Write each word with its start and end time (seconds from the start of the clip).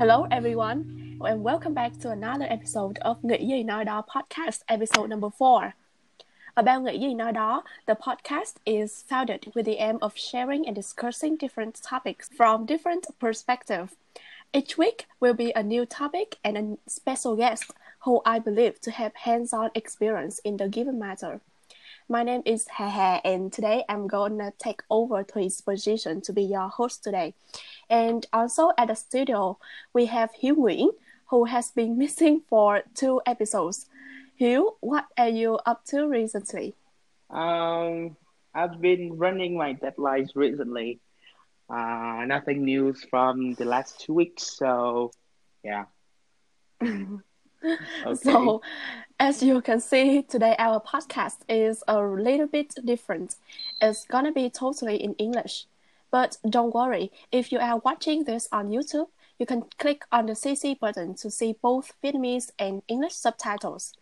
Hello 0.00 0.26
everyone, 0.30 1.18
and 1.20 1.44
welcome 1.44 1.74
back 1.74 1.92
to 1.98 2.08
another 2.08 2.46
episode 2.48 2.98
of 3.02 3.18
Nghĩ 3.22 3.46
gì 3.46 3.64
nói 3.64 3.84
đó 3.84 4.02
podcast, 4.08 4.60
episode 4.66 5.08
number 5.08 5.28
four. 5.38 5.74
About 6.54 6.82
Nghĩ 6.82 6.98
gì 6.98 7.14
nói 7.14 7.32
đó, 7.32 7.62
the 7.86 7.94
podcast 7.94 8.54
is 8.64 9.04
founded 9.08 9.40
with 9.54 9.66
the 9.66 9.76
aim 9.76 9.98
of 10.00 10.16
sharing 10.16 10.64
and 10.64 10.74
discussing 10.74 11.36
different 11.36 11.82
topics 11.82 12.30
from 12.38 12.64
different 12.64 13.02
perspectives. 13.20 13.92
Each 14.54 14.78
week 14.78 15.06
will 15.20 15.34
be 15.34 15.52
a 15.54 15.62
new 15.62 15.84
topic 15.84 16.38
and 16.42 16.56
a 16.56 16.76
special 16.86 17.36
guest 17.36 17.70
who 18.06 18.22
I 18.24 18.38
believe 18.38 18.80
to 18.80 18.90
have 18.90 19.12
hands-on 19.14 19.70
experience 19.74 20.40
in 20.42 20.56
the 20.56 20.68
given 20.68 20.98
matter. 20.98 21.40
My 22.10 22.24
name 22.24 22.42
is 22.44 22.66
Hehe, 22.66 23.20
and 23.24 23.52
today 23.52 23.84
I'm 23.88 24.08
gonna 24.08 24.52
take 24.58 24.82
over 24.90 25.22
to 25.22 25.38
his 25.38 25.60
position 25.60 26.20
to 26.22 26.32
be 26.32 26.42
your 26.42 26.66
host 26.66 27.04
today. 27.04 27.34
And 27.88 28.26
also 28.32 28.72
at 28.76 28.88
the 28.88 28.96
studio, 28.96 29.58
we 29.94 30.06
have 30.06 30.30
Hiếu 30.42 30.56
Nguyễn, 30.56 30.88
who 31.26 31.44
has 31.44 31.70
been 31.70 31.96
missing 32.02 32.42
for 32.48 32.82
two 32.96 33.20
episodes. 33.26 33.86
Hiếu, 34.40 34.74
what 34.80 35.06
are 35.16 35.28
you 35.28 35.60
up 35.64 35.84
to 35.94 36.08
recently? 36.08 36.74
Um, 37.30 38.16
I've 38.52 38.80
been 38.80 39.16
running 39.16 39.56
my 39.56 39.74
deadlines 39.74 40.30
recently. 40.34 40.98
Uh, 41.68 42.24
nothing 42.26 42.64
news 42.64 43.06
from 43.08 43.54
the 43.54 43.66
last 43.66 44.00
two 44.00 44.14
weeks, 44.14 44.58
so 44.58 45.12
yeah. 45.62 45.84
Okay. 48.06 48.14
So, 48.14 48.62
as 49.18 49.42
you 49.42 49.60
can 49.60 49.80
see, 49.80 50.22
today 50.22 50.56
our 50.58 50.80
podcast 50.80 51.38
is 51.48 51.84
a 51.86 52.00
little 52.00 52.46
bit 52.46 52.74
different. 52.84 53.36
It's 53.80 54.06
gonna 54.06 54.32
be 54.32 54.48
totally 54.48 54.96
in 54.96 55.14
English. 55.14 55.66
But 56.10 56.38
don't 56.48 56.74
worry, 56.74 57.12
if 57.30 57.52
you 57.52 57.58
are 57.58 57.78
watching 57.78 58.24
this 58.24 58.48
on 58.50 58.68
YouTube, 58.70 59.08
you 59.38 59.46
can 59.46 59.64
click 59.78 60.04
on 60.10 60.26
the 60.26 60.32
CC 60.32 60.78
button 60.78 61.14
to 61.16 61.30
see 61.30 61.56
both 61.62 61.92
Vietnamese 62.02 62.50
and 62.58 62.82
English 62.88 63.14
subtitles. 63.14 63.92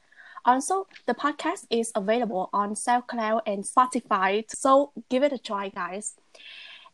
Also, 0.45 0.87
the 1.07 1.15
podcast 1.15 1.67
is 1.69 1.93
available 1.95 2.49
on 2.53 2.75
SoundCloud 2.75 3.43
and 3.47 3.65
Spotify, 3.65 4.45
so 4.49 4.93
give 5.09 5.23
it 5.23 5.33
a 5.33 5.39
try, 5.39 5.69
guys. 5.69 6.15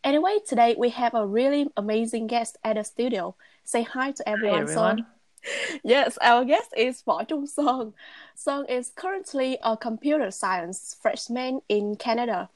Anyway, 0.02 0.38
today 0.46 0.74
we 0.76 0.90
have 0.90 1.14
a 1.14 1.26
really 1.26 1.68
amazing 1.76 2.26
guest 2.26 2.58
at 2.64 2.76
the 2.76 2.84
studio. 2.84 3.34
Say 3.64 3.82
hi 3.82 4.12
to 4.12 4.28
everyone. 4.28 4.56
Hi, 4.56 4.62
everyone. 4.62 4.96
Sơn. 4.98 5.06
Yes, 5.84 6.18
our 6.22 6.44
guest 6.44 6.72
is 6.76 7.02
Võ 7.02 7.26
Trung 7.26 7.46
Sơn. 7.46 7.92
Sơn 8.34 8.66
is 8.68 8.92
currently 8.94 9.58
a 9.62 9.76
computer 9.76 10.30
science 10.30 10.96
freshman 11.00 11.60
in 11.68 11.96
Canada, 11.96 12.48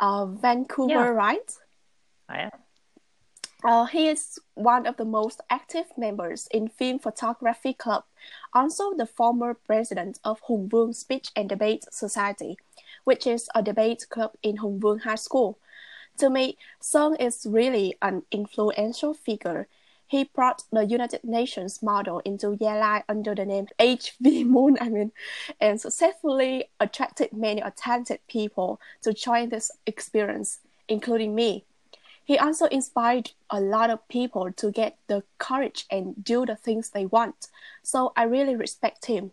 uh, 0.00 0.26
Vancouver, 0.26 0.92
Yeah. 0.92 1.08
right? 1.08 1.52
I 2.28 2.38
am. 2.42 2.50
Uh, 3.64 3.86
he 3.86 4.08
is 4.08 4.38
one 4.54 4.86
of 4.86 4.96
the 4.96 5.04
most 5.04 5.40
active 5.50 5.86
members 5.96 6.46
in 6.52 6.68
Film 6.68 6.98
Photography 6.98 7.72
Club, 7.72 8.04
also 8.52 8.94
the 8.94 9.06
former 9.06 9.54
president 9.54 10.20
of 10.22 10.40
Hùng 10.42 10.68
Vương 10.68 10.94
Speech 10.94 11.30
and 11.34 11.48
Debate 11.48 11.84
Society, 11.90 12.58
which 13.04 13.26
is 13.26 13.48
a 13.54 13.62
debate 13.62 14.06
club 14.08 14.32
in 14.42 14.58
Hùng 14.58 14.78
Vương 14.78 15.00
High 15.00 15.16
School. 15.18 15.58
To 16.18 16.30
me, 16.30 16.56
Sơn 16.80 17.16
is 17.16 17.46
really 17.46 17.96
an 18.00 18.22
influential 18.30 19.14
figure. 19.14 19.66
He 20.06 20.24
brought 20.24 20.62
the 20.70 20.84
United 20.84 21.24
Nations 21.24 21.82
model 21.82 22.20
into 22.20 22.56
Gia 22.56 23.02
under 23.08 23.34
the 23.34 23.44
name 23.44 23.66
HV 23.78 24.46
MUN, 24.46 24.78
I 24.80 24.88
mean, 24.88 25.12
and 25.60 25.80
successfully 25.80 26.70
attracted 26.78 27.32
many 27.32 27.62
talented 27.76 28.20
people 28.28 28.80
to 29.02 29.12
join 29.12 29.48
this 29.48 29.70
experience, 29.86 30.60
including 30.88 31.34
me. 31.34 31.64
He 32.24 32.38
also 32.38 32.66
inspired 32.66 33.30
a 33.50 33.60
lot 33.60 33.90
of 33.90 34.06
people 34.08 34.52
to 34.52 34.72
get 34.72 34.98
the 35.06 35.22
courage 35.38 35.86
and 35.90 36.24
do 36.24 36.44
the 36.44 36.56
things 36.56 36.90
they 36.90 37.06
want. 37.06 37.48
So 37.82 38.12
I 38.16 38.24
really 38.24 38.56
respect 38.56 39.06
him. 39.06 39.30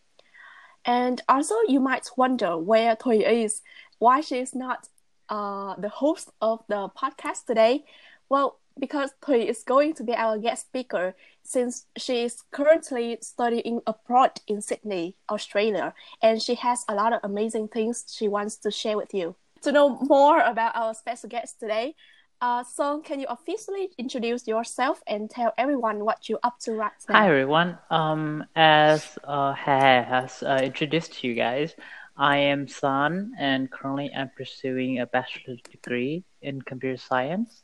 And 0.85 1.21
also, 1.27 1.55
you 1.67 1.79
might 1.79 2.09
wonder 2.17 2.57
where 2.57 2.95
Thùy 2.95 3.23
is, 3.25 3.61
why 3.99 4.21
she 4.21 4.37
is 4.39 4.53
not 4.53 4.87
uh, 5.29 5.75
the 5.77 5.89
host 5.89 6.29
of 6.41 6.63
the 6.67 6.89
podcast 6.89 7.45
today. 7.45 7.85
Well, 8.29 8.59
because 8.79 9.11
Thùy 9.21 9.47
is 9.47 9.63
going 9.63 9.93
to 9.95 10.03
be 10.03 10.13
our 10.13 10.37
guest 10.37 10.67
speaker 10.67 11.15
since 11.43 11.85
she 11.97 12.23
is 12.23 12.43
currently 12.51 13.17
studying 13.21 13.81
abroad 13.85 14.39
in 14.47 14.61
Sydney, 14.61 15.15
Australia, 15.29 15.93
and 16.21 16.41
she 16.41 16.55
has 16.55 16.85
a 16.87 16.95
lot 16.95 17.13
of 17.13 17.19
amazing 17.23 17.67
things 17.67 18.05
she 18.07 18.27
wants 18.27 18.57
to 18.57 18.71
share 18.71 18.97
with 18.97 19.13
you. 19.13 19.35
To 19.61 19.71
know 19.71 19.99
more 20.01 20.41
about 20.41 20.75
our 20.75 20.93
special 20.93 21.29
guest 21.29 21.59
today, 21.59 21.95
uh, 22.41 22.63
Sơn, 22.63 23.03
can 23.03 23.19
you 23.21 23.27
officially 23.29 23.91
introduce 23.97 24.47
yourself 24.47 25.01
and 25.07 25.29
tell 25.29 25.53
everyone 25.57 26.03
what 26.03 26.27
you're 26.27 26.43
up 26.43 26.59
to 26.61 26.73
right 26.73 26.91
now? 27.07 27.15
Hi 27.15 27.29
everyone. 27.29 27.77
Um, 27.89 28.43
as 28.55 29.17
uh, 29.23 29.53
He 29.53 29.71
has 29.71 30.43
uh, 30.43 30.59
introduced 30.61 31.13
to 31.13 31.27
you 31.27 31.35
guys, 31.35 31.73
I 32.17 32.37
am 32.37 32.67
Sơn, 32.67 33.31
and 33.39 33.71
currently 33.71 34.11
I'm 34.13 34.29
pursuing 34.35 34.99
a 34.99 35.05
bachelor's 35.05 35.61
degree 35.61 36.25
in 36.41 36.61
computer 36.61 36.97
science 36.97 37.62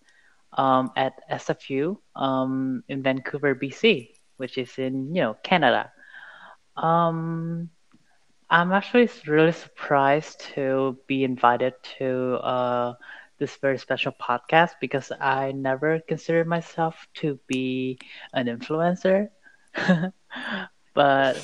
um, 0.54 0.92
at 0.96 1.14
SFU 1.30 1.98
um, 2.16 2.84
in 2.88 3.04
Vancouver, 3.04 3.56
BC, 3.56 4.10
which 4.38 4.58
is 4.58 4.78
in 4.78 5.14
you 5.16 5.22
know 5.22 5.38
Canada. 5.44 5.92
Um, 6.76 7.70
I'm 8.50 8.72
actually 8.72 9.10
really 9.28 9.52
surprised 9.52 10.42
to 10.56 10.98
be 11.08 11.24
invited 11.24 11.74
to 12.00 12.36
uh, 12.42 12.94
this 13.38 13.56
very 13.58 13.78
special 13.78 14.12
podcast 14.12 14.72
because 14.82 15.12
I 15.20 15.52
never 15.52 16.00
considered 16.00 16.48
myself 16.48 17.08
to 17.16 17.40
be 17.48 18.00
an 18.34 18.48
influencer. 18.48 19.30
but 20.94 21.38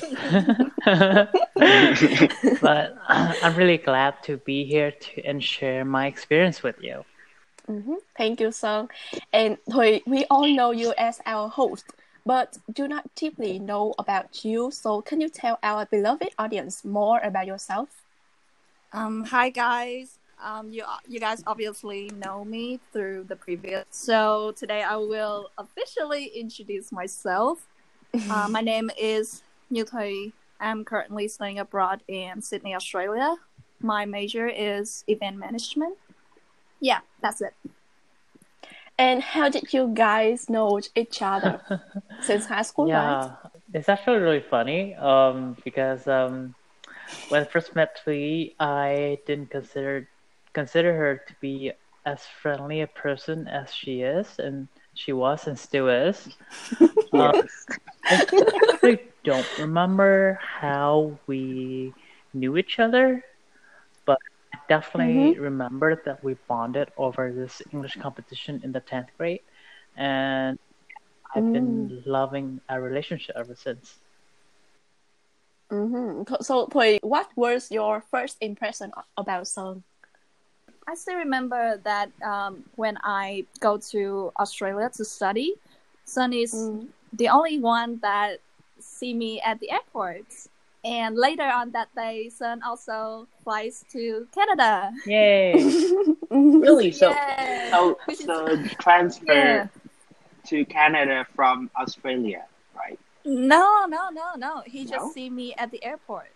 but 2.60 2.96
I'm 3.08 3.56
really 3.56 3.78
glad 3.78 4.22
to 4.24 4.38
be 4.38 4.64
here 4.64 4.90
to 4.90 5.22
and 5.24 5.42
share 5.42 5.84
my 5.84 6.06
experience 6.06 6.62
with 6.62 6.76
you. 6.80 7.04
Mhm. 7.68 7.96
Thank 8.16 8.40
you, 8.40 8.52
Sơn. 8.52 8.88
And 9.32 9.58
Thùy, 9.68 10.02
we 10.06 10.24
all 10.30 10.46
know 10.46 10.70
you 10.70 10.94
as 10.96 11.20
our 11.26 11.48
host, 11.48 11.84
but 12.24 12.58
do 12.72 12.88
not 12.88 13.04
deeply 13.14 13.58
know 13.58 13.94
about 13.98 14.44
you. 14.44 14.70
So, 14.70 15.02
can 15.02 15.20
you 15.20 15.28
tell 15.28 15.58
our 15.62 15.86
beloved 15.86 16.30
audience 16.38 16.84
more 16.84 17.20
about 17.20 17.46
yourself? 17.46 17.88
Um, 18.92 19.24
hi 19.24 19.50
guys. 19.50 20.18
Um, 20.42 20.70
you 20.70 20.84
you 21.08 21.18
guys 21.18 21.42
obviously 21.46 22.10
know 22.16 22.44
me 22.44 22.78
through 22.92 23.24
the 23.24 23.36
previous. 23.36 23.84
So 23.90 24.52
today 24.52 24.82
I 24.82 24.96
will 24.96 25.50
officially 25.58 26.26
introduce 26.26 26.92
myself. 26.92 27.66
uh, 28.30 28.48
my 28.48 28.60
name 28.60 28.90
is 28.98 29.42
Thuy. 29.72 30.32
I'm 30.60 30.84
currently 30.84 31.28
studying 31.28 31.58
abroad 31.58 32.02
in 32.08 32.40
Sydney, 32.40 32.74
Australia. 32.74 33.36
My 33.80 34.06
major 34.06 34.48
is 34.48 35.04
event 35.08 35.36
management. 35.36 35.96
Yeah, 36.80 37.00
that's 37.20 37.40
it. 37.40 37.54
And 38.98 39.22
how 39.22 39.48
did 39.48 39.72
you 39.74 39.90
guys 39.92 40.48
know 40.48 40.80
each 40.94 41.20
other 41.20 41.60
since 42.22 42.46
high 42.46 42.62
school, 42.62 42.86
right? 42.86 42.92
Yeah, 42.92 43.48
it's 43.74 43.88
actually 43.88 44.18
really 44.18 44.40
funny 44.40 44.94
um, 44.94 45.56
because 45.64 46.06
um, 46.08 46.54
when 47.28 47.42
I 47.42 47.44
first 47.44 47.74
met 47.74 48.00
Thùy, 48.06 48.54
I 48.58 49.18
didn't 49.26 49.50
consider 49.50 50.08
consider 50.54 50.96
her 50.96 51.20
to 51.28 51.34
be 51.40 51.72
as 52.06 52.24
friendly 52.40 52.80
a 52.80 52.86
person 52.86 53.46
as 53.48 53.74
she 53.74 54.00
is, 54.00 54.38
and 54.38 54.68
she 54.94 55.12
was 55.12 55.46
and 55.46 55.58
still 55.58 55.88
is. 55.88 56.28
Um, 57.12 57.48
I 58.10 58.98
don't 59.24 59.58
remember 59.58 60.38
how 60.42 61.18
we 61.26 61.94
knew 62.34 62.56
each 62.58 62.78
other, 62.78 63.24
but 64.68 64.74
I 64.74 64.78
definitely 64.80 65.38
remember 65.38 66.00
that 66.04 66.22
we 66.24 66.34
bonded 66.48 66.90
over 66.96 67.32
this 67.32 67.62
English 67.72 67.96
competition 67.96 68.60
in 68.64 68.72
the 68.72 68.80
10th 68.80 69.08
grade, 69.18 69.40
and 69.96 70.58
I've 71.34 71.52
been 71.52 72.02
loving 72.06 72.60
our 72.68 72.80
relationship 72.80 73.36
ever 73.36 73.54
since. 73.54 73.98
Mm-hmm. 75.70 76.34
So, 76.40 76.66
Thùy, 76.66 76.98
what 77.02 77.28
was 77.36 77.70
your 77.70 78.00
first 78.00 78.38
impression 78.40 78.92
about 79.16 79.48
Sơn? 79.48 79.82
I 80.86 80.94
still 80.94 81.16
remember 81.16 81.78
that 81.84 82.10
um, 82.22 82.64
when 82.76 82.96
I 83.02 83.46
go 83.60 83.76
to 83.90 84.32
Australia 84.38 84.90
to 84.94 85.04
study, 85.04 85.54
Sơn 86.04 86.32
is 86.32 86.54
Mm. 86.54 86.88
the 87.12 87.28
only 87.28 87.58
one 87.58 87.98
that 88.02 88.38
see 88.78 89.12
me 89.12 89.40
at 89.40 89.58
the 89.58 89.70
airport. 89.70 90.26
And 90.86 91.16
later 91.16 91.42
on 91.42 91.72
that 91.72 91.88
day, 91.96 92.28
Sơn 92.30 92.62
also 92.62 93.26
flies 93.42 93.84
to 93.90 94.28
Canada. 94.32 94.92
Yay! 95.04 95.54
really? 96.30 96.92
So, 96.92 97.10
Yeah. 97.10 97.70
so, 97.70 97.98
Which 98.06 98.20
is- 98.20 98.26
so 98.26 98.56
transfer 98.80 99.34
Yeah. 99.34 99.66
to 100.46 100.64
Canada 100.66 101.26
from 101.34 101.70
Australia, 101.76 102.44
right? 102.76 102.98
No, 103.24 103.86
no, 103.88 104.10
no, 104.10 104.34
no. 104.38 104.62
He 104.64 104.86
just 104.86 105.12
see 105.12 105.28
me 105.28 105.54
at 105.58 105.72
the 105.72 105.82
airport. 105.82 106.30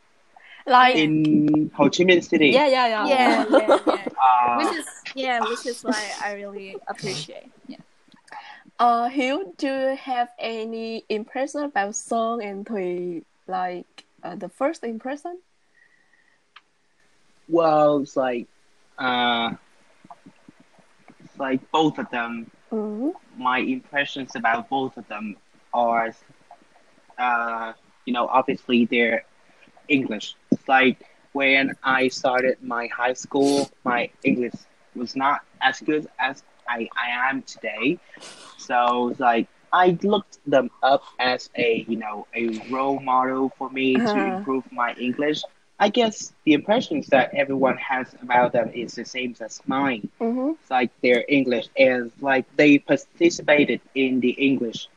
Like, 0.66 0.96
In 0.96 1.70
Ho 1.76 1.84
Chi 1.88 2.02
Minh 2.04 2.22
City. 2.22 2.48
yeah, 2.50 2.66
yeah, 2.66 2.86
yeah. 2.88 3.06
Yeah, 3.06 3.46
yeah, 3.48 3.78
yeah. 3.86 4.06
Uh, 4.18 4.56
which 4.58 4.74
is 4.78 4.86
yeah, 5.14 5.40
which 5.40 5.64
is 5.64 5.82
why 5.82 6.02
I 6.22 6.32
really 6.34 6.76
appreciate. 6.88 7.50
Yeah. 7.66 7.78
Uh, 8.78 9.08
Hiếu, 9.08 9.56
do 9.56 9.66
you 9.66 9.96
have 9.96 10.28
any 10.38 11.04
impression 11.08 11.62
about 11.62 11.94
Sơn 11.94 12.42
and 12.42 12.66
Thùy? 12.66 13.22
Like 13.46 14.04
uh, 14.22 14.36
the 14.36 14.48
first 14.48 14.84
impression? 14.84 15.38
Well, 17.48 17.98
it's 18.02 18.16
like, 18.16 18.46
uh, 18.98 19.54
it's 21.24 21.38
like 21.38 21.70
both 21.70 21.98
of 21.98 22.08
them. 22.10 22.50
Mm-hmm. 22.70 23.42
My 23.42 23.58
impressions 23.58 24.36
about 24.36 24.68
both 24.68 24.96
of 24.96 25.08
them 25.08 25.36
are, 25.74 26.14
uh, 27.18 27.72
you 28.04 28.12
know, 28.12 28.26
obviously 28.26 28.84
they're 28.86 29.24
English. 29.88 30.36
It's 30.52 30.68
like 30.68 31.04
when 31.32 31.76
I 31.82 32.08
started 32.08 32.62
my 32.62 32.86
high 32.88 33.14
school, 33.14 33.70
my 33.84 34.10
English 34.22 34.54
was 34.94 35.16
not 35.16 35.40
as 35.60 35.80
good 35.80 36.08
as 36.18 36.42
I, 36.68 36.88
I 36.96 37.28
am 37.30 37.42
today. 37.42 37.98
So 38.58 39.08
it's 39.08 39.20
like 39.20 39.48
I 39.72 39.98
looked 40.02 40.38
them 40.46 40.70
up 40.82 41.04
as 41.18 41.50
a 41.56 41.84
you 41.88 41.96
know 41.96 42.26
a 42.34 42.48
role 42.70 43.00
model 43.00 43.50
for 43.58 43.70
me 43.70 44.00
to 44.12 44.20
Uh-huh. 44.20 44.24
improve 44.24 44.64
my 44.72 44.92
English. 44.94 45.42
I 45.78 45.88
guess 45.88 46.32
the 46.44 46.52
impressions 46.54 47.08
that 47.08 47.30
everyone 47.34 47.76
has 47.78 48.14
about 48.22 48.52
them 48.52 48.70
is 48.74 48.94
the 48.94 49.04
same 49.04 49.34
as 49.40 49.60
mine. 49.66 50.08
Mm-hmm. 50.20 50.52
It's 50.60 50.70
like 50.70 50.90
their 51.02 51.24
English 51.28 51.68
and 51.76 52.12
like 52.20 52.46
they 52.56 52.78
participated 52.78 53.80
in 53.94 54.20
the 54.20 54.30
English 54.30 54.88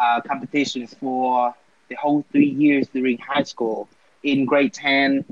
uh, 0.00 0.20
competitions 0.20 0.94
for 0.94 1.54
the 1.88 1.96
whole 1.96 2.24
three 2.32 2.48
years 2.50 2.88
during 2.88 3.18
high 3.18 3.42
school. 3.42 3.88
In 4.22 4.44
grade 4.46 4.72
ten, 4.74 5.24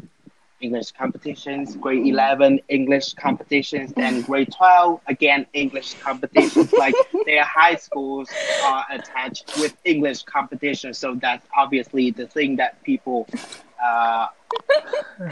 English 0.61 0.93
competitions, 0.93 1.77
grade 1.77 2.07
eleven 2.07 2.61
English 2.69 3.15
competitions, 3.15 3.93
and 3.97 4.25
grade 4.25 4.53
twelve 4.57 5.01
again 5.07 5.47
English 5.53 5.95
competitions. 5.95 6.73
like 6.75 6.95
their 7.27 7.45
high 7.45 7.75
schools 7.77 8.29
are 8.65 8.85
attached 8.91 9.57
with 9.61 9.75
English 9.85 10.23
competitions, 10.25 10.99
so 10.99 11.15
that's 11.15 11.47
obviously 11.57 12.11
the 12.11 12.27
thing 12.27 12.57
that 12.57 12.83
people. 12.83 13.27
Uh, 13.83 14.27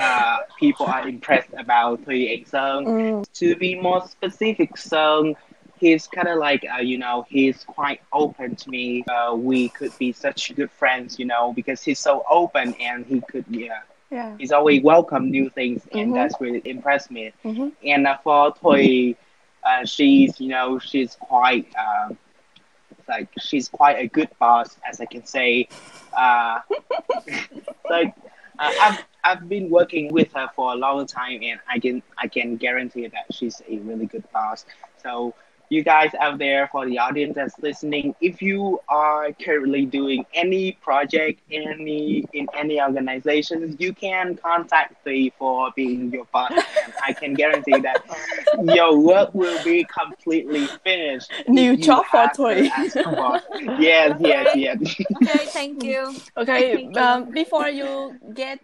uh, 0.00 0.38
people 0.58 0.86
are 0.86 1.08
impressed 1.08 1.50
about 1.58 2.02
Thuy 2.04 2.46
Sơn 2.46 2.84
Mm. 2.86 3.32
to 3.34 3.56
be 3.56 3.74
more 3.74 4.06
specific, 4.06 4.76
so 4.76 5.34
he's 5.78 6.06
kind 6.06 6.28
of 6.28 6.38
like, 6.38 6.64
uh, 6.74 6.80
you 6.80 6.98
know, 6.98 7.26
he's 7.28 7.64
quite 7.64 8.00
open 8.12 8.56
to 8.56 8.70
me. 8.70 9.04
Uh, 9.08 9.34
we 9.34 9.68
could 9.70 9.96
be 9.98 10.12
such 10.12 10.54
good 10.56 10.70
friends, 10.70 11.18
you 11.18 11.24
know, 11.24 11.52
because 11.52 11.82
he's 11.82 11.98
so 11.98 12.24
open 12.30 12.74
and 12.80 13.06
he 13.06 13.20
could, 13.30 13.44
yeah, 13.48 13.80
Yeah. 14.10 14.36
he's 14.38 14.52
always 14.52 14.82
welcome 14.82 15.30
new 15.30 15.48
things, 15.50 15.86
and 15.92 16.12
Mhm. 16.12 16.14
that's 16.14 16.40
really 16.40 16.62
impressed 16.64 17.10
me. 17.10 17.32
Mm-hmm. 17.44 17.68
And 17.84 18.06
uh, 18.06 18.16
for 18.18 18.52
Thùy, 18.52 19.16
uh, 19.64 19.84
she's, 19.84 20.40
you 20.40 20.48
know, 20.48 20.78
she's 20.78 21.16
quite, 21.16 21.66
uh, 21.78 22.10
like, 23.08 23.28
she's 23.40 23.68
quite 23.68 23.98
a 23.98 24.06
good 24.06 24.28
boss, 24.38 24.78
as 24.88 25.00
I 25.00 25.06
can 25.06 25.24
say. 25.24 25.68
Uh, 26.16 26.60
like, 27.90 28.14
uh, 28.58 28.72
I've 28.80 28.98
I've 29.24 29.48
been 29.48 29.68
working 29.70 30.12
with 30.12 30.32
her 30.32 30.48
for 30.54 30.72
a 30.72 30.76
long 30.76 31.06
time, 31.06 31.40
and 31.42 31.60
I 31.68 31.78
can 31.78 32.02
I 32.16 32.28
can 32.28 32.56
guarantee 32.56 33.06
that 33.08 33.26
she's 33.32 33.60
a 33.68 33.78
really 33.78 34.06
good 34.06 34.24
boss. 34.32 34.64
So 35.02 35.34
you 35.70 35.82
guys 35.82 36.12
out 36.20 36.38
there, 36.38 36.68
for 36.68 36.86
the 36.86 36.98
audience 36.98 37.34
that's 37.34 37.58
listening, 37.60 38.14
if 38.20 38.40
you 38.40 38.80
are 38.88 39.32
currently 39.32 39.84
doing 39.86 40.24
any 40.34 40.72
project, 40.72 41.40
any 41.50 42.24
in 42.32 42.46
any 42.54 42.80
organizations, 42.80 43.76
you 43.78 43.92
can 43.92 44.36
contact 44.36 45.04
me 45.06 45.32
for 45.38 45.70
being 45.76 46.10
your 46.12 46.24
boss, 46.26 46.50
and 46.52 46.92
I 47.04 47.12
can 47.12 47.34
guarantee 47.34 47.78
that 47.80 48.04
your 48.64 48.98
work 48.98 49.34
will 49.34 49.62
be 49.64 49.84
completely 49.84 50.66
finished. 50.84 51.30
New 51.48 51.72
you 51.72 51.76
job 51.76 52.04
for 52.06 52.18
have 52.18 52.36
her 52.36 52.44
Thuy. 52.44 52.70
as 52.76 52.96
a 52.96 53.02
boss. 53.04 53.42
Yes, 53.78 54.16
yes, 54.20 54.56
yes. 54.56 54.78
Okay, 55.22 55.46
thank 55.46 55.82
you. 55.82 56.14
Okay, 56.36 56.74
Thank 56.74 56.96
you. 56.96 57.02
um, 57.02 57.30
before 57.30 57.68
you 57.68 58.16
get 58.34 58.60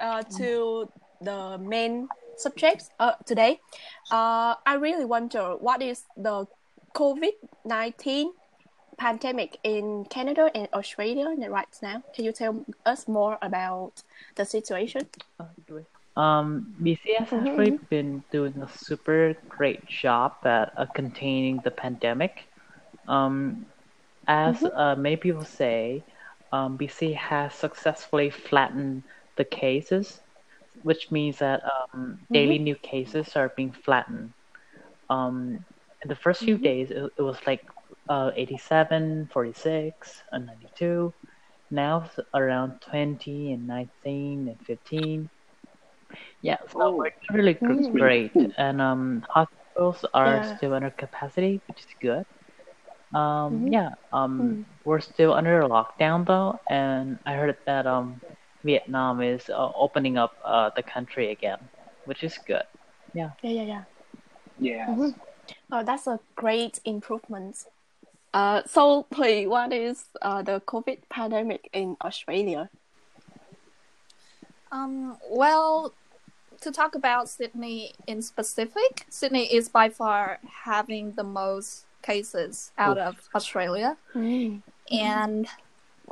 uh, 0.00 0.22
to 0.38 0.88
the 1.20 1.58
main 1.58 2.08
subjects 2.38 2.90
uh, 2.98 3.12
today, 3.26 3.60
uh, 4.10 4.54
I 4.66 4.74
really 4.80 5.04
wonder 5.04 5.56
what 5.56 5.82
is 5.82 6.04
the 6.16 6.46
COVID 6.94 7.34
19 7.64 8.32
pandemic 8.98 9.58
in 9.64 10.04
Canada 10.10 10.50
and 10.54 10.68
Australia 10.72 11.28
right 11.50 11.68
now. 11.82 12.02
Can 12.14 12.24
you 12.24 12.32
tell 12.32 12.64
us 12.86 13.08
more 13.08 13.38
about 13.42 14.02
the 14.36 14.44
situation? 14.44 15.08
Um, 16.16 16.74
BC 16.82 17.14
has 17.14 17.32
Mhm, 17.32 17.38
actually 17.38 17.78
been 17.90 18.22
doing 18.30 18.60
a 18.62 18.68
super 18.68 19.34
great 19.48 19.86
job 19.86 20.32
at 20.44 20.72
uh, 20.76 20.86
containing 20.86 21.60
the 21.60 21.70
pandemic. 21.70 22.48
Um, 23.08 23.66
as 24.26 24.66
uh, 24.74 24.96
many 24.96 25.16
people 25.16 25.44
say, 25.44 26.04
um, 26.52 26.76
BC 26.76 27.12
has 27.14 27.54
successfully 27.54 28.30
flattened 28.30 29.04
the 29.36 29.44
cases, 29.44 30.20
which 30.82 31.10
means 31.10 31.38
that 31.38 31.60
um, 31.94 32.18
daily 32.32 32.58
new 32.58 32.76
cases 32.82 33.36
are 33.36 33.52
being 33.56 33.72
flattened. 33.84 34.32
Um, 35.10 35.58
in 36.02 36.08
the 36.08 36.16
first 36.16 36.44
few 36.44 36.58
days, 36.58 36.90
it, 36.90 37.02
it 37.18 37.22
was 37.22 37.38
like 37.46 37.60
uh, 38.08 38.30
87, 38.36 39.28
46, 39.32 40.22
and 40.32 40.46
92. 40.46 41.12
Now 41.70 42.02
it's 42.04 42.18
around 42.34 42.80
20 42.90 43.52
and 43.52 43.66
19 43.66 44.46
and 44.48 44.58
15. 44.66 45.28
Yeah, 46.42 46.56
so 46.78 46.80
Oh. 46.80 47.10
really 47.32 47.54
gr- 47.64 47.74
Mm. 47.74 47.94
great, 47.94 48.32
and 48.58 48.80
um, 48.80 49.22
hospitals 49.28 50.04
are 50.14 50.42
Yeah. 50.42 50.56
still 50.56 50.74
under 50.74 50.90
capacity, 50.90 51.62
which 51.66 51.78
is 51.80 51.94
good. 52.00 52.24
Um, 53.18 53.64
Mhm. 53.64 53.68
yeah, 53.68 53.90
um, 54.12 54.58
Mm. 54.58 54.64
we're 54.84 55.00
still 55.00 55.34
under 55.34 55.62
lockdown 55.62 56.26
though, 56.26 56.58
and 56.68 57.18
I 57.26 57.34
heard 57.34 57.56
that 57.66 57.86
um, 57.86 58.20
Vietnam 58.64 59.20
is 59.22 59.48
uh, 59.50 59.70
opening 59.74 60.18
up 60.18 60.34
uh, 60.44 60.70
the 60.76 60.82
country 60.82 61.30
again, 61.30 61.58
which 62.04 62.22
is 62.24 62.38
good. 62.46 62.64
Yeah, 63.14 63.30
yeah, 63.42 63.62
yeah. 63.62 63.82
Yes. 64.58 64.90
Mhm. 64.90 65.14
Oh, 65.72 65.82
that's 65.84 66.06
a 66.06 66.18
great 66.36 66.80
improvement. 66.84 67.64
Uh, 68.34 68.62
so, 68.66 69.06
Thùy, 69.12 69.48
what 69.48 69.72
is 69.72 70.04
uh, 70.20 70.42
the 70.42 70.60
COVID 70.66 70.98
pandemic 71.08 71.68
in 71.72 71.96
Australia? 72.02 72.68
Um, 74.70 75.16
well, 75.30 75.94
to 76.60 76.70
talk 76.70 76.94
about 76.94 77.28
Sydney 77.28 77.92
in 78.06 78.20
specific, 78.20 79.06
Sydney 79.08 79.46
is 79.54 79.68
by 79.68 79.88
far 79.88 80.40
having 80.64 81.12
the 81.12 81.24
most 81.24 81.86
cases 82.02 82.72
out 82.76 82.98
of 82.98 83.16
Australia, 83.34 83.96
Mm. 84.14 84.62
and 84.90 85.46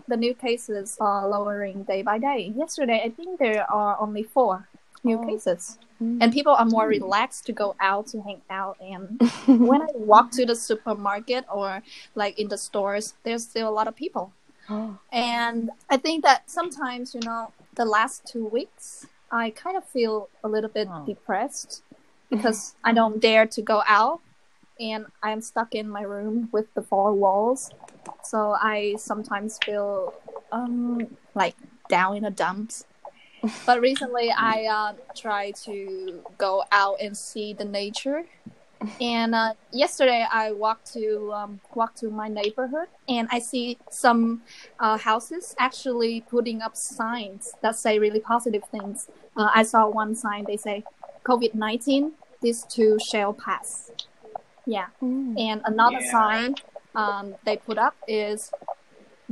the 0.09 0.17
new 0.17 0.35
cases 0.35 0.97
are 1.01 1.29
lowering 1.29 1.85
day 1.85 2.03
by 2.03 2.19
day. 2.19 2.53
Yesterday, 2.57 3.03
I 3.05 3.11
think 3.11 3.39
there 3.39 3.71
are 3.71 3.97
only 4.01 4.23
four 4.23 4.69
new 5.05 5.19
Oh. 5.19 5.27
cases, 5.27 5.79
Mm. 6.03 6.19
and 6.21 6.33
people 6.33 6.53
are 6.53 6.67
more 6.67 6.87
relaxed 6.87 7.47
to 7.47 7.53
go 7.53 7.75
out 7.81 8.07
to 8.09 8.21
hang 8.21 8.43
out. 8.51 8.77
And 8.81 9.19
when 9.71 9.81
I 9.83 9.89
walk 9.95 10.31
to 10.33 10.45
the 10.45 10.55
supermarket 10.55 11.45
or 11.53 11.83
like 12.15 12.39
in 12.39 12.49
the 12.49 12.59
stores, 12.59 13.15
there's 13.23 13.45
still 13.45 13.69
a 13.69 13.75
lot 13.79 13.89
of 13.89 13.95
people. 13.97 14.33
Oh. 14.69 14.99
And 15.13 15.71
I 15.89 15.97
think 15.97 16.23
that 16.25 16.51
sometimes, 16.51 17.15
you 17.15 17.21
know, 17.25 17.53
the 17.75 17.85
last 17.87 18.27
two 18.27 18.45
weeks, 18.47 19.07
I 19.31 19.51
kind 19.51 19.77
of 19.77 19.85
feel 19.85 20.29
a 20.45 20.49
little 20.49 20.71
bit 20.71 20.89
Oh. 20.91 21.05
depressed 21.07 21.83
because 22.31 22.75
I 22.85 22.93
don't 22.93 23.21
dare 23.21 23.47
to 23.47 23.63
go 23.63 23.83
out 23.87 24.21
and 24.79 25.07
I'm 25.23 25.41
stuck 25.41 25.75
in 25.75 25.89
my 25.89 26.03
room 26.03 26.49
with 26.53 26.73
the 26.75 26.83
four 26.83 27.13
walls. 27.13 27.71
So 28.23 28.57
I 28.61 28.97
sometimes 28.99 29.59
feel 29.65 30.15
um, 30.53 31.17
like 31.35 31.57
down 31.89 32.17
in 32.17 32.23
the 32.25 32.31
dumps. 32.31 32.85
But 33.65 33.81
recently, 33.81 34.31
I 34.31 34.65
uh, 34.65 34.95
try 35.15 35.53
to 35.65 36.23
go 36.39 36.65
out 36.73 36.97
and 37.01 37.17
see 37.17 37.53
the 37.53 37.65
nature. 37.65 38.25
And 39.01 39.35
uh, 39.35 39.55
yesterday, 39.73 40.27
I 40.31 40.53
walked 40.53 40.93
to 40.95 41.33
um, 41.33 41.61
walked 41.75 41.99
to 41.99 42.11
my 42.11 42.29
neighborhood, 42.29 42.89
and 43.09 43.29
I 43.31 43.39
see 43.39 43.79
some 43.91 44.43
uh, 44.79 44.99
houses 44.99 45.55
actually 45.59 46.23
putting 46.23 46.61
up 46.61 46.77
signs 46.77 47.55
that 47.63 47.77
say 47.77 47.99
really 47.99 48.21
positive 48.21 48.65
things. 48.71 49.09
Uh, 49.37 49.51
I 49.55 49.63
saw 49.63 49.89
one 49.89 50.15
sign 50.15 50.45
they 50.47 50.57
say, 50.57 50.85
"COVID 51.25 51.55
nineteen, 51.55 52.13
this 52.43 52.65
too 52.65 52.99
shall 52.99 53.33
pass." 53.33 53.91
Yeah, 54.67 54.89
Mm. 55.03 55.37
and 55.39 55.63
another 55.65 56.01
Yeah. 56.01 56.11
sign 56.11 56.55
um, 56.95 57.37
they 57.45 57.57
put 57.57 57.79
up 57.79 57.97
is, 58.07 58.53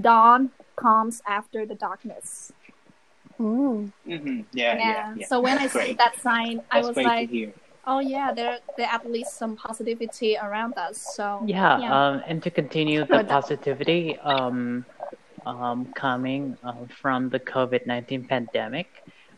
"Dawn 0.01 0.53
comes 0.77 1.21
after 1.27 1.67
the 1.67 1.75
darkness." 1.75 2.53
Mm. 3.41 3.93
hmm 4.05 4.41
Yeah, 4.53 4.79
yeah, 4.79 5.15
yeah. 5.17 5.27
So 5.29 5.41
when 5.41 5.59
I 5.59 5.67
see 5.67 5.95
that 5.99 6.17
sign, 6.17 6.63
I 6.71 6.77
That's 6.77 6.89
was 6.89 6.97
like, 6.97 7.31
"Oh 7.87 8.01
yeah, 8.01 8.33
there 8.33 8.59
there 8.77 8.89
at 8.91 9.05
least 9.07 9.37
some 9.39 9.57
positivity 9.57 10.37
around 10.37 10.79
us." 10.79 10.99
So 11.01 11.45
Yeah, 11.47 11.81
yeah. 11.81 11.99
Um, 12.09 12.23
and 12.27 12.43
to 12.43 12.51
continue 12.51 13.05
the 13.05 13.21
positivity 13.21 14.17
um, 14.19 14.85
um, 15.47 15.89
coming 15.95 16.57
uh, 16.63 16.87
from 17.01 17.29
the 17.31 17.41
COVID 17.41 17.87
nineteen 17.87 18.27
pandemic, 18.27 18.87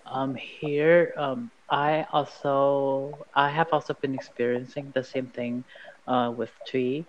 um, 0.07 0.35
here 0.35 1.13
um, 1.17 1.51
I 1.71 2.07
also 2.13 3.27
I 3.35 3.51
have 3.51 3.69
also 3.73 3.95
been 3.95 4.15
experiencing 4.15 4.93
the 4.95 5.03
same 5.05 5.29
thing 5.29 5.65
uh, 6.07 6.33
with 6.37 6.51
Thùy. 6.71 7.07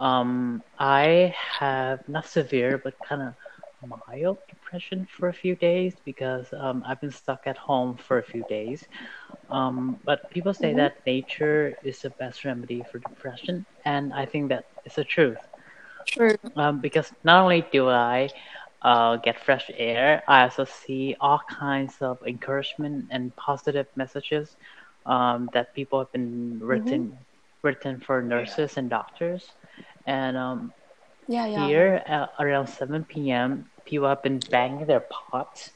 Um, 0.00 0.62
I 0.78 1.34
have 1.58 2.00
not 2.08 2.26
severe, 2.26 2.80
but 2.82 2.94
kind 3.08 3.22
of 3.22 3.34
mild 3.82 4.38
depression 4.48 5.06
for 5.18 5.28
a 5.28 5.32
few 5.34 5.56
days 5.56 5.94
because 6.04 6.46
um, 6.52 6.82
I've 6.86 7.00
been 7.00 7.10
stuck 7.10 7.40
at 7.46 7.56
home 7.56 7.96
for 8.06 8.18
a 8.18 8.24
few 8.24 8.44
days. 8.44 8.82
Um, 9.50 9.98
but 10.04 10.20
people 10.32 10.52
say 10.54 10.74
Mhm. 10.74 10.74
that 10.74 10.94
nature 11.06 11.74
is 11.84 12.00
the 12.02 12.10
best 12.18 12.44
remedy 12.44 12.84
for 12.90 12.98
depression, 13.00 13.64
and 13.84 14.12
I 14.12 14.26
think 14.26 14.48
that 14.50 14.64
is 14.84 14.94
the 14.94 15.04
truth. 15.04 15.38
True. 16.06 16.36
Um, 16.56 16.80
because 16.80 17.12
not 17.24 17.42
only 17.42 17.64
do 17.72 17.88
I 17.88 18.30
uh, 18.82 19.16
get 19.16 19.38
fresh 19.44 19.70
air, 19.76 20.22
I 20.28 20.42
also 20.44 20.64
see 20.64 21.14
all 21.20 21.40
kinds 21.58 21.94
of 22.00 22.18
encouragement 22.26 23.06
and 23.10 23.34
positive 23.36 23.86
messages 23.96 24.56
um, 25.06 25.50
that 25.52 25.74
people 25.74 25.98
have 26.00 26.12
been 26.12 26.58
written 26.62 27.12
written 27.62 28.00
for 28.00 28.22
nurses 28.22 28.76
and 28.76 28.88
doctors. 28.90 29.46
And 30.06 30.36
um, 30.36 30.72
Yeah, 31.28 31.46
yeah. 31.46 31.66
here 31.66 32.02
at 32.06 32.30
around 32.38 32.68
7 32.68 33.04
p.m., 33.04 33.66
people 33.84 34.08
have 34.08 34.22
been 34.22 34.38
banging 34.50 34.86
their 34.86 35.04
pots 35.10 35.70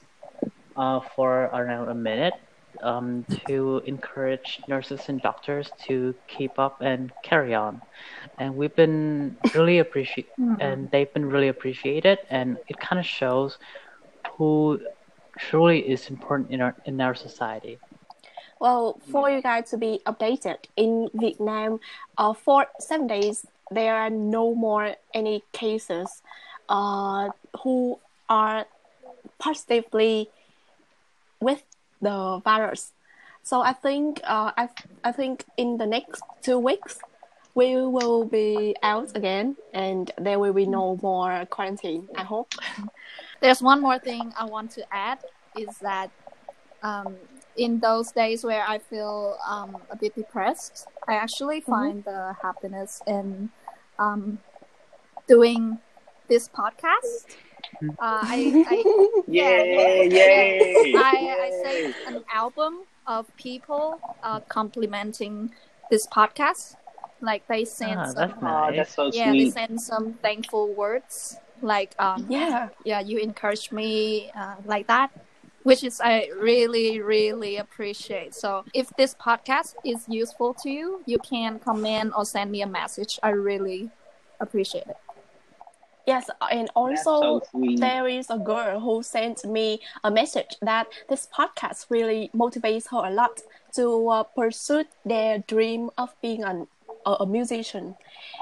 uh, 0.77 1.01
for 1.15 1.45
around 1.45 1.89
a 1.89 1.95
minute 1.95 2.35
um, 2.83 3.25
to 3.47 3.83
encourage 3.87 4.61
nurses 4.69 5.09
and 5.09 5.21
doctors 5.23 5.71
to 5.87 6.15
keep 6.29 6.59
up 6.59 6.79
and 6.81 7.13
carry 7.23 7.55
on. 7.55 7.81
And 8.39 8.57
we've 8.57 8.75
been 8.75 9.37
really 9.55 9.79
appreciate, 9.79 10.29
and 10.61 10.91
they've 10.91 11.13
been 11.13 11.27
really 11.27 11.49
appreciated, 11.49 12.19
and 12.31 12.59
it 12.69 12.79
kind 12.79 12.99
of 12.99 13.07
shows 13.07 13.59
who 14.37 14.81
truly 15.39 15.81
is 15.81 16.09
important 16.11 16.51
in 16.51 16.61
our 16.61 16.75
in 16.87 17.01
our 17.01 17.15
society. 17.15 17.79
Well, 18.61 19.01
for 19.11 19.31
you 19.31 19.43
guys 19.43 19.71
to 19.71 19.77
be 19.77 20.01
updated 20.07 20.59
in 20.77 21.11
Vietnam, 21.15 21.81
uh, 22.17 22.33
for 22.33 22.67
seven 22.79 23.07
days 23.07 23.47
there 23.71 23.95
are 23.95 24.11
no 24.11 24.55
more 24.55 24.97
any 25.13 25.43
cases, 25.53 26.23
uh, 26.69 27.31
who 27.63 27.99
are 28.29 28.67
positively 29.39 30.31
with 31.41 31.63
the 32.01 32.41
virus. 32.45 32.93
So 33.43 33.61
I 33.61 33.73
think, 33.73 34.21
uh, 34.25 34.53
I 34.57 34.69
I 35.03 35.13
think 35.13 35.45
in 35.57 35.77
the 35.77 35.87
next 35.87 36.23
two 36.43 36.59
weeks 36.59 36.99
we 37.55 37.77
will 37.77 38.25
be 38.25 38.75
out 38.83 39.17
again, 39.17 39.57
and 39.73 40.11
there 40.19 40.39
will 40.39 40.53
be 40.53 40.67
no 40.67 40.99
more 41.03 41.47
quarantine. 41.51 42.09
I 42.17 42.25
hope. 42.25 42.53
There's 43.41 43.63
one 43.63 43.81
more 43.81 43.99
thing 43.99 44.33
I 44.37 44.45
want 44.47 44.73
to 44.73 44.83
add 44.93 45.19
is 45.57 45.79
that 45.79 46.11
um, 46.83 47.17
in 47.57 47.81
those 47.81 48.11
days 48.13 48.45
where 48.45 48.65
I 48.67 48.79
feel 48.79 49.37
um, 49.47 49.77
a 49.91 49.97
bit 49.97 50.15
depressed, 50.15 50.87
I 51.07 51.15
actually 51.15 51.61
find 51.61 52.05
the 52.05 52.35
happiness 52.43 53.03
in 53.07 53.51
um, 53.99 54.39
doing 55.29 55.79
this 56.29 56.49
podcast. 56.49 57.37
Uh, 57.83 57.93
I, 58.01 58.65
I 58.67 58.85
Yay! 59.29 60.09
yeah, 60.09 60.27
Yay! 60.27 60.93
I, 60.97 61.37
I 61.47 61.51
saved 61.63 61.97
an 62.07 62.25
album 62.33 62.85
of 63.07 63.35
people 63.37 64.01
uh, 64.23 64.41
complimenting 64.49 65.51
this 65.91 66.07
podcast. 66.07 66.77
Like 67.21 67.47
they 67.49 67.65
sent 67.65 68.01
Ah, 68.01 68.05
some, 68.07 68.15
that's 68.17 68.43
Oh, 68.43 68.45
nice. 68.45 68.77
that's 68.77 68.95
so 68.95 69.11
yeah, 69.13 69.33
they 69.33 69.41
sweet. 69.41 69.53
sent 69.53 69.81
some 69.81 70.15
thankful 70.23 70.75
words. 70.75 71.39
Like 71.63 71.95
um, 71.99 72.27
Yeah. 72.29 72.69
yeah, 72.85 73.01
you 73.01 73.19
encouraged 73.19 73.73
me 73.73 74.31
uh, 74.37 74.57
like 74.67 74.87
that, 74.89 75.11
which 75.65 75.83
is 75.83 76.01
I 76.01 76.31
really, 76.41 77.01
really 77.01 77.57
appreciate. 77.57 78.35
So 78.35 78.65
if 78.73 78.89
this 78.97 79.15
podcast 79.15 79.75
is 79.85 80.05
useful 80.09 80.55
to 80.63 80.71
you, 80.71 81.03
you 81.07 81.19
can 81.19 81.59
comment 81.59 82.13
or 82.17 82.25
send 82.25 82.51
me 82.53 82.63
a 82.63 82.67
message. 82.67 83.19
I 83.23 83.31
really 83.31 83.91
appreciate 84.41 84.87
it. 84.87 84.97
Yes, 86.07 86.29
and 86.53 86.69
also 86.77 87.41
so 87.41 87.43
there 87.77 88.07
is 88.07 88.29
a 88.29 88.37
girl 88.37 88.79
who 88.79 89.03
sent 89.03 89.43
me 89.47 89.81
a 90.05 90.11
message 90.11 90.53
that 90.61 90.87
this 91.09 91.27
podcast 91.35 91.87
really 91.89 92.31
motivates 92.37 92.89
her 92.91 93.09
a 93.09 93.11
lot 93.11 93.41
to 93.75 94.09
uh, 94.11 94.23
pursue 94.23 94.85
their 95.07 95.39
dream 95.49 95.89
of 95.97 96.15
being 96.21 96.45
an, 96.45 96.67
a, 97.07 97.13
a 97.21 97.27
musician, 97.27 97.97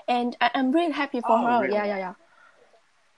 and 0.09 0.37
I, 0.41 0.51
I'm 0.55 0.73
really 0.73 0.91
happy 0.91 1.21
for 1.21 1.39
Oh, 1.39 1.47
her. 1.47 1.61
really? 1.63 1.75
Yeah, 1.75 1.85
yeah, 1.85 1.99
yeah. 1.99 2.15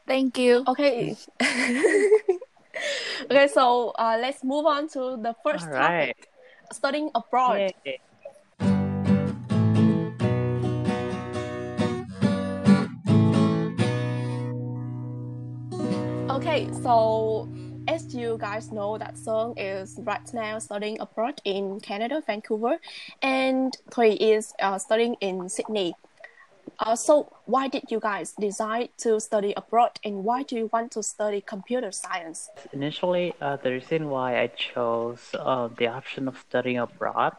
Thank 0.06 0.36
you. 0.36 0.62
Okay. 0.68 1.16
okay, 3.30 3.48
so 3.48 3.90
uh, 3.98 4.18
let's 4.20 4.44
move 4.44 4.66
on 4.66 4.88
to 4.88 5.18
the 5.22 5.34
first 5.42 5.66
right. 5.66 6.14
topic: 6.14 6.28
studying 6.72 7.10
abroad. 7.14 7.72
Yay. 7.84 8.00
Okay, 16.30 16.68
so 16.82 17.48
as 17.88 18.14
you 18.14 18.36
guys 18.40 18.72
know, 18.72 18.98
that 18.98 19.16
Sơn 19.16 19.54
is 19.56 19.98
right 20.02 20.34
now 20.34 20.58
studying 20.58 21.00
abroad 21.00 21.40
in 21.44 21.80
Canada, 21.80 22.22
Vancouver, 22.26 22.78
and 23.22 23.76
Thuy 23.90 24.16
is 24.18 24.52
uh, 24.60 24.78
studying 24.78 25.14
in 25.20 25.48
Sydney. 25.48 25.94
Uh, 26.80 26.96
so 26.96 27.32
why 27.46 27.68
did 27.68 27.84
you 27.90 28.00
guys 28.00 28.34
decide 28.38 28.90
to 28.98 29.20
study 29.20 29.54
abroad, 29.56 29.92
and 30.04 30.24
why 30.24 30.42
do 30.42 30.56
you 30.56 30.70
want 30.72 30.90
to 30.92 31.02
study 31.02 31.40
computer 31.40 31.92
science? 31.92 32.48
Initially, 32.72 33.34
uh, 33.40 33.56
the 33.56 33.72
reason 33.72 34.08
why 34.08 34.40
I 34.40 34.48
chose 34.48 35.20
uh, 35.34 35.68
the 35.78 35.86
option 35.86 36.28
of 36.28 36.38
studying 36.38 36.78
abroad 36.78 37.34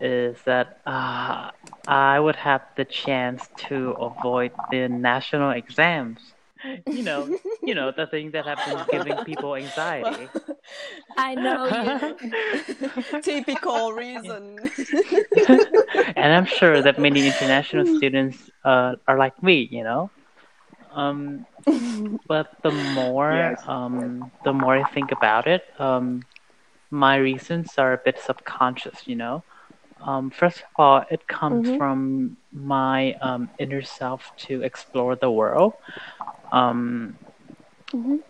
is 0.00 0.36
that 0.44 0.80
uh, 0.86 1.50
I 1.86 2.18
would 2.18 2.36
have 2.36 2.62
the 2.76 2.84
chance 2.84 3.48
to 3.68 3.92
avoid 3.92 4.52
the 4.70 4.88
national 4.88 5.50
exams. 5.50 6.33
You 6.90 7.02
know, 7.02 7.30
you 7.64 7.74
know 7.74 7.92
the 7.96 8.06
thing 8.06 8.32
that 8.32 8.46
have 8.46 8.64
been 8.64 8.84
giving 8.90 9.20
people 9.20 9.54
anxiety. 9.54 10.32
I 11.16 11.34
know 11.34 11.66
you. 11.68 12.18
Typical 13.22 13.92
reason. 13.92 14.70
and 16.16 16.32
I'm 16.32 16.44
sure 16.46 16.82
that 16.82 16.98
many 16.98 17.26
international 17.26 17.84
students 17.86 18.50
uh, 18.64 18.94
are 19.06 19.18
like 19.18 19.42
me, 19.42 19.68
you 19.70 19.84
know. 19.84 20.10
Um, 20.94 21.46
but 22.26 22.46
the 22.62 22.72
more 22.72 23.54
Yes. 23.54 23.66
um, 23.66 24.30
the 24.44 24.52
more 24.52 24.76
I 24.76 24.84
think 24.84 25.12
about 25.12 25.46
it, 25.46 25.62
um, 25.78 26.26
my 26.90 27.16
reasons 27.16 27.74
are 27.78 27.92
a 27.94 27.98
bit 28.04 28.18
subconscious, 28.18 29.06
you 29.06 29.16
know. 29.16 29.44
Um, 30.06 30.30
first 30.30 30.58
of 30.58 30.64
all, 30.76 31.04
it 31.10 31.26
comes 31.28 31.68
Mhm. 31.68 31.76
from 31.76 32.36
my 32.52 33.14
um, 33.22 33.48
inner 33.58 33.82
self 33.82 34.30
to 34.46 34.62
explore 34.62 35.16
the 35.16 35.30
world. 35.30 35.72
Um, 36.54 37.18
Mhm. 37.94 38.20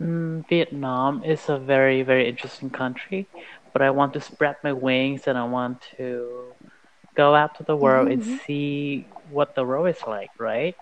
Mm, 0.00 0.46
Vietnam 0.48 1.22
is 1.24 1.48
a 1.48 1.58
very, 1.58 2.02
very 2.02 2.28
interesting 2.28 2.70
country, 2.70 3.28
but 3.72 3.82
I 3.82 3.90
want 3.90 4.12
to 4.14 4.20
spread 4.20 4.56
my 4.64 4.72
wings 4.72 5.26
and 5.26 5.38
I 5.38 5.44
want 5.44 5.82
to 5.98 6.54
go 7.16 7.34
out 7.34 7.54
to 7.56 7.64
the 7.64 7.76
world 7.76 8.08
and 8.10 8.22
Mhm. 8.22 8.40
see 8.46 9.10
what 9.28 9.54
the 9.54 9.64
world 9.64 9.88
is 9.88 10.02
like, 10.06 10.30
right? 10.38 10.74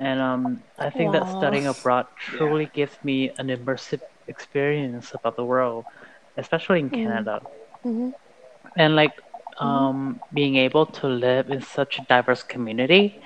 And 0.00 0.20
um, 0.20 0.64
I 0.78 0.90
think 0.90 1.12
that 1.12 1.28
studying 1.28 1.66
abroad 1.66 2.06
truly 2.18 2.66
gives 2.74 2.96
me 3.04 3.30
an 3.38 3.48
immersive 3.48 4.00
experience 4.28 5.12
about 5.14 5.36
the 5.36 5.44
world, 5.44 5.86
especially 6.36 6.80
in 6.80 6.90
Mm. 6.90 6.90
Canada. 6.90 7.40
Mhm. 7.84 8.14
And 8.76 8.96
like 8.96 9.14
um, 9.60 10.20
being 10.32 10.56
able 10.56 10.86
to 10.86 11.08
live 11.08 11.50
in 11.50 11.60
such 11.62 11.98
a 11.98 12.02
diverse 12.02 12.42
community, 12.42 13.22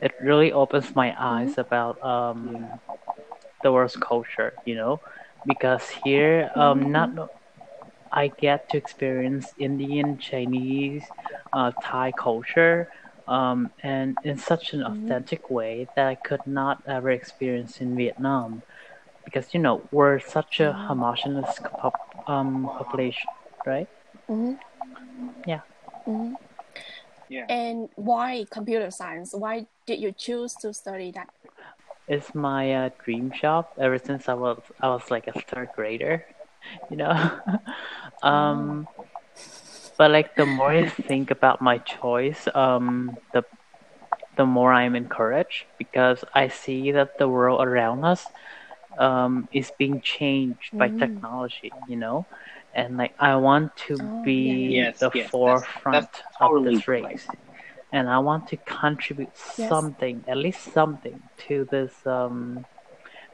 it 0.00 0.12
really 0.20 0.52
opens 0.52 0.94
my 0.94 1.14
eyes 1.18 1.58
about 1.58 2.02
um, 2.02 2.80
the 3.62 3.72
world's 3.72 3.96
culture, 3.96 4.58
you 4.64 4.74
know, 4.74 5.00
because 5.46 5.88
here, 5.88 6.50
um, 6.56 6.90
not 6.92 7.10
I 8.12 8.28
get 8.28 8.68
to 8.70 8.76
experience 8.76 9.52
Indian, 9.58 10.18
Chinese, 10.18 11.04
uh, 11.52 11.72
Thai 11.82 12.12
culture, 12.12 12.88
um, 13.26 13.70
and 13.82 14.16
in 14.22 14.36
such 14.38 14.72
an 14.72 14.82
authentic 14.82 15.50
way 15.50 15.88
that 15.96 16.06
I 16.06 16.14
could 16.14 16.46
not 16.46 16.78
ever 16.86 17.10
experience 17.10 17.80
in 17.80 17.96
Vietnam, 17.96 18.62
because 19.24 19.54
you 19.54 19.60
know 19.60 19.88
we're 19.90 20.18
such 20.20 20.60
a 20.60 20.72
homogenous 20.86 21.60
pop, 21.78 21.94
um, 22.26 22.70
population, 22.76 23.30
right? 23.66 23.88
Mhm. 24.28 24.58
Yeah. 25.46 25.60
Mhm. 26.06 26.36
Yeah. 27.28 27.48
And 27.48 27.88
why 27.96 28.46
computer 28.50 28.90
science? 28.90 29.34
Why 29.34 29.66
did 29.86 30.00
you 30.00 30.12
choose 30.12 30.56
to 30.56 30.72
study 30.72 31.10
that? 31.12 31.28
It's 32.08 32.34
my 32.34 32.72
uh, 32.74 32.90
dream 33.04 33.30
job 33.32 33.66
ever 33.80 33.98
since 33.98 34.28
I 34.28 34.34
was 34.34 34.60
I 34.80 34.88
was 34.88 35.10
like 35.10 35.26
a 35.28 35.32
third 35.32 35.70
grader, 35.72 36.24
you 36.90 36.96
know. 36.96 37.14
um, 38.22 38.88
but 39.98 40.10
like 40.10 40.36
the 40.36 40.46
more 40.46 40.70
I 40.70 40.86
think 40.86 41.30
about 41.30 41.60
my 41.62 41.78
choice, 41.78 42.46
um, 42.54 43.18
the 43.32 43.42
the 44.36 44.46
more 44.46 44.72
I'm 44.72 44.94
encouraged 44.96 45.66
because 45.78 46.24
I 46.34 46.48
see 46.48 46.92
that 46.92 47.18
the 47.18 47.28
world 47.28 47.62
around 47.62 48.04
us 48.04 48.30
um, 48.98 49.48
is 49.52 49.70
being 49.78 50.00
changed 50.00 50.72
by 50.78 50.88
Mm. 50.88 50.98
technology, 50.98 51.72
you 51.86 51.96
know, 51.96 52.26
and 52.76 52.98
like 52.98 53.14
I 53.20 53.36
want 53.36 53.76
to 53.88 54.10
Oh, 54.10 54.24
be 54.24 54.42
yeah. 54.42 54.86
Yes, 54.86 55.00
the 55.00 55.10
yes, 55.12 55.32
forefront 55.32 56.08
that's 56.08 56.10
of 56.40 56.52
totally 56.52 56.64
this 56.64 56.88
right. 57.00 57.20
race. 57.20 57.26
and 57.92 58.08
I 58.08 58.18
want 58.20 58.48
to 58.48 58.56
contribute 58.58 59.34
Yes. 59.56 59.70
something, 59.70 60.24
at 60.28 60.36
least 60.38 60.72
something, 60.72 61.20
to 61.48 61.66
this 61.70 61.94
um, 62.06 62.66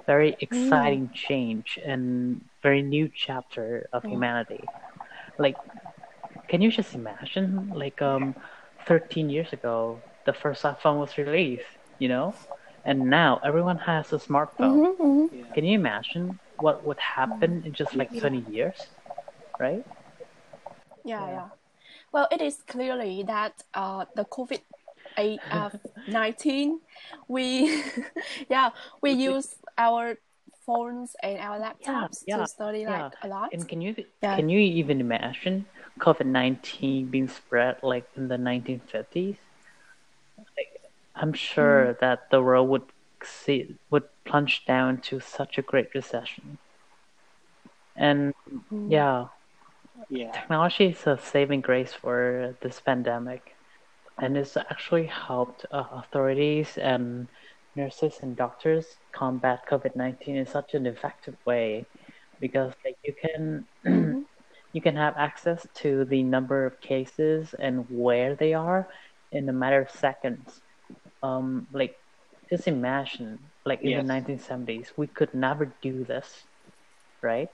very 0.06 0.36
exciting 0.40 1.10
change 1.12 1.78
and 1.84 2.40
very 2.62 2.82
new 2.82 3.08
chapter 3.14 3.88
of 3.92 4.04
Mm. 4.04 4.06
humanity. 4.06 4.70
Like, 5.38 5.58
can 6.48 6.62
you 6.62 6.70
just 6.70 6.94
imagine? 6.94 7.70
Like, 7.72 8.00
um, 8.02 8.34
13 8.86 9.28
years 9.30 9.52
ago, 9.52 10.02
the 10.26 10.32
first 10.34 10.62
iPhone 10.64 10.98
was 10.98 11.18
released, 11.18 11.66
you 11.98 12.08
know, 12.08 12.36
and 12.84 13.08
now 13.10 13.40
everyone 13.44 13.78
has 13.78 14.12
a 14.12 14.16
smartphone. 14.18 14.82
Mhm, 14.82 14.96
mhm. 14.98 15.28
Yeah. 15.32 15.54
Can 15.54 15.64
you 15.64 15.78
imagine 15.78 16.38
what 16.58 16.84
would 16.86 16.98
happen 17.00 17.62
in 17.64 17.72
just 17.74 17.96
like 17.96 18.10
20 18.18 18.38
years, 18.40 18.76
right? 19.62 19.86
Yeah, 21.04 21.22
Yeah. 21.22 21.30
yeah. 21.30 21.48
Well, 22.12 22.28
it 22.30 22.42
is 22.42 22.58
clearly 22.66 23.22
that 23.24 23.62
uh, 23.74 24.04
the 24.14 24.24
COVID 24.26 24.60
eight 25.18 25.40
nineteen, 26.08 26.80
we 27.28 27.82
yeah 28.50 28.70
we 29.00 29.12
use 29.12 29.54
our 29.78 30.18
phones 30.66 31.14
and 31.22 31.38
our 31.38 31.58
laptops 31.58 32.22
yeah, 32.26 32.38
to 32.38 32.46
study 32.46 32.80
yeah. 32.80 33.06
like 33.06 33.14
a 33.22 33.28
lot. 33.28 33.52
And 33.52 33.66
can 33.68 33.80
you 33.80 33.94
Yeah. 34.22 34.36
can 34.36 34.48
you 34.48 34.58
even 34.60 35.00
imagine 35.00 35.66
COVID 35.98 36.26
nineteen 36.26 37.06
being 37.06 37.28
spread 37.28 37.78
like 37.82 38.06
in 38.16 38.28
the 38.28 38.38
nineteen 38.38 38.80
fifties? 38.80 39.36
Like, 40.56 40.72
I'm 41.14 41.32
sure 41.32 41.94
that 42.00 42.30
the 42.30 42.42
world 42.42 42.68
would 42.68 42.88
see 43.24 43.76
would 43.90 44.04
plunge 44.24 44.64
down 44.66 45.00
to 45.08 45.20
such 45.20 45.58
a 45.58 45.62
great 45.62 45.94
recession. 45.94 46.58
And 47.96 48.34
Mm. 48.72 48.90
yeah, 48.90 49.28
Yeah. 50.08 50.32
technology 50.32 50.86
is 50.86 51.06
a 51.06 51.18
saving 51.18 51.60
grace 51.62 51.92
for 51.92 52.56
this 52.62 52.80
pandemic, 52.80 53.42
and 54.20 54.36
it's 54.36 54.56
actually 54.56 55.06
helped 55.06 55.66
uh, 55.72 55.84
authorities 55.92 56.78
and 56.78 57.28
nurses 57.76 58.18
and 58.22 58.36
doctors 58.36 58.86
combat 59.14 59.60
COVID 59.70 59.96
nineteen 59.96 60.36
in 60.36 60.46
such 60.46 60.74
an 60.74 60.86
effective 60.86 61.36
way, 61.46 61.88
because 62.40 62.72
like 62.84 62.96
you 63.04 63.14
can 63.20 63.66
you 64.72 64.82
can 64.82 64.96
have 64.96 65.14
access 65.16 65.66
to 65.76 66.04
the 66.06 66.22
number 66.22 66.66
of 66.66 66.80
cases 66.80 67.54
and 67.58 67.84
where 67.88 68.36
they 68.36 68.54
are 68.54 68.88
in 69.32 69.48
a 69.48 69.52
matter 69.52 69.82
of 69.82 69.90
seconds. 69.90 70.60
Um, 71.22 71.66
like 71.72 71.94
just 72.50 72.68
imagine, 72.68 73.38
like 73.66 73.82
in 73.84 73.94
Yes. 73.94 73.96
the 73.96 74.02
nineteen 74.04 74.38
seventies, 74.38 74.92
we 74.96 75.06
could 75.08 75.34
never 75.34 75.76
do 75.82 76.04
this, 76.04 76.46
right? 77.22 77.48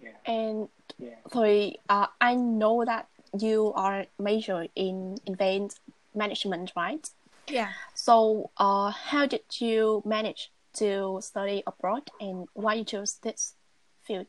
Yeah. 0.00 0.10
And 0.26 0.68
Yeah. 0.98 1.16
so 1.32 1.72
uh, 1.88 2.06
I 2.20 2.34
know 2.34 2.84
that 2.84 3.08
you 3.38 3.72
are 3.74 4.06
major 4.18 4.66
in 4.74 5.18
event 5.26 5.78
management, 6.14 6.72
right? 6.76 7.08
Yeah. 7.48 7.72
So 7.94 8.50
uh, 8.56 8.90
how 8.90 9.26
did 9.26 9.42
you 9.60 10.02
manage 10.04 10.50
to 10.74 11.18
study 11.22 11.62
abroad, 11.66 12.10
and 12.20 12.46
why 12.54 12.74
you 12.74 12.84
chose 12.84 13.18
this 13.22 13.54
field? 14.02 14.26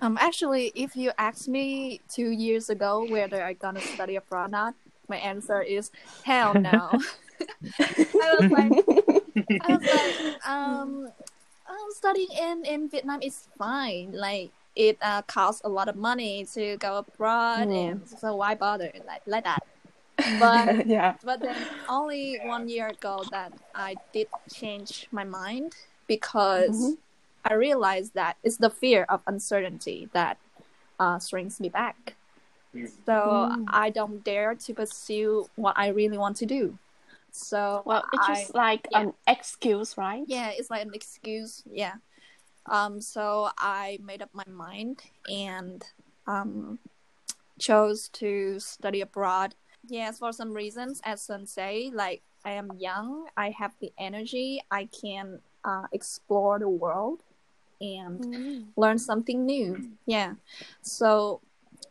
Um, 0.00 0.16
actually, 0.20 0.72
if 0.74 0.94
you 0.94 1.12
asked 1.18 1.48
me 1.48 2.00
two 2.08 2.30
years 2.30 2.70
ago 2.70 3.04
whether 3.04 3.42
I'm 3.42 3.56
gonna 3.58 3.82
study 3.82 4.16
abroad 4.16 4.46
or 4.46 4.48
not, 4.48 4.74
my 5.08 5.16
answer 5.16 5.62
is 5.62 5.90
hell 6.22 6.54
no. 6.54 7.00
I 8.22 8.40
was 8.40 8.50
like, 8.50 8.72
I 9.62 9.76
was 9.76 9.82
like, 9.90 10.16
um, 10.46 11.06
um, 11.06 11.12
studying 11.90 12.28
in 12.32 12.64
in 12.64 12.88
Vietnam 12.88 13.20
is 13.22 13.48
fine. 13.58 14.12
Like 14.12 14.52
it 14.76 14.98
uh, 15.02 15.22
costs 15.22 15.62
a 15.64 15.68
lot 15.68 15.88
of 15.88 15.96
money 15.96 16.44
to 16.54 16.76
go 16.78 16.98
abroad, 16.98 17.68
Mm. 17.68 18.02
and 18.02 18.08
so 18.08 18.36
why 18.36 18.54
bother 18.54 18.92
like 19.06 19.22
like 19.26 19.44
that? 19.44 19.62
But 20.38 20.86
yeah. 20.86 21.14
but 21.22 21.42
then 21.42 21.66
only 21.88 22.38
one 22.42 22.68
year 22.68 22.88
ago 22.88 23.24
that 23.30 23.52
I 23.74 23.98
did 24.12 24.28
change 24.52 25.08
my 25.10 25.24
mind 25.24 25.74
because 26.06 26.68
Mhm. 26.70 26.98
I 27.44 27.54
realized 27.54 28.14
that 28.14 28.36
it's 28.42 28.58
the 28.58 28.70
fear 28.70 29.04
of 29.08 29.22
uncertainty 29.26 30.08
that 30.12 30.38
uh, 30.98 31.18
strings 31.18 31.60
me 31.60 31.68
back. 31.68 32.16
Mm. 32.74 32.90
So 33.06 33.48
Mm. 33.50 33.64
I 33.68 33.90
don't 33.90 34.22
dare 34.24 34.54
to 34.54 34.74
pursue 34.74 35.46
what 35.56 35.74
I 35.78 35.88
really 35.88 36.18
want 36.18 36.36
to 36.38 36.46
do. 36.46 36.78
So 37.32 37.82
Well, 37.84 38.04
it's 38.12 38.28
I- 38.28 38.34
just 38.42 38.54
like 38.54 38.86
yeah. 38.90 39.00
an 39.00 39.12
excuse, 39.26 39.96
right? 39.96 40.24
yeah, 40.26 40.50
it's 40.50 40.70
like 40.70 40.82
an 40.82 40.92
excuse. 40.94 41.62
Yeah. 41.70 41.94
Um. 42.66 43.00
So 43.00 43.50
I 43.58 43.98
made 44.02 44.22
up 44.22 44.30
my 44.32 44.44
mind 44.48 45.02
and 45.30 45.84
um 46.26 46.78
chose 47.58 48.08
to 48.10 48.58
study 48.60 49.00
abroad. 49.00 49.54
Yes, 49.86 50.18
for 50.18 50.32
some 50.32 50.52
reasons, 50.52 51.00
as 51.04 51.22
Sơn 51.22 51.46
say, 51.46 51.90
like 51.92 52.22
I 52.44 52.52
am 52.52 52.70
young, 52.78 53.26
I 53.36 53.50
have 53.50 53.74
the 53.80 53.92
energy, 53.98 54.60
I 54.70 54.86
can 54.86 55.40
uh, 55.64 55.86
explore 55.92 56.58
the 56.58 56.68
world 56.68 57.22
and 57.80 58.20
Mm. 58.20 58.66
learn 58.76 58.98
something 58.98 59.44
new. 59.46 59.90
Yeah. 60.06 60.34
So 60.82 61.40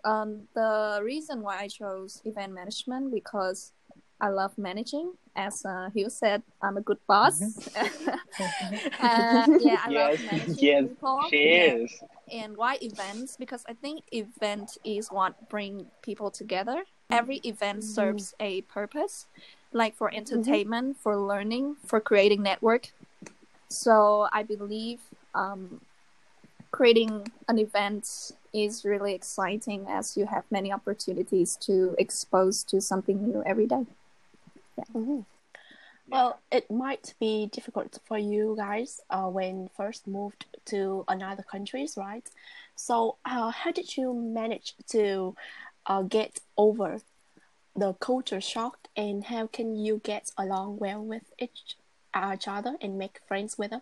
um, 0.04 0.48
the 0.54 1.00
reason 1.04 1.42
why 1.42 1.60
I 1.60 1.68
chose 1.68 2.22
event 2.26 2.54
management 2.54 3.12
because 3.14 3.72
I 4.20 4.30
love 4.30 4.58
managing. 4.58 5.14
As 5.36 5.64
uh, 5.66 5.90
Hiếu 5.96 6.10
said, 6.10 6.42
I'm 6.62 6.78
a 6.78 6.82
good 6.82 6.98
boss. 7.08 7.42
uh, 7.76 9.48
yeah, 9.60 9.82
I 9.86 9.90
love 9.90 10.20
managing 10.22 10.56
Yes. 10.58 10.84
people. 10.90 11.22
She 11.30 11.44
Yeah. 11.44 11.76
is. 11.76 12.04
And 12.32 12.58
why 12.58 12.78
events? 12.82 13.38
Because 13.38 13.64
I 13.70 13.74
think 13.74 14.04
event 14.12 14.78
is 14.84 15.12
what 15.12 15.36
bring 15.50 15.88
people 16.02 16.32
together. 16.32 16.84
Every 17.10 17.38
event 17.46 17.80
Mhm. 17.80 17.84
serves 17.84 18.34
a 18.40 18.62
purpose, 18.62 19.28
like 19.72 19.96
for 19.96 20.14
entertainment, 20.14 20.98
for 20.98 21.16
learning, 21.16 21.76
for 21.86 22.02
creating 22.02 22.42
network. 22.44 22.92
So 23.70 24.28
I 24.34 24.44
believe 24.44 25.00
um, 25.34 25.82
creating 26.72 27.32
an 27.48 27.60
event 27.60 28.32
is 28.54 28.84
really 28.84 29.14
exciting 29.14 29.86
as 29.88 30.18
you 30.18 30.26
have 30.26 30.44
many 30.52 30.72
opportunities 30.72 31.56
to 31.68 31.96
expose 31.98 32.64
to 32.64 32.82
something 32.82 33.24
new 33.24 33.44
every 33.46 33.68
day. 33.68 33.86
Mhm. 34.78 35.26
Well, 36.10 36.40
it 36.52 36.70
might 36.72 37.14
be 37.20 37.48
difficult 37.48 38.00
for 38.06 38.18
you 38.18 38.56
guys 38.58 39.02
uh, 39.10 39.28
when 39.30 39.70
first 39.76 40.08
moved 40.08 40.46
to 40.66 41.04
another 41.08 41.44
countries, 41.44 41.98
right? 41.98 42.28
So, 42.76 43.18
uh, 43.26 43.52
how 43.52 43.72
did 43.72 43.98
you 43.98 44.14
manage 44.14 44.76
to 44.90 45.36
uh, 45.86 46.04
get 46.04 46.40
over 46.58 47.02
the 47.76 47.94
culture 47.94 48.42
shock, 48.42 48.88
and 48.96 49.24
how 49.26 49.48
can 49.48 49.76
you 49.76 50.00
get 50.04 50.32
along 50.38 50.78
well 50.80 51.04
with 51.04 51.32
each, 51.40 51.78
uh, 52.14 52.34
each 52.36 52.48
other 52.48 52.78
and 52.82 52.98
make 52.98 53.20
friends 53.28 53.58
with 53.58 53.72
them? 53.72 53.82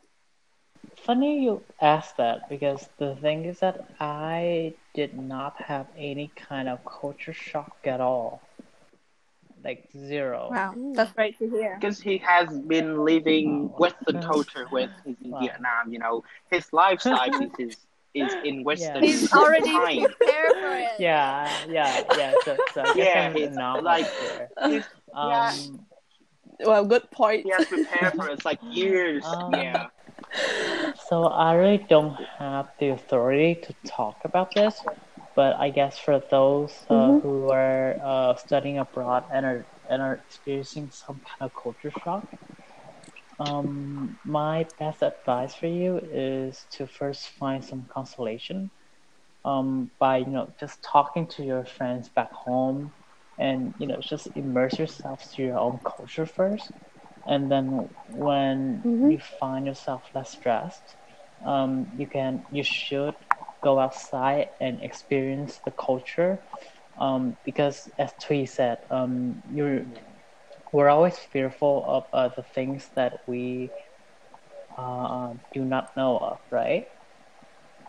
Funny 0.97 1.43
you 1.43 1.63
ask 1.81 2.15
that 2.17 2.49
because 2.49 2.89
the 2.97 3.15
thing 3.15 3.45
is 3.45 3.59
that 3.59 3.85
I 3.99 4.73
did 4.93 5.17
not 5.17 5.61
have 5.61 5.87
any 5.97 6.29
kind 6.35 6.67
of 6.67 6.83
culture 6.85 7.33
shock 7.33 7.77
at 7.85 8.01
all. 8.01 8.41
Like 9.65 9.89
zero. 9.97 10.49
Wow, 10.51 10.73
that's 10.95 11.11
great 11.13 11.37
to 11.39 11.49
hear. 11.49 11.75
Because 11.79 11.99
he 11.99 12.17
has 12.19 12.47
been 12.59 13.03
living 13.03 13.69
Western 13.83 14.17
Yeah. 14.21 14.21
culture 14.31 14.67
with 14.71 14.91
his 15.03 15.15
in 15.23 15.31
Wow. 15.31 15.39
Vietnam, 15.39 15.91
you 15.91 15.97
know, 15.99 16.23
his 16.51 16.71
lifestyle 16.71 17.33
is, 17.41 17.51
is 17.59 17.77
is 18.13 18.31
in 18.45 18.63
Western 18.69 19.01
He's 19.03 19.33
already 19.33 19.65
time. 19.71 20.03
prepared 20.05 20.51
for 20.61 20.71
it. 20.77 20.91
Yeah, 20.99 21.49
yeah, 21.67 22.03
yeah. 22.15 22.33
So, 22.45 22.55
so 22.75 22.79
Yeah, 22.95 23.33
I'm 23.35 23.55
not 23.55 23.83
like- 23.83 24.07
there. 24.21 24.49
He's, 24.71 24.85
yeah, 25.13 25.51
Um, 25.51 25.85
Well, 26.69 26.85
good 26.85 27.09
point. 27.11 27.43
he 27.43 27.49
has 27.57 27.65
prepared 27.65 28.13
for 28.13 28.29
us 28.29 28.45
like 28.45 28.59
years. 28.71 29.25
Um, 29.25 29.51
yeah. 29.53 29.87
So 31.09 31.25
I 31.25 31.53
really 31.55 31.83
don't 31.89 32.15
have 32.39 32.69
the 32.79 32.89
authority 32.89 33.55
to 33.65 33.73
talk 33.85 34.17
about 34.23 34.53
this, 34.55 34.75
but 35.35 35.55
I 35.57 35.69
guess 35.69 35.97
for 35.99 36.21
those 36.31 36.73
uh, 36.89 37.13
Mhm. 37.13 37.21
who 37.21 37.49
are 37.51 37.95
uh, 38.03 38.35
studying 38.35 38.77
abroad 38.79 39.23
and 39.33 39.45
are 39.45 39.67
and 39.89 40.01
are 40.01 40.15
experiencing 40.25 40.89
some 40.91 41.21
kind 41.21 41.49
of 41.49 41.51
culture 41.61 41.91
shock, 41.91 42.25
um, 43.39 44.17
my 44.25 44.65
best 44.79 45.01
advice 45.01 45.55
for 45.55 45.67
you 45.67 45.99
is 46.11 46.65
to 46.71 46.87
first 46.87 47.29
find 47.39 47.63
some 47.63 47.85
consolation 47.93 48.69
um, 49.45 49.89
by 49.99 50.17
you 50.17 50.27
know 50.31 50.47
just 50.59 50.83
talking 50.83 51.27
to 51.27 51.43
your 51.43 51.65
friends 51.65 52.09
back 52.15 52.31
home, 52.33 52.91
and 53.37 53.73
you 53.77 53.87
know 53.87 53.97
just 54.01 54.27
immerse 54.35 54.77
yourself 54.79 55.21
to 55.33 55.41
your 55.43 55.57
own 55.57 55.79
culture 55.85 56.25
first, 56.25 56.71
and 57.25 57.51
then 57.51 57.87
when 58.07 58.85
Mhm. 58.85 59.03
you 59.03 59.19
find 59.39 59.65
yourself 59.65 60.03
less 60.15 60.31
stressed, 60.31 60.95
um, 61.45 61.87
you 61.95 62.07
can 62.07 62.43
you 62.51 62.63
should 62.63 63.15
go 63.65 63.79
outside 63.79 64.47
and 64.61 64.79
experience 64.83 65.59
the 65.65 65.71
culture, 65.71 66.39
um, 67.01 67.37
because 67.45 67.89
as 67.99 68.13
Thùy 68.23 68.47
said, 68.47 68.79
um, 68.91 69.41
you're 69.51 69.85
we're 70.73 70.89
always 70.89 71.17
fearful 71.17 71.85
of 71.87 72.03
uh, 72.13 72.29
the 72.35 72.43
things 72.43 72.91
that 72.95 73.13
we 73.27 73.71
uh, 74.77 75.33
do 75.53 75.65
not 75.65 75.87
know 75.97 76.17
of, 76.17 76.39
right? 76.51 76.85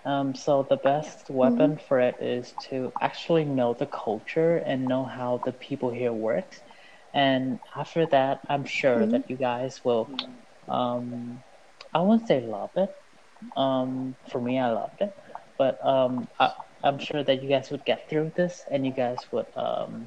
Um, 0.06 0.34
so 0.34 0.66
the 0.68 0.76
best 0.78 1.30
weapon 1.30 1.78
for 1.78 2.00
it 2.00 2.16
is 2.20 2.54
to 2.70 2.92
actually 3.00 3.44
know 3.44 3.74
the 3.74 3.86
culture 3.86 4.56
and 4.58 4.88
know 4.88 5.04
how 5.04 5.42
the 5.44 5.52
people 5.52 5.90
here 5.90 6.12
works. 6.12 6.60
And 7.14 7.60
after 7.76 8.06
that, 8.06 8.40
I'm 8.48 8.64
sure 8.64 9.06
that 9.08 9.22
you 9.28 9.36
guys 9.36 9.80
will. 9.84 10.10
Um, 10.68 11.42
I 11.94 12.00
won't 12.00 12.26
say 12.28 12.40
love 12.40 12.70
it. 12.76 12.90
Um, 13.56 14.16
for 14.30 14.40
me, 14.40 14.58
I 14.58 14.70
loved 14.70 15.00
it, 15.00 15.12
but 15.58 15.84
um, 15.84 16.28
I, 16.38 16.52
I'm 16.84 16.98
sure 16.98 17.22
that 17.22 17.42
you 17.42 17.48
guys 17.48 17.70
would 17.70 17.84
get 17.84 18.08
through 18.08 18.32
this 18.36 18.64
and 18.70 18.84
you 18.86 18.92
guys 18.92 19.18
would 19.32 19.46
um, 19.56 20.06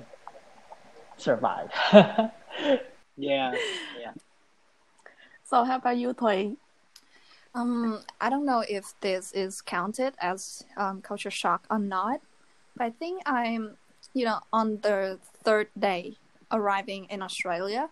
survive. 1.18 1.72
Yeah, 3.20 3.54
yeah. 4.00 4.14
So 5.44 5.66
how 5.66 5.76
about 5.76 5.98
you, 5.98 6.14
Thuy? 6.14 6.56
Um, 7.54 8.00
I 8.22 8.30
don't 8.30 8.46
know 8.46 8.64
if 8.68 8.94
this 9.02 9.34
is 9.34 9.62
counted 9.62 10.14
as 10.22 10.64
um, 10.78 11.02
culture 11.02 11.30
shock 11.30 11.66
or 11.70 11.80
not, 11.80 12.22
but 12.78 12.86
I 12.86 12.90
think 12.92 13.22
I'm, 13.26 13.76
you 14.14 14.24
know, 14.24 14.40
on 14.54 14.80
the 14.82 15.20
third 15.44 15.68
day 15.78 16.16
arriving 16.50 17.08
in 17.10 17.22
Australia. 17.22 17.90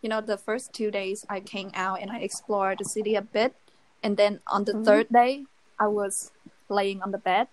You 0.00 0.10
know, 0.10 0.20
the 0.20 0.38
first 0.38 0.72
two 0.72 0.92
days 0.92 1.26
I 1.28 1.40
came 1.40 1.72
out 1.74 2.00
and 2.00 2.12
I 2.12 2.18
explored 2.20 2.78
the 2.78 2.84
city 2.84 3.16
a 3.16 3.22
bit, 3.22 3.56
and 4.02 4.16
then 4.16 4.38
on 4.46 4.62
the 4.62 4.74
third 4.84 5.08
day 5.08 5.46
I 5.80 5.88
was 5.88 6.30
laying 6.68 7.02
on 7.02 7.10
the 7.12 7.18
bed, 7.18 7.48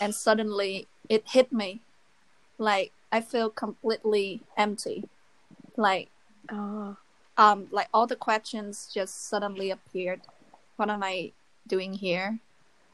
and 0.00 0.14
suddenly 0.14 0.88
it 1.08 1.28
hit 1.28 1.52
me, 1.52 1.82
like 2.58 2.92
I 3.12 3.20
feel 3.20 3.50
completely 3.50 4.42
empty, 4.56 5.04
like 5.76 6.10
Oh, 6.52 6.96
um 7.38 7.68
like 7.70 7.88
all 7.94 8.06
the 8.06 8.16
questions 8.16 8.90
just 8.92 9.28
suddenly 9.28 9.70
appeared. 9.70 10.20
What 10.76 10.90
am 10.90 11.02
i 11.02 11.32
doing 11.66 11.94
here? 11.94 12.40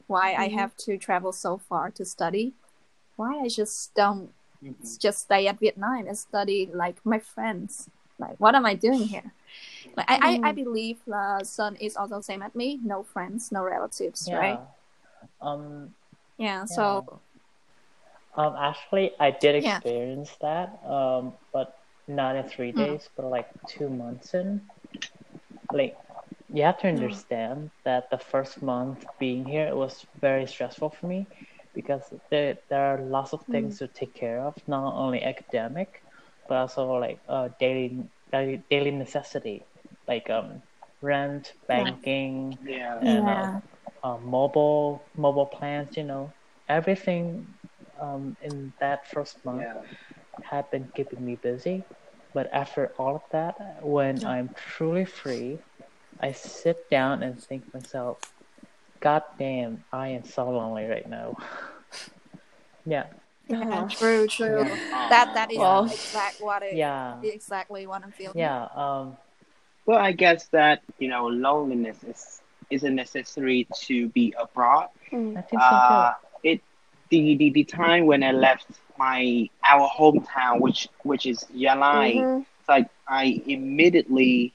Why 0.07 0.33
i 0.35 0.47
Mhm. 0.47 0.53
have 0.59 0.75
to 0.85 0.97
travel 0.97 1.31
so 1.33 1.57
far 1.57 1.91
to 1.91 2.05
study? 2.05 2.53
Why 3.17 3.39
i 3.43 3.47
just 3.49 3.93
don't 3.93 4.31
Mhm. 4.63 4.99
just 4.99 5.19
stay 5.27 5.47
at 5.47 5.59
vietnam 5.59 6.07
and 6.07 6.17
study 6.17 6.69
like 6.73 7.05
my 7.05 7.19
friends? 7.19 7.89
Like 8.19 8.39
what 8.39 8.55
am 8.55 8.65
i 8.65 8.73
doing 8.75 9.03
here? 9.03 9.33
Like 9.97 10.09
i 10.09 10.39
I, 10.43 10.49
I 10.49 10.51
Mm. 10.53 10.63
believe 10.63 10.99
uh, 11.11 11.43
Sơn 11.43 11.75
is 11.77 11.97
also 11.97 12.21
same 12.21 12.41
as 12.41 12.55
me. 12.55 12.79
No 12.83 13.03
friends 13.03 13.51
no 13.51 13.63
relatives 13.63 14.27
yeah. 14.27 14.37
right 14.39 14.59
Um, 15.41 15.95
yeah 16.37 16.65
so 16.65 17.21
Um, 18.35 18.55
actually, 18.57 19.11
I 19.19 19.31
did 19.31 19.55
Yeah. 19.57 19.81
experience 19.81 20.35
that, 20.41 20.69
um, 20.85 21.33
but 21.53 21.73
not 22.07 22.35
in 22.35 22.43
three 22.45 22.71
Mm. 22.73 22.73
days, 22.73 23.09
but 23.15 23.25
like 23.25 23.47
two 23.67 23.89
months 23.89 24.33
in. 24.33 24.61
Like, 25.71 25.97
you 26.49 26.63
have 26.63 26.77
to 26.79 26.87
Mm. 26.89 26.89
understand 26.89 27.71
that 27.85 28.09
the 28.11 28.17
first 28.17 28.61
month 28.61 29.05
being 29.19 29.45
here 29.45 29.67
it 29.67 29.75
was 29.75 30.05
very 30.19 30.47
stressful 30.47 30.91
for 30.91 31.07
me 31.07 31.27
because 31.73 32.03
there 32.29 32.57
there 32.69 32.85
are 32.93 33.01
lots 33.01 33.33
of 33.33 33.41
things 33.51 33.77
to 33.79 33.87
take 33.87 34.13
care 34.15 34.41
of, 34.45 34.55
not 34.67 34.93
only 34.95 35.23
academic, 35.23 36.03
but 36.47 36.57
also 36.57 36.93
like 36.99 37.19
uh, 37.27 37.49
daily 37.59 38.03
daily 38.31 38.63
daily 38.69 38.91
necessity, 38.91 39.65
like 40.07 40.29
um, 40.29 40.61
rent, 41.01 41.53
banking, 41.67 42.57
Yeah. 42.61 43.01
and 43.01 43.27
yeah 43.27 43.29
uh, 43.29 43.47
uh, 44.03 44.17
mobile 44.17 45.09
mobile 45.15 45.47
plans. 45.47 45.95
You 45.97 46.03
know, 46.03 46.33
everything 46.67 47.45
um, 48.01 48.35
in 48.41 48.73
that 48.79 49.07
first 49.11 49.37
month 49.45 49.61
Yeah. 49.63 49.81
had 50.41 50.69
been 50.71 50.89
keeping 50.95 51.23
me 51.23 51.35
busy. 51.41 51.83
But 52.33 52.49
after 52.53 52.93
all 52.97 53.15
of 53.15 53.23
that, 53.31 53.55
when 53.81 54.23
I'm 54.25 54.49
truly 54.55 55.05
free, 55.05 55.59
I 56.19 56.31
sit 56.31 56.77
down 56.89 57.23
and 57.23 57.39
think 57.41 57.65
to 57.65 57.71
myself, 57.77 58.19
God 59.01 59.23
damn, 59.39 59.83
I 59.91 60.09
am 60.09 60.23
so 60.23 60.49
lonely 60.49 60.85
right 60.85 61.07
now. 61.09 61.35
yeah, 62.85 63.05
yeah 63.49 63.57
Uh-huh. 63.57 63.87
true 63.89 64.27
true 64.27 64.63
Yeah. 64.63 65.09
that 65.09 65.33
that 65.33 65.51
is 65.51 65.57
Well- 65.57 65.85
exact 65.85 66.41
what 66.41 66.63
it, 66.63 66.75
yeah, 66.77 67.15
exactly 67.23 67.85
what 67.87 68.03
i'm 68.03 68.11
feeling 68.11 68.37
yeah. 68.37 68.67
Um, 68.75 69.17
Well, 69.85 69.99
I 69.99 70.11
guess 70.13 70.47
that 70.49 70.81
you 70.99 71.09
know 71.09 71.27
loneliness 71.27 72.03
is 72.03 72.41
isn't 72.71 72.95
necessary 72.95 73.67
to 73.87 74.09
be 74.09 74.33
abroad. 74.39 74.87
Mm. 75.11 75.37
I 75.37 75.41
think 75.41 75.61
so 75.63 75.79
too. 75.79 75.93
Uh, 75.93 76.13
it 76.43 76.61
the, 77.09 77.35
the 77.37 77.51
the 77.51 77.63
time 77.65 78.05
when 78.07 78.23
I 78.23 78.31
left 78.31 78.67
my 78.97 79.49
our 79.63 79.87
hometown, 79.89 80.59
which 80.61 80.87
which 81.03 81.25
is 81.25 81.45
Gia 81.57 81.75
Lai, 81.75 82.25
Mhm. 82.25 82.45
it's 82.59 82.69
like 82.69 82.87
I 83.07 83.41
immediately 83.45 84.53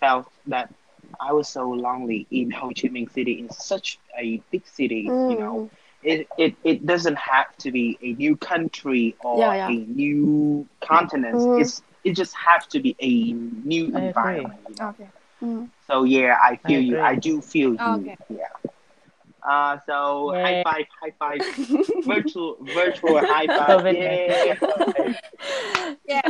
felt 0.00 0.26
that 0.46 0.72
I 1.20 1.32
was 1.32 1.48
so 1.48 1.68
lonely 1.70 2.26
in 2.30 2.50
Ho 2.50 2.68
Chi 2.68 2.88
Minh 2.88 3.10
City, 3.10 3.38
in 3.40 3.50
such 3.50 3.98
a 4.18 4.42
big 4.50 4.66
city. 4.66 5.14
You 5.26 5.38
know, 5.38 5.70
it, 6.02 6.28
it 6.36 6.56
it 6.64 6.86
doesn't 6.86 7.16
have 7.18 7.56
to 7.58 7.70
be 7.72 7.98
a 8.02 8.12
new 8.14 8.36
country 8.36 9.16
or 9.20 9.40
Yeah, 9.40 9.54
yeah. 9.54 9.68
a 9.68 9.76
new 9.86 10.66
continent. 10.80 11.46
Mhm. 11.46 11.60
It's 11.60 11.82
it 12.04 12.14
just 12.16 12.34
has 12.48 12.66
to 12.68 12.80
be 12.80 12.96
a 13.00 13.32
new 13.32 13.86
I 13.94 14.00
agree. 14.02 14.46
environment. 14.46 14.60
You 14.68 14.76
know? 14.76 14.94
okay 14.94 15.10
Mm. 15.42 15.68
So 15.86 16.04
yeah, 16.04 16.38
I 16.42 16.56
feel 16.56 16.80
you. 16.80 17.00
I 17.00 17.14
do 17.14 17.40
feel 17.40 17.70
you. 17.74 17.80
Okay. 17.80 18.16
Yeah. 18.28 18.44
Uh, 19.42 19.78
so 19.86 20.34
Yay. 20.34 20.42
high 20.42 20.62
five, 20.62 20.86
high 21.00 21.12
five, 21.18 21.40
virtual, 22.04 22.58
virtual 22.74 23.18
high 23.18 23.46
five. 23.46 23.80
COVID-19. 23.80 24.94
Yeah. 25.00 25.12
yeah 26.06 26.22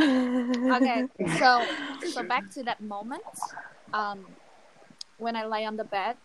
okay 0.77 1.07
so 1.39 1.65
so 2.07 2.23
back 2.33 2.49
to 2.49 2.63
that 2.63 2.81
moment 2.81 3.23
um 3.93 4.25
when 5.17 5.35
i 5.35 5.45
lay 5.45 5.65
on 5.65 5.75
the 5.75 5.83
bed 5.83 6.15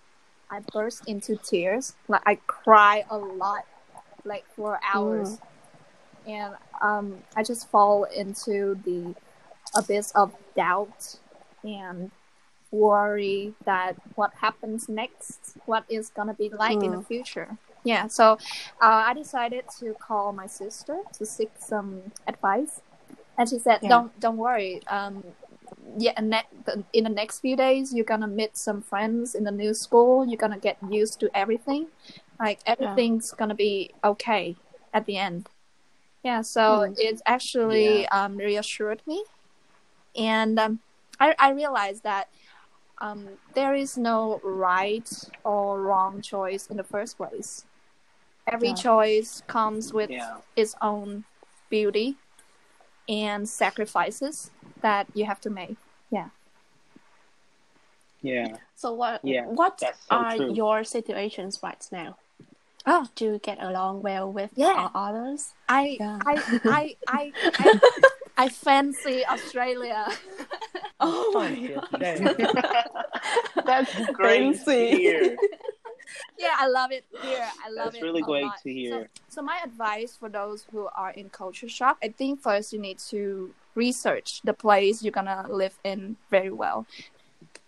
i 0.51 0.61
burst 0.72 1.07
into 1.09 1.37
tears 1.37 1.94
like 2.09 2.22
i 2.27 2.35
cry 2.46 3.05
a 3.11 3.16
lot 3.16 3.64
like 4.25 4.44
for 4.55 4.79
hours 4.83 5.38
and 6.27 6.55
um 6.81 7.16
i 7.35 7.42
just 7.42 7.68
fall 7.70 8.05
into 8.05 8.79
the 8.85 9.14
abyss 9.75 10.11
of 10.12 10.35
doubt 10.55 11.16
and 11.64 12.11
worry 12.70 13.55
that 13.64 13.96
what 14.14 14.31
happens 14.40 14.88
next 14.88 15.57
what 15.66 15.85
is 15.88 16.11
gonna 16.11 16.35
be 16.35 16.50
like 16.59 16.83
in 16.83 16.90
the 16.92 16.98
Mm. 16.98 17.07
future 17.07 17.57
yeah 17.85 18.07
so 18.07 18.33
uh, 18.81 19.02
i 19.09 19.14
decided 19.14 19.64
to 19.79 19.94
call 19.94 20.33
my 20.33 20.46
sister 20.46 20.98
to 21.12 21.24
seek 21.24 21.50
some 21.59 22.12
advice 22.26 22.83
and 23.38 23.48
she 23.48 23.59
said 23.59 23.81
Yeah. 23.83 23.88
don't 23.88 24.20
don't 24.20 24.37
worry 24.37 24.81
um 24.88 25.22
yeah 25.98 26.18
ne- 26.20 26.48
in 26.92 27.05
the 27.05 27.11
next 27.11 27.40
few 27.40 27.57
days 27.57 27.92
you're 27.94 28.05
gonna 28.05 28.26
meet 28.26 28.57
some 28.57 28.83
friends 28.83 29.35
in 29.35 29.44
the 29.44 29.52
new 29.52 29.72
school 29.74 30.26
you're 30.26 30.37
gonna 30.38 30.59
get 30.59 30.76
used 30.90 31.20
to 31.20 31.31
everything 31.35 31.87
like 32.40 32.59
everything's 32.66 33.31
gonna 33.33 33.55
be 33.55 33.90
okay 34.05 34.57
at 34.92 35.07
the 35.07 35.16
end 35.16 35.48
yeah 36.24 36.42
so 36.42 36.87
Mm. 36.90 36.94
it 36.98 37.20
actually 37.26 38.09
um 38.09 38.37
reassured 38.37 39.02
me 39.07 39.24
and 40.16 40.59
um, 40.59 40.81
I, 41.20 41.35
I 41.38 41.50
realized 41.50 42.02
that 42.05 42.29
um, 43.01 43.39
there 43.55 43.75
is 43.75 43.97
no 43.97 44.41
right 44.43 45.09
or 45.45 45.81
wrong 45.83 46.21
choice 46.23 46.67
in 46.67 46.77
the 46.77 46.85
first 46.85 47.17
place 47.17 47.67
every 48.47 48.69
Yeah. 48.69 48.75
choice 48.75 49.43
comes 49.47 49.93
with 49.93 50.11
Yeah. 50.11 50.39
its 50.55 50.75
own 50.81 51.25
beauty 51.69 52.17
and 53.09 53.49
sacrifices 53.49 54.51
that 54.83 55.07
you 55.15 55.25
have 55.25 55.41
to 55.41 55.51
make. 55.51 55.77
Yeah. 56.11 56.31
Yeah. 58.23 58.57
So 58.75 58.93
what 58.93 59.21
Yeah, 59.25 59.47
what 59.47 59.79
so 59.81 59.87
are 60.11 60.37
true. 60.37 60.55
your 60.55 60.85
situations 60.85 61.61
right 61.63 61.85
now? 61.91 62.17
Oh, 62.87 63.09
Do 63.15 63.25
you 63.25 63.39
get 63.39 63.61
along 63.61 64.03
well 64.03 64.33
with 64.33 64.53
Yeah. 64.55 64.89
others? 64.95 65.55
I 65.69 65.97
Yeah. 65.99 66.19
I, 66.27 66.43
I 66.67 66.97
I 67.09 67.33
I 67.59 67.73
I 68.37 68.49
fancy 68.49 69.25
Australia. 69.27 70.07
Oh 70.99 71.31
my 71.35 71.55
God. 71.55 72.01
That's 73.66 73.94
great 74.12 74.55
to 74.55 74.64
Fancy. 74.64 75.11
yeah, 76.38 76.55
I 76.59 76.66
love 76.68 76.90
it 76.90 77.05
here. 77.20 77.46
I 77.62 77.68
love 77.68 77.92
That's 77.92 77.96
it. 77.99 78.03
really 78.03 78.22
great 78.22 78.44
lot. 78.44 78.62
to 78.62 78.72
hear. 78.72 78.90
So, 78.90 79.07
so 79.29 79.42
my 79.42 79.61
advice 79.62 80.16
for 80.18 80.31
those 80.31 80.64
who 80.72 80.88
are 80.96 81.11
in 81.11 81.29
culture 81.29 81.68
shock, 81.68 81.99
I 82.03 82.09
think 82.09 82.40
first 82.40 82.72
you 82.72 82.79
need 82.79 82.99
to 83.11 83.53
research 83.75 84.40
the 84.42 84.55
place 84.55 85.03
you're 85.03 85.12
gonna 85.12 85.46
live 85.51 85.79
in 85.85 86.16
very 86.31 86.51
well, 86.51 86.87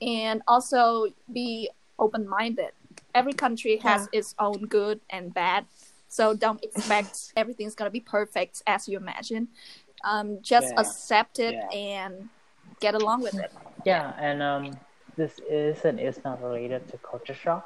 and 0.01 0.41
also 0.49 1.09
be 1.31 1.69
open 1.99 2.27
minded. 2.27 2.71
Every 3.15 3.35
country 3.35 3.77
has 3.79 4.09
its 4.11 4.35
own 4.39 4.65
good 4.67 5.01
and 5.11 5.35
bad, 5.35 5.67
so 6.09 6.35
don't 6.35 6.65
expect 6.65 7.33
everything's 7.37 7.75
gonna 7.75 7.91
be 7.91 8.01
perfect 8.01 8.63
as 8.67 8.89
you 8.89 8.97
imagine. 8.97 9.49
Um, 10.05 10.39
just 10.43 10.73
Yeah. 10.73 10.79
accept 10.79 11.39
it 11.39 11.57
Yeah. 11.57 11.71
and 11.73 12.29
get 12.81 12.95
along 12.95 13.23
with 13.23 13.39
it. 13.39 13.53
Yeah, 13.85 14.13
and 14.19 14.43
um, 14.43 14.81
this 15.17 15.39
is 15.51 15.85
and 15.85 16.01
is 16.01 16.19
not 16.25 16.43
related 16.43 16.89
to 16.89 16.99
culture 16.99 17.35
shock, 17.35 17.65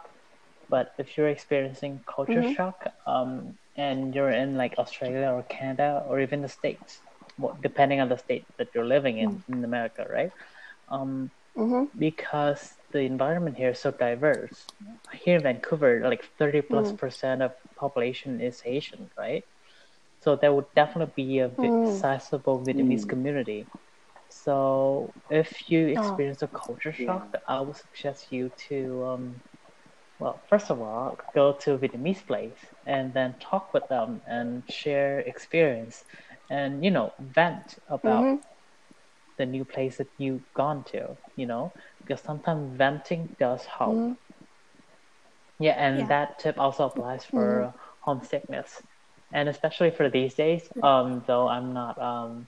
but 0.68 0.88
if 0.98 1.16
you're 1.16 1.28
experiencing 1.28 2.00
culture 2.06 2.42
Mhm. 2.42 2.56
shock, 2.56 2.84
um, 3.06 3.54
and 3.76 4.14
you're 4.14 4.30
in 4.30 4.56
like 4.56 4.74
Australia 4.78 5.30
or 5.32 5.42
Canada 5.44 6.02
or 6.06 6.20
even 6.20 6.42
the 6.42 6.48
States, 6.48 7.00
well, 7.38 7.58
depending 7.62 8.00
on 8.00 8.08
the 8.08 8.18
state 8.18 8.46
that 8.58 8.68
you're 8.74 8.86
living 8.86 9.18
in 9.18 9.42
in 9.48 9.64
America, 9.64 10.06
right? 10.08 10.30
Um, 10.88 11.30
Mm-hmm. 11.56 11.84
because 11.98 12.60
the 12.92 13.00
environment 13.00 13.56
here 13.56 13.70
is 13.70 13.80
so 13.80 13.90
diverse. 13.92 14.66
Here 15.12 15.36
in 15.36 15.42
Vancouver, 15.42 16.00
like 16.04 16.24
30 16.38 16.62
plus 16.62 16.92
Mm. 16.92 16.98
percent 16.98 17.42
of 17.42 17.52
population 17.76 18.40
is 18.40 18.62
Asian, 18.64 19.08
right? 19.18 19.44
So 20.22 20.36
there 20.36 20.54
would 20.54 20.66
definitely 20.76 21.14
be 21.16 21.38
a 21.40 21.50
Mm. 21.58 22.02
sizable 22.02 22.64
Vietnamese 22.66 23.06
Mm. 23.06 23.08
community. 23.08 23.68
So 24.28 25.14
if 25.30 25.70
you 25.70 25.86
Oh. 25.96 26.24
experience 26.26 26.42
a 26.42 26.48
culture 26.48 26.92
Yeah. 26.96 27.20
shock, 27.20 27.28
I 27.48 27.60
would 27.60 27.76
suggest 27.76 28.32
you 28.32 28.50
to, 28.68 29.04
um, 29.04 29.40
well, 30.18 30.42
first 30.48 30.70
of 30.70 30.80
all, 30.80 31.18
go 31.34 31.56
to 31.60 31.74
a 31.74 31.78
Vietnamese 31.78 32.26
place 32.26 32.58
and 32.86 33.12
then 33.14 33.34
talk 33.40 33.72
with 33.74 33.88
them 33.88 34.20
and 34.26 34.62
share 34.68 35.20
experience, 35.20 36.04
and 36.50 36.84
you 36.84 36.90
know, 36.90 37.12
vent 37.20 37.78
about 37.88 38.26
Mm-hmm. 38.26 38.40
the 39.38 39.46
new 39.46 39.64
place 39.64 39.98
that 39.98 40.08
you've 40.18 40.44
gone 40.54 40.84
to, 40.84 41.16
you 41.36 41.46
know, 41.46 41.72
because 42.04 42.22
sometimes 42.22 42.76
venting 42.76 43.34
does 43.38 43.66
help. 43.66 44.02
Mhm. 44.02 44.16
Yeah, 45.58 45.72
and 45.72 46.08
Yeah. 46.08 46.08
that 46.08 46.38
tip 46.38 46.58
also 46.58 46.86
applies 46.86 47.24
for 47.24 47.72
Mm-hmm. 47.72 47.76
homesickness, 48.00 48.82
and 49.32 49.48
especially 49.48 49.90
for 49.90 50.08
these 50.08 50.34
days. 50.34 50.62
Um, 50.82 51.22
though 51.26 51.48
I'm 51.48 51.72
not, 51.72 51.98
um, 52.00 52.46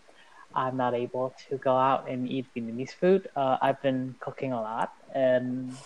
I'm 0.55 0.77
not 0.77 0.95
able 0.95 1.35
to 1.49 1.59
go 1.59 1.77
out 1.77 2.09
and 2.09 2.29
eat 2.29 2.47
Vietnamese 2.57 2.93
food. 2.95 3.29
Uh, 3.37 3.57
I've 3.63 3.81
been 3.83 4.15
cooking 4.21 4.53
a 4.53 4.61
lot, 4.61 4.91
and 5.15 5.77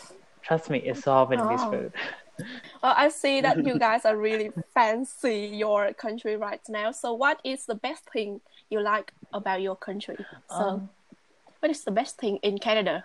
trust 0.42 0.70
me, 0.70 0.78
it's 0.78 1.06
all 1.06 1.26
Vietnamese 1.26 1.60
Oh. 1.60 1.70
food. 1.70 1.92
Well, 2.82 2.94
I 2.96 3.08
see 3.08 3.40
that 3.40 3.64
you 3.64 3.78
guys 3.78 4.04
are 4.04 4.16
really 4.16 4.50
fancy 4.74 5.50
your 5.52 5.92
country 5.94 6.36
right 6.36 6.60
now. 6.68 6.92
So, 6.92 7.12
what 7.14 7.40
is 7.44 7.66
the 7.66 7.74
best 7.74 8.04
thing 8.12 8.40
you 8.70 8.80
like 8.80 9.12
about 9.32 9.60
your 9.62 9.76
country? 9.76 10.16
So, 10.48 10.64
Um, 10.64 10.90
what 11.60 11.70
is 11.70 11.84
the 11.84 11.90
best 11.90 12.18
thing 12.18 12.38
in 12.42 12.58
Canada? 12.58 13.04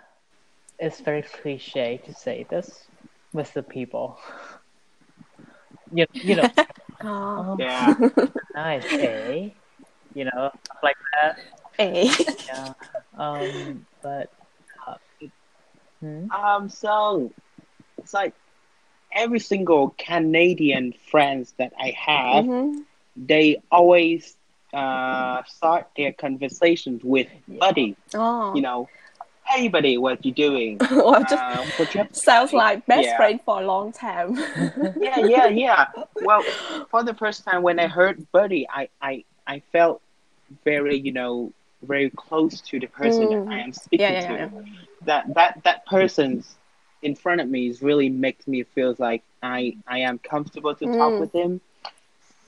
It's 0.78 1.00
very 1.00 1.22
cliche 1.22 1.98
to 2.06 2.12
say 2.14 2.46
this 2.50 2.88
with 3.32 3.52
the 3.54 3.62
people. 3.62 4.18
You, 5.92 6.06
you 6.12 6.34
know, 6.36 6.48
Oh, 7.04 7.52
um, 7.52 7.58
Yeah. 7.58 7.94
nice, 8.54 8.92
eh? 8.98 9.50
You 10.14 10.24
know, 10.24 10.50
stuff 10.64 10.78
like 10.82 10.96
that. 11.22 11.36
eh. 11.78 12.10
Yeah. 12.48 12.72
Um, 13.16 13.86
but 14.02 14.30
uh, 14.86 14.94
hmm? 16.00 16.30
Um, 16.30 16.68
so 16.68 17.32
it's 17.98 18.12
like 18.14 18.34
every 19.12 19.40
single 19.40 19.94
Canadian 19.98 20.92
friends 21.10 21.54
that 21.58 21.72
I 21.78 21.94
have, 21.96 22.46
Mhm. 22.46 22.84
they 23.16 23.62
always 23.70 24.36
uh, 24.72 25.42
start 25.44 25.88
their 25.96 26.12
conversations 26.12 27.02
with 27.04 27.28
buddy. 27.48 27.96
Oh, 28.14 28.54
You 28.54 28.62
know, 28.62 28.90
hey 29.46 29.68
buddy, 29.68 29.98
what 29.98 30.24
you 30.24 30.32
doing? 30.32 30.78
Well, 30.90 31.20
just 31.22 31.34
Uh, 31.34 31.64
what 31.76 31.94
you 31.94 32.00
up 32.00 32.12
to 32.12 32.18
sounds 32.18 32.52
like 32.52 32.86
best 32.86 33.08
Yeah. 33.08 33.16
friend 33.16 33.40
for 33.44 33.60
a 33.62 33.66
long 33.66 33.92
time. 33.92 34.36
yeah, 35.00 35.18
yeah, 35.18 35.48
yeah. 35.48 35.86
Well, 36.20 36.44
for 36.90 37.02
the 37.02 37.14
first 37.14 37.44
time 37.44 37.62
when 37.62 37.78
I 37.78 37.86
heard 37.88 38.26
Buddy, 38.32 38.66
I, 38.68 38.88
I, 39.00 39.24
I 39.46 39.60
felt 39.72 40.00
very, 40.64 40.96
you 40.98 41.12
know, 41.12 41.52
very 41.82 42.10
close 42.10 42.60
to 42.62 42.80
the 42.80 42.86
person 42.86 43.28
Mm. 43.28 43.30
that 43.30 43.52
I 43.52 43.60
am 43.60 43.72
speaking 43.72 44.06
Yeah, 44.06 44.22
yeah, 44.22 44.46
to. 44.48 44.64
That 45.04 45.34
that 45.34 45.60
that 45.64 45.86
person's 45.86 46.56
in 47.02 47.14
front 47.14 47.40
of 47.40 47.48
me 47.48 47.68
is 47.68 47.82
really 47.82 48.08
makes 48.08 48.46
me 48.46 48.62
feel 48.62 48.94
like 48.98 49.22
I 49.42 49.76
I 49.86 49.98
am 50.00 50.18
comfortable 50.18 50.74
to 50.76 50.86
talk 50.86 51.14
Mm. 51.14 51.20
with 51.20 51.32
him. 51.34 51.60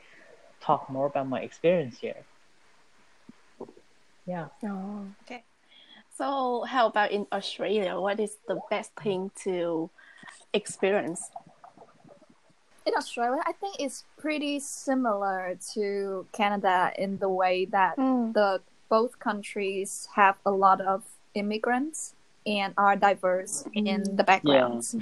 talk 0.61 0.89
more 0.89 1.07
about 1.07 1.29
my 1.29 1.41
experience 1.41 1.99
here. 1.99 2.23
Yeah. 4.25 4.47
Oh. 4.65 5.09
Okay. 5.23 5.43
So, 6.17 6.63
how 6.63 6.87
about 6.87 7.11
in 7.11 7.27
Australia? 7.33 7.99
What 8.01 8.21
is 8.21 8.39
the 8.47 8.61
best 8.71 8.93
thing 9.03 9.33
to 9.43 9.91
experience? 10.53 11.21
In 12.87 12.95
Australia, 12.97 13.43
I 13.45 13.53
think 13.53 13.77
it's 13.81 14.05
pretty 14.17 14.61
similar 14.61 15.59
to 15.75 16.29
Canada 16.33 16.93
in 16.97 17.19
the 17.19 17.29
way 17.29 17.65
that 17.67 17.99
Mm. 17.99 18.33
the 18.33 18.63
both 18.89 19.19
countries 19.19 20.07
have 20.15 20.37
a 20.47 20.53
lot 20.53 20.81
of 20.81 21.03
immigrants 21.35 22.15
and 22.47 22.75
are 22.77 22.97
diverse 22.97 23.65
in 23.75 24.05
the 24.17 24.25
backgrounds. 24.25 24.95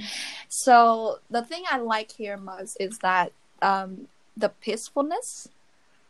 So 0.48 1.18
the 1.30 1.42
thing 1.42 1.64
I 1.70 1.78
like 1.78 2.12
here 2.12 2.36
most 2.36 2.76
is 2.80 2.98
that 2.98 3.32
um, 3.60 4.08
the 4.36 4.48
peacefulness. 4.48 5.48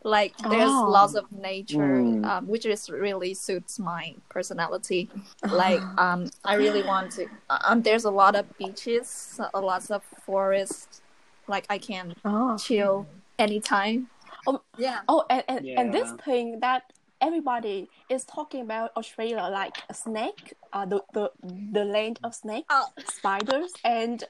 Like 0.05 0.37
there's 0.39 0.69
Oh. 0.69 0.89
lots 0.91 1.15
of 1.15 1.31
nature, 1.31 1.79
Mm. 2.03 2.27
um, 2.27 2.47
which 2.49 2.67
is 2.67 2.91
really 2.91 3.35
suits 3.35 3.79
my 3.79 4.15
personality. 4.29 5.09
Like 5.49 5.81
um, 5.97 6.29
I 6.45 6.55
really 6.55 6.83
want 6.83 7.13
to. 7.13 7.29
Um, 7.49 7.83
there's 7.83 8.05
a 8.05 8.11
lot 8.11 8.35
of 8.35 8.45
beaches, 8.59 9.39
a 9.55 9.61
lot 9.61 9.89
of 9.93 10.03
forests. 10.27 11.01
Like 11.47 11.67
I 11.71 11.79
can 11.79 12.17
Oh. 12.25 12.57
chill 12.59 13.07
anytime. 13.39 14.09
Oh. 14.45 14.61
yeah. 14.77 15.01
Oh, 15.09 15.25
and, 15.31 15.45
and, 15.49 15.67
and 15.67 15.95
this 15.95 16.11
thing 16.25 16.59
that 16.61 16.83
everybody 17.23 17.89
is 18.11 18.25
talking 18.25 18.61
about 18.63 18.91
Australia, 18.97 19.49
like 19.51 19.77
a 19.89 19.95
snake, 19.95 20.55
uh, 20.73 20.85
the, 20.85 21.01
the, 21.15 21.31
the 21.73 21.85
land 21.85 22.19
of 22.25 22.35
snakes, 22.35 22.67
Oh. 22.69 22.87
spiders, 23.07 23.73
and 23.85 24.25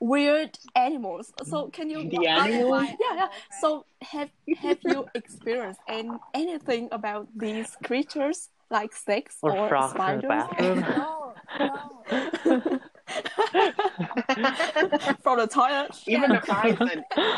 weird 0.00 0.58
animals. 0.74 1.32
So, 1.44 1.68
can 1.68 1.90
you? 1.90 2.08
The 2.08 2.26
animals? 2.26 2.88
Yeah, 2.98 3.14
yeah. 3.16 3.28
So, 3.60 3.84
have 4.02 4.30
have 4.62 4.78
you 4.84 5.06
experienced 5.14 5.80
an, 5.88 6.18
anything 6.34 6.88
about 6.90 7.28
these 7.36 7.76
creatures, 7.84 8.48
like 8.70 8.94
snakes 8.94 9.36
Or 9.42 9.52
or, 9.52 9.68
frogs 9.68 9.94
in 9.94 10.20
the 10.20 10.42
spiders? 10.48 10.84
No, 10.96 11.34
no. 11.60 12.80
From 15.22 15.38
the 15.38 15.46
toilet? 15.46 15.90
Even 16.06 16.30
the 16.30 16.42
bison. 16.46 17.04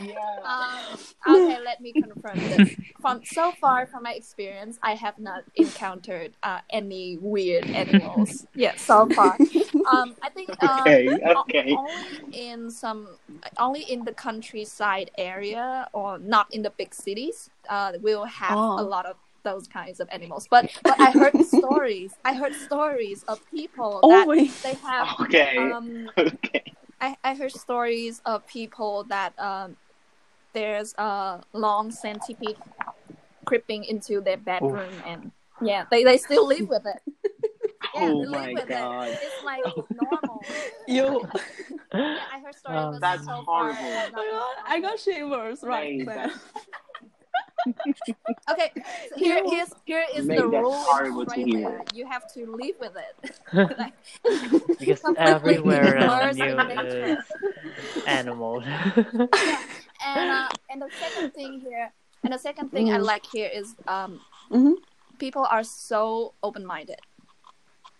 Yeah. 0.00 0.14
Um, 0.44 1.34
okay, 1.36 1.58
let 1.64 1.80
me 1.80 1.92
confirm 1.92 2.48
this. 2.48 2.76
From 3.00 3.24
so 3.24 3.52
far, 3.52 3.86
from 3.86 4.02
my 4.02 4.12
experience, 4.14 4.78
I 4.82 4.94
have 4.94 5.18
not 5.18 5.44
encountered 5.54 6.32
uh, 6.42 6.60
any 6.70 7.18
weird 7.20 7.64
animals 7.74 8.46
yet. 8.54 8.80
So 8.80 9.08
far, 9.10 9.36
um, 9.90 10.16
I 10.22 10.30
think 10.30 10.50
um, 10.62 10.68
Okay, 10.80 11.20
o- 11.24 11.40
okay. 11.42 11.76
only 11.76 12.20
in 12.32 12.70
some, 12.70 13.08
only 13.58 13.82
in 13.82 14.04
the 14.04 14.12
countryside 14.12 15.10
area 15.18 15.88
or 15.92 16.18
not 16.18 16.52
in 16.52 16.62
the 16.62 16.70
big 16.70 16.94
cities, 16.94 17.50
uh, 17.68 17.92
we'll 18.00 18.24
have 18.24 18.56
Oh. 18.58 18.80
a 18.80 18.84
lot 18.84 19.06
of 19.06 19.16
those 19.44 19.66
kinds 19.68 20.00
of 20.00 20.08
animals. 20.10 20.48
But 20.50 20.70
but 20.86 20.96
I 21.00 21.12
heard 21.12 21.34
stories. 21.42 22.18
I 22.24 22.34
heard 22.34 22.54
stories 22.54 23.24
of 23.28 23.40
people 23.46 24.04
Oh 24.04 24.08
that 24.08 24.26
my. 24.26 24.52
they 24.62 24.76
have 24.82 25.08
Okay. 25.22 25.56
um 25.56 26.10
okay. 26.18 26.76
I, 27.00 27.16
I 27.24 27.34
heard 27.34 27.52
stories 27.52 28.20
of 28.24 28.46
people 28.46 29.04
that 29.08 29.38
um, 29.38 29.76
there's 30.54 30.94
a 30.98 31.42
long 31.52 31.90
centipede 31.90 32.56
creeping 33.44 33.84
into 33.84 34.20
their 34.20 34.36
bedroom 34.36 35.02
and 35.04 35.32
yeah 35.62 35.84
they, 35.90 36.04
they 36.04 36.16
still 36.16 36.46
live 36.46 36.68
with 36.68 36.84
it 36.86 37.02
Yeah, 37.94 38.12
Oh 38.14 38.24
live 38.24 38.30
my 38.30 38.54
with 38.54 38.68
God. 38.68 39.08
it. 39.08 39.18
It's 39.26 39.42
like 39.42 39.64
normal. 39.90 40.46
You. 40.88 41.28
Yeah, 41.92 42.22
I 42.32 42.40
heard 42.40 42.54
stories, 42.54 42.78
Um, 42.84 43.00
That's 43.00 43.26
so 43.26 43.32
horrible. 43.46 43.84
Oh 43.84 44.10
my 44.12 44.24
god, 44.30 44.56
I 44.66 44.80
got 44.80 44.98
shivers 44.98 45.62
right 45.62 45.92
Mate, 45.98 46.06
there. 46.06 46.30
Okay, 48.50 48.72
so 49.08 49.16
here, 49.16 49.40
here's 49.46 49.68
here 49.84 50.04
is 50.14 50.26
Mate, 50.26 50.36
the 50.36 50.46
rule 50.46 50.84
in 51.04 51.12
Australia. 51.12 51.80
You 51.94 52.06
have 52.06 52.30
to 52.34 52.46
live 52.46 52.74
with 52.80 52.92
it. 52.96 53.14
like, 53.78 53.94
because 54.78 55.00
everywhere 55.16 55.96
around 55.96 56.36
you 56.36 56.56
nature. 56.56 57.18
is 57.18 57.24
animals. 58.06 58.64
and 60.04 60.30
uh, 60.30 60.48
and 60.70 60.82
the 60.82 60.90
second 60.98 61.32
thing 61.34 61.60
here, 61.60 61.92
and 62.24 62.32
the 62.32 62.38
second 62.38 62.70
thing 62.70 62.90
I 62.90 62.98
Mhm. 62.98 63.04
like 63.06 63.26
here 63.26 63.48
is 63.52 63.76
um, 63.86 64.20
Mhm. 64.50 64.74
people 65.18 65.46
are 65.48 65.62
so 65.64 66.34
open 66.42 66.66
minded. 66.66 67.00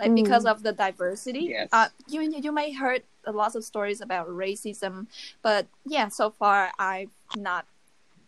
Like 0.00 0.10
Mm. 0.10 0.16
because 0.16 0.44
of 0.44 0.62
the 0.64 0.72
diversity, 0.72 1.54
Yes. 1.54 1.68
uh, 1.72 1.88
you 2.08 2.22
you 2.22 2.50
may 2.50 2.72
heard 2.72 3.04
lots 3.26 3.54
of 3.54 3.62
stories 3.62 4.00
about 4.00 4.26
racism, 4.26 5.06
but 5.42 5.68
yeah, 5.86 6.08
so 6.08 6.30
far 6.30 6.72
I've 6.78 7.14
not 7.36 7.66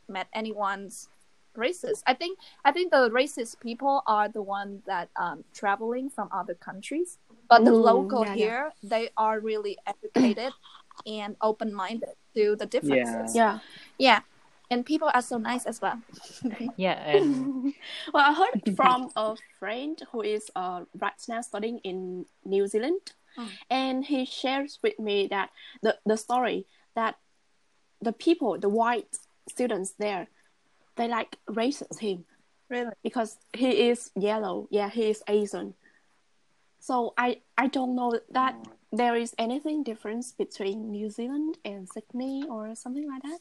met 0.06 0.28
anyone's 0.32 1.08
racist. 1.56 2.02
I 2.06 2.14
think 2.14 2.38
I 2.64 2.72
think 2.72 2.90
the 2.92 3.10
racist 3.10 3.60
people 3.60 4.02
are 4.06 4.28
the 4.28 4.42
ones 4.42 4.82
that 4.86 5.10
um 5.16 5.44
traveling 5.54 6.10
from 6.10 6.28
other 6.32 6.54
countries, 6.54 7.18
but 7.48 7.64
the 7.64 7.72
Mm, 7.72 7.82
local 7.82 8.22
yeah, 8.22 8.34
yeah. 8.34 8.34
here 8.34 8.72
they 8.82 9.10
are 9.16 9.40
really 9.40 9.78
educated 9.86 10.52
and 11.06 11.36
open 11.40 11.74
minded 11.74 12.14
to 12.34 12.56
the 12.56 12.66
differences. 12.66 13.34
Yeah. 13.34 13.58
Yeah, 13.98 14.20
and 14.70 14.84
people 14.84 15.10
are 15.12 15.22
so 15.22 15.38
nice 15.38 15.66
as 15.66 15.80
well. 15.80 15.98
yeah, 16.76 16.92
and 16.92 17.74
well, 18.12 18.24
I 18.30 18.34
heard 18.34 18.76
from 18.76 19.10
a 19.16 19.36
friend 19.58 20.00
who 20.12 20.22
is 20.22 20.50
uh, 20.56 20.84
right 21.00 21.12
now 21.28 21.40
studying 21.40 21.78
in 21.84 22.26
New 22.44 22.66
Zealand, 22.66 23.12
Mm. 23.38 23.48
and 23.70 24.04
he 24.04 24.24
shares 24.24 24.78
with 24.82 24.98
me 24.98 25.26
that 25.28 25.50
the, 25.82 25.98
the 26.06 26.16
story 26.16 26.66
that 26.94 27.16
the 28.00 28.12
people, 28.12 28.58
the 28.58 28.68
white 28.68 29.18
students 29.48 29.92
there, 29.98 30.28
they 30.96 31.08
like 31.08 31.36
racist 31.48 31.98
him 32.00 32.24
Really? 32.70 32.92
because 33.02 33.38
he 33.52 33.88
is 33.90 34.10
yellow. 34.16 34.68
Yeah, 34.70 34.88
he 34.90 35.10
is 35.10 35.22
Asian. 35.28 35.74
So 36.80 37.14
I 37.16 37.40
I 37.56 37.66
don't 37.68 37.94
know 37.94 38.18
that 38.30 38.54
there 38.92 39.16
is 39.16 39.34
anything 39.38 39.82
difference 39.82 40.32
between 40.32 40.90
New 40.90 41.10
Zealand 41.10 41.58
and 41.64 41.88
Sydney 41.88 42.44
or 42.48 42.74
something 42.74 43.08
like 43.08 43.22
that. 43.22 43.40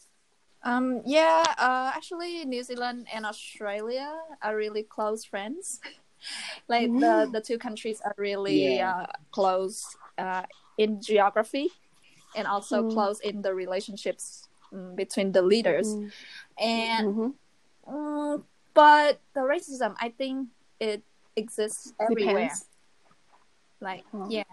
Um. 0.63 1.01
Yeah. 1.05 1.43
Uh. 1.57 1.91
Actually, 1.95 2.45
New 2.45 2.63
Zealand 2.63 3.07
and 3.13 3.25
Australia 3.25 4.11
are 4.41 4.55
really 4.55 4.83
close 4.83 5.25
friends. 5.25 5.79
like 6.67 6.87
the 6.91 7.27
the 7.31 7.41
two 7.41 7.57
countries 7.57 7.99
are 8.03 8.15
really 8.17 8.77
Yeah. 8.77 9.03
uh, 9.03 9.05
close 9.31 9.97
uh, 10.17 10.43
in 10.77 11.01
geography, 11.01 11.67
and 12.35 12.47
also 12.47 12.83
Mm. 12.83 12.93
close 12.93 13.19
in 13.19 13.41
the 13.41 13.53
relationships 13.53 14.47
mm, 14.71 14.95
between 14.95 15.31
the 15.33 15.41
leaders. 15.41 15.87
Mm. 15.95 16.11
And 16.57 17.07
Mhm. 17.07 17.33
Mm, 17.88 18.43
but 18.74 19.19
the 19.34 19.41
racism, 19.41 19.96
I 20.00 20.10
think 20.10 20.50
it 20.80 21.04
exists 21.36 21.93
everywhere. 22.00 22.50
Depends. 22.52 22.65
Like 23.80 24.04
Oh. 24.13 24.28
yeah. 24.30 24.43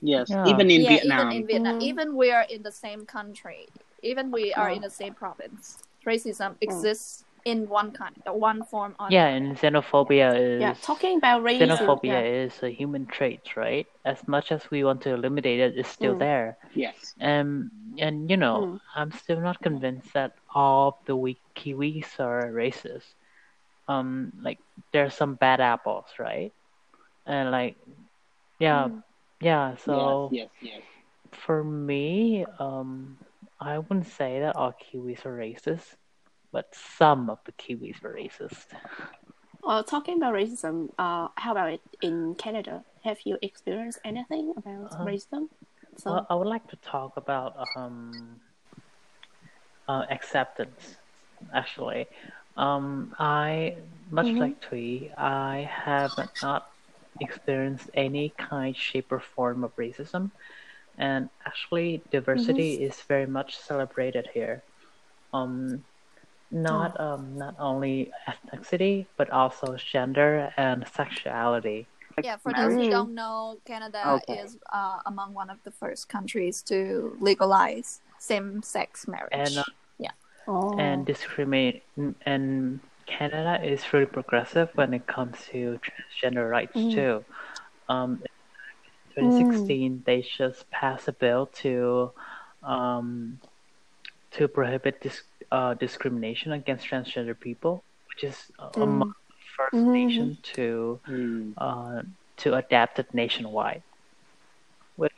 Yes, 0.00 0.30
Yeah. 0.30 0.46
even 0.48 0.70
in 0.70 0.80
yeah, 0.82 0.88
Vietnam. 0.88 1.28
even 1.30 1.36
in 1.42 1.46
Vietnam, 1.46 1.78
Mm. 1.80 1.82
even 1.82 2.16
we 2.16 2.32
are 2.32 2.46
in 2.48 2.62
the 2.62 2.72
same 2.72 3.04
country, 3.04 3.68
even 4.02 4.30
we 4.32 4.52
are 4.54 4.70
Oh. 4.70 4.74
in 4.74 4.80
the 4.80 4.90
same 4.90 5.12
province, 5.14 5.82
racism 6.04 6.56
exists 6.60 7.24
in 7.46 7.68
one 7.70 7.92
kind, 7.94 8.10
one 8.26 8.64
form 8.66 8.96
or 8.98 9.06
yeah, 9.08 9.30
and 9.30 9.54
xenophobia 9.56 10.34
is 10.34 10.60
Yeah, 10.60 10.74
talking 10.82 11.18
about 11.22 11.46
racism. 11.46 11.70
xenophobia 11.78 12.18
yeah. 12.26 12.42
is 12.50 12.58
a 12.66 12.70
human 12.74 13.06
trait, 13.06 13.54
right? 13.54 13.86
As 14.04 14.18
much 14.26 14.50
as 14.50 14.66
we 14.68 14.82
want 14.82 15.00
to 15.06 15.14
eliminate 15.14 15.60
it, 15.62 15.78
it's 15.78 15.88
still 15.88 16.18
Mm. 16.18 16.26
there. 16.26 16.58
yes. 16.74 17.14
Um, 17.22 17.70
and 18.02 18.28
you 18.28 18.36
know, 18.36 18.56
Mm. 18.58 18.80
I'm 18.98 19.12
still 19.14 19.40
not 19.40 19.62
convinced 19.62 20.10
that 20.18 20.34
all 20.52 20.88
of 20.88 20.98
the 21.06 21.14
weak 21.14 21.38
Kiwis 21.54 22.18
are 22.18 22.50
racist. 22.50 23.14
Um, 23.86 24.32
like 24.42 24.58
there's 24.90 25.14
some 25.14 25.38
bad 25.38 25.60
apples, 25.62 26.10
right? 26.18 26.50
And 27.30 27.54
like, 27.54 27.78
yeah, 28.58 28.88
Mm. 28.90 29.02
yeah. 29.40 29.76
So 29.86 30.28
yes, 30.34 30.50
yes, 30.60 30.74
yes. 30.74 30.82
for 31.30 31.62
me, 31.62 32.42
um, 32.58 33.18
I 33.62 33.78
wouldn't 33.78 34.10
say 34.10 34.40
that 34.42 34.56
all 34.58 34.74
Kiwis 34.74 35.22
are 35.24 35.38
racist, 35.38 35.94
but 36.56 36.74
some 36.74 37.28
of 37.28 37.38
the 37.44 37.52
Kiwis 37.52 38.00
were 38.02 38.14
racist. 38.14 38.64
Well, 39.62 39.84
talking 39.84 40.16
about 40.16 40.32
racism, 40.32 40.88
uh, 40.98 41.28
how 41.36 41.52
about 41.52 41.70
it 41.74 41.82
in 42.00 42.34
Canada? 42.36 42.82
Have 43.04 43.18
you 43.26 43.36
experienced 43.42 43.98
anything 44.06 44.54
about 44.56 44.92
Uh, 44.92 45.04
racism? 45.04 45.48
So, 45.98 46.10
Well, 46.10 46.26
I 46.30 46.34
would 46.34 46.46
like 46.48 46.66
to 46.68 46.76
talk 46.76 47.18
about 47.18 47.52
um, 47.76 48.40
uh, 49.86 50.04
acceptance. 50.10 50.96
Actually, 51.54 52.06
um, 52.56 53.12
I 53.18 53.76
much 54.10 54.28
Mhm. 54.28 54.40
like 54.40 54.56
Thùy, 54.64 55.12
I 55.18 55.68
have 55.70 56.12
not 56.42 56.62
experienced 57.20 57.90
any 57.94 58.32
kind, 58.38 58.74
shape, 58.74 59.12
or 59.12 59.20
form 59.20 59.62
of 59.64 59.76
racism, 59.76 60.30
and 60.96 61.28
actually, 61.44 62.02
diversity 62.10 62.82
is 62.82 62.96
very 63.08 63.26
much 63.26 63.58
celebrated 63.58 64.26
here. 64.32 64.62
Um, 65.34 65.84
not 66.50 66.98
um, 67.00 67.36
not 67.36 67.54
only 67.58 68.12
ethnicity, 68.28 69.06
but 69.16 69.30
also 69.30 69.76
gender 69.76 70.52
and 70.56 70.86
sexuality. 70.94 71.88
Yeah, 72.22 72.36
for 72.38 72.52
those 72.52 72.72
who 72.72 72.86
Mm. 72.86 72.90
don't 72.90 73.14
know, 73.14 73.58
Canada 73.66 74.20
Okay. 74.22 74.38
is 74.38 74.56
uh, 74.72 75.00
among 75.04 75.34
one 75.34 75.50
of 75.50 75.58
the 75.64 75.70
first 75.70 76.08
countries 76.08 76.62
to 76.62 77.16
legalize 77.20 78.00
same-sex 78.18 79.06
marriage. 79.06 79.28
And, 79.32 79.58
uh, 79.58 79.64
oh. 80.48 80.78
and 80.78 81.04
discriminate 81.04 81.82
and 82.24 82.80
Canada 83.06 83.60
is 83.62 83.92
really 83.92 84.06
progressive 84.06 84.70
when 84.74 84.94
it 84.94 85.06
comes 85.06 85.36
to 85.52 85.78
transgender 85.84 86.50
rights 86.50 86.76
Mm. 86.76 86.94
too. 86.94 87.24
Um, 87.88 88.22
in 89.16 89.24
2016, 89.24 90.02
they 90.06 90.22
just 90.22 90.68
passed 90.70 91.08
a 91.08 91.12
bill 91.12 91.46
to 91.62 92.12
um, 92.62 93.38
to 94.36 94.48
prohibit 94.48 95.00
dis- 95.02 95.24
uh, 95.52 95.74
discrimination 95.74 96.52
against 96.52 96.86
transgender 96.88 97.38
people, 97.38 97.84
which 98.08 98.24
is 98.24 98.36
uh, 98.58 98.70
among 98.80 99.12
the 99.28 99.36
1st 99.56 99.76
Mhm. 99.76 99.92
nation 99.92 100.38
to 100.54 101.00
Mm. 101.08 101.54
uh, 101.58 102.02
to 102.38 102.54
adapt 102.54 102.98
it 102.98 103.12
nationwide. 103.14 103.82
Which 104.96 105.12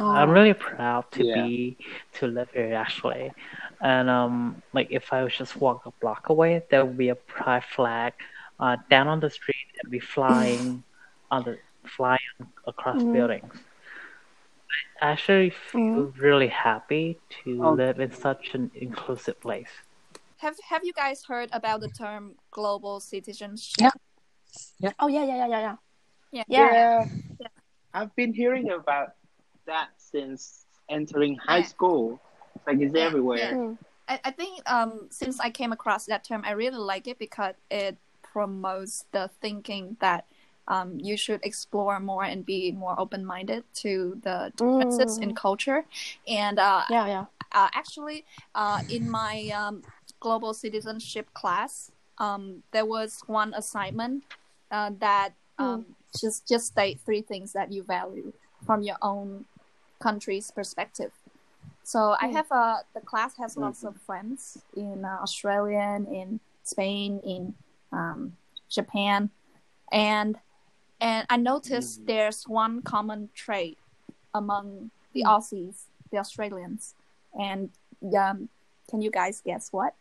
oh. 0.00 0.10
I'm 0.10 0.30
really 0.30 0.54
proud 0.54 1.10
to 1.12 1.24
Yeah. 1.24 1.34
be 1.34 1.78
to 2.14 2.26
live 2.28 2.50
here 2.52 2.74
actually. 2.74 3.32
And 3.80 4.08
um 4.10 4.62
like 4.72 4.88
if 4.90 5.12
I 5.12 5.22
was 5.24 5.34
just 5.36 5.56
walk 5.60 5.86
a 5.86 5.92
block 6.00 6.28
away, 6.30 6.62
there 6.70 6.84
would 6.84 6.96
be 6.98 7.10
a 7.10 7.16
pride 7.16 7.64
flag 7.64 8.12
uh 8.60 8.76
down 8.90 9.08
on 9.08 9.20
the 9.20 9.30
street 9.30 9.68
and 9.82 9.90
be 9.90 10.00
flying 10.00 10.84
on 11.30 11.44
the 11.44 11.58
flying 11.86 12.34
across 12.66 13.02
Mhm. 13.02 13.12
buildings. 13.12 13.54
I 15.02 15.12
actually 15.12 15.50
feel 15.50 16.12
really 16.18 16.48
happy 16.48 17.18
to 17.44 17.62
Oh. 17.64 17.72
live 17.72 18.00
in 18.00 18.12
such 18.12 18.54
an 18.54 18.70
inclusive 18.74 19.40
place. 19.40 19.70
have 20.38 20.56
Have 20.68 20.84
you 20.84 20.92
guys 20.92 21.24
heard 21.24 21.48
about 21.52 21.80
the 21.80 21.88
term 21.88 22.36
global 22.50 23.00
citizenship? 23.00 23.78
Yeah. 23.78 23.90
Yeah. 24.78 24.92
Oh 24.98 25.08
yeah, 25.08 25.24
yeah, 25.24 25.36
yeah, 25.36 25.46
yeah, 25.48 25.60
yeah. 25.60 25.76
Yeah. 26.32 26.44
Yeah. 26.48 27.04
Yeah. 27.40 27.48
I've 27.92 28.14
been 28.16 28.32
hearing 28.32 28.70
about 28.70 29.14
that 29.66 29.88
since 29.98 30.64
entering 30.88 31.36
high 31.36 31.60
Yeah. 31.60 31.66
school. 31.66 32.20
It's 32.56 32.66
like 32.66 32.80
it's 32.80 32.94
Yeah, 32.94 33.06
everywhere. 33.06 33.54
Mm. 33.54 33.78
I, 34.08 34.20
I 34.24 34.30
think 34.30 34.70
um, 34.70 35.08
since 35.10 35.40
I 35.40 35.50
came 35.50 35.72
across 35.72 36.06
that 36.06 36.24
term, 36.24 36.42
I 36.44 36.52
really 36.52 36.78
like 36.78 37.06
it 37.08 37.18
because 37.18 37.54
it 37.70 37.98
promotes 38.22 39.04
the 39.12 39.30
thinking 39.40 39.96
that 40.00 40.26
um, 40.70 40.88
you 41.08 41.16
should 41.16 41.40
explore 41.42 41.98
more 42.00 42.24
and 42.32 42.46
be 42.46 42.72
more 42.72 42.94
open 43.04 43.22
minded 43.34 43.62
to 43.82 43.92
the 44.22 44.36
differences 44.56 45.18
in 45.18 45.34
culture. 45.34 45.84
And 46.28 46.58
uh, 46.58 46.84
Yeah, 46.90 47.06
yeah. 47.14 47.24
uh, 47.52 47.68
actually, 47.74 48.24
uh, 48.54 48.80
in 48.88 49.10
my 49.10 49.34
um, 49.62 49.82
global 50.20 50.54
citizenship 50.54 51.26
class, 51.34 51.90
um, 52.18 52.62
there 52.72 52.86
was 52.86 53.22
one 53.26 53.52
assignment 53.54 54.22
uh, 54.70 54.90
that 55.00 55.30
um, 55.58 55.84
just 56.20 56.46
just 56.48 56.64
state 56.66 57.00
three 57.04 57.22
things 57.22 57.52
that 57.52 57.72
you 57.72 57.82
value 57.82 58.32
from 58.66 58.82
your 58.82 58.96
own 59.02 59.44
country's 59.98 60.50
perspective. 60.50 61.12
So 61.82 62.16
I 62.20 62.28
Mm. 62.28 62.32
have 62.38 62.48
uh, 62.52 62.76
the 62.94 63.00
class 63.00 63.32
has 63.38 63.56
lots 63.56 63.82
of 63.84 63.94
friends 64.06 64.58
in 64.76 65.04
uh, 65.04 65.18
Australia, 65.22 65.98
in 66.20 66.40
Spain, 66.62 67.20
in 67.24 67.54
um, 67.92 68.36
Japan, 68.68 69.30
and 69.90 70.38
and 71.00 71.26
I 71.30 71.36
noticed 71.36 72.02
Mhm. 72.02 72.06
there's 72.06 72.48
one 72.48 72.82
common 72.82 73.30
trait 73.34 73.78
among 74.34 74.90
the 75.12 75.22
Mm. 75.22 75.30
Aussies, 75.30 75.86
the 76.10 76.18
Australians, 76.18 76.94
and 77.38 77.70
um, 78.16 78.48
can 78.88 79.00
you 79.02 79.10
guys 79.10 79.40
guess 79.40 79.72
what? 79.72 79.94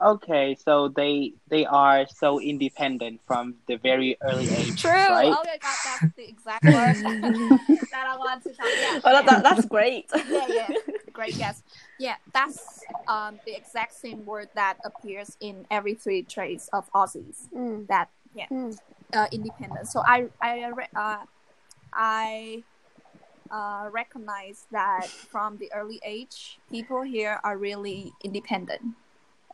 okay, 0.00 0.54
so 0.54 0.88
they 0.88 1.32
they 1.48 1.64
are 1.64 2.06
so 2.06 2.40
independent 2.40 3.20
from 3.26 3.56
the 3.66 3.76
very 3.76 4.16
early 4.20 4.50
age, 4.60 4.80
True. 4.82 4.90
right? 4.90 5.32
Oh 5.32 5.42
my 5.44 5.58
god, 5.60 5.76
that's 5.84 6.14
the 6.16 6.28
exact 6.28 6.64
word 6.64 6.96
that 7.92 8.06
I 8.06 8.16
want 8.16 8.42
to 8.44 8.52
talk. 8.54 8.68
Yeah. 8.76 9.00
Oh, 9.04 9.12
that, 9.12 9.26
that, 9.26 9.42
that's 9.42 9.64
great. 9.66 10.10
yeah, 10.30 10.46
yeah. 10.48 10.70
Great 11.12 11.38
guess. 11.38 11.62
Yeah, 11.98 12.16
that's 12.32 12.84
um 13.08 13.40
the 13.46 13.54
exact 13.56 13.94
same 13.94 14.24
word 14.26 14.48
that 14.54 14.76
appears 14.84 15.36
in 15.40 15.66
every 15.70 15.94
three 15.94 16.22
traits 16.22 16.68
of 16.72 16.90
Aussies. 16.92 17.48
Mm, 17.54 17.86
That 17.88 18.10
yeah, 18.36 18.48
mm, 18.52 18.76
uh, 19.14 19.26
independent. 19.32 19.88
So 19.88 20.02
I 20.06 20.28
I 20.40 20.70
uh, 20.94 21.24
I 21.92 22.64
uh, 23.50 23.88
recognize 23.90 24.66
that 24.70 25.08
from 25.30 25.56
the 25.58 25.72
early 25.72 26.00
age, 26.04 26.60
people 26.70 27.02
here 27.02 27.40
are 27.44 27.56
really 27.56 28.12
independent. 28.22 28.82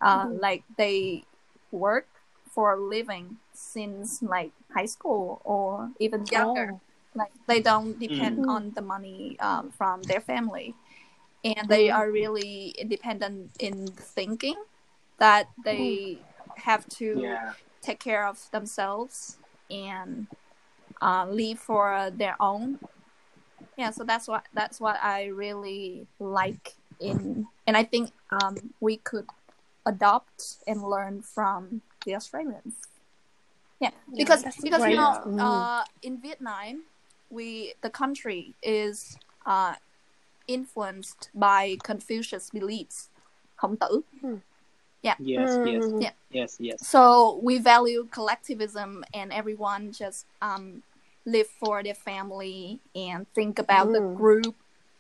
Uh, 0.01 0.27
Mhm. 0.27 0.41
Like 0.41 0.65
they 0.77 1.25
work 1.71 2.09
for 2.51 2.75
a 2.75 2.81
living 2.81 3.39
since 3.53 4.23
like 4.23 4.53
high 4.75 4.87
school 4.91 5.41
or 5.45 5.91
even 6.01 6.27
younger. 6.27 6.75
Oh. 6.75 6.81
Like 7.15 7.33
they 7.47 7.61
don't 7.61 7.99
depend 8.01 8.41
Mm. 8.41 8.49
on 8.49 8.73
the 8.75 8.83
money 8.83 9.37
um, 9.41 9.71
from 9.71 10.03
their 10.05 10.21
family, 10.21 10.75
and 11.45 11.69
they 11.69 11.91
Mm. 11.91 11.95
are 11.95 12.11
really 12.11 12.75
independent 12.79 13.53
in 13.61 13.93
thinking 14.17 14.57
that 15.19 15.49
they 15.65 16.19
have 16.57 16.89
to 16.99 17.21
Yeah. 17.21 17.53
Take 17.83 17.99
care 17.99 18.27
of 18.27 18.39
themselves 18.51 19.39
and 19.71 20.27
uh, 21.03 21.27
live 21.29 21.59
for 21.59 22.11
their 22.15 22.37
own. 22.41 22.79
Yeah, 23.77 23.91
so 23.91 24.05
that's 24.05 24.29
what 24.29 24.45
that's 24.55 24.81
what 24.81 24.97
I 25.03 25.27
really 25.27 26.07
like 26.19 26.75
in, 27.01 27.47
and 27.67 27.77
I 27.77 27.85
think 27.85 28.11
um, 28.31 28.57
we 28.81 28.99
could 28.99 29.27
adopt 29.87 30.63
and 30.67 30.83
learn 30.83 31.23
from 31.23 31.83
the 32.07 32.15
Australians. 32.15 32.75
Yeah, 33.81 33.91
because 34.17 34.43
that's 34.45 34.61
because 34.61 34.87
you 34.87 34.97
know 34.97 35.19
Mm. 35.27 35.41
uh, 35.41 35.85
in 36.03 36.21
Vietnam, 36.21 36.85
we 37.31 37.75
the 37.83 37.91
country 37.91 38.55
is 38.63 39.17
uh, 39.47 39.75
influenced 40.47 41.31
by 41.35 41.79
Confucius 41.83 42.51
beliefs, 42.51 43.11
Khổng 43.57 43.77
Tử. 43.77 44.05
Yes, 45.03 45.19
yes, 45.65 45.85
Mm. 45.85 46.03
Yeah. 46.03 46.11
yes, 46.31 46.57
yes. 46.61 46.89
So 46.89 47.41
we 47.43 47.59
value 47.59 48.07
collectivism 48.11 49.05
and 49.13 49.33
everyone 49.33 49.93
just 49.93 50.27
um, 50.41 50.83
live 51.25 51.49
for 51.49 51.83
their 51.83 51.95
family 51.95 52.81
and 52.95 53.27
think 53.35 53.59
about 53.59 53.93
the 53.93 54.01
Mm. 54.01 54.17
group, 54.17 54.57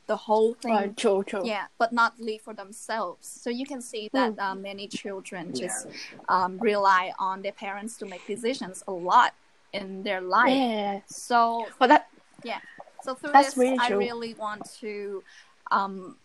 the 0.06 0.16
whole 0.16 0.54
thing. 0.54 0.72
Right, 0.74 0.96
true, 0.96 1.22
true. 1.24 1.46
Yeah, 1.46 1.66
but 1.78 1.92
not 1.92 2.18
live 2.18 2.42
for 2.42 2.54
themselves. 2.54 3.26
So 3.26 3.50
you 3.50 3.64
can 3.66 3.80
see 3.80 4.08
that 4.12 4.38
uh, 4.38 4.54
many 4.54 4.88
children 4.88 5.54
just 5.54 5.86
um, 6.28 6.58
rely 6.58 7.12
on 7.18 7.42
their 7.42 7.52
parents 7.52 7.96
to 7.98 8.06
make 8.06 8.26
decisions 8.26 8.82
a 8.86 8.92
lot 8.92 9.34
in 9.72 10.02
their 10.02 10.20
life. 10.20 10.58
Yeah. 10.58 11.00
So 11.06 11.68
But 11.78 11.88
that 11.88 12.08
yeah. 12.44 12.60
so 13.02 13.14
through 13.14 13.32
That's 13.32 13.54
this, 13.54 13.58
really 13.58 13.78
I 13.78 13.88
really 13.90 14.34
want 14.34 14.68
to 14.80 15.24
um, 15.70 16.16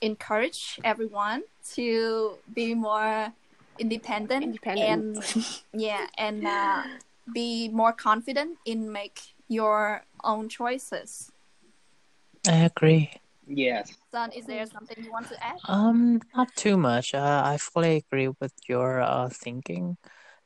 encourage 0.00 0.80
everyone 0.84 1.42
to 1.74 2.38
be 2.54 2.74
more 2.74 3.32
independent, 3.78 4.44
independent. 4.44 5.34
and 5.34 5.54
yeah, 5.82 6.06
and 6.18 6.46
uh, 6.46 6.82
be 7.32 7.68
more 7.68 7.92
confident 7.92 8.58
in 8.64 8.92
make 8.92 9.20
your 9.48 10.04
own 10.24 10.48
choices. 10.48 11.32
I 12.46 12.64
agree. 12.64 13.10
Yes. 13.46 13.92
Sơn, 14.10 14.32
is 14.32 14.46
there 14.46 14.64
something 14.66 14.96
you 15.02 15.10
want 15.10 15.28
to 15.28 15.44
add? 15.44 15.58
Um, 15.68 16.20
not 16.34 16.54
too 16.56 16.76
much. 16.76 17.14
Uh, 17.14 17.42
I 17.44 17.58
fully 17.58 17.96
agree 17.96 18.28
with 18.40 18.52
your 18.68 19.00
uh, 19.00 19.28
thinking. 19.28 19.96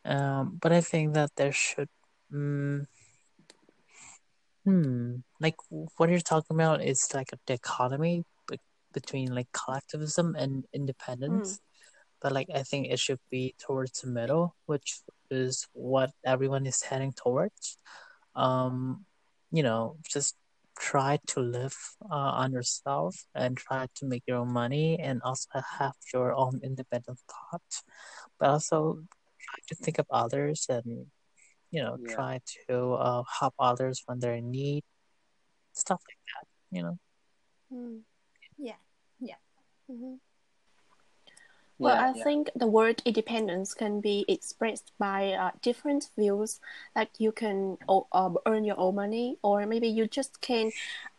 Um, 0.05 0.59
but 0.61 0.73
I 0.73 0.81
think 0.81 1.15
that 1.15 1.31
there 1.37 1.53
should, 1.53 1.89
mm, 2.33 2.85
hmm, 4.65 5.17
like 5.41 5.57
what 5.97 6.11
you're 6.11 6.21
talking 6.21 6.57
about 6.57 6.83
is 6.83 7.09
like 7.15 7.33
a 7.33 7.39
dichotomy 7.47 8.19
be- 8.19 8.27
between 8.95 9.35
like 9.35 9.49
collectivism 9.53 10.35
and 10.39 10.65
independence. 10.73 11.61
But 12.23 12.33
like 12.33 12.49
I 12.55 12.63
think 12.63 12.87
it 12.89 12.99
should 12.99 13.21
be 13.31 13.55
towards 13.59 14.01
the 14.01 14.09
middle, 14.09 14.57
which 14.67 15.01
is 15.31 15.67
what 15.75 16.11
everyone 16.25 16.67
is 16.67 16.83
heading 16.83 17.13
towards. 17.13 17.79
Um, 18.35 19.05
you 19.53 19.63
know, 19.63 19.97
just 20.09 20.37
try 20.79 21.19
to 21.29 21.41
live 21.41 21.77
uh, 22.11 22.33
on 22.43 22.53
yourself 22.53 23.27
and 23.35 23.57
try 23.57 23.87
to 23.97 24.07
make 24.07 24.23
your 24.27 24.39
own 24.39 24.53
money 24.53 24.99
and 24.99 25.21
also 25.23 25.49
have 25.79 25.95
your 26.13 26.35
own 26.35 26.61
independent 26.65 27.19
thought, 27.29 27.83
but 28.39 28.49
also 28.51 29.01
try 29.41 29.59
to 29.69 29.75
think 29.77 29.99
of 29.99 30.07
others 30.11 30.67
and 30.69 31.07
you 31.71 31.83
know 31.83 31.99
Yeah. 32.01 32.15
try 32.15 32.41
to 32.69 32.95
uh, 32.95 33.23
help 33.41 33.55
others 33.59 34.03
when 34.07 34.19
they're 34.21 34.35
in 34.35 34.51
need, 34.51 34.83
stuff 35.75 36.01
like 36.09 36.23
that. 36.33 36.47
You 36.77 36.83
know. 36.83 36.99
Mm. 37.73 38.01
Yeah, 38.59 38.77
yeah. 39.21 39.37
Mhm. 39.91 40.19
Well, 41.79 41.97
Yeah, 41.97 42.11
I 42.11 42.13
yeah. 42.17 42.23
think 42.25 42.51
the 42.55 42.69
word 42.69 43.03
independence 43.05 43.75
can 43.75 44.01
be 44.01 44.25
expressed 44.29 44.93
by 44.99 45.33
uh, 45.33 45.51
different 45.61 46.09
views. 46.17 46.61
Like 46.95 47.11
you 47.19 47.33
can 47.33 47.79
o- 47.89 48.07
um, 48.13 48.39
earn 48.47 48.65
your 48.65 48.79
own 48.79 48.95
money, 48.95 49.39
or 49.43 49.67
maybe 49.67 49.89
you 49.89 50.07
just 50.07 50.41
can 50.41 50.71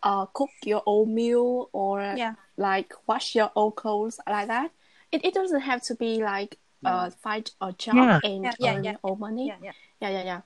uh, 0.01 0.25
cook 0.27 0.51
your 0.63 0.81
own 0.85 1.13
meal, 1.13 1.69
or 1.73 2.01
Yeah. 2.15 2.35
like 2.57 2.93
wash 3.05 3.35
your 3.35 3.51
own 3.55 3.73
clothes, 3.73 4.19
like 4.27 4.47
that. 4.47 4.71
It, 5.11 5.25
it 5.25 5.33
doesn't 5.33 5.61
have 5.61 5.81
to 5.83 5.95
be 5.95 6.23
like 6.23 6.57
uh, 6.85 7.09
Yeah. 7.11 7.15
find 7.21 7.51
a 7.59 7.73
job 7.73 7.97
Yeah. 7.97 8.19
and 8.23 8.43
Yeah, 8.45 8.53
yeah, 8.59 8.73
earn 8.75 8.83
yeah, 8.83 8.91
your 8.91 8.99
own 9.03 9.19
money. 9.19 9.47
Yeah, 9.47 9.57
yeah, 9.61 9.73
Yeah, 9.99 10.09
yeah, 10.09 10.23
yeah. 10.23 10.41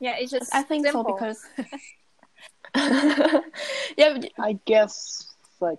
yeah. 0.00 0.16
It's 0.20 0.30
just 0.30 0.54
I 0.54 0.60
think 0.62 0.84
simple. 0.86 1.04
so 1.04 1.14
because 1.14 1.42
yeah, 3.96 4.18
but- 4.18 4.30
I 4.38 4.58
guess 4.66 5.24
like 5.60 5.78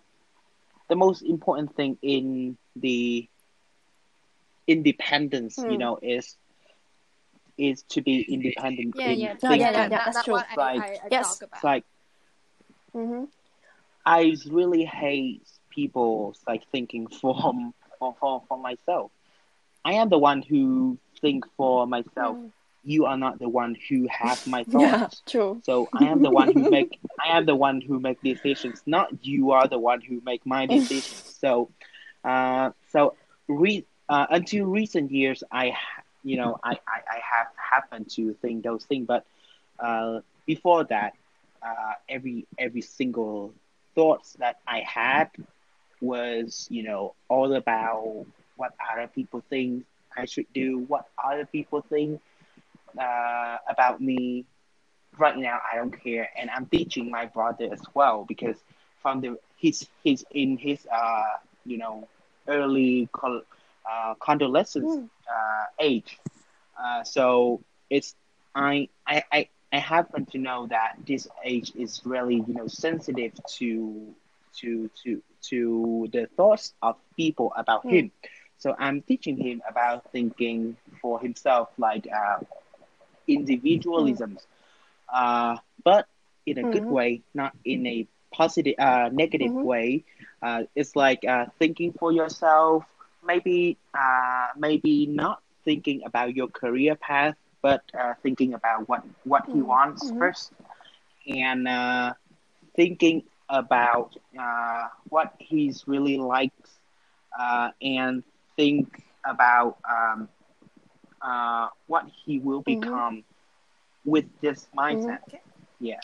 the 0.89 0.95
most 0.95 1.21
important 1.21 1.75
thing 1.75 1.97
in 2.01 2.57
the 2.75 3.27
independence, 4.67 5.63
you 5.67 5.75
Hmm. 5.75 5.79
know, 5.79 5.99
is 6.01 6.37
is 7.57 7.83
to 7.89 8.01
be 8.01 8.21
independent 8.21 8.95
yeah, 8.95 9.05
in 9.05 9.19
yeah, 9.19 9.33
Yeah, 9.41 9.49
thinking. 9.49 9.59
yeah, 9.59 9.71
yeah, 9.71 9.89
that, 9.89 10.05
that's 10.05 10.23
true. 10.23 10.35
Like- 10.35 10.81
I, 10.81 10.99
I 11.03 11.07
Yes. 11.09 11.39
talk 11.39 11.41
about. 11.43 11.57
It's 11.57 11.63
like 11.63 11.85
Mhm. 12.93 13.27
I 14.05 14.35
really 14.49 14.85
hate 14.85 15.47
people 15.69 16.35
like 16.47 16.63
thinking 16.71 17.07
for 17.07 17.35
for, 17.99 18.15
for 18.19 18.43
for 18.47 18.57
myself. 18.57 19.11
I 19.83 19.93
am 19.93 20.09
the 20.09 20.17
one 20.19 20.41
who 20.41 20.97
think 21.21 21.45
for 21.57 21.87
myself. 21.87 22.37
Mm. 22.37 22.51
You 22.83 23.05
are 23.05 23.17
not 23.17 23.39
the 23.39 23.49
one 23.49 23.75
who 23.89 24.07
have 24.09 24.45
my 24.45 24.63
thoughts. 24.71 24.81
yeah, 24.81 25.07
true. 25.25 25.61
So 25.63 25.89
I 25.93 26.05
am 26.07 26.21
the 26.21 26.31
one 26.31 26.51
who 26.51 26.63
make 26.69 26.99
I 27.23 27.37
am 27.37 27.45
the 27.45 27.55
one 27.55 27.81
who 27.81 27.99
make 27.99 28.21
decisions, 28.21 28.81
not 28.85 29.25
you 29.25 29.51
are 29.51 29.67
the 29.67 29.79
one 29.79 30.01
who 30.01 30.21
make 30.25 30.45
my 30.45 30.65
decisions. 30.77 31.23
So, 31.39 31.69
uh, 32.23 32.71
so 32.91 33.15
re, 33.47 33.85
uh, 34.09 34.27
until 34.29 34.65
recent 34.65 35.11
years, 35.11 35.43
I 35.51 35.73
you 36.23 36.37
know 36.37 36.59
I, 36.63 36.71
I, 36.71 36.99
I 37.09 37.19
have 37.37 37.47
happened 37.57 38.09
to 38.11 38.33
think 38.41 38.63
those 38.63 38.85
things, 38.85 39.07
but 39.07 39.25
uh, 39.79 40.21
before 40.45 40.83
that, 40.85 41.13
uh, 41.61 41.93
every 42.09 42.45
every 42.57 42.81
single 42.81 43.53
thoughts 43.95 44.33
that 44.39 44.59
I 44.67 44.79
had 44.81 45.29
was 46.01 46.67
you 46.69 46.83
know 46.83 47.15
all 47.27 47.53
about 47.53 48.25
what 48.55 48.73
other 48.91 49.07
people 49.07 49.43
think 49.49 49.85
I 50.15 50.25
should 50.25 50.47
do, 50.53 50.79
what 50.79 51.05
other 51.23 51.45
people 51.45 51.81
think 51.81 52.21
uh, 52.99 53.57
about 53.69 54.01
me, 54.01 54.45
right 55.17 55.37
now 55.37 55.59
I 55.71 55.77
don't 55.77 55.91
care, 56.03 56.29
and 56.39 56.49
I'm 56.49 56.65
teaching 56.67 57.09
my 57.11 57.25
brother 57.25 57.69
as 57.71 57.81
well 57.93 58.25
because 58.27 58.57
from 59.01 59.21
the 59.21 59.37
he's 59.55 59.87
he's 60.03 60.23
in 60.31 60.57
his 60.57 60.85
uh 60.91 61.23
you 61.65 61.77
know 61.77 62.07
early 62.47 63.09
col- 63.13 63.43
uh, 63.89 64.13
convalescence 64.19 64.99
Mm. 64.99 65.09
uh, 65.29 65.65
age, 65.79 66.17
uh, 66.81 67.03
so 67.03 67.61
it's 67.89 68.15
I 68.55 68.89
I 69.07 69.23
I. 69.31 69.49
I 69.73 69.79
happen 69.79 70.25
to 70.27 70.37
know 70.37 70.67
that 70.67 70.95
this 71.05 71.27
age 71.43 71.71
is 71.75 72.01
really, 72.05 72.35
you 72.35 72.53
know, 72.53 72.67
sensitive 72.67 73.33
to 73.57 74.15
to 74.59 74.89
to 75.03 75.21
to 75.49 76.07
the 76.11 76.27
thoughts 76.37 76.73
of 76.81 76.95
people 77.17 77.53
about 77.57 77.85
Mm. 77.85 77.89
him. 77.89 78.11
So 78.57 78.75
I'm 78.77 79.01
teaching 79.01 79.37
him 79.37 79.61
about 79.69 80.11
thinking 80.11 80.77
for 81.01 81.19
himself, 81.19 81.69
like 81.77 82.07
uh, 82.07 82.37
individualism, 83.27 84.37
uh, 85.11 85.57
but 85.83 86.07
in 86.45 86.57
a 86.57 86.65
good 86.65 86.85
Mhm. 86.85 86.89
way, 86.89 87.21
not 87.33 87.53
in 87.65 87.85
a 87.85 88.07
positive, 88.31 88.75
uh, 88.79 89.09
negative 89.11 89.51
Mhm. 89.51 89.63
way. 89.63 90.03
Uh, 90.41 90.63
it's 90.75 90.95
like 90.95 91.23
uh, 91.25 91.45
thinking 91.59 91.93
for 91.93 92.11
yourself. 92.11 92.85
Maybe, 93.23 93.77
uh, 93.93 94.47
maybe 94.57 95.07
not 95.07 95.41
thinking 95.63 96.01
about 96.05 96.35
your 96.35 96.47
career 96.47 96.95
path, 96.95 97.35
but 97.61 97.81
uh, 97.97 98.13
thinking 98.23 98.53
about 98.53 98.87
what 98.87 99.03
what 99.23 99.45
he 99.51 99.61
Mhm. 99.61 99.61
wants 99.61 100.11
Mhm. 100.11 100.17
first, 100.17 100.51
and 101.27 101.67
uh, 101.67 102.13
thinking 102.75 103.23
about 103.49 104.15
uh, 104.39 104.87
what 105.09 105.33
he's 105.39 105.87
really 105.87 106.17
likes, 106.17 106.79
uh, 107.39 107.69
and 107.81 108.23
think 108.55 109.03
about 109.25 109.77
um, 109.89 110.27
uh, 111.21 111.67
what 111.87 112.05
he 112.25 112.39
will 112.39 112.61
Mhm. 112.67 113.01
become 113.01 113.23
with 114.05 114.25
this 114.41 114.67
mindset. 114.77 115.19
Okay. 115.27 115.41
Yeah. 115.79 115.99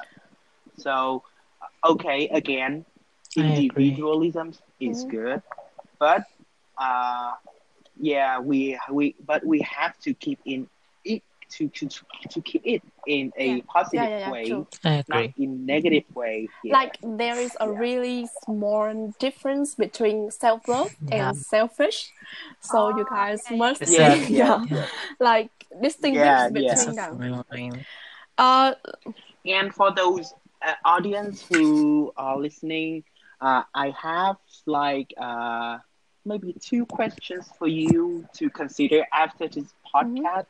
So, 0.76 1.24
okay, 1.86 2.28
again, 2.30 2.86
individualism 3.36 4.53
is 4.80 5.03
Mhm. 5.03 5.09
good, 5.09 5.41
but 5.99 6.24
uh, 6.78 7.34
yeah, 7.99 8.39
we 8.39 8.80
we 8.91 9.16
but 9.26 9.45
we 9.45 9.61
have 9.61 9.97
to 9.99 10.14
keep 10.14 10.39
in 10.45 10.64
it 10.64 10.70
to 11.58 11.68
to 11.70 11.88
to 12.30 12.41
keep 12.41 12.62
it 12.66 12.82
in 13.08 13.32
a 13.38 13.47
Yeah. 13.58 13.58
positive 13.68 14.01
Yeah, 14.01 14.10
yeah, 14.10 14.20
yeah, 14.20 14.32
way, 14.32 14.43
true. 14.45 14.68
Not 15.10 15.30
in 15.38 15.66
negative 15.66 16.04
way. 16.16 16.49
Yeah. 16.64 16.74
Like 16.74 16.97
there 17.04 17.39
is 17.39 17.56
a 17.60 17.70
Yeah. 17.70 17.78
really 17.80 18.26
small 18.28 19.14
difference 19.20 19.76
between 19.76 20.32
self 20.32 20.68
love 20.68 20.91
Yeah. 21.01 21.30
and 21.30 21.38
selfish. 21.38 22.12
So 22.62 22.89
you 22.89 23.06
Ah, 23.10 23.16
guys 23.16 23.49
yeah, 23.49 23.58
must 23.58 23.82
yeah, 23.88 24.16
yeah, 24.30 24.30
yeah, 24.30 24.66
yeah. 24.70 24.86
like 25.20 25.51
distinguish 25.82 26.24
Yeah, 26.24 26.47
yeah. 26.54 26.72
between 26.72 26.89
It's 26.89 26.95
them. 26.95 27.86
Uh, 28.38 28.74
And 29.45 29.74
for 29.74 29.91
those 29.93 30.34
uh, 30.66 30.74
audience 30.86 31.41
who 31.47 32.14
are 32.18 32.38
listening, 32.38 33.04
uh, 33.41 33.64
I 33.74 33.89
have 34.01 34.38
like 34.66 35.14
uh, 35.20 35.78
maybe 36.26 36.54
two 36.60 36.86
questions 36.86 37.49
for 37.58 37.68
you 37.68 38.26
to 38.34 38.49
consider 38.49 39.06
after 39.14 39.47
this 39.47 39.74
podcast. 39.93 40.45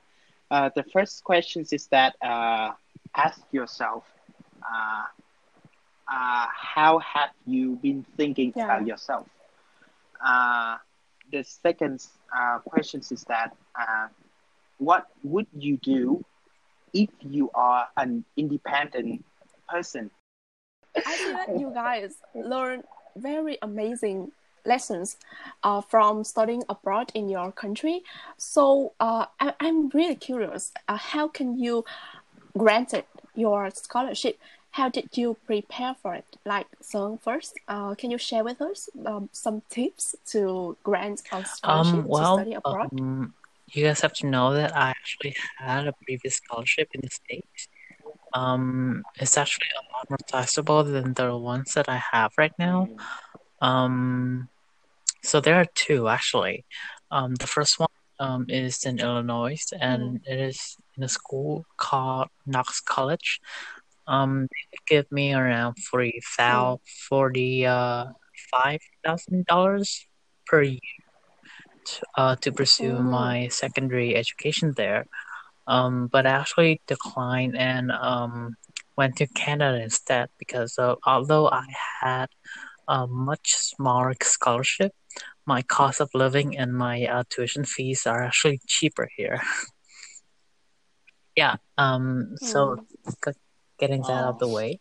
Uh, 0.54 0.70
the 0.76 0.84
first 0.84 1.24
question 1.24 1.66
is 1.72 1.88
that 1.88 2.16
uh, 2.22 2.72
ask 3.16 3.42
yourself, 3.52 4.06
uh, 4.64 5.06
uh, 6.12 6.48
how 6.52 7.00
have 7.00 7.32
you 7.46 7.76
been 7.78 8.06
thinking 8.18 8.54
Yeah. 8.56 8.66
about 8.66 8.88
yourself? 8.88 9.28
Uh, 10.26 10.78
the 11.32 11.44
second 11.44 12.06
uh, 12.36 12.60
question 12.60 13.02
is 13.02 13.26
that 13.28 13.56
uh, 13.80 14.08
what 14.78 15.08
would 15.24 15.48
you 15.58 15.78
do 15.78 16.26
if 16.94 17.10
you 17.22 17.50
are 17.56 17.88
an 17.98 18.26
independent 18.38 19.24
person. 19.70 20.12
I 21.06 21.18
see 21.18 21.32
that 21.34 21.56
you 21.56 21.72
guys 21.72 22.22
learn 22.34 22.84
very 23.16 23.58
amazing 23.62 24.32
lessons 24.66 25.18
uh, 25.64 25.82
from 25.82 26.24
studying 26.24 26.64
abroad 26.70 27.12
in 27.14 27.30
your 27.30 27.52
country. 27.52 28.04
So 28.38 28.94
uh, 29.00 29.26
I, 29.40 29.54
I'm 29.60 29.90
really 29.90 30.16
curious. 30.16 30.72
Uh, 30.88 30.98
how 30.98 31.28
can 31.28 31.60
you 31.60 31.86
granted 32.58 33.06
your 33.36 33.70
scholarship? 33.72 34.40
How 34.72 34.90
did 34.90 35.10
you 35.14 35.38
prepare 35.46 35.96
for 36.02 36.16
it? 36.16 36.26
Like 36.46 36.68
so 36.82 37.20
first, 37.24 37.60
uh, 37.68 37.94
can 37.96 38.10
you 38.10 38.18
share 38.18 38.44
with 38.44 38.62
us 38.62 38.90
um, 39.06 39.30
some 39.32 39.62
tips 39.70 40.16
to 40.28 40.78
grant 40.84 41.22
a 41.32 41.46
scholarship 41.46 41.94
Um, 41.94 42.08
well, 42.08 42.38
to 42.38 42.42
study 42.42 42.54
abroad? 42.56 42.90
um, 42.92 43.34
you 43.68 43.86
guys 43.86 44.02
have 44.02 44.14
to 44.14 44.28
know 44.28 44.54
that 44.54 44.76
I 44.76 44.90
actually 44.90 45.36
had 45.58 45.88
a 45.88 45.94
previous 46.06 46.36
scholarship 46.36 46.90
in 46.94 47.02
the 47.02 47.10
States. 47.10 47.68
Um, 48.34 49.04
it's 49.16 49.38
actually 49.38 49.68
a 49.78 49.94
lot 49.94 50.10
more 50.10 50.18
sizable 50.30 50.84
than 50.84 51.14
the 51.14 51.38
ones 51.38 51.74
that 51.76 51.88
I 51.88 52.02
have 52.12 52.32
right 52.38 52.54
now. 52.58 52.88
Um, 53.62 54.50
so 55.24 55.40
there 55.42 55.56
are 55.56 55.66
two 55.76 56.08
actually. 56.10 56.66
Um, 57.12 57.36
the 57.36 57.48
first 57.48 57.80
one 57.80 57.90
um 58.20 58.46
is 58.50 58.86
in 58.86 59.00
Illinois, 59.00 59.62
and 59.80 60.22
it 60.26 60.40
is 60.40 60.78
in 60.98 61.04
a 61.04 61.10
school 61.10 61.66
called 61.78 62.28
Knox 62.46 62.80
College. 62.82 63.40
Um, 64.08 64.48
they 64.52 64.78
give 64.96 65.12
me 65.12 65.34
around 65.34 65.78
forty 65.80 66.22
thou 66.38 66.80
forty 67.10 67.66
uh 67.66 68.06
five 68.52 68.82
thousand 69.06 69.46
dollars 69.46 70.08
per 70.48 70.62
year 70.64 70.80
to, 71.86 72.02
uh 72.18 72.36
to 72.38 72.52
pursue 72.52 72.94
Mm. 72.94 73.04
my 73.20 73.48
secondary 73.50 74.16
education 74.16 74.74
there. 74.78 75.06
Um, 75.68 76.08
but 76.12 76.26
I 76.26 76.32
actually 76.32 76.82
declined 76.88 77.58
and 77.58 77.92
um 77.92 78.56
went 78.98 79.16
to 79.18 79.28
Canada 79.28 79.82
instead 79.82 80.30
because 80.38 80.78
uh, 80.78 80.96
although 81.06 81.50
I 81.50 81.66
had 82.02 82.28
a 82.88 83.08
much 83.08 83.54
smaller 83.56 84.14
scholarship, 84.22 84.92
my 85.46 85.62
cost 85.62 86.00
of 86.00 86.10
living 86.14 86.58
and 86.58 86.74
my 86.74 87.06
uh, 87.06 87.24
tuition 87.30 87.66
fees 87.66 88.06
are 88.06 88.24
actually 88.24 88.62
cheaper 88.68 89.10
here. 89.16 89.42
yeah. 91.36 91.56
Um. 91.78 92.36
So 92.38 92.86
g- 93.26 93.32
getting 93.80 94.02
that 94.04 94.12
out 94.12 94.30
of 94.36 94.40
the 94.40 94.48
way, 94.48 94.80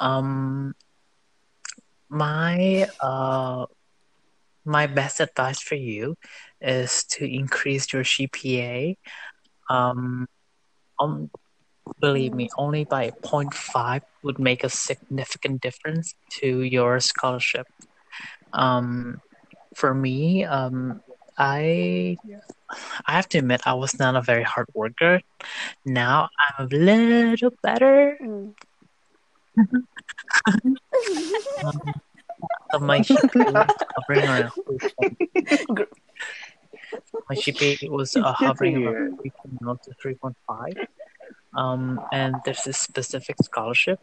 um, 0.00 0.74
my 2.08 2.86
uh, 3.00 3.66
my 4.64 4.86
best 4.86 5.20
advice 5.20 5.60
for 5.60 5.74
you 5.74 6.16
is 6.60 7.04
to 7.10 7.24
increase 7.24 7.92
your 7.92 8.02
GPA. 8.02 8.96
Um, 9.68 10.26
um, 10.98 11.30
believe 12.00 12.32
me, 12.32 12.48
only 12.56 12.84
by 12.84 13.10
0.5 13.10 14.02
would 14.22 14.38
make 14.38 14.64
a 14.64 14.70
significant 14.70 15.60
difference 15.60 16.14
to 16.40 16.60
your 16.60 17.00
scholarship. 17.00 17.66
Um, 18.52 19.20
for 19.74 19.94
me, 19.94 20.44
um, 20.44 21.00
I 21.36 22.16
I 23.06 23.12
have 23.12 23.28
to 23.30 23.38
admit 23.38 23.62
I 23.66 23.74
was 23.74 23.98
not 23.98 24.16
a 24.16 24.22
very 24.22 24.42
hard 24.42 24.68
worker. 24.74 25.20
Now 25.84 26.28
I'm 26.38 26.66
a 26.66 26.68
little 26.68 27.52
better. 27.62 28.18
Mm. 28.20 28.54
Um, 32.74 32.86
my 32.86 33.00
GPA 33.00 33.52
was 33.52 33.72
hovering 33.96 34.24
around 34.28 34.52
3.0. 34.52 35.86
my 37.28 37.36
GPA 37.36 37.88
was 37.88 38.16
uh, 38.16 38.32
hovering 38.32 38.86
around 38.86 39.18
3.0 39.18 39.82
to 39.82 39.90
3.5. 39.92 40.86
Um, 41.56 42.00
and 42.12 42.34
there's 42.44 42.64
this 42.64 42.78
specific 42.78 43.36
scholarship 43.42 44.00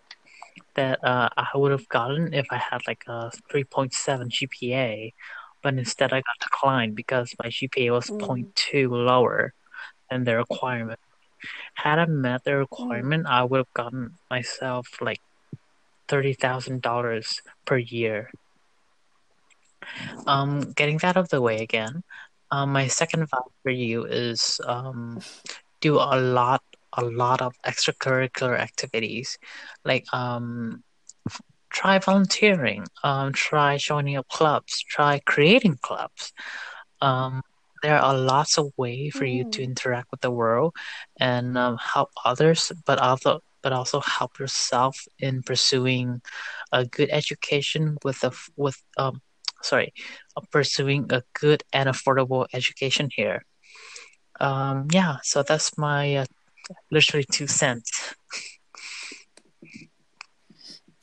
that 0.75 1.03
uh, 1.03 1.29
I 1.35 1.49
would 1.55 1.71
have 1.71 1.87
gotten 1.89 2.33
if 2.33 2.47
I 2.49 2.57
had 2.57 2.81
like 2.87 3.03
a 3.07 3.31
3.7 3.51 3.91
GPA, 4.29 5.13
but 5.61 5.75
instead 5.75 6.13
I 6.13 6.21
got 6.21 6.39
declined 6.41 6.95
because 6.95 7.33
my 7.41 7.49
GPA 7.49 7.91
was 7.91 8.09
Mm. 8.09 8.19
0.2 8.19 8.89
lower 8.91 9.53
than 10.09 10.23
the 10.23 10.37
requirement. 10.37 10.99
Had 11.75 11.99
I 11.99 12.05
met 12.05 12.43
the 12.43 12.57
requirement, 12.57 13.25
I 13.27 13.43
would 13.43 13.57
have 13.57 13.73
gotten 13.73 14.17
myself 14.29 14.87
like 15.01 15.21
$30,000 16.07 17.41
per 17.65 17.77
year. 17.77 18.29
Um, 20.27 20.71
getting 20.73 20.97
that 20.99 21.17
out 21.17 21.23
of 21.23 21.29
the 21.29 21.41
way 21.41 21.61
again, 21.61 22.03
um, 22.51 22.71
my 22.73 22.87
second 22.87 23.23
advice 23.23 23.41
for 23.63 23.71
you 23.71 24.05
is 24.05 24.59
um, 24.67 25.19
do 25.79 25.95
a 25.95 26.19
lot, 26.19 26.61
a 26.93 27.03
lot 27.03 27.41
of 27.41 27.55
extracurricular 27.65 28.57
activities, 28.59 29.39
like 29.83 30.05
um, 30.13 30.83
try 31.71 31.99
volunteering, 31.99 32.85
um, 33.03 33.33
try 33.33 33.77
joining 33.77 34.17
up 34.17 34.27
clubs, 34.29 34.83
try 34.89 35.19
creating 35.25 35.77
clubs. 35.81 36.33
Um, 37.01 37.41
there 37.83 37.97
are 37.99 38.17
lots 38.17 38.57
of 38.57 38.71
ways 38.77 39.13
for 39.15 39.25
you 39.25 39.45
to 39.51 39.61
Mm. 39.61 39.65
interact 39.65 40.07
with 40.11 40.21
the 40.21 40.31
world 40.31 40.75
and 41.19 41.57
um, 41.57 41.77
help 41.77 42.09
others, 42.25 42.71
but 42.85 42.99
also 42.99 43.41
but 43.63 43.73
also 43.73 43.99
help 44.01 44.39
yourself 44.39 45.05
in 45.19 45.43
pursuing 45.43 46.21
a 46.71 46.85
good 46.85 47.09
education 47.11 47.97
with 48.03 48.23
a 48.23 48.31
with 48.57 48.77
um 48.97 49.21
sorry, 49.63 49.93
pursuing 50.51 51.05
a 51.11 51.23
good 51.39 51.63
and 51.73 51.87
affordable 51.89 52.47
education 52.53 53.09
here. 53.15 53.45
Um, 54.39 54.87
yeah, 54.91 55.17
so 55.23 55.43
that's 55.43 55.77
my 55.77 56.15
uh, 56.17 56.25
literally 56.91 57.25
two 57.31 57.47
cents. 57.47 58.15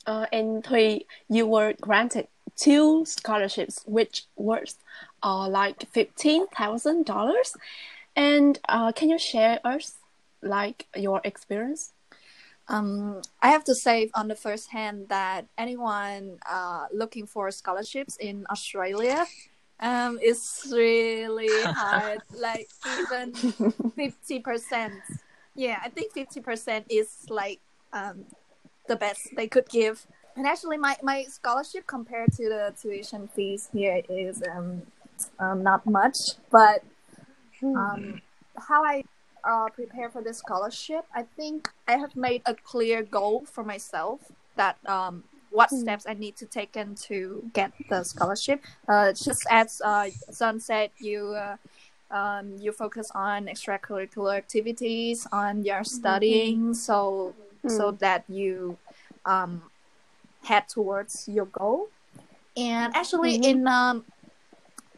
Uh, 0.09 0.25
and 0.33 0.63
Thùy, 0.63 1.05
you 1.29 1.45
were 1.45 1.75
granted 1.79 2.27
two 2.55 3.05
scholarships, 3.05 3.83
which 3.85 4.25
worth 4.35 4.75
uh, 5.21 5.47
like 5.47 5.87
fifteen 5.91 6.47
thousand 6.47 7.05
dollars. 7.05 7.53
And 8.15 8.57
uh, 8.67 8.91
can 8.91 9.09
you 9.09 9.19
share 9.19 9.59
us 9.63 9.93
like 10.41 10.87
your 10.95 11.21
experience? 11.23 11.93
Um, 12.67 13.21
I 13.41 13.49
have 13.49 13.63
to 13.65 13.75
say 13.75 14.09
on 14.15 14.27
the 14.27 14.35
first 14.35 14.71
hand 14.71 15.09
that 15.09 15.45
anyone 15.59 16.39
uh, 16.49 16.85
looking 16.91 17.27
for 17.27 17.51
scholarships 17.51 18.17
in 18.17 18.45
Australia 18.49 19.27
um, 19.79 20.17
is 20.21 20.41
really 20.71 21.61
hard. 21.81 22.21
like 22.35 22.67
even 22.97 23.33
fifty 23.95 24.39
percent. 24.39 24.93
Yeah, 25.55 25.77
I 25.85 25.89
think 25.89 26.13
fifty 26.13 26.41
percent 26.41 26.85
is 26.89 27.09
like 27.29 27.59
um, 27.93 28.25
the 28.89 28.97
best 28.97 29.21
they 29.37 29.47
could 29.47 29.69
give. 29.69 30.05
And 30.35 30.45
actually, 30.45 30.77
my, 30.77 30.95
my 31.01 31.23
scholarship 31.23 31.87
compared 31.87 32.31
to 32.33 32.43
the 32.49 32.73
tuition 32.81 33.29
fees 33.35 33.69
here 33.71 34.01
is 34.09 34.43
um, 34.53 34.81
um, 35.39 35.63
not 35.63 35.85
much. 35.85 36.17
But 36.51 36.83
um, 37.63 38.21
how 38.67 38.83
I 38.83 39.03
uh, 39.43 39.69
prepare 39.69 40.09
for 40.09 40.21
this 40.21 40.37
scholarship, 40.39 41.03
I 41.15 41.23
think 41.37 41.69
I 41.87 41.97
have 41.97 42.15
made 42.15 42.41
a 42.45 42.55
clear 42.55 43.03
goal 43.03 43.45
for 43.45 43.63
myself 43.63 44.19
that 44.55 44.77
um, 44.87 45.23
what 45.51 45.69
Mm. 45.71 45.81
steps 45.81 46.05
I 46.07 46.13
need 46.13 46.35
to 46.37 46.45
take 46.45 46.77
in 46.77 46.95
to 47.09 47.17
get 47.53 47.71
the 47.89 48.03
scholarship. 48.03 48.63
Uh, 48.87 49.11
just 49.13 49.43
as 49.49 49.81
uh, 49.83 50.07
Sơn 50.31 50.59
said, 50.59 50.91
you 50.99 51.33
uh, 51.33 51.57
um, 52.11 52.55
you 52.57 52.71
focus 52.71 53.11
on 53.13 53.47
extracurricular 53.47 54.35
activities, 54.37 55.27
on 55.31 55.63
your 55.63 55.83
studying, 55.83 56.73
so 56.73 57.33
so 57.67 57.91
that 57.91 58.23
you 58.29 58.77
um, 59.25 59.63
head 60.43 60.67
towards 60.69 61.27
your 61.27 61.45
goal. 61.45 61.89
And 62.55 62.95
actually, 62.95 63.37
Mhm. 63.37 63.43
in 63.43 63.67
um, 63.67 64.05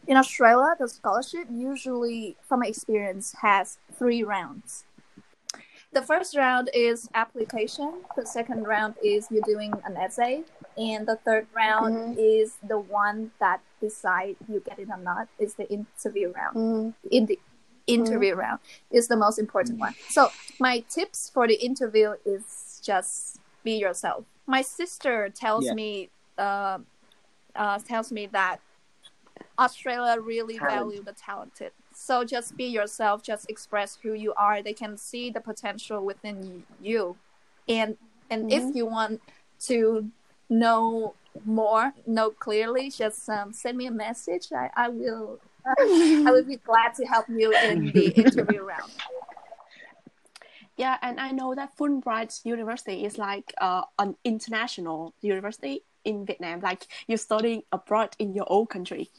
in 0.06 0.16
Australia, 0.16 0.74
the 0.78 0.88
scholarship 0.88 1.46
usually, 1.50 2.36
from 2.42 2.60
my 2.60 2.66
experience, 2.66 3.34
has 3.40 3.78
three 3.98 4.22
rounds. 4.22 4.84
The 5.92 6.02
first 6.02 6.34
round 6.36 6.70
is 6.72 7.08
application. 7.14 8.02
The 8.16 8.24
second 8.26 8.64
round 8.66 8.94
is 9.02 9.28
you're 9.30 9.42
doing 9.44 9.72
an 9.84 9.96
essay, 9.96 10.44
and 10.76 11.06
the 11.06 11.16
third 11.16 11.46
round 11.54 11.94
Mhm. 11.94 12.16
is 12.18 12.56
the 12.66 12.78
one 12.78 13.32
that 13.38 13.60
decide 13.80 14.36
you 14.48 14.60
get 14.60 14.78
it 14.78 14.88
or 14.88 14.96
not. 14.96 15.28
Is 15.38 15.54
the 15.54 15.68
interview 15.70 16.32
round 16.32 16.56
Mm, 16.56 16.94
in 17.10 17.26
the 17.26 17.38
interview 17.86 18.34
round 18.34 18.60
is 18.90 19.08
the 19.08 19.16
most 19.16 19.38
important 19.38 19.78
one. 19.78 19.94
So 20.08 20.30
my 20.58 20.80
tips 20.88 21.30
for 21.32 21.46
the 21.46 21.54
interview 21.54 22.14
is 22.24 22.80
just 22.84 23.40
be 23.64 23.72
yourself. 23.72 24.24
My 24.46 24.62
sister 24.62 25.28
tells 25.28 25.66
Yeah. 25.66 25.74
me 25.74 26.10
uh, 26.38 26.78
uh, 27.54 27.78
tells 27.80 28.10
me 28.10 28.26
that 28.26 28.60
Australia 29.58 30.20
really 30.20 30.58
Talent. 30.58 30.74
value 30.74 31.02
the 31.02 31.12
talented. 31.12 31.72
So 31.92 32.24
just 32.24 32.56
be 32.56 32.64
yourself. 32.64 33.22
Just 33.22 33.48
express 33.50 33.98
who 34.02 34.14
you 34.14 34.32
are. 34.34 34.62
They 34.62 34.72
can 34.72 34.96
see 34.96 35.30
the 35.30 35.40
potential 35.40 36.04
within 36.04 36.64
you, 36.80 37.16
and 37.68 37.96
and 38.30 38.50
if 38.50 38.64
Mhm. 38.64 38.74
you 38.74 38.86
want 38.86 39.20
to 39.66 40.10
know 40.48 41.14
more, 41.44 41.94
know 42.06 42.30
clearly, 42.30 42.90
just 42.90 43.28
um, 43.28 43.52
send 43.52 43.76
me 43.78 43.86
a 43.86 43.90
message. 43.90 44.48
I, 44.52 44.70
I 44.74 44.88
will 44.88 45.40
I 45.66 46.30
would 46.30 46.48
be 46.48 46.56
glad 46.56 46.94
to 46.94 47.04
help 47.04 47.26
you 47.28 47.52
in 47.52 47.92
the 47.92 48.08
interview 48.08 48.62
round. 48.62 48.92
Yeah, 50.76 50.96
and 51.02 51.20
I 51.20 51.30
know 51.30 51.54
that 51.54 51.76
Fulbright 51.76 52.44
University 52.44 53.04
is 53.04 53.18
like 53.18 53.52
uh, 53.60 53.82
an 53.98 54.16
international 54.24 55.14
university 55.20 55.84
in 56.04 56.24
Vietnam. 56.24 56.60
Like 56.60 56.86
you're 57.06 57.18
studying 57.18 57.62
abroad 57.72 58.16
in 58.18 58.34
your 58.34 58.46
own 58.48 58.66
country. 58.66 59.10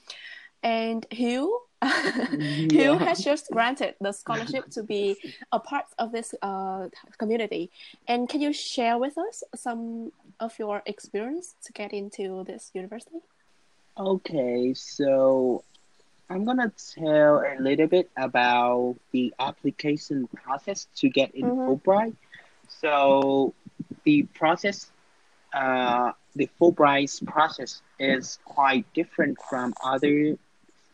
And 0.63 1.07
Hiếu, 1.09 1.49
Hiếu 1.83 2.97
has 2.99 3.19
just 3.19 3.51
granted 3.51 3.95
the 3.99 4.13
scholarship 4.13 4.69
to 4.71 4.83
be 4.83 5.17
a 5.51 5.59
part 5.59 5.85
of 5.99 6.11
this 6.11 6.33
uh, 6.41 6.87
community. 7.17 7.69
And 8.07 8.29
can 8.29 8.41
you 8.41 8.53
share 8.53 8.97
with 8.97 9.17
us 9.17 9.43
some 9.55 10.11
of 10.39 10.57
your 10.57 10.81
experience 10.85 11.55
to 11.65 11.73
get 11.73 11.93
into 11.93 12.43
this 12.45 12.71
university? 12.73 13.19
Okay, 13.97 14.73
so 14.73 15.63
I'm 16.29 16.45
gonna 16.45 16.71
tell 16.95 17.39
a 17.39 17.55
little 17.59 17.87
bit 17.87 18.09
about 18.17 18.95
the 19.11 19.33
application 19.39 20.27
process 20.27 20.87
to 20.97 21.09
get 21.09 21.33
in 21.35 21.53
Mhm. 21.53 21.65
Fulbright. 21.65 22.15
So 22.67 23.53
the 24.03 24.23
process, 24.23 24.91
uh, 25.53 26.11
the 26.35 26.47
Fulbright's 26.59 27.19
process 27.21 27.81
is 27.99 28.39
quite 28.45 28.91
different 28.93 29.39
from 29.49 29.75
other 29.83 30.37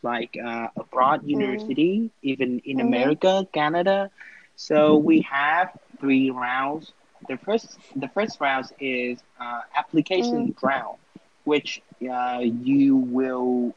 like 0.02 0.36
uh, 0.42 0.68
abroad 0.76 1.22
university, 1.26 2.10
even 2.22 2.60
in 2.64 2.80
Mhm. 2.80 2.80
America, 2.80 3.46
Canada. 3.52 4.10
So 4.56 4.96
we 4.96 5.20
have 5.22 5.70
three 6.00 6.30
rounds. 6.30 6.92
The 7.28 7.36
first, 7.36 7.78
the 7.94 8.08
first 8.08 8.40
round 8.40 8.66
is 8.80 9.22
uh, 9.40 9.60
application 9.76 10.54
round, 10.62 10.98
which 11.44 11.82
uh, 12.10 12.40
you 12.42 12.96
will 12.96 13.74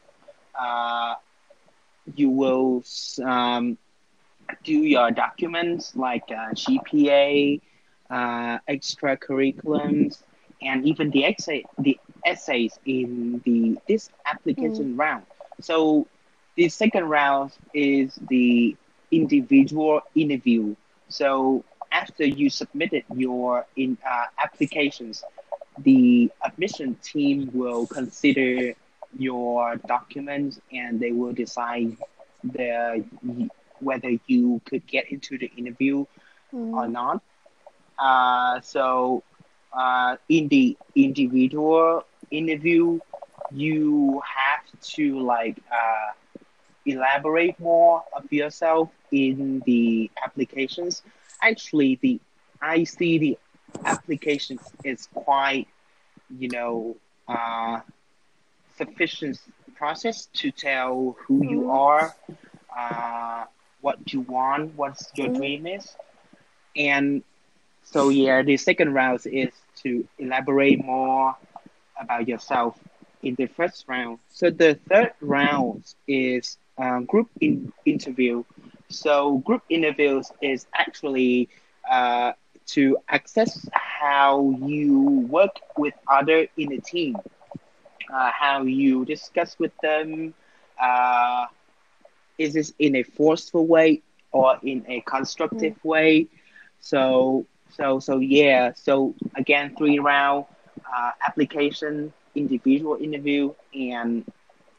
uh, 0.58 1.14
you 2.14 2.30
will 2.30 2.84
um, 3.24 3.78
do 4.62 4.72
your 4.72 5.10
documents 5.10 5.96
like 5.96 6.24
uh, 6.30 6.52
GPA, 6.52 7.60
uh, 8.10 8.58
extracurriculums, 8.68 10.22
and 10.62 10.86
even 10.86 11.10
the 11.10 11.24
essay 11.24 11.64
the 11.78 11.98
essays 12.24 12.78
in 12.86 13.40
the 13.44 13.76
this 13.88 14.10
application 14.26 14.96
round. 14.96 15.24
So 15.60 16.06
the 16.56 16.68
second 16.68 17.04
round 17.08 17.52
is 17.72 18.14
the 18.28 18.76
individual 19.10 20.00
interview. 20.14 20.74
So 21.08 21.64
after 21.92 22.24
you 22.24 22.50
submitted 22.50 23.04
your 23.14 23.66
in 23.76 23.96
uh, 24.08 24.26
applications, 24.38 25.22
the 25.78 26.30
admission 26.44 26.96
team 27.02 27.50
will 27.52 27.86
consider 27.86 28.74
your 29.18 29.76
documents 29.76 30.60
and 30.72 31.00
they 31.00 31.12
will 31.12 31.32
decide 31.32 31.96
the 32.42 33.04
whether 33.80 34.10
you 34.26 34.60
could 34.64 34.86
get 34.86 35.10
into 35.10 35.36
the 35.38 35.50
interview 35.56 36.04
or 36.52 36.88
not. 36.88 37.22
Uh, 37.98 38.60
so 38.60 39.22
uh, 39.72 40.16
in 40.28 40.48
the 40.48 40.76
individual 40.94 42.04
interview, 42.30 42.98
you 43.50 44.22
have 44.24 44.80
to 44.80 45.20
like 45.20 45.58
uh, 45.70 46.38
elaborate 46.86 47.58
more 47.60 48.02
of 48.16 48.32
yourself 48.32 48.90
in 49.12 49.62
the 49.66 50.10
applications. 50.24 51.02
Actually, 51.42 51.98
the 52.00 52.20
I 52.60 52.84
see 52.84 53.18
the 53.18 53.38
applications 53.84 54.60
is 54.84 55.08
quite, 55.12 55.68
you 56.30 56.48
know, 56.48 56.96
uh, 57.28 57.80
sufficient 58.76 59.38
process 59.74 60.26
to 60.34 60.50
tell 60.50 61.16
who 61.26 61.44
you 61.44 61.64
Mhm. 61.64 61.68
are, 61.68 62.14
uh, 62.76 63.44
what 63.80 64.12
you 64.12 64.20
want, 64.20 64.74
what's 64.74 65.10
your 65.16 65.28
Mhm. 65.28 65.30
dream 65.30 65.66
is, 65.66 65.96
and 66.76 67.22
so 67.82 68.08
yeah, 68.08 68.42
the 68.42 68.56
second 68.56 68.92
round 68.94 69.20
is 69.26 69.52
to 69.82 70.06
elaborate 70.18 70.82
more 70.84 71.34
about 72.00 72.28
yourself 72.28 72.78
in 73.22 73.34
the 73.36 73.46
first 73.46 73.84
round. 73.88 74.18
So 74.28 74.50
the 74.50 74.74
third 74.88 75.12
round 75.20 75.84
is 76.06 76.58
um, 76.78 77.04
group 77.06 77.28
in 77.40 77.72
interview. 77.84 78.44
So 78.88 79.38
group 79.38 79.62
interviews 79.68 80.30
is 80.40 80.66
actually 80.74 81.48
uh, 81.90 82.32
to 82.66 82.98
access 83.08 83.68
how 83.72 84.50
you 84.60 85.26
work 85.28 85.56
with 85.76 85.94
other 86.10 86.46
in 86.56 86.72
a 86.72 86.80
team, 86.80 87.16
uh, 88.12 88.30
how 88.32 88.62
you 88.62 89.04
discuss 89.04 89.58
with 89.58 89.72
them. 89.82 90.34
Uh, 90.80 91.46
is 92.38 92.54
this 92.54 92.72
in 92.78 92.96
a 92.96 93.02
forceful 93.02 93.66
way 93.66 94.02
or 94.32 94.58
in 94.62 94.84
a 94.88 95.00
constructive 95.02 95.76
way? 95.84 96.26
So 96.80 97.46
so 97.70 97.98
so 98.00 98.18
yeah. 98.18 98.72
So 98.74 99.14
again, 99.36 99.74
three 99.76 99.98
round 99.98 100.46
uh, 100.94 101.10
application, 101.26 102.12
individual 102.34 102.96
interview, 103.00 103.54
and 103.74 104.24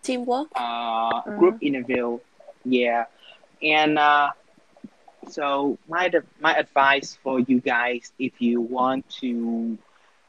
Teamwork? 0.03 0.47
uh, 0.55 1.21
group 1.37 1.57
interview. 1.61 2.19
Yeah, 2.63 3.05
and 3.61 3.97
uh, 3.97 4.31
so 5.29 5.77
my 5.87 6.11
my 6.39 6.55
advice 6.55 7.17
for 7.23 7.39
you 7.39 7.59
guys, 7.59 8.11
if 8.19 8.33
you 8.39 8.61
want 8.61 9.09
to, 9.21 9.77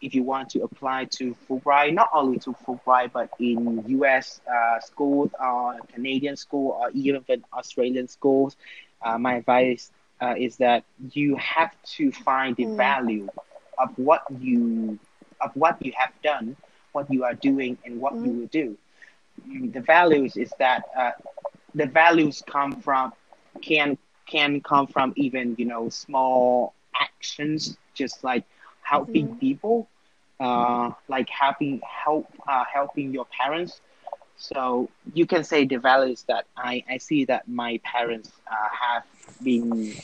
if 0.06 0.14
you 0.14 0.24
want 0.24 0.50
to 0.50 0.62
apply 0.62 1.06
to 1.18 1.34
Fulbright, 1.48 1.94
not 1.94 2.10
only 2.14 2.38
to 2.40 2.52
Fulbright, 2.66 3.12
but 3.12 3.30
in 3.40 3.84
U.S. 3.88 4.40
Uh, 4.48 4.80
schools 4.80 5.30
or 5.40 5.80
Canadian 5.92 6.36
school 6.36 6.78
or 6.80 6.90
even 6.92 7.22
Australian 7.52 8.08
schools, 8.08 8.56
uh, 9.02 9.18
my 9.18 9.36
advice 9.36 9.92
uh, 10.22 10.34
is 10.38 10.56
that 10.58 10.84
you 11.12 11.36
have 11.36 11.72
to 11.96 12.12
find 12.12 12.56
the 12.56 12.66
Mm. 12.66 12.76
value 12.76 13.30
of 13.78 13.90
what 13.96 14.22
you 14.38 14.98
of 15.40 15.50
what 15.54 15.76
you 15.84 15.92
have 15.96 16.12
done, 16.22 16.56
what 16.92 17.10
you 17.10 17.24
are 17.24 17.34
doing, 17.34 17.78
and 17.84 18.00
what 18.00 18.14
you 18.20 18.32
Mm. 18.32 18.38
will 18.38 18.46
do. 18.48 18.76
Mm, 19.48 19.72
The 19.72 19.80
values 19.80 20.36
is 20.36 20.52
that 20.58 20.84
uh, 20.98 21.12
the 21.74 21.86
values 21.86 22.42
come 22.46 22.76
from 22.76 23.12
can 23.62 23.98
can 24.26 24.60
come 24.60 24.86
from 24.86 25.12
even 25.16 25.54
you 25.58 25.66
know 25.66 25.88
small 25.88 26.74
actions, 26.94 27.76
just 27.94 28.24
like 28.24 28.44
helping 28.82 29.28
Mm. 29.28 29.40
people, 29.40 29.88
uh, 30.40 30.90
like 31.08 31.28
helping 31.28 31.80
help 31.82 32.26
uh, 32.48 32.64
helping 32.72 33.12
your 33.12 33.26
parents. 33.26 33.80
So 34.36 34.90
you 35.14 35.26
can 35.26 35.44
say 35.44 35.66
the 35.66 35.76
values 35.76 36.24
that 36.28 36.46
I, 36.56 36.84
I 36.88 36.98
see 36.98 37.24
that 37.26 37.48
my 37.48 37.80
parents 37.84 38.30
uh, 38.50 38.68
have 38.80 39.04
been 39.42 39.96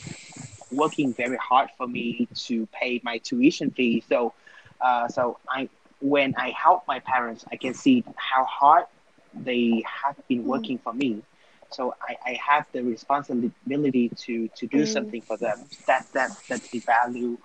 working 0.71 1.13
very 1.13 1.37
hard 1.37 1.69
for 1.77 1.87
me 1.87 2.27
to 2.33 2.67
pay 2.67 3.01
my 3.03 3.17
tuition 3.19 3.71
fee. 3.71 4.03
So 4.07 4.33
uh, 4.81 5.07
so 5.07 5.39
I 5.49 5.69
when 5.99 6.35
I 6.35 6.51
help 6.51 6.83
my 6.87 6.99
parents, 6.99 7.45
I 7.51 7.55
can 7.57 7.73
see 7.73 8.03
how 8.15 8.43
hard 8.45 8.85
they 9.33 9.83
have 10.03 10.15
been 10.27 10.45
working 10.45 10.77
for 10.79 10.93
me. 10.93 11.23
So 11.69 11.95
I, 12.01 12.17
I 12.31 12.39
have 12.47 12.65
the 12.73 12.83
responsibility 12.83 14.09
to, 14.09 14.47
to 14.49 14.67
do 14.67 14.85
Mm. 14.85 14.85
something 14.85 15.21
for 15.27 15.37
them. 15.37 15.65
That 15.87 16.07
that 16.13 16.37
that's 16.49 16.67
the 16.69 16.79
value 16.79 17.37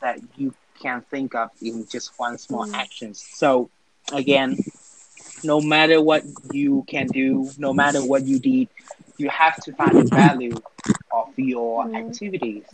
that 0.00 0.18
you 0.36 0.54
can 0.80 1.02
think 1.02 1.34
of 1.34 1.50
in 1.60 1.86
just 1.88 2.12
one 2.18 2.38
small 2.38 2.66
Mm. 2.66 2.74
actions. 2.74 3.22
So 3.34 3.70
again, 4.12 4.56
no 5.42 5.60
matter 5.60 6.00
what 6.02 6.24
you 6.52 6.84
can 6.88 7.06
do, 7.08 7.52
no 7.58 7.72
matter 7.72 8.02
what 8.04 8.26
you 8.26 8.38
did, 8.38 8.68
you 9.18 9.28
have 9.30 9.56
to 9.64 9.72
find 9.74 9.96
the 9.98 10.08
value 10.10 10.60
of 11.12 11.28
your 11.38 11.84
Mhm. 11.84 11.96
activities 11.96 12.64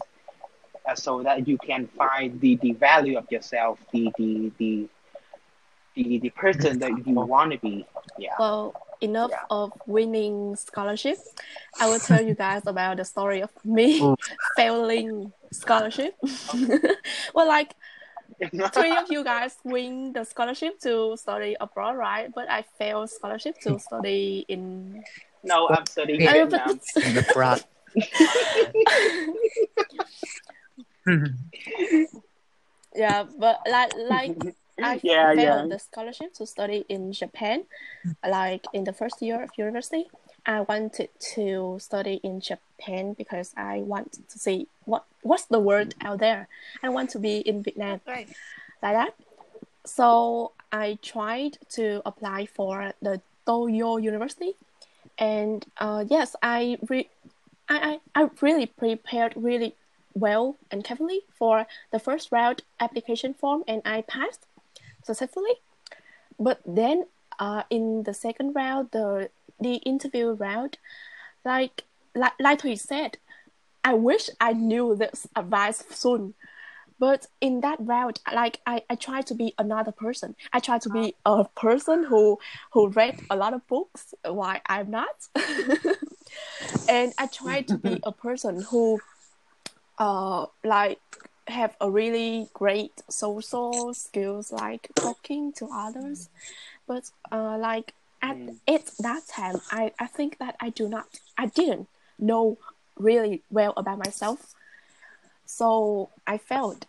uh, 0.89 0.95
so 0.95 1.23
that 1.23 1.49
you 1.49 1.59
can 1.59 1.89
find 1.89 2.41
the, 2.41 2.55
the 2.57 2.73
value 2.73 3.19
of 3.19 3.31
yourself, 3.31 3.79
the 3.93 4.13
the 4.19 4.53
the 4.59 4.89
the, 5.95 6.19
the 6.19 6.31
person 6.31 6.79
that 6.79 6.91
you 7.07 7.15
want 7.15 7.53
to 7.53 7.59
be. 7.59 7.87
Yeah. 8.19 8.35
Well, 8.39 8.75
enough 9.01 9.31
Yeah. 9.31 9.45
of 9.51 9.73
winning 9.87 10.55
scholarship. 10.57 11.19
I 11.81 11.87
will 11.89 11.99
tell 12.01 12.21
you 12.23 12.35
guys 12.35 12.63
about 12.67 12.99
the 12.99 13.05
story 13.05 13.41
of 13.43 13.51
me 13.65 14.01
Oh. 14.03 14.17
failing 14.57 15.33
scholarship. 15.53 16.15
well, 17.35 17.49
like 17.49 17.75
three 18.73 18.97
of 18.97 19.11
you 19.11 19.25
guys 19.25 19.57
win 19.65 20.13
the 20.13 20.25
scholarship 20.25 20.79
to 20.81 21.17
study 21.17 21.57
abroad, 21.61 21.97
right? 21.97 22.31
But 22.35 22.51
I 22.51 22.63
failed 22.79 23.11
scholarship 23.11 23.57
to 23.63 23.79
study 23.79 24.45
in. 24.49 25.03
no, 25.45 25.69
I'm 25.69 25.87
studying 25.87 26.21
in 26.23 26.29
I- 26.29 26.33
Vietnam. 26.45 26.81
the 27.15 27.27
brat. 27.33 27.65
yeah, 32.95 33.25
but 33.39 33.61
like 33.71 33.93
like 34.09 34.37
I 34.83 35.01
Yeah, 35.03 35.35
failed 35.35 35.39
yeah. 35.39 35.67
the 35.69 35.79
scholarship 35.79 36.35
to 36.35 36.47
study 36.47 36.85
in 36.89 37.13
Japan, 37.13 37.65
like 38.27 38.65
in 38.73 38.85
the 38.85 38.93
first 38.93 39.23
year 39.23 39.43
of 39.43 39.51
university. 39.57 40.07
I 40.49 40.61
wanted 40.61 41.09
to 41.35 41.77
study 41.81 42.21
in 42.23 42.41
Japan 42.41 43.15
because 43.19 43.53
I 43.57 43.79
want 43.79 44.13
to 44.29 44.39
see 44.39 44.69
what 44.85 45.05
what's 45.29 45.47
the 45.47 45.59
world 45.69 45.95
out 46.07 46.19
there. 46.27 46.49
I 46.83 46.89
want 46.97 47.09
to 47.15 47.19
be 47.19 47.35
in 47.51 47.63
Vietnam 47.63 48.01
Right. 48.07 48.29
like 48.83 48.95
that. 49.01 49.13
So 49.85 50.53
I 50.73 50.99
tried 51.03 51.59
to 51.77 52.03
apply 52.11 52.47
for 52.47 52.93
the 53.01 53.21
Toyo 53.47 53.97
University, 53.99 54.53
and 55.19 55.65
uh, 55.79 56.05
yes, 56.09 56.35
I 56.43 56.79
re- 56.89 57.11
I, 57.69 57.77
I 58.15 58.23
I 58.23 58.31
really 58.41 58.67
prepared 58.67 59.33
really 59.37 59.75
well 60.15 60.57
and 60.71 60.83
carefully 60.83 61.21
for 61.39 61.67
the 61.93 61.99
first 61.99 62.33
round 62.33 62.63
application 62.81 63.33
form, 63.35 63.63
and 63.69 63.81
I 63.85 64.03
passed 64.03 64.43
successfully. 65.05 65.57
But 66.39 66.59
then, 66.67 67.07
uh, 67.39 67.63
in 67.71 68.03
the 68.03 68.15
second 68.15 68.55
round, 68.55 68.91
the 68.91 69.31
the 69.61 69.77
interview 69.93 70.33
round, 70.33 70.79
like 71.45 71.85
like 72.15 72.35
like 72.41 72.65
we 72.65 72.77
said, 72.77 73.19
I 73.87 73.95
wish 73.95 74.29
I 74.41 74.53
knew 74.53 74.97
this 74.97 75.29
advice 75.37 75.85
soon. 75.91 76.35
But 76.99 77.27
in 77.41 77.61
that 77.61 77.79
round, 77.81 78.21
like 78.35 78.61
I, 78.67 78.83
I 78.91 78.97
try 78.97 79.21
to 79.23 79.35
be 79.35 79.55
another 79.59 79.93
person. 79.93 80.35
I 80.53 80.59
try 80.61 80.79
to 80.79 80.89
be 80.89 81.15
a 81.25 81.45
person 81.45 82.03
who 82.05 82.39
who 82.73 82.89
read 82.89 83.15
a 83.31 83.37
lot 83.37 83.55
of 83.55 83.67
books. 83.69 84.13
Why 84.25 84.61
I'm 84.67 84.91
not, 84.91 85.29
and 86.89 87.13
I 87.19 87.27
try 87.27 87.63
to 87.63 87.79
be 87.79 88.01
a 88.03 88.13
person 88.13 88.63
who, 88.71 88.99
uh, 89.99 90.47
like 90.65 90.99
have 91.47 91.77
a 91.81 91.89
really 91.91 92.49
great 92.55 93.03
social 93.09 93.95
skills, 93.95 94.51
like 94.51 94.89
talking 94.97 95.53
to 95.59 95.69
others. 95.73 96.29
But 96.89 97.11
uh, 97.31 97.59
like 97.59 97.93
at 98.23 98.37
Mm. 98.37 98.57
at 98.67 98.91
that 99.01 99.23
time, 99.29 99.61
I 99.71 99.93
I 100.01 100.07
think 100.07 100.39
that 100.39 100.57
I 100.61 100.71
do 100.71 100.89
not, 100.89 101.07
I 101.37 101.47
didn't 101.47 101.89
know 102.19 102.57
really 102.97 103.43
well 103.51 103.73
about 103.77 103.99
myself. 103.99 104.55
So 105.45 106.11
I 106.27 106.39
felt 106.39 106.87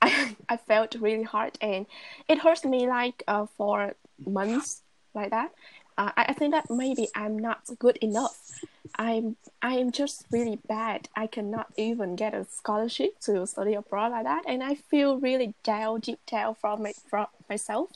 I, 0.00 0.36
I 0.48 0.56
felt 0.56 0.94
really 0.96 1.22
hard 1.22 1.58
and 1.60 1.86
it 2.28 2.38
hurts 2.38 2.64
me 2.64 2.88
like 2.88 3.22
uh, 3.26 3.46
for 3.56 3.94
months 4.24 4.82
like 5.14 5.30
that. 5.30 5.52
Uh, 5.98 6.10
I, 6.16 6.26
I 6.28 6.32
think 6.32 6.52
that 6.52 6.70
maybe 6.70 7.08
I'm 7.14 7.38
not 7.38 7.60
good 7.78 7.96
enough. 7.98 8.60
I'm 8.96 9.36
I'm 9.62 9.90
just 9.90 10.26
really 10.30 10.58
bad. 10.68 11.08
I 11.16 11.26
cannot 11.26 11.68
even 11.76 12.16
get 12.16 12.34
a 12.34 12.44
scholarship 12.50 13.20
to 13.20 13.46
study 13.46 13.74
abroad 13.74 14.12
like 14.12 14.24
that 14.24 14.44
and 14.46 14.62
I 14.62 14.74
feel 14.74 15.18
really 15.18 15.54
down 15.62 16.00
deep 16.00 16.20
down 16.26 16.54
from, 16.54 16.82
my, 16.82 16.92
from 17.08 17.26
myself. 17.48 17.90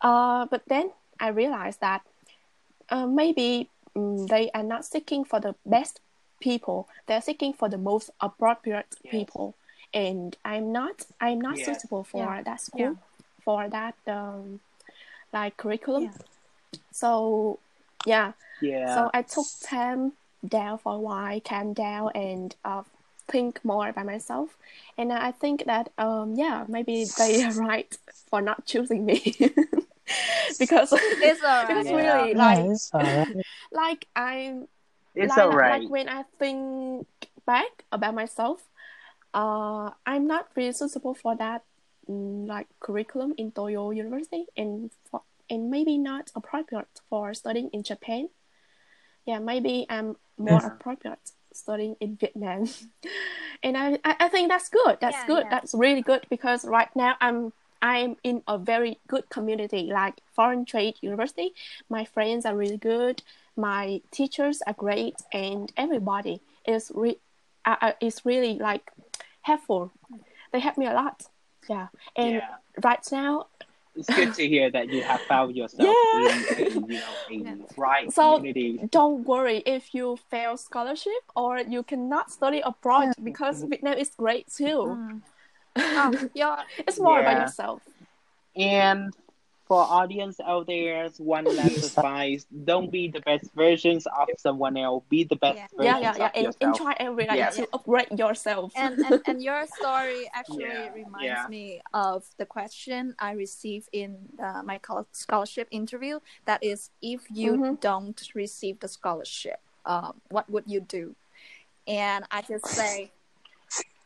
Uh, 0.00 0.46
but 0.46 0.62
then 0.68 0.90
I 1.20 1.28
realized 1.28 1.80
that 1.80 2.02
uh, 2.90 3.06
maybe 3.06 3.68
um, 3.96 4.26
they 4.26 4.50
are 4.54 4.62
not 4.62 4.84
seeking 4.84 5.24
for 5.24 5.40
the 5.40 5.54
best 5.66 6.00
people 6.40 6.88
they're 7.06 7.20
seeking 7.22 7.52
for 7.52 7.68
the 7.68 7.78
most 7.78 8.10
appropriate 8.20 8.86
Yes. 9.02 9.10
people 9.10 9.54
and 9.94 10.36
i'm 10.44 10.72
not 10.72 11.06
i'm 11.20 11.40
not 11.40 11.56
Yes. 11.58 11.66
suitable 11.66 12.04
for 12.04 12.18
Yeah. 12.34 12.42
that 12.42 12.60
school 12.60 12.80
Yeah. 12.80 12.94
for 13.44 13.68
that 13.68 13.94
um 14.06 14.60
like 15.32 15.56
curriculum 15.56 16.04
Yeah. 16.04 16.78
so 16.90 17.58
yeah 18.06 18.32
Yeah. 18.60 18.94
so 18.94 19.10
i 19.14 19.22
took 19.22 19.46
time 19.62 20.12
down 20.46 20.78
for 20.78 20.94
a 20.94 20.98
while 20.98 21.40
calm 21.40 21.72
down 21.72 22.10
and 22.14 22.54
uh, 22.64 22.82
think 23.26 23.62
more 23.64 23.92
by 23.92 24.02
myself 24.04 24.56
and 24.96 25.12
i 25.12 25.32
think 25.32 25.64
that 25.66 25.90
um 25.98 26.34
yeah 26.36 26.64
maybe 26.68 27.04
they 27.18 27.42
are 27.44 27.52
right 27.68 27.96
for 28.30 28.40
not 28.40 28.64
choosing 28.66 29.04
me 29.04 29.20
because 30.58 30.92
It's 30.92 31.42
alright. 31.42 31.68
because 31.68 31.86
Yeah. 31.86 31.96
really 31.96 32.34
like 32.34 32.58
Nice. 32.66 32.90
alright. 32.94 33.28
like 33.72 34.06
i'm 34.16 34.68
it's 35.18 35.36
like, 35.36 35.38
alright. 35.38 35.64
like 35.64 35.88
when 35.90 36.08
I 36.08 36.24
think 36.38 37.06
back 37.46 37.84
about 37.92 38.14
myself, 38.14 38.68
uh, 39.34 39.90
I'm 40.06 40.26
not 40.26 40.48
really 40.56 40.72
suitable 40.72 41.14
for 41.14 41.36
that 41.36 41.64
mm, 42.08 42.46
like 42.48 42.68
curriculum 42.80 43.34
in 43.38 43.52
Toyo 43.52 43.90
University, 43.90 44.46
and 44.56 44.90
for, 45.10 45.22
and 45.50 45.70
maybe 45.70 45.98
not 45.98 46.30
appropriate 46.36 46.88
for 47.10 47.34
studying 47.34 47.70
in 47.72 47.82
Japan. 47.82 48.28
Yeah, 49.26 49.38
maybe 49.38 49.86
I'm 49.90 50.16
more 50.38 50.64
Yeah. 50.64 50.66
appropriate 50.66 51.32
studying 51.52 51.96
in 52.00 52.16
Vietnam, 52.16 52.66
and 53.62 53.76
I, 53.76 53.98
I 54.04 54.16
I 54.20 54.28
think 54.28 54.48
that's 54.48 54.68
good. 54.68 54.98
That's 55.00 55.14
Yeah, 55.14 55.24
good. 55.24 55.46
yeah. 55.46 55.50
That's 55.50 55.74
really 55.74 56.02
good 56.02 56.26
because 56.30 56.64
right 56.64 56.88
now 56.96 57.16
I'm 57.20 57.52
I'm 57.82 58.16
in 58.24 58.42
a 58.48 58.58
very 58.58 58.98
good 59.08 59.28
community, 59.30 59.90
like 59.92 60.20
Foreign 60.34 60.64
Trade 60.64 60.96
University. 61.02 61.52
My 61.88 62.04
friends 62.04 62.46
are 62.46 62.56
really 62.56 62.78
good. 62.78 63.22
My 63.58 64.00
teachers 64.12 64.62
are 64.68 64.72
great, 64.72 65.16
and 65.32 65.72
everybody 65.76 66.40
is 66.64 66.92
re- 66.94 67.18
uh, 67.66 67.76
uh, 67.82 67.92
is 68.00 68.24
really 68.24 68.54
like 68.58 68.92
helpful. 69.42 69.90
They 70.52 70.60
help 70.60 70.78
me 70.78 70.86
a 70.86 70.92
lot. 70.94 71.26
Yeah, 71.68 71.88
and 72.16 72.34
Yeah. 72.36 72.48
right 72.84 73.04
now, 73.12 73.46
It's 73.96 74.08
good 74.14 74.32
to 74.34 74.46
hear 74.46 74.70
that 74.70 74.86
you 74.94 75.02
have 75.02 75.20
found 75.22 75.56
yourself 75.56 75.82
Yeah. 76.14 76.20
in 76.22 76.66
a 76.66 76.70
you 76.70 76.80
know 76.80 77.14
a 77.30 77.34
Yeah. 77.34 77.54
right 77.76 78.06
So- 78.12 78.36
community. 78.36 78.78
don't 78.98 79.26
worry 79.26 79.58
if 79.66 79.92
you 79.92 80.16
fail 80.30 80.56
scholarship 80.56 81.22
or 81.34 81.58
you 81.74 81.82
cannot 81.82 82.30
study 82.30 82.60
abroad 82.64 83.08
because 83.30 83.56
Vietnam 83.70 83.98
is 83.98 84.10
great 84.14 84.46
too. 84.60 84.78
Mm. 84.94 85.20
Oh, 86.00 86.12
you're, 86.34 86.58
It's 86.86 87.00
more 87.00 87.20
about 87.20 87.38
yourself. 87.42 87.82
And 88.56 89.12
for 89.68 89.82
audience 89.82 90.40
out 90.40 90.66
there, 90.66 91.08
one 91.18 91.44
last 91.56 91.84
advice: 91.84 92.46
don't 92.64 92.90
be 92.90 93.08
the 93.08 93.20
best 93.20 93.44
versions 93.54 94.06
of 94.06 94.28
someone 94.38 94.76
else. 94.76 95.04
Be 95.08 95.24
the 95.24 95.36
best 95.36 95.56
Yeah. 95.58 95.66
Yeah, 95.78 96.00
versions 96.00 96.02
yeah, 96.02 96.16
yeah. 96.18 96.26
of 96.26 96.32
And, 96.34 96.44
yourself. 96.46 96.62
and 96.62 96.74
try 96.74 96.94
every 96.98 97.26
like 97.26 97.36
Yes. 97.38 97.56
to 97.56 97.68
upgrade 97.72 98.18
yourself. 98.18 98.72
and, 98.76 98.98
and 99.04 99.20
and 99.28 99.42
your 99.42 99.66
story 99.66 100.30
actually 100.34 100.64
Yeah, 100.64 100.92
reminds 100.92 101.24
yeah. 101.24 101.46
me 101.48 101.80
of 101.92 102.24
the 102.38 102.46
question 102.46 103.14
I 103.18 103.32
received 103.32 103.88
in 103.92 104.16
uh, 104.42 104.62
my 104.64 104.80
scholarship 105.12 105.68
interview. 105.70 106.20
That 106.46 106.62
is, 106.64 106.90
if 107.02 107.20
you 107.30 107.52
Mhm. 107.56 107.80
don't 107.80 108.20
receive 108.34 108.80
the 108.80 108.88
scholarship, 108.88 109.60
um, 109.84 110.20
what 110.30 110.48
would 110.50 110.64
you 110.66 110.80
do? 110.80 111.14
And 111.86 112.24
I 112.30 112.42
just 112.42 112.66
say, 112.66 113.12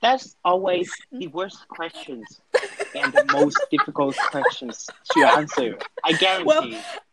That's 0.02 0.36
always 0.44 0.90
the 1.12 1.28
worst 1.28 1.66
questions 1.68 2.40
and 2.94 3.12
the 3.12 3.24
most 3.32 3.58
difficult 3.70 4.16
questions 4.30 4.88
to 5.12 5.20
answer. 5.24 5.78
I 6.04 6.12
guarantee. 6.12 6.44
Well, 6.44 6.64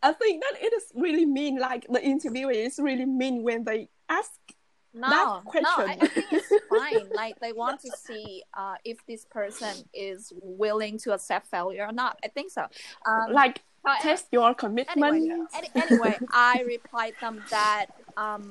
I 0.01 0.11
think 0.13 0.41
that 0.43 0.59
it 0.61 0.73
is 0.73 0.85
really 0.95 1.25
mean. 1.25 1.59
Like 1.59 1.85
the 1.87 2.03
interviewer 2.03 2.51
is 2.51 2.79
really 2.79 3.05
mean 3.05 3.43
when 3.43 3.63
they 3.63 3.89
ask. 4.09 4.31
no, 4.93 5.41
That 5.53 5.61
no, 5.61 5.69
I. 5.77 5.97
I 6.01 6.07
think 6.07 6.25
it's 6.31 6.51
fine. 6.69 7.09
like 7.13 7.39
they 7.39 7.53
want 7.53 7.79
to 7.81 7.91
see 7.95 8.43
uh, 8.57 8.75
if 8.83 8.97
this 9.05 9.23
person 9.25 9.73
is 9.93 10.33
willing 10.41 10.97
to 10.99 11.13
accept 11.13 11.45
failure 11.47 11.85
or 11.85 11.91
not. 11.93 12.17
I 12.23 12.27
think 12.29 12.49
so. 12.51 12.63
Um, 13.05 13.31
like 13.31 13.61
however- 13.85 14.01
test 14.01 14.27
your 14.31 14.55
commitment. 14.55 14.97
anyway, 15.15 15.45
any, 15.53 15.69
anyway, 15.75 16.17
I 16.31 16.63
replied 16.65 17.13
them 17.21 17.43
that 17.51 17.85
um, 18.17 18.49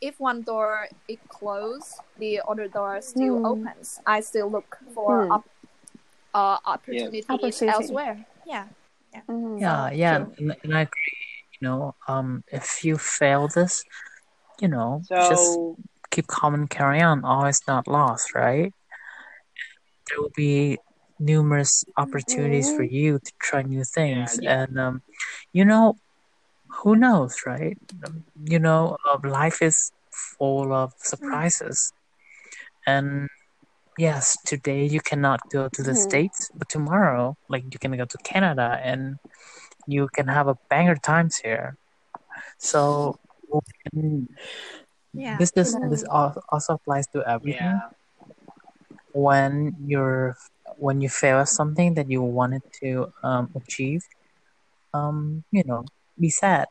if 0.00 0.18
one 0.18 0.42
door 0.42 0.88
is 1.08 1.18
closed, 1.28 2.00
the 2.18 2.40
other 2.46 2.68
door 2.68 3.00
still 3.00 3.38
Hmm. 3.38 3.44
opens. 3.46 4.00
I 4.06 4.20
still 4.20 4.50
look 4.50 4.78
for 4.94 5.24
Hmm. 5.26 5.32
op- 5.32 5.50
uh, 6.34 6.58
opportunities 6.64 7.28
Opportunity. 7.30 7.68
elsewhere. 7.68 8.26
Yeah. 8.46 8.66
Yeah, 9.58 9.88
So, 9.90 9.94
yeah, 9.94 10.16
true. 10.18 10.34
and, 10.38 10.56
and 10.64 10.76
I 10.76 10.80
agree. 10.82 11.18
You 11.60 11.68
know, 11.68 11.94
um, 12.08 12.42
if 12.50 12.84
you 12.84 12.96
fail 12.96 13.48
this, 13.48 13.84
you 14.60 14.68
know, 14.68 15.02
just 15.28 15.58
keep 16.10 16.26
calm 16.26 16.54
and 16.54 16.70
carry 16.70 17.00
on. 17.02 17.24
All 17.24 17.44
is 17.46 17.60
not 17.68 17.86
lost, 17.86 18.34
right? 18.34 18.72
There 20.08 20.20
will 20.20 20.32
be 20.34 20.78
numerous 21.18 21.84
opportunities 21.96 22.70
for 22.72 22.82
Mhm. 22.84 22.92
you 22.92 23.18
to 23.18 23.32
try 23.38 23.62
new 23.62 23.84
things, 23.84 24.38
yeah. 24.40 24.62
and 24.64 24.78
um, 24.78 25.02
you 25.52 25.64
know, 25.64 25.96
who 26.82 26.96
knows, 26.96 27.36
right? 27.46 27.78
Um, 28.06 28.24
You 28.44 28.58
know, 28.58 28.96
uh, 29.08 29.18
life 29.24 29.62
is 29.62 29.92
full 30.12 30.72
of 30.72 30.92
surprises. 30.98 31.92
And 32.86 33.28
yes, 33.98 34.36
today 34.46 34.84
you 34.84 35.00
cannot 35.00 35.40
go 35.52 35.68
to 35.68 35.82
the 35.82 35.92
Mhm. 35.92 35.96
States, 35.96 36.50
but 36.54 36.68
tomorrow, 36.68 37.36
like 37.48 37.64
you 37.72 37.78
can 37.78 37.96
go 37.96 38.04
to 38.04 38.18
Canada 38.24 38.78
and 38.82 39.16
you 39.86 40.08
can 40.14 40.28
have 40.28 40.48
a 40.48 40.56
banger 40.70 40.96
times 40.96 41.36
here. 41.44 41.76
So 42.58 43.16
and 43.92 44.28
Yeah. 45.14 45.38
this 45.38 45.50
this 45.52 45.74
Mhm. 45.74 45.90
this 45.90 46.04
also 46.50 46.74
applies 46.74 47.06
to 47.08 47.22
everything. 47.28 47.66
Yeah. 47.66 47.90
When 49.12 49.74
you're 49.86 50.36
when 50.76 51.00
you 51.00 51.08
fail 51.08 51.38
at 51.38 51.48
something 51.48 51.94
that 51.94 52.10
you 52.10 52.22
wanted 52.22 52.62
to 52.82 53.12
um, 53.22 53.50
achieve, 53.54 54.02
um, 54.94 55.44
you 55.50 55.62
know, 55.66 55.84
be 56.20 56.30
sad. 56.30 56.68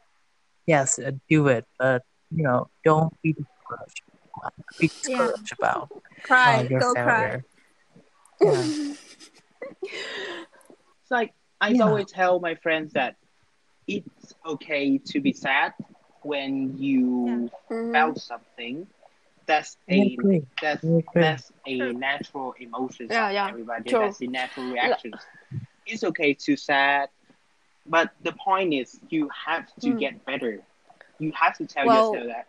Yes, 0.66 1.00
uh, 1.00 1.12
do 1.30 1.48
it, 1.48 1.66
but 1.80 2.04
you 2.32 2.44
know, 2.44 2.70
don't 2.86 3.14
be 3.24 3.34
discouraged. 3.34 4.04
Be 4.80 4.90
Yeah. 5.08 5.28
discouraged 5.28 5.54
about 5.54 5.90
Cry, 6.24 6.60
uh, 6.60 6.64
your 6.70 6.80
go 6.82 6.94
cry. 6.96 7.42
Yeah. 8.42 8.66
It's 9.82 11.12
like 11.12 11.34
I 11.62 11.74
Yeah. 11.74 11.84
always 11.84 12.08
tell 12.12 12.40
my 12.40 12.56
friends 12.56 12.94
that 12.94 13.16
it's 13.88 14.34
okay 14.46 14.98
to 14.98 15.22
be 15.22 15.34
sad 15.34 15.74
when 16.24 16.78
you 16.78 17.50
Mhm. 17.70 17.92
felt 17.94 18.18
something. 18.20 18.88
That's 19.48 19.78
a 19.90 20.18
that's 20.62 20.86
that's 21.16 21.52
a 21.66 21.94
natural 21.94 22.54
emotion. 22.60 23.08
Yeah, 23.10 23.32
yeah, 23.32 23.50
Everybody. 23.50 23.90
true. 23.90 24.00
That's 24.00 24.18
the 24.20 24.28
natural 24.28 24.68
reaction. 24.68 25.14
It's 25.86 26.04
okay 26.04 26.34
to 26.46 26.56
sad, 26.56 27.10
but 27.90 28.12
the 28.24 28.34
point 28.34 28.74
is 28.74 29.00
you 29.10 29.30
have 29.46 29.66
to 29.82 29.90
Mm. 29.90 30.00
get 30.00 30.26
better. 30.26 30.62
You 31.20 31.32
have 31.34 31.58
to 31.58 31.66
tell 31.66 31.86
Well- 31.86 32.14
yourself 32.14 32.28
that 32.28 32.48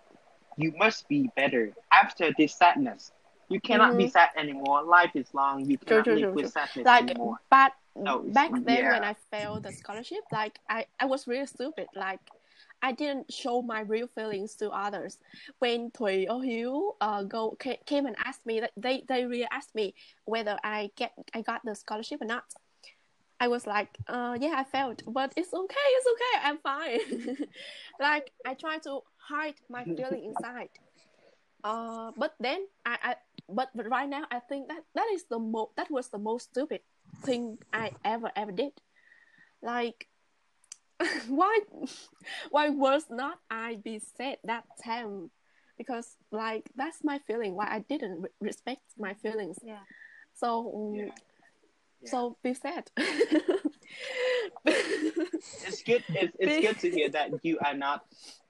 you 0.56 0.72
must 0.76 1.08
be 1.08 1.30
better 1.34 1.72
after 1.90 2.32
this 2.38 2.54
sadness. 2.54 3.12
You 3.48 3.60
cannot 3.60 3.96
be 3.96 4.04
Mhm. 4.06 4.12
sad 4.12 4.30
anymore. 4.36 4.82
Life 4.84 5.16
is 5.16 5.32
long. 5.34 5.64
You 5.68 5.76
True, 5.78 5.86
cannot 5.86 6.04
true, 6.04 6.14
live 6.14 6.22
true, 6.22 6.32
with 6.34 6.44
true. 6.44 6.50
sadness 6.50 6.86
Like, 6.86 7.10
anymore. 7.10 7.40
but 7.50 7.72
No, 7.96 8.20
back 8.20 8.50
then 8.52 8.84
when. 8.86 9.04
I 9.04 9.14
failed 9.32 9.64
the 9.64 9.72
scholarship, 9.72 10.22
like 10.30 10.60
I, 10.68 10.86
I 11.00 11.06
was 11.06 11.26
really 11.26 11.46
stupid. 11.46 11.88
Like 11.94 12.20
I 12.82 12.92
didn't 12.92 13.32
show 13.32 13.62
my 13.62 13.80
real 13.80 14.06
feelings 14.06 14.54
to 14.56 14.70
others. 14.70 15.18
When 15.58 15.90
Thủy 15.90 16.26
or 16.30 16.40
Hiếu 16.40 16.94
uh 17.00 17.24
go 17.24 17.56
ca- 17.58 17.82
came 17.86 18.06
and 18.06 18.16
asked 18.24 18.46
me 18.46 18.60
that 18.60 18.72
they 18.76 19.02
they 19.08 19.26
really 19.26 19.48
asked 19.50 19.74
me 19.74 19.94
whether 20.24 20.56
I 20.62 20.90
get 20.96 21.12
I 21.34 21.42
got 21.42 21.60
the 21.64 21.74
scholarship 21.74 22.22
or 22.22 22.26
not. 22.26 22.44
I 23.40 23.48
was 23.48 23.66
like, 23.66 23.88
uh, 24.06 24.36
yeah, 24.38 24.52
I 24.54 24.64
failed, 24.64 25.02
but 25.06 25.32
it's 25.34 25.52
okay, 25.52 25.88
it's 25.96 26.06
okay, 26.12 26.48
I'm 26.48 26.58
fine. 26.58 27.36
like 28.00 28.30
I 28.46 28.52
try 28.52 28.76
to 28.84 29.00
hide 29.16 29.54
my 29.70 29.84
feeling 29.84 30.24
inside. 30.24 30.68
Uh, 31.64 32.12
but 32.18 32.34
then 32.38 32.66
I, 32.84 32.98
I 33.02 33.14
but, 33.48 33.70
right 33.74 34.08
now 34.08 34.24
I 34.30 34.40
think 34.40 34.68
that 34.68 34.84
that 34.94 35.06
is 35.14 35.24
the 35.24 35.38
mo 35.38 35.70
that 35.76 35.90
was 35.90 36.08
the 36.08 36.18
most 36.18 36.50
stupid 36.50 36.80
thing 37.24 37.56
I 37.72 37.92
ever 38.04 38.30
ever 38.36 38.52
did. 38.52 38.72
Like, 39.62 40.08
why 41.28 41.60
why 42.50 42.68
was 42.68 43.04
not 43.10 43.38
I 43.50 43.76
be 43.82 44.00
sad 44.00 44.36
that 44.44 44.64
time? 44.84 45.30
Because 45.78 46.16
like 46.30 46.68
that's 46.76 47.02
my 47.02 47.18
feeling. 47.26 47.54
Why 47.54 47.68
I 47.70 47.78
didn't 47.88 48.20
re- 48.20 48.36
respect 48.40 48.82
my 48.98 49.14
feelings. 49.14 49.56
Yeah. 49.64 49.84
So 50.34 50.72
um, 50.74 50.94
Yeah. 50.94 51.12
Yeah. 52.02 52.10
so 52.10 52.36
be 52.42 52.54
sad. 52.54 52.90
it's 54.64 55.82
good. 55.82 56.02
It's, 56.08 56.36
it's 56.38 56.66
good 56.66 56.78
to 56.80 56.90
hear 56.90 57.08
that 57.10 57.30
you 57.42 57.58
are 57.64 57.74
not 57.74 58.04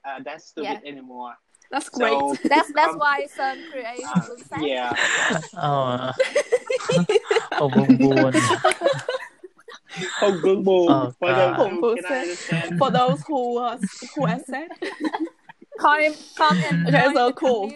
uh, 0.05 0.21
that 0.25 0.43
stupid 0.43 0.81
anymore. 0.85 1.35
That's 1.71 1.89
great. 1.89 2.11
So 2.19 2.37
That's 2.49 2.73
that's 2.73 2.95
Um, 2.95 2.99
why 2.99 3.27
Sơn 3.27 3.63
creates 3.71 4.05
uh, 4.05 4.21
Blue 4.27 4.39
Sad. 4.39 4.63
yeah, 4.63 4.95
Oh, 5.57 6.11
oh, 7.61 7.69
buồn 7.71 7.99
buồn. 7.99 8.33
không 10.21 10.41
vương 10.43 10.65
buồn. 10.65 10.89
Oh, 10.91 11.11
For 11.19 11.33
those 11.33 11.57
who 11.57 11.97
cannot 11.97 12.13
understand. 12.23 12.79
For 12.79 12.91
those 12.91 13.23
who 13.27 13.59
uh, 13.59 13.79
who 14.15 14.27
are 14.27 14.41
sad. 14.47 14.69
Come, 15.81 16.13
come 16.37 16.59
and 16.69 16.87
Okay, 16.89 17.05
join 17.05 17.15
so 17.15 17.27
the 17.29 17.33
cool. 17.33 17.71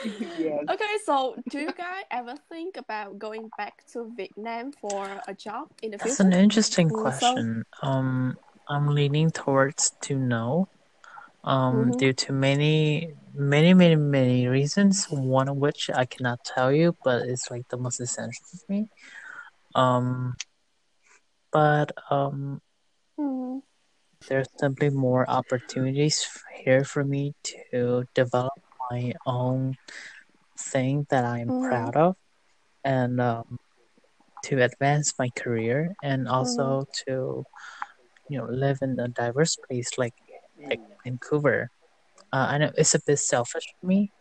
Community. 0.00 0.34
yes. 0.38 0.64
Okay, 0.70 0.94
so 1.04 1.36
do 1.48 1.58
you 1.58 1.72
guys 1.72 2.04
ever 2.10 2.34
think 2.48 2.76
about 2.76 3.18
going 3.18 3.50
back 3.56 3.84
to 3.92 4.12
Vietnam 4.16 4.72
for 4.72 5.22
a 5.26 5.34
job 5.34 5.68
in 5.82 5.90
the 5.90 5.98
That's 5.98 6.16
future? 6.16 6.24
That's 6.24 6.34
an 6.36 6.40
interesting 6.44 6.88
Mm, 6.88 6.90
so- 6.90 7.02
question. 7.02 7.64
Um, 7.82 8.36
I'm 8.68 8.88
leaning 8.88 9.30
towards 9.30 9.90
to 10.02 10.16
no. 10.16 10.68
Um, 11.44 11.90
Mhm. 11.90 11.98
due 11.98 12.12
to 12.12 12.32
many, 12.32 13.14
many, 13.34 13.74
many, 13.74 13.96
many 13.96 14.46
reasons. 14.46 15.06
One 15.10 15.48
of 15.48 15.56
which 15.56 15.90
I 15.90 16.04
cannot 16.06 16.44
tell 16.44 16.70
you, 16.72 16.96
but 17.02 17.22
it's 17.26 17.50
like 17.50 17.66
the 17.68 17.76
most 17.76 17.98
essential 17.98 18.46
for 18.46 18.72
me. 18.72 18.88
Um, 19.74 20.36
but 21.50 21.90
um, 22.10 22.62
Mhm. 23.18 23.62
there's 24.28 24.48
simply 24.56 24.90
more 24.90 25.28
opportunities 25.28 26.24
here 26.62 26.84
for 26.84 27.02
me 27.02 27.34
to 27.72 28.04
develop 28.14 28.61
my 28.92 29.12
own 29.26 29.74
thing 30.58 31.06
that 31.10 31.24
I'm 31.24 31.48
Mhm. 31.50 31.68
proud 31.68 31.96
of 31.96 32.14
and 32.84 33.20
um, 33.20 33.58
to 34.46 34.62
advance 34.62 35.14
my 35.18 35.30
career 35.42 35.94
and 36.02 36.28
also 36.28 36.84
to 37.06 37.44
you 38.28 38.36
know 38.38 38.46
live 38.50 38.78
in 38.82 38.98
a 39.00 39.08
diverse 39.08 39.56
place 39.56 39.90
like, 39.98 40.14
like 40.68 40.80
Vancouver. 41.04 41.70
Uh, 42.32 42.46
I 42.52 42.58
know 42.58 42.70
it's 42.76 42.94
a 42.94 43.00
bit 43.06 43.18
selfish 43.18 43.66
for 43.80 43.86
me. 43.86 44.12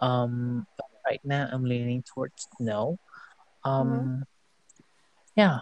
Um, 0.00 0.66
but 0.76 0.86
right 1.06 1.20
now 1.24 1.48
I'm 1.52 1.64
leaning 1.64 2.02
towards 2.14 2.48
no. 2.58 2.98
Um, 3.64 4.24
yeah. 5.36 5.60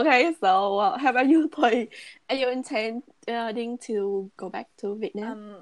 okay, 0.00 0.34
so 0.40 0.78
uh, 0.78 0.98
how 0.98 1.10
about 1.10 1.28
you, 1.28 1.48
Thùy? 1.54 1.88
Are 2.30 2.36
you 2.36 2.48
intending 2.50 3.78
to 3.78 4.30
go 4.36 4.50
back 4.50 4.68
to 4.78 4.96
Vietnam? 4.96 5.32
Um, 5.32 5.56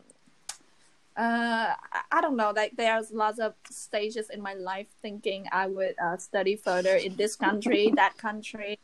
uh, 1.16 1.74
I, 2.10 2.20
don't 2.22 2.36
know. 2.36 2.52
Like 2.56 2.72
there's 2.76 3.12
lots 3.12 3.38
of 3.38 3.54
stages 3.70 4.30
in 4.30 4.40
my 4.40 4.54
life 4.54 4.86
thinking 5.02 5.46
I 5.52 5.66
would 5.66 5.94
uh, 6.02 6.16
study 6.16 6.56
further 6.56 6.96
in 6.96 7.16
this 7.16 7.36
country, 7.36 7.92
that 7.96 8.16
country, 8.16 8.78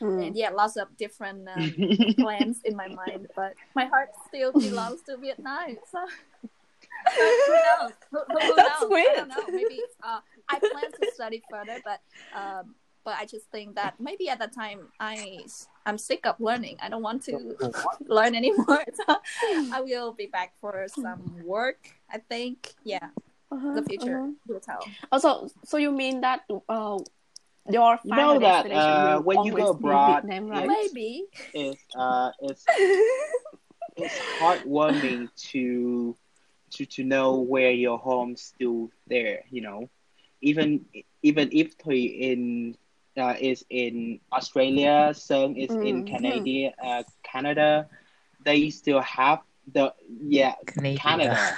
Mm. 0.00 0.24
and 0.28 0.36
yeah, 0.36 0.50
lots 0.50 0.76
of 0.76 0.96
different 0.96 1.48
um, 1.48 1.74
plans 2.18 2.60
in 2.64 2.76
my 2.76 2.86
mind. 2.86 3.26
But 3.34 3.54
my 3.74 3.86
heart 3.86 4.10
still 4.28 4.52
belongs 4.52 5.02
to 5.10 5.16
Vietnam. 5.16 5.78
So 5.90 5.98
who 7.16 7.52
knows? 7.52 7.92
Who, 8.12 8.18
who, 8.18 8.38
who 8.38 8.54
That's 8.54 8.82
knows? 8.82 8.92
I 8.92 9.12
don't 9.16 9.28
know. 9.28 9.44
Maybe 9.48 9.80
uh, 10.02 10.20
I 10.48 10.58
plan 10.60 10.92
to 11.00 11.10
study 11.12 11.42
further, 11.50 11.80
but 11.84 12.00
um, 12.32 12.74
but 13.08 13.16
I 13.16 13.24
just 13.24 13.48
think 13.50 13.74
that 13.76 13.94
maybe 13.98 14.28
at 14.28 14.38
that 14.40 14.52
time 14.52 14.92
I 15.00 15.40
I'm 15.86 15.96
sick 15.96 16.26
of 16.26 16.36
learning. 16.38 16.76
I 16.84 16.90
don't 16.92 17.00
want 17.02 17.24
to 17.24 17.56
learn 18.06 18.34
anymore. 18.36 18.84
So 19.00 19.16
I 19.72 19.80
will 19.80 20.12
be 20.12 20.26
back 20.26 20.52
for 20.60 20.84
some 20.92 21.40
work. 21.42 21.88
I 22.12 22.18
think. 22.18 22.74
Yeah, 22.84 23.08
Uh-huh, 23.48 23.80
the 23.80 23.84
future 23.88 24.20
uh-huh. 24.20 24.44
will 24.46 24.60
tell. 24.60 24.84
Also, 25.08 25.48
so 25.64 25.80
you 25.80 25.88
mean 25.88 26.20
that 26.20 26.44
uh, 26.68 27.00
your 27.64 27.96
You 28.04 28.10
final 28.12 28.34
know 28.34 28.40
that, 28.44 28.68
uh, 28.68 29.16
will 29.16 29.24
when 29.24 29.38
you 29.48 29.52
go 29.56 29.72
abroad, 29.72 30.28
Vietnam, 30.28 30.52
right? 30.52 30.68
Maybe. 30.68 31.24
It's 31.56 31.80
uh, 31.96 32.28
it's 32.44 32.68
it's 34.04 34.18
heartwarming 34.36 35.32
to 35.56 35.62
to 36.76 36.80
to 36.84 37.00
know 37.08 37.40
where 37.40 37.72
your 37.72 37.96
home's 37.96 38.42
still 38.52 38.92
there. 39.08 39.48
You 39.48 39.64
know, 39.64 39.80
even 40.44 40.84
even 41.24 41.48
if 41.52 41.78
Thùy 41.80 42.20
in 42.20 42.76
uh, 43.18 43.34
is 43.40 43.64
in 43.70 44.20
Australia, 44.32 45.12
Sơn 45.14 45.56
is 45.56 45.76
in 45.80 46.02
Mhm. 46.02 46.04
Canada, 46.04 46.72
uh, 46.82 47.02
Canada, 47.22 47.88
they 48.44 48.70
still 48.70 49.00
have 49.00 49.40
the 49.72 49.92
yeah 50.28 50.54
Canada. 50.96 50.96
Canada. 50.96 51.56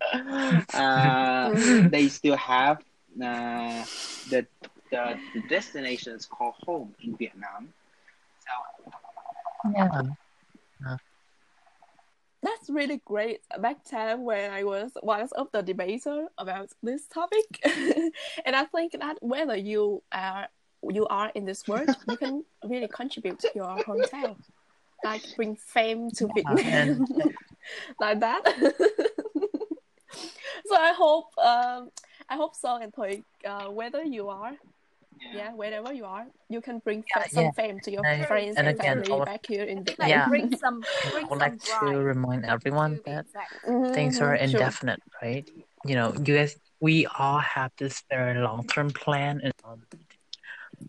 uh, 0.72 1.50
Mhm. 1.50 1.90
they 1.90 2.08
still 2.08 2.36
have 2.36 2.78
uh, 3.22 3.84
the, 4.28 4.46
the 4.90 5.18
the 5.34 5.40
destinations 5.48 6.26
called 6.26 6.54
home 6.64 6.94
in 7.00 7.16
Vietnam. 7.16 7.72
So 8.40 8.90
Yeah. 9.74 10.02
That's 12.46 12.70
really 12.70 13.02
great. 13.04 13.40
Back 13.58 13.78
then, 13.90 14.22
when 14.22 14.52
I 14.52 14.62
was 14.62 14.92
one 15.00 15.28
of 15.36 15.48
the 15.50 15.62
debater 15.62 16.28
about 16.38 16.70
this 16.80 17.08
topic, 17.08 17.60
and 18.44 18.54
I 18.54 18.64
think 18.66 18.92
that 18.92 19.16
whether 19.20 19.56
you 19.56 20.04
are 20.12 20.46
you 20.88 21.08
are 21.08 21.32
in 21.34 21.44
this 21.44 21.66
world, 21.66 21.90
you 22.08 22.16
can 22.16 22.44
really 22.64 22.86
contribute 22.86 23.40
to 23.40 23.50
your 23.52 23.76
hometown, 23.78 24.36
like 25.02 25.24
bring 25.34 25.56
fame 25.56 26.08
to 26.12 26.28
Vietnam, 26.36 27.04
like 28.00 28.20
that. 28.20 28.44
so 30.66 30.76
I 30.76 30.92
hope 30.92 31.36
um, 31.38 31.90
I 32.28 32.36
hope 32.36 32.54
so. 32.54 32.76
And 32.76 33.24
uh, 33.44 33.70
whether 33.70 34.04
you 34.04 34.28
are, 34.28 34.52
yeah. 35.32 35.52
wherever 35.52 35.92
you 35.92 36.04
are, 36.04 36.26
you 36.48 36.60
can 36.60 36.78
bring 36.80 37.04
Yeah, 37.14 37.26
some 37.28 37.44
yeah. 37.44 37.50
fame 37.52 37.80
to 37.80 37.90
your 37.90 38.06
And- 38.06 38.26
friends 38.26 38.56
and 38.56 38.68
and, 38.68 38.78
again, 38.78 38.96
family 39.02 39.18
would- 39.18 39.26
back 39.26 39.46
here 39.46 39.64
in 39.64 39.84
the 39.84 39.94
Like 39.98 40.08
Vietnam. 40.08 40.08
Yeah. 40.08 40.28
bring 40.28 40.56
some 40.56 40.82
I 41.16 41.24
would 41.28 41.38
like 41.38 41.62
to 41.80 41.86
remind 41.86 42.44
everyone 42.44 42.96
to 42.96 43.02
that 43.06 43.24
exact. 43.26 43.52
Mhm, 43.66 43.94
things 43.94 44.20
are 44.20 44.34
mhm, 44.34 44.38
true. 44.38 44.44
indefinite, 44.50 45.02
right? 45.22 45.48
You 45.84 45.94
know, 45.94 46.14
you 46.14 46.34
guys, 46.36 46.56
we 46.80 47.06
all 47.06 47.38
have 47.38 47.72
this 47.78 48.02
very 48.10 48.38
long-term 48.40 48.90
plan, 48.90 49.40
and 49.42 49.52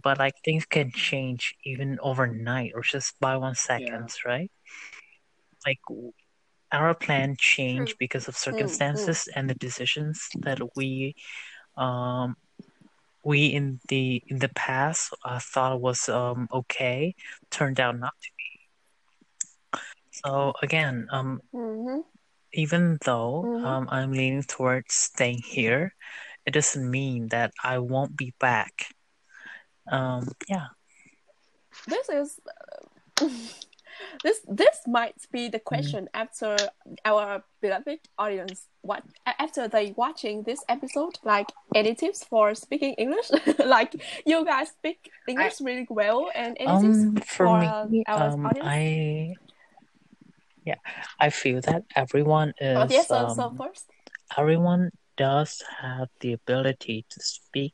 but 0.03 0.19
like 0.19 0.33
things 0.43 0.65
can 0.65 0.91
change 0.91 1.55
even 1.63 1.97
overnight 2.01 2.71
or 2.75 2.81
just 2.81 3.19
by 3.19 3.37
one 3.37 3.55
seconds, 3.55 4.25
right? 4.25 4.51
Like 5.65 5.79
our 6.71 6.93
plan 6.93 7.35
changed 7.39 7.91
True. 7.91 7.97
because 7.99 8.27
of 8.27 8.35
mm. 8.35 8.39
circumstances 8.39 9.27
and 9.33 9.49
the 9.49 9.55
decisions 9.55 10.27
that 10.41 10.59
we, 10.75 11.15
um, 11.77 12.35
we 13.27 13.47
in 13.47 13.81
the 13.89 14.23
in 14.27 14.39
the 14.39 14.49
past 14.49 15.13
uh, 15.25 15.39
thought 15.43 15.81
was 15.81 16.09
um 16.09 16.47
okay, 16.53 17.15
turned 17.51 17.79
out 17.79 17.99
not 17.99 18.15
to 18.23 18.29
be. 18.37 18.51
So 20.11 20.53
again, 20.63 21.07
um, 21.11 21.41
Mhm. 21.53 22.03
even 22.53 22.97
though 23.05 23.49
Mhm. 23.49 23.65
um, 23.65 23.87
I'm 23.91 24.11
leaning 24.11 24.43
towards 24.43 24.93
staying 24.95 25.41
here, 25.45 25.93
it 26.45 26.51
doesn't 26.51 26.89
mean 26.89 27.27
that 27.29 27.51
I 27.63 27.79
won't 27.79 28.17
be 28.17 28.33
back. 28.39 28.87
Um, 29.91 30.29
yeah, 30.49 30.67
This 31.87 32.09
is 32.09 32.39
uh, 33.21 33.27
this 34.23 34.39
this 34.47 34.81
might 34.87 35.15
be 35.31 35.49
the 35.49 35.59
question 35.59 36.07
after 36.13 36.57
our 37.05 37.43
beloved 37.61 37.99
audience 38.17 38.67
what 38.81 39.03
after 39.39 39.67
they 39.67 39.93
watching 39.97 40.43
this 40.43 40.63
episode 40.69 41.17
like 41.23 41.47
any 41.75 41.93
tips 41.95 42.23
for 42.23 42.55
speaking 42.55 42.93
english? 42.93 43.29
Like 43.65 43.95
you 44.25 44.45
guys 44.45 44.69
speak 44.69 45.09
english 45.27 45.59
really 45.59 45.87
well 45.89 46.29
and 46.33 46.55
any 46.59 46.81
tips 46.81 47.03
um, 47.03 47.15
for 47.15 47.23
for 47.25 47.87
me, 47.89 48.03
our 48.07 48.29
um, 48.29 48.45
audience? 48.45 48.67
I, 48.67 49.33
yeah, 50.65 50.75
I 51.19 51.29
feel 51.29 51.61
that 51.61 51.83
everyone 51.95 52.53
is 52.59 52.77
oh, 52.77 52.83
is, 52.83 52.91
yes 52.91 53.07
so, 53.07 53.33
so 53.35 53.43
um, 53.43 53.57
first. 53.57 53.89
everyone 54.37 54.91
does 55.17 55.63
have 55.81 56.09
the 56.21 56.33
ability 56.33 57.05
to 57.09 57.19
speak 57.19 57.73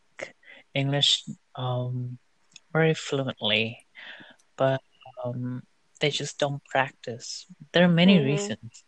English, 0.73 1.23
um, 1.55 2.17
very 2.71 2.93
fluently, 2.93 3.85
but, 4.57 4.81
um, 5.23 5.61
they 6.03 6.11
just 6.11 6.39
don't 6.39 6.65
practice. 6.67 7.47
There 7.73 7.85
are 7.85 7.89
many 8.03 8.19
Mhm. 8.23 8.35
reasons, 8.35 8.85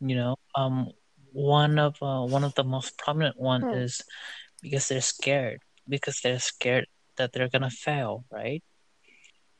you 0.00 0.16
know. 0.16 0.36
Um, 0.56 0.92
one 1.32 1.78
of 1.78 1.96
uh, 2.02 2.22
one 2.24 2.44
of 2.44 2.54
the 2.56 2.64
most 2.64 2.98
prominent 2.98 3.38
one 3.40 3.66
Hmm. 3.66 3.86
is 3.86 4.04
because 4.62 4.88
they're 4.88 5.02
scared, 5.02 5.60
because 5.88 6.20
they're 6.22 6.40
scared 6.40 6.86
that 7.18 7.32
they're 7.32 7.50
gonna 7.50 7.70
fail, 7.70 8.26
right? 8.32 8.62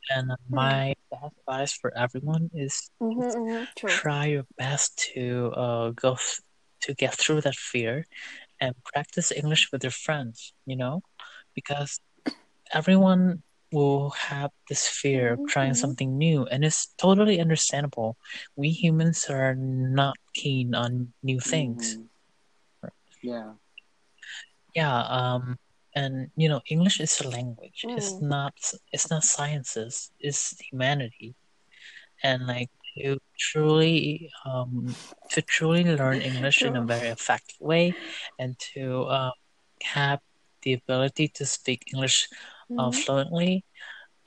And 0.09 0.31
uh, 0.31 0.37
Hmm. 0.49 0.79
my 0.79 0.95
advice 1.11 1.73
for 1.73 1.93
everyone 1.97 2.49
is 2.53 2.91
Mhm, 2.99 3.31
mhm, 3.37 3.67
try 3.85 4.25
your 4.27 4.45
best 4.57 4.97
to 5.15 5.51
uh 5.55 5.89
go 5.91 6.17
to 6.81 6.95
get 6.95 7.13
through 7.15 7.41
that 7.41 7.55
fear 7.55 8.05
and 8.61 8.75
practice 8.93 9.31
English 9.31 9.71
with 9.71 9.83
your 9.83 9.91
friends, 9.91 10.53
you 10.65 10.75
know, 10.77 11.01
because 11.55 11.99
everyone 12.73 13.43
will 13.71 14.11
have 14.11 14.51
this 14.69 14.87
fear 14.87 15.33
of 15.33 15.45
trying 15.45 15.71
mhm. 15.71 15.75
something 15.75 16.17
new, 16.17 16.45
and 16.45 16.63
it's 16.63 16.87
totally 16.97 17.39
understandable. 17.39 18.17
We 18.55 18.69
humans 18.69 19.27
are 19.29 19.55
not 19.55 20.17
keen 20.33 20.73
on 20.75 21.13
new 21.23 21.39
things. 21.39 21.97
Mhm. 21.97 22.07
Yeah. 23.21 23.53
Yeah, 24.75 25.01
um, 25.01 25.57
and 25.95 26.29
you 26.35 26.49
know, 26.49 26.61
English 26.69 26.99
is 26.99 27.19
a 27.21 27.29
language. 27.29 27.87
It's 27.95 28.19
Mm. 28.19 28.21
not 28.21 28.53
it's 28.91 29.09
not 29.09 29.23
sciences, 29.23 30.11
it's 30.19 30.57
humanity. 30.59 31.35
And 32.23 32.47
like 32.47 32.69
to 32.97 33.17
truly 33.37 34.29
um 34.45 34.95
to 35.31 35.41
truly 35.41 35.83
learn 35.83 36.21
English 36.21 36.65
in 36.65 36.75
a 36.75 36.83
very 36.83 37.09
effective 37.09 37.57
way 37.59 37.95
and 38.39 38.57
to 38.73 39.07
um 39.09 39.31
have 39.83 40.19
the 40.63 40.73
ability 40.73 41.27
to 41.35 41.45
speak 41.45 41.83
English 41.93 42.27
uh, 42.77 42.91
Mhm. 42.91 42.93
fluently, 42.93 43.65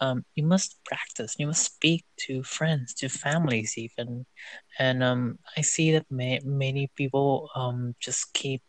um, 0.01 0.25
you 0.35 0.45
must 0.45 0.79
practice. 0.85 1.35
You 1.39 1.47
must 1.49 1.65
speak 1.65 2.05
to 2.27 2.43
friends, 2.43 2.95
to 2.95 3.09
families, 3.09 3.75
even. 3.77 4.27
And 4.79 5.03
um, 5.03 5.39
I 5.57 5.63
see 5.63 5.93
that 5.93 6.07
ma- 6.11 6.43
many 6.45 6.89
people 6.97 7.49
um, 7.55 7.95
just 8.01 8.33
keep 8.33 8.63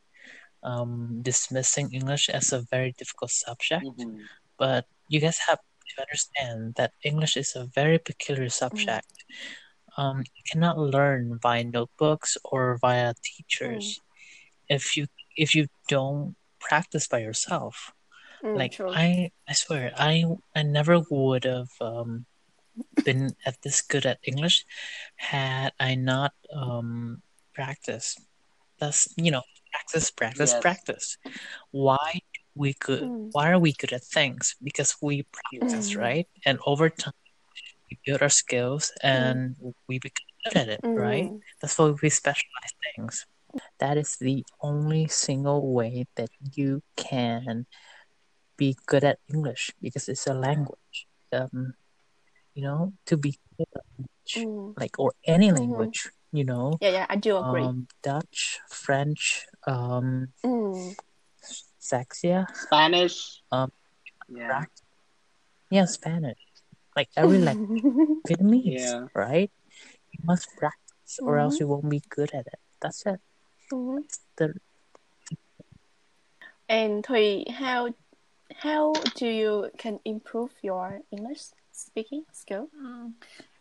um, 0.64 1.20
dismissing 1.22 1.92
English 1.94 2.30
as 2.30 2.52
a 2.52 2.62
very 2.62 2.94
difficult 2.98 3.32
subject. 3.32 3.86
Mhm. 3.98 4.30
But 4.58 4.86
you 5.08 5.20
guys 5.20 5.40
have 5.50 5.60
to 5.60 6.02
understand 6.02 6.76
that 6.76 6.92
English 7.04 7.38
is 7.38 7.56
a 7.56 7.66
very 7.66 7.98
peculiar 8.00 8.50
subject. 8.50 9.26
Um, 9.98 10.20
you 10.20 10.44
cannot 10.50 10.78
learn 10.78 11.40
via 11.42 11.64
notebooks 11.64 12.38
or 12.44 12.78
via 12.82 13.14
teachers 13.24 14.02
if 14.70 14.96
you 14.98 15.08
if 15.36 15.56
you 15.56 15.68
don't 15.88 16.36
practice 16.60 17.08
by 17.08 17.20
yourself 17.20 17.92
Mm, 18.44 18.54
like 18.54 18.74
true 18.74 18.94
I 18.94 19.32
I 19.48 19.54
swear 19.54 19.92
I 19.98 20.24
I 20.56 20.64
never 20.64 21.02
would 21.10 21.44
have 21.46 21.70
um 21.82 22.26
been 23.06 23.32
at 23.46 23.62
this 23.64 23.82
good 23.82 24.06
at 24.06 24.20
English 24.26 24.66
had 25.16 25.72
I 25.80 25.96
not 25.96 26.34
um 26.54 27.22
practiced. 27.54 28.20
That's 28.80 29.08
you 29.18 29.32
know 29.32 29.44
practice 29.72 30.12
practice 30.12 30.54
Yes. 30.54 30.56
practice. 30.56 31.18
Why 31.72 32.22
we 32.56 32.74
good 32.80 33.10
Mm. 33.10 33.32
why 33.32 33.52
are 33.52 33.60
we 33.60 33.74
good 33.74 33.94
at 33.94 34.04
things? 34.04 34.56
Because 34.64 34.96
we 35.02 35.24
practice, 35.32 35.96
Mm. 35.96 35.98
right? 35.98 36.28
And 36.46 36.60
over 36.66 36.90
time 36.90 37.14
we 37.90 37.98
build 38.06 38.22
our 38.22 38.30
skills 38.30 38.92
and 39.04 39.56
we 39.88 40.00
become 40.00 40.28
good 40.46 40.58
at 40.60 40.70
it, 40.70 40.84
right? 40.96 41.32
Mm. 41.32 41.42
That's 41.62 41.78
why 41.78 41.94
we 42.02 42.10
specialize 42.10 42.74
things. 42.96 43.26
That 43.80 43.98
is 43.98 44.18
the 44.18 44.46
only 44.62 45.08
single 45.08 45.74
way 45.74 46.06
that 46.16 46.30
you 46.54 46.82
can 46.98 47.66
be 48.58 48.78
good 48.86 49.04
at 49.04 49.20
English 49.30 49.72
because 49.82 50.08
it's 50.10 50.28
a 50.28 50.34
language. 50.34 51.08
Um, 51.32 51.74
you 52.54 52.62
know, 52.64 52.94
to 53.08 53.18
be 53.18 53.38
good 53.58 53.68
at 53.76 53.84
language, 53.98 54.34
Mm. 54.38 54.74
like 54.78 54.98
or 55.00 55.14
any 55.26 55.50
Mhm. 55.50 55.58
language, 55.58 56.10
you 56.32 56.44
know, 56.46 56.78
yeah 56.82 56.90
yeah 56.90 57.08
i 57.10 57.16
do 57.18 57.38
agree 57.38 57.66
um, 57.66 57.88
Dutch, 58.02 58.60
French, 58.70 59.46
um, 59.66 60.34
Mm. 60.46 60.96
Saxia, 61.82 62.46
Spanish. 62.56 63.42
Um, 63.52 63.72
Yeah. 64.30 64.66
yeah, 65.70 65.86
Spanish, 65.86 66.40
like 66.96 67.10
every 67.18 67.40
language, 67.40 67.82
Vietnamese, 68.30 68.86
Yeah. 68.86 69.08
right? 69.14 69.52
You 70.14 70.20
must 70.24 70.48
practice, 70.56 71.20
or 71.26 71.38
else 71.42 71.58
Mhm. 71.58 71.60
you 71.60 71.68
won't 71.68 71.90
be 71.90 72.02
good 72.10 72.32
at 72.34 72.46
it. 72.48 72.62
That's 72.82 73.06
it. 73.06 73.20
Mhm. 73.74 74.02
That's 74.06 74.22
the 74.38 74.54
And 76.70 77.04
Thùy, 77.04 77.50
how 77.52 77.94
how 78.64 78.94
do 79.16 79.28
you 79.28 79.70
can 79.78 80.00
improve 80.06 80.52
your 80.62 81.02
English 81.12 81.42
speaking 81.72 82.24
skill? 82.32 82.70
Mm, 82.82 83.12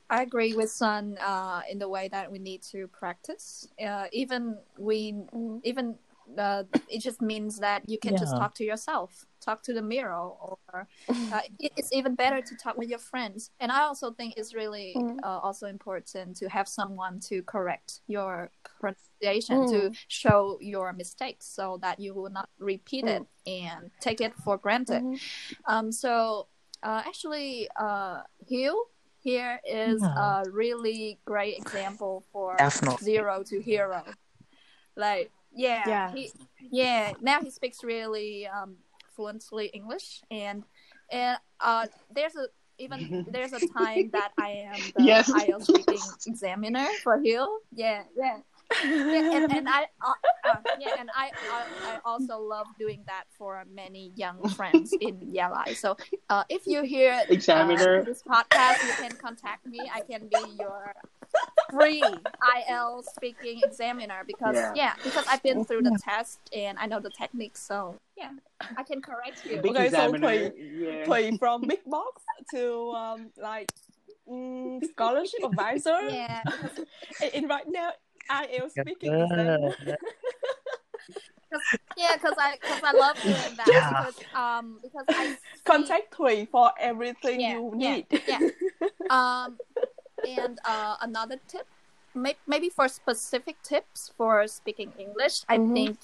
I 0.09 0.23
agree 0.23 0.55
with 0.55 0.71
Sơn 0.71 1.19
uh, 1.21 1.63
in 1.69 1.79
the 1.79 1.89
way 1.89 2.09
that 2.09 2.31
we 2.31 2.39
need 2.39 2.63
to 2.71 2.87
practice. 2.87 3.67
Uh, 3.85 4.07
even 4.13 4.59
we, 4.79 5.13
Mm. 5.35 5.61
even 5.65 5.97
uh, 6.39 6.63
it 6.89 7.01
just 7.01 7.21
means 7.21 7.59
that 7.59 7.83
you 7.89 7.99
can 7.99 8.17
just 8.17 8.37
talk 8.37 8.55
to 8.55 8.65
yourself, 8.65 9.27
talk 9.41 9.63
to 9.65 9.73
the 9.75 9.83
mirror, 9.83 10.15
or 10.15 10.59
uh, 11.33 11.41
it, 11.59 11.73
it's 11.77 11.93
even 11.93 12.15
better 12.15 12.41
to 12.41 12.55
talk 12.57 12.77
with 12.79 12.89
your 12.89 13.01
friends. 13.01 13.51
And 13.59 13.73
I 13.73 13.83
also 13.83 14.13
think 14.13 14.35
it's 14.37 14.55
really 14.55 14.95
Mm. 14.97 15.19
uh, 15.25 15.39
also 15.43 15.67
important 15.67 16.37
to 16.37 16.49
have 16.49 16.69
someone 16.69 17.19
to 17.29 17.43
correct 17.43 18.01
your 18.07 18.51
pronunciation, 18.81 19.12
to 19.23 19.91
Mm. 19.91 19.97
show 20.09 20.59
your 20.61 20.93
mistakes, 20.93 21.47
so 21.47 21.79
that 21.83 21.99
you 22.01 22.15
will 22.15 22.31
not 22.31 22.49
repeat 22.59 23.07
it 23.07 23.23
and 23.47 23.91
take 24.01 24.21
it 24.21 24.35
for 24.45 24.59
granted. 24.59 25.03
Mhm. 25.03 25.21
Um, 25.67 25.93
so 25.93 26.49
uh, 26.83 27.03
actually, 27.07 27.69
uh, 27.77 28.23
Hiếu 28.51 28.75
here 29.21 29.61
is 29.65 30.03
Yeah. 30.03 30.43
a 30.43 30.51
really 30.51 31.21
great 31.25 31.57
example 31.57 32.25
for 32.33 32.57
Definitely. 32.59 33.05
zero 33.05 33.43
to 33.45 33.61
hero. 33.61 34.03
Like, 34.97 35.31
yeah, 35.55 35.87
Yeah. 35.87 36.13
he, 36.15 36.33
yeah. 36.71 37.15
Now 37.21 37.41
he 37.41 37.51
speaks 37.51 37.85
really 37.85 38.47
um, 38.49 38.77
fluently 39.15 39.67
English, 39.67 40.23
and 40.31 40.65
and 41.11 41.39
uh, 41.61 41.87
there's 42.11 42.35
a 42.35 42.49
even 42.79 42.99
there's 43.31 43.53
a 43.53 43.61
time 43.61 44.11
that 44.11 44.33
I 44.37 44.67
am 44.67 44.81
the 44.97 45.05
Yes. 45.07 45.31
IELTS 45.31 45.67
speaking 45.67 46.03
examiner 46.27 46.89
for 47.05 47.19
Hiếu. 47.19 47.47
Yeah, 47.71 48.03
yeah 48.17 48.41
yeah, 48.85 49.37
and, 49.37 49.53
and 49.53 49.69
I, 49.69 49.87
uh, 50.05 50.13
uh, 50.49 50.55
yeah, 50.81 50.95
and 50.99 51.11
I, 51.15 51.31
I, 51.51 51.65
I 51.93 51.99
also 52.05 52.39
love 52.39 52.67
doing 52.79 53.03
that 53.07 53.25
for 53.39 53.65
many 53.73 54.13
young 54.17 54.47
friends 54.51 54.93
in 55.01 55.33
Gia 55.33 55.49
Lai. 55.53 55.75
So, 55.75 55.97
uh, 56.31 56.45
if 56.49 56.67
you 56.67 56.83
hear 56.83 57.13
uh, 57.13 57.25
Examiner. 57.29 58.05
this 58.05 58.23
podcast, 58.23 58.83
you 58.87 58.95
can 58.95 59.13
contact 59.17 59.67
me. 59.67 59.81
I 59.93 60.01
can 60.01 60.29
be 60.29 60.43
your 60.59 60.95
free 61.71 62.03
IELTS 62.03 63.05
speaking 63.15 63.61
examiner 63.65 64.23
because 64.27 64.55
Yeah. 64.55 64.73
yeah. 64.75 64.95
because 65.03 65.25
I've 65.29 65.43
been 65.43 65.65
through 65.65 65.83
the 65.83 65.99
test 66.03 66.39
and 66.53 66.79
I 66.79 66.87
know 66.87 67.01
the 67.01 67.11
technique. 67.11 67.57
So 67.57 67.97
yeah, 68.19 68.31
I 68.77 68.83
can 68.83 69.01
correct 69.01 69.43
you. 69.47 69.61
Big 69.63 69.73
Okay, 69.73 69.89
so 69.91 70.05
examiner, 70.07 70.29
Thùy- 70.29 70.53
yeah. 70.57 71.05
Thùy 71.07 71.39
from 71.39 71.63
big 71.63 71.81
box 71.87 72.23
to 72.53 72.91
um 72.93 73.31
like 73.41 73.73
mm, 74.29 74.85
scholarship 74.91 75.41
advisor. 75.45 76.01
Yeah, 76.11 76.43
And, 77.23 77.31
and 77.35 77.49
right 77.49 77.67
now, 77.69 77.93
IELTS 78.41 78.73
Yeah. 78.77 78.83
speaking 78.85 79.13
examiner. 79.15 79.77
yeah, 81.97 82.15
because 82.17 82.35
I 82.39 82.57
because 82.61 82.81
I 82.83 82.93
love 82.93 83.17
doing 83.23 83.57
that 83.57 83.69
Yeah. 83.69 83.89
because 83.91 84.19
um 84.35 84.79
because 84.83 85.05
I 85.09 85.27
see- 85.37 85.39
Contact 85.65 86.15
Thùy 86.17 86.49
for 86.49 86.73
everything 86.81 87.41
Yeah, 87.41 87.53
you 87.55 87.75
yeah, 87.79 87.95
need. 87.95 88.07
yeah. 88.27 88.41
um 89.17 89.59
and 90.27 90.59
uh, 90.65 90.97
another 91.03 91.37
tip 91.49 91.67
may- 92.15 92.39
maybe 92.47 92.69
for 92.71 92.87
specific 92.89 93.57
tips 93.63 94.13
for 94.17 94.47
speaking 94.47 94.93
english 94.99 95.43
i 95.49 95.59
Mhm. 95.59 95.75
think 95.75 95.97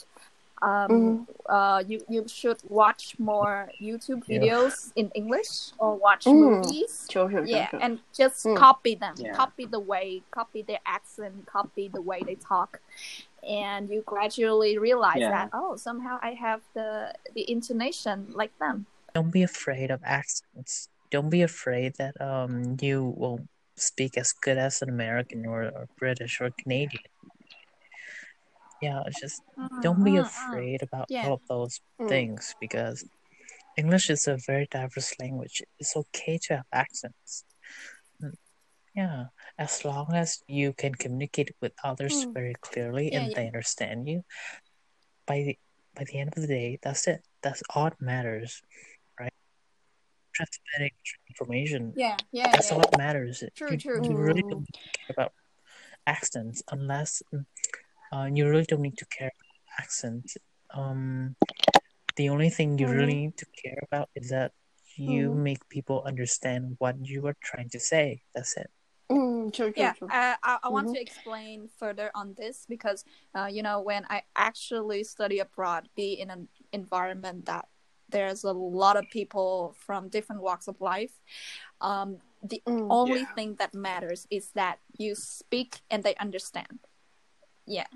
um 0.62 0.90
Mhm. 0.90 1.26
uh 1.48 1.80
you 1.86 1.98
you 2.09 2.26
should 2.26 2.61
watch 2.68 3.14
more 3.18 3.70
youtube 3.80 4.22
Yeah. 4.26 4.38
videos 4.38 4.90
in 4.96 5.06
english 5.14 5.72
or 5.78 5.94
watch 5.96 6.24
Mm. 6.26 6.34
movies 6.42 7.06
Sure, 7.11 7.30
sure, 7.30 7.46
sure, 7.46 7.56
yeah 7.56 7.68
sure. 7.70 7.80
and 7.84 8.00
just 8.12 8.44
Mm. 8.46 8.56
copy 8.56 8.94
them 8.94 9.14
Yeah. 9.18 9.34
copy 9.34 9.64
the 9.66 9.78
way 9.92 10.22
copy 10.30 10.62
their 10.62 10.80
accent 10.86 11.46
copy 11.46 11.88
the 11.88 12.02
way 12.02 12.20
they 12.28 12.34
talk 12.34 12.80
and 13.42 13.88
you 13.88 14.02
gradually 14.02 14.78
realize 14.78 15.20
Yeah. 15.22 15.30
that 15.30 15.48
oh 15.52 15.76
somehow 15.76 16.18
i 16.22 16.32
have 16.34 16.61
the 16.74 17.14
the 17.36 17.44
intonation 17.50 18.16
like 18.40 18.54
them 18.59 18.86
Don't 19.14 19.32
be 19.32 19.42
afraid 19.42 19.90
of 19.90 20.00
accents. 20.04 20.88
Don't 21.11 21.30
be 21.30 21.42
afraid 21.42 21.90
that 22.02 22.14
um 22.20 22.76
you 22.80 22.98
will 23.16 23.40
speak 23.76 24.18
as 24.18 24.32
good 24.44 24.59
as 24.59 24.82
an 24.82 24.88
American 24.90 25.46
or, 25.46 25.61
or 25.76 25.84
British 26.02 26.40
or 26.42 26.50
Canadian. 26.62 27.02
Yeah, 28.80 29.02
it's 29.06 29.20
just 29.20 29.42
don't 29.82 30.04
be 30.04 30.12
mm, 30.12 30.18
mm. 30.18 30.20
afraid 30.20 30.82
about 30.82 31.06
Yeah. 31.10 31.26
all 31.26 31.34
of 31.34 31.40
those 31.48 31.80
Mm. 32.00 32.08
things 32.08 32.54
because 32.60 33.04
English 33.76 34.10
is 34.10 34.26
a 34.28 34.36
very 34.46 34.66
diverse 34.70 35.14
language. 35.20 35.62
It's 35.78 35.96
okay 35.96 36.38
to 36.46 36.56
have 36.56 36.66
accents. 36.72 37.44
Mm, 38.22 38.34
Yeah, 38.94 39.24
as 39.58 39.84
long 39.84 40.14
as 40.14 40.42
you 40.48 40.72
can 40.72 40.94
communicate 40.94 41.54
with 41.60 41.72
others 41.84 42.26
Mm. 42.26 42.34
very 42.34 42.54
clearly 42.60 43.12
Yeah, 43.12 43.20
and 43.20 43.32
they 43.34 43.46
understand 43.46 44.08
you, 44.08 44.24
by 45.26 45.42
the 45.42 45.58
by 45.94 46.04
the 46.04 46.18
end 46.18 46.32
of 46.36 46.42
the 46.42 46.46
day, 46.48 46.78
that's 46.82 47.06
it. 47.06 47.22
That's 47.42 47.62
all 47.74 47.84
that 47.90 48.00
matters, 48.00 48.62
right? 49.18 49.34
Transmitting 50.34 50.94
information. 51.28 51.92
yeah 51.96 52.16
yeah 52.32 52.52
That's 52.52 52.70
all 52.72 52.78
that 52.78 52.96
matters. 52.96 53.42
True, 53.56 53.70
you, 53.72 53.78
true. 53.78 54.00
you 54.02 54.16
really 54.16 54.42
Mm. 54.42 54.50
don't 54.50 54.66
care 54.72 55.10
about 55.10 55.32
accents 56.06 56.62
unless 56.70 57.22
mm, 57.34 57.44
uh, 58.12 58.28
you 58.32 58.48
really 58.48 58.64
don't 58.64 58.82
need 58.82 58.98
to 58.98 59.06
care 59.06 59.30
about 59.34 59.84
accents. 59.84 60.36
Um, 60.70 61.36
the 62.16 62.28
only 62.28 62.50
thing 62.50 62.78
you 62.78 62.88
really 62.88 63.14
need 63.14 63.36
to 63.38 63.46
care 63.62 63.78
about 63.90 64.11
is 64.14 64.30
that 64.30 64.52
you 64.96 65.30
Mhm. 65.30 65.42
make 65.42 65.68
people 65.68 66.02
understand 66.04 66.76
what 66.78 66.96
you 67.06 67.26
are 67.26 67.36
trying 67.42 67.68
to 67.70 67.80
say. 67.80 68.22
That's 68.34 68.56
it. 68.56 68.70
Mm, 69.11 69.52
true, 69.54 69.72
true, 69.72 69.72
yeah 69.76 69.92
true. 69.92 70.09
uh, 70.09 70.36
I, 70.42 70.59
I 70.64 70.68
want 70.68 70.88
Mhm. 70.88 70.94
to 70.94 71.00
explain 71.00 71.68
further 71.78 72.11
on 72.14 72.34
this 72.36 72.66
because 72.68 73.04
uh, 73.34 73.46
you 73.46 73.62
know 73.62 73.80
when 73.80 74.04
i 74.11 74.20
actually 74.36 75.02
study 75.02 75.38
abroad 75.38 75.88
be 75.96 76.12
in 76.12 76.28
an 76.28 76.48
environment 76.74 77.46
that 77.46 77.68
there's 78.11 78.44
a 78.44 78.52
lot 78.52 78.96
of 78.98 79.09
people 79.09 79.74
from 79.78 80.09
different 80.11 80.42
walks 80.42 80.68
of 80.68 80.78
life 80.82 81.20
um, 81.80 82.18
the 82.42 82.61
Mm. 82.66 82.86
only 82.90 83.20
Yeah. 83.20 83.32
thing 83.34 83.54
that 83.59 83.72
matters 83.72 84.26
is 84.30 84.50
that 84.52 84.78
you 84.98 85.14
speak 85.14 85.80
and 85.90 86.04
they 86.04 86.14
understand 86.16 86.78
yeah 87.68 87.86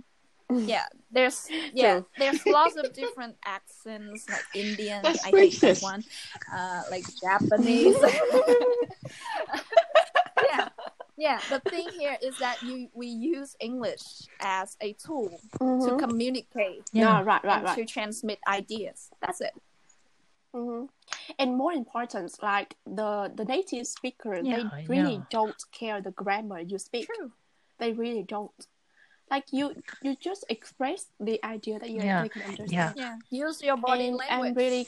Mm. 0.50 0.68
yeah 0.74 0.86
there's 1.10 1.48
yeah 1.72 2.00
True. 2.00 2.06
there's 2.18 2.44
lots 2.46 2.76
of 2.76 2.92
different 2.92 3.36
accents 3.44 4.28
like 4.28 4.44
indian 4.54 5.02
That's 5.02 5.24
i 5.24 5.30
hate 5.30 5.58
that 5.60 5.80
one 5.80 6.04
uh 6.52 6.82
like 6.90 7.04
japanese 7.22 7.96
yeah 10.50 10.68
yeah 11.16 11.40
the 11.48 11.60
thing 11.70 11.90
here 11.96 12.16
is 12.22 12.38
that 12.38 12.62
you 12.62 12.88
we 12.92 13.06
use 13.06 13.56
english 13.60 14.28
as 14.40 14.76
a 14.80 14.92
tool 14.94 15.40
to 15.60 15.64
Mhm. 15.64 15.98
communicate 15.98 16.88
Yeah, 16.92 17.22
right, 17.22 17.42
right, 17.44 17.62
right. 17.64 17.76
to 17.78 17.84
transmit 17.86 18.40
ideas 18.46 19.10
that's 19.20 19.40
it 19.40 19.54
hmm 20.54 20.84
And 21.38 21.56
more 21.56 21.72
important, 21.72 22.42
like 22.42 22.76
the 22.84 23.32
the 23.34 23.44
native 23.44 23.86
speaker, 23.86 24.34
Yeah, 24.42 24.56
they 24.56 24.64
really 24.88 25.16
yeah. 25.16 25.24
don't 25.30 25.62
care 25.72 26.00
the 26.02 26.10
grammar 26.12 26.60
you 26.60 26.78
speak. 26.78 27.06
true 27.06 27.32
They 27.78 27.92
really 27.92 28.22
don't. 28.22 28.52
Like 29.32 29.48
you, 29.50 29.72
you 30.02 30.14
just 30.20 30.44
express 30.50 31.06
the 31.18 31.40
idea 31.42 31.78
that 31.78 31.88
you 31.88 32.02
Yeah, 32.04 32.22
they 32.22 32.28
can 32.28 32.42
understand. 32.42 32.70
yeah. 32.70 32.92
yeah 32.94 33.16
use 33.30 33.62
your 33.62 33.78
body 33.78 34.08
and 34.08 34.16
language 34.16 34.48
I'm 34.48 34.54
really, 34.54 34.86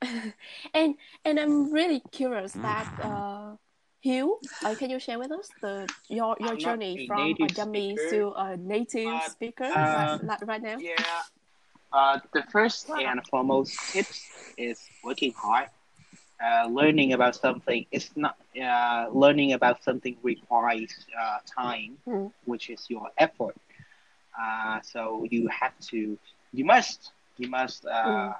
and 0.74 0.94
and 1.24 1.38
I'm 1.38 1.70
really 1.70 2.00
curious 2.10 2.52
that 2.54 2.88
uh, 3.04 3.60
Hiếu, 4.04 4.40
uh, 4.64 4.74
can 4.74 4.88
you 4.88 4.98
share 4.98 5.18
with 5.18 5.30
us 5.30 5.50
the 5.60 5.86
your 6.08 6.36
your 6.40 6.52
I'm 6.52 6.58
journey 6.58 7.04
a 7.04 7.06
from 7.06 7.20
a 7.20 7.24
native 7.28 7.54
dummy 7.54 7.98
to 8.10 8.32
a 8.32 8.56
native 8.56 9.20
but, 9.20 9.30
speaker 9.30 9.64
uh, 9.64 9.76
right, 9.76 10.24
like 10.24 10.46
right 10.46 10.62
now? 10.62 10.78
Yeah. 10.80 10.96
Uh, 11.92 12.18
the 12.32 12.42
first 12.50 12.88
Wow. 12.88 12.96
and 12.96 13.20
foremost 13.28 13.76
tips 13.92 14.24
is 14.56 14.80
working 15.04 15.34
hard. 15.36 15.68
Uh, 16.42 16.66
learning 16.68 17.12
about 17.12 17.34
something 17.34 17.84
is 17.92 18.10
not 18.16 18.36
uh, 18.62 19.06
learning 19.12 19.52
about 19.52 19.82
something 19.82 20.16
requires 20.22 21.06
uh, 21.20 21.38
time, 21.60 21.98
Mm. 22.06 22.32
which 22.44 22.70
is 22.70 22.86
your 22.88 23.08
effort. 23.18 23.56
Uh, 24.40 24.80
so 24.82 25.26
you 25.30 25.48
have 25.48 25.72
to, 25.90 26.18
you 26.52 26.64
must, 26.64 27.12
you 27.38 27.48
must 27.48 27.84
uh, 27.86 28.32
Mm. 28.32 28.34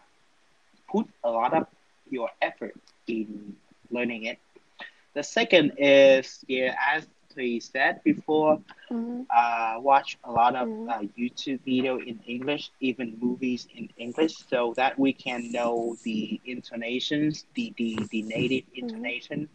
put 0.91 1.07
a 1.25 1.31
lot 1.31 1.53
of 1.55 1.67
your 2.11 2.29
effort 2.41 2.75
in 3.07 3.57
learning 3.91 4.25
it. 4.25 4.39
The 5.15 5.23
second 5.23 5.73
is, 5.79 6.45
yeah, 6.49 6.75
as 6.95 7.07
we 7.37 7.61
said 7.61 8.03
before, 8.05 8.61
Mhm. 8.91 9.27
uh, 9.31 9.75
watch 9.81 10.19
a 10.25 10.31
lot 10.33 10.55
of 10.57 10.69
Mhm. 10.69 10.89
uh, 10.89 11.01
YouTube 11.19 11.61
video 11.65 11.99
in 11.99 12.21
English, 12.27 12.71
even 12.81 13.19
movies 13.21 13.67
in 13.75 13.89
English, 13.97 14.35
so 14.49 14.75
that 14.77 14.99
we 14.99 15.13
can 15.13 15.51
know 15.53 15.97
the 16.05 16.41
intonations, 16.45 17.47
the, 17.55 17.73
the, 17.77 17.97
the 18.11 18.23
native 18.23 18.65
intonation, 18.75 19.49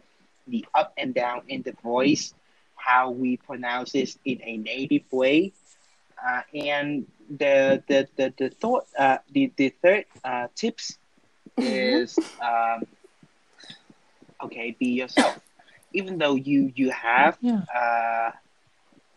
the 0.46 0.64
up 0.74 0.92
and 0.96 1.14
down 1.14 1.42
in 1.48 1.62
the 1.62 1.72
voice, 1.82 2.34
how 2.76 3.10
we 3.10 3.36
pronounce 3.36 3.92
this 3.92 4.18
in 4.24 4.40
a 4.42 4.56
native 4.58 5.04
way. 5.12 5.52
Uh, 6.24 6.42
and 6.54 7.06
the 7.38 7.82
the 7.88 8.08
the, 8.16 8.32
the 8.38 8.48
thought 8.50 8.86
uh, 8.98 9.18
the, 9.32 9.52
the 9.56 9.68
third 9.82 10.04
uh, 10.24 10.48
tips 10.54 10.98
is 11.60 12.18
um, 12.42 12.86
okay 14.42 14.76
be 14.78 14.86
yourself 14.86 15.36
even 15.92 16.18
though 16.18 16.34
you 16.34 16.72
you 16.74 16.90
have 16.90 17.38
Yeah. 17.40 17.62
uh, 17.74 18.30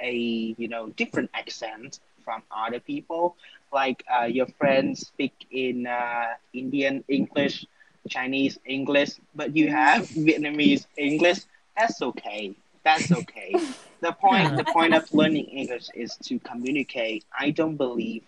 a 0.01 0.13
you 0.57 0.67
know 0.67 0.89
different 0.89 1.29
accent 1.33 1.99
from 2.23 2.43
other 2.51 2.79
people 2.79 3.35
like 3.71 4.03
uh, 4.15 4.25
your 4.25 4.47
friends 4.59 5.07
speak 5.07 5.33
in 5.51 5.87
uh, 5.87 6.25
indian 6.53 7.03
english 7.07 7.65
chinese 8.09 8.57
english 8.65 9.11
but 9.35 9.55
you 9.55 9.69
have 9.69 10.07
vietnamese 10.27 10.85
english 10.97 11.39
that's 11.77 12.01
okay 12.01 12.55
that's 12.83 13.11
okay 13.11 13.61
the 14.01 14.11
point 14.23 14.55
the 14.55 14.65
point 14.65 14.93
of 14.93 15.03
learning 15.13 15.45
english 15.45 15.89
is 15.93 16.17
to 16.17 16.39
communicate 16.39 17.25
i 17.37 17.49
don't 17.51 17.77
believe 17.77 18.23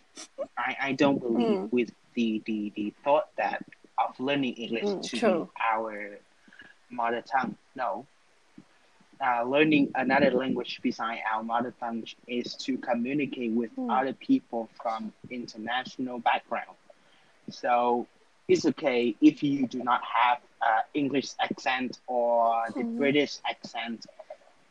i, 0.57 0.75
I 0.89 0.91
don't 0.93 1.19
believe 1.19 1.59
Mm. 1.59 1.69
with 1.71 1.89
the, 2.15 2.41
the 2.45 2.71
the 2.75 2.93
thought 3.03 3.27
that 3.37 3.63
of 3.97 4.19
learning 4.19 4.53
english 4.53 4.87
Mm, 4.87 5.03
to 5.11 5.19
true. 5.19 5.49
our 5.73 6.19
mother 6.89 7.21
tongue 7.21 7.55
no 7.75 8.05
uh, 9.23 9.43
learning 9.43 9.91
another 9.95 10.31
language 10.31 10.79
beside 10.81 11.19
our 11.33 11.43
mother 11.43 11.73
tongue 11.79 12.03
is 12.27 12.55
to 12.55 12.77
communicate 12.77 13.51
with 13.51 13.71
Hmm. 13.75 13.89
other 13.89 14.13
people 14.13 14.69
from 14.81 15.13
international 15.29 16.19
background. 16.19 16.77
So 17.49 18.07
it's 18.47 18.65
okay 18.65 19.15
if 19.21 19.43
you 19.43 19.67
do 19.67 19.83
not 19.83 20.01
have 20.03 20.39
uh, 20.61 20.81
English 20.93 21.29
accent 21.41 21.99
or 22.07 22.63
the 22.77 22.83
Hmm. 22.83 22.97
British 22.97 23.37
accent. 23.49 24.05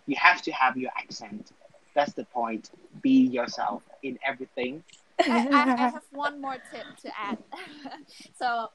You 0.06 0.16
have 0.18 0.42
to 0.42 0.52
have 0.52 0.76
your 0.76 0.90
accent. 0.96 1.52
That's 1.94 2.12
the 2.14 2.24
point. 2.24 2.70
Be 3.02 3.26
yourself 3.26 3.82
in 4.02 4.18
everything. 4.26 4.82
I, 5.28 5.44
I, 5.50 5.84
I 5.84 5.86
have 5.88 6.02
one 6.10 6.40
more 6.40 6.56
tip 6.58 6.86
to 7.02 7.10
add. 7.18 7.38
so, 8.34 8.68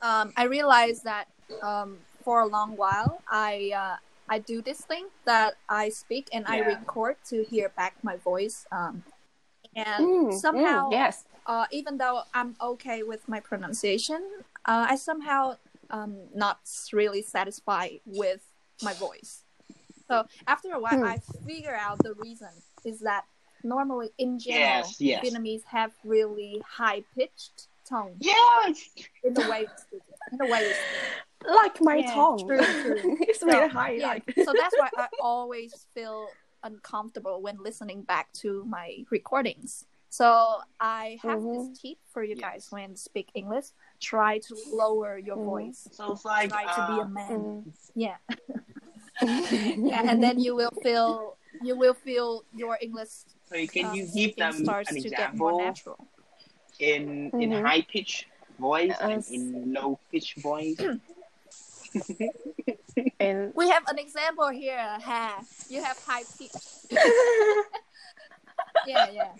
um, 0.00 0.32
I 0.36 0.44
realized 0.44 1.04
that 1.04 1.26
um, 1.62 2.00
for 2.22 2.40
a 2.40 2.46
long 2.46 2.76
while, 2.76 3.22
I 3.28 3.72
uh, 3.76 3.96
I 4.28 4.38
do 4.38 4.62
this 4.62 4.80
thing 4.80 5.08
that 5.26 5.54
I 5.68 5.88
speak 5.90 6.28
and 6.32 6.46
I 6.46 6.58
record 6.60 7.16
to 7.28 7.44
hear 7.44 7.68
back 7.70 7.96
my 8.02 8.16
voice. 8.16 8.66
Um, 8.72 9.04
and 9.74 10.04
Mm, 10.06 10.26
mm, 10.28 10.32
somehow, 10.40 10.90
yes. 10.90 11.24
uh, 11.46 11.66
even 11.70 11.98
though 11.98 12.22
I'm 12.34 12.54
okay 12.60 13.02
with 13.02 13.28
my 13.28 13.40
pronunciation, 13.40 14.22
uh, 14.64 14.86
I 14.90 14.96
somehow 14.96 15.56
um 15.90 16.28
not 16.34 16.60
really 16.92 17.20
satisfied 17.22 18.00
with 18.06 18.40
my 18.82 18.94
voice. 18.94 19.44
So 20.08 20.24
after 20.46 20.72
a 20.72 20.80
while, 20.80 20.98
Hmm. 20.98 21.04
I 21.04 21.18
figure 21.46 21.74
out 21.74 22.02
the 22.02 22.14
reason 22.14 22.48
is 22.84 23.00
that 23.00 23.24
normally 23.64 24.10
in 24.18 24.38
general, 24.38 24.64
Yes, 24.64 25.00
yes. 25.00 25.24
Vietnamese 25.24 25.64
have 25.66 25.92
really 26.04 26.62
high 26.66 27.02
pitched 27.14 27.68
tone 27.92 28.16
Yes. 28.20 28.88
in 29.24 29.34
the 29.34 29.42
way 29.42 29.60
we 29.60 29.76
speak 29.76 30.02
it, 30.08 30.18
in 30.32 30.38
the 30.38 30.46
way 30.46 30.60
we 30.66 30.72
speak. 30.72 30.86
it. 31.44 31.48
Like 31.50 31.80
my 31.80 31.98
Yeah, 31.98 32.14
tongue. 32.14 32.46
true, 32.46 32.58
true. 32.82 33.16
it's 33.28 33.40
So, 33.40 33.46
really 33.46 33.68
high. 33.68 33.92
yeah, 33.92 34.08
Like. 34.08 34.24
so 34.44 34.52
that's 34.56 34.74
why 34.76 34.88
I 34.96 35.08
always 35.20 35.86
feel 35.94 36.36
uncomfortable 36.62 37.42
when 37.42 37.56
listening 37.62 38.02
back 38.02 38.32
to 38.34 38.64
my 38.64 39.04
recordings. 39.10 39.84
So 40.10 40.58
I 40.78 41.18
have 41.22 41.40
Mhm. 41.40 41.52
this 41.72 41.80
tip 41.80 41.98
for 42.12 42.22
you 42.22 42.36
Yes. 42.36 42.40
guys 42.40 42.66
when 42.70 42.96
speak 42.96 43.28
English. 43.34 43.66
Try 44.00 44.38
to 44.46 44.54
lower 44.70 45.18
your 45.18 45.36
Mhm. 45.36 45.44
voice. 45.44 45.88
So 45.90 46.12
it's 46.12 46.24
like 46.24 46.50
Try 46.50 46.64
to 46.74 46.86
be 46.86 46.98
a 47.00 47.04
uh, 47.04 47.08
man. 47.08 47.30
Mm. 47.30 47.72
Yeah. 47.94 48.16
yeah, 49.22 50.10
and 50.10 50.22
then 50.22 50.38
you 50.38 50.54
will 50.54 50.72
feel 50.82 51.38
you 51.62 51.76
will 51.76 51.94
feel 51.94 52.42
your 52.54 52.76
English 52.80 53.10
so 53.48 53.66
can 53.66 53.86
um, 53.86 53.94
you 53.94 54.02
give 54.02 54.12
speaking 54.12 54.34
them 54.44 54.52
starts 54.64 54.90
an 54.90 55.02
to 55.02 55.10
get 55.10 55.36
more 55.36 55.52
natural. 55.62 55.98
In 56.82 57.30
in 57.38 57.50
Mhm. 57.54 57.62
high 57.62 57.82
pitch 57.86 58.26
voice 58.58 58.92
and 59.00 59.22
in 59.30 59.70
low 59.72 59.98
pitch 60.10 60.34
voice? 60.42 60.76
and 63.20 63.52
We 63.54 63.68
have 63.70 63.84
an 63.88 63.98
example 63.98 64.48
here. 64.50 64.98
Ha, 65.00 65.40
you 65.70 65.82
have 65.82 65.98
high 66.04 66.24
pitch. 66.38 66.52
Yeah, 68.86 69.10
yeah. 69.14 69.32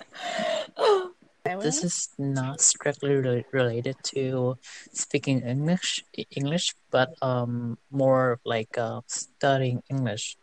This 1.59 1.83
is 1.83 2.09
not 2.19 2.61
strictly 2.63 3.15
re- 3.19 3.45
related 3.51 3.97
to 4.15 4.55
speaking 4.95 5.43
English, 5.43 6.05
English, 6.31 6.75
but 6.95 7.11
um, 7.23 7.79
more 7.91 8.39
like 8.47 8.79
uh, 8.79 9.01
studying 9.11 9.83
English. 9.91 10.37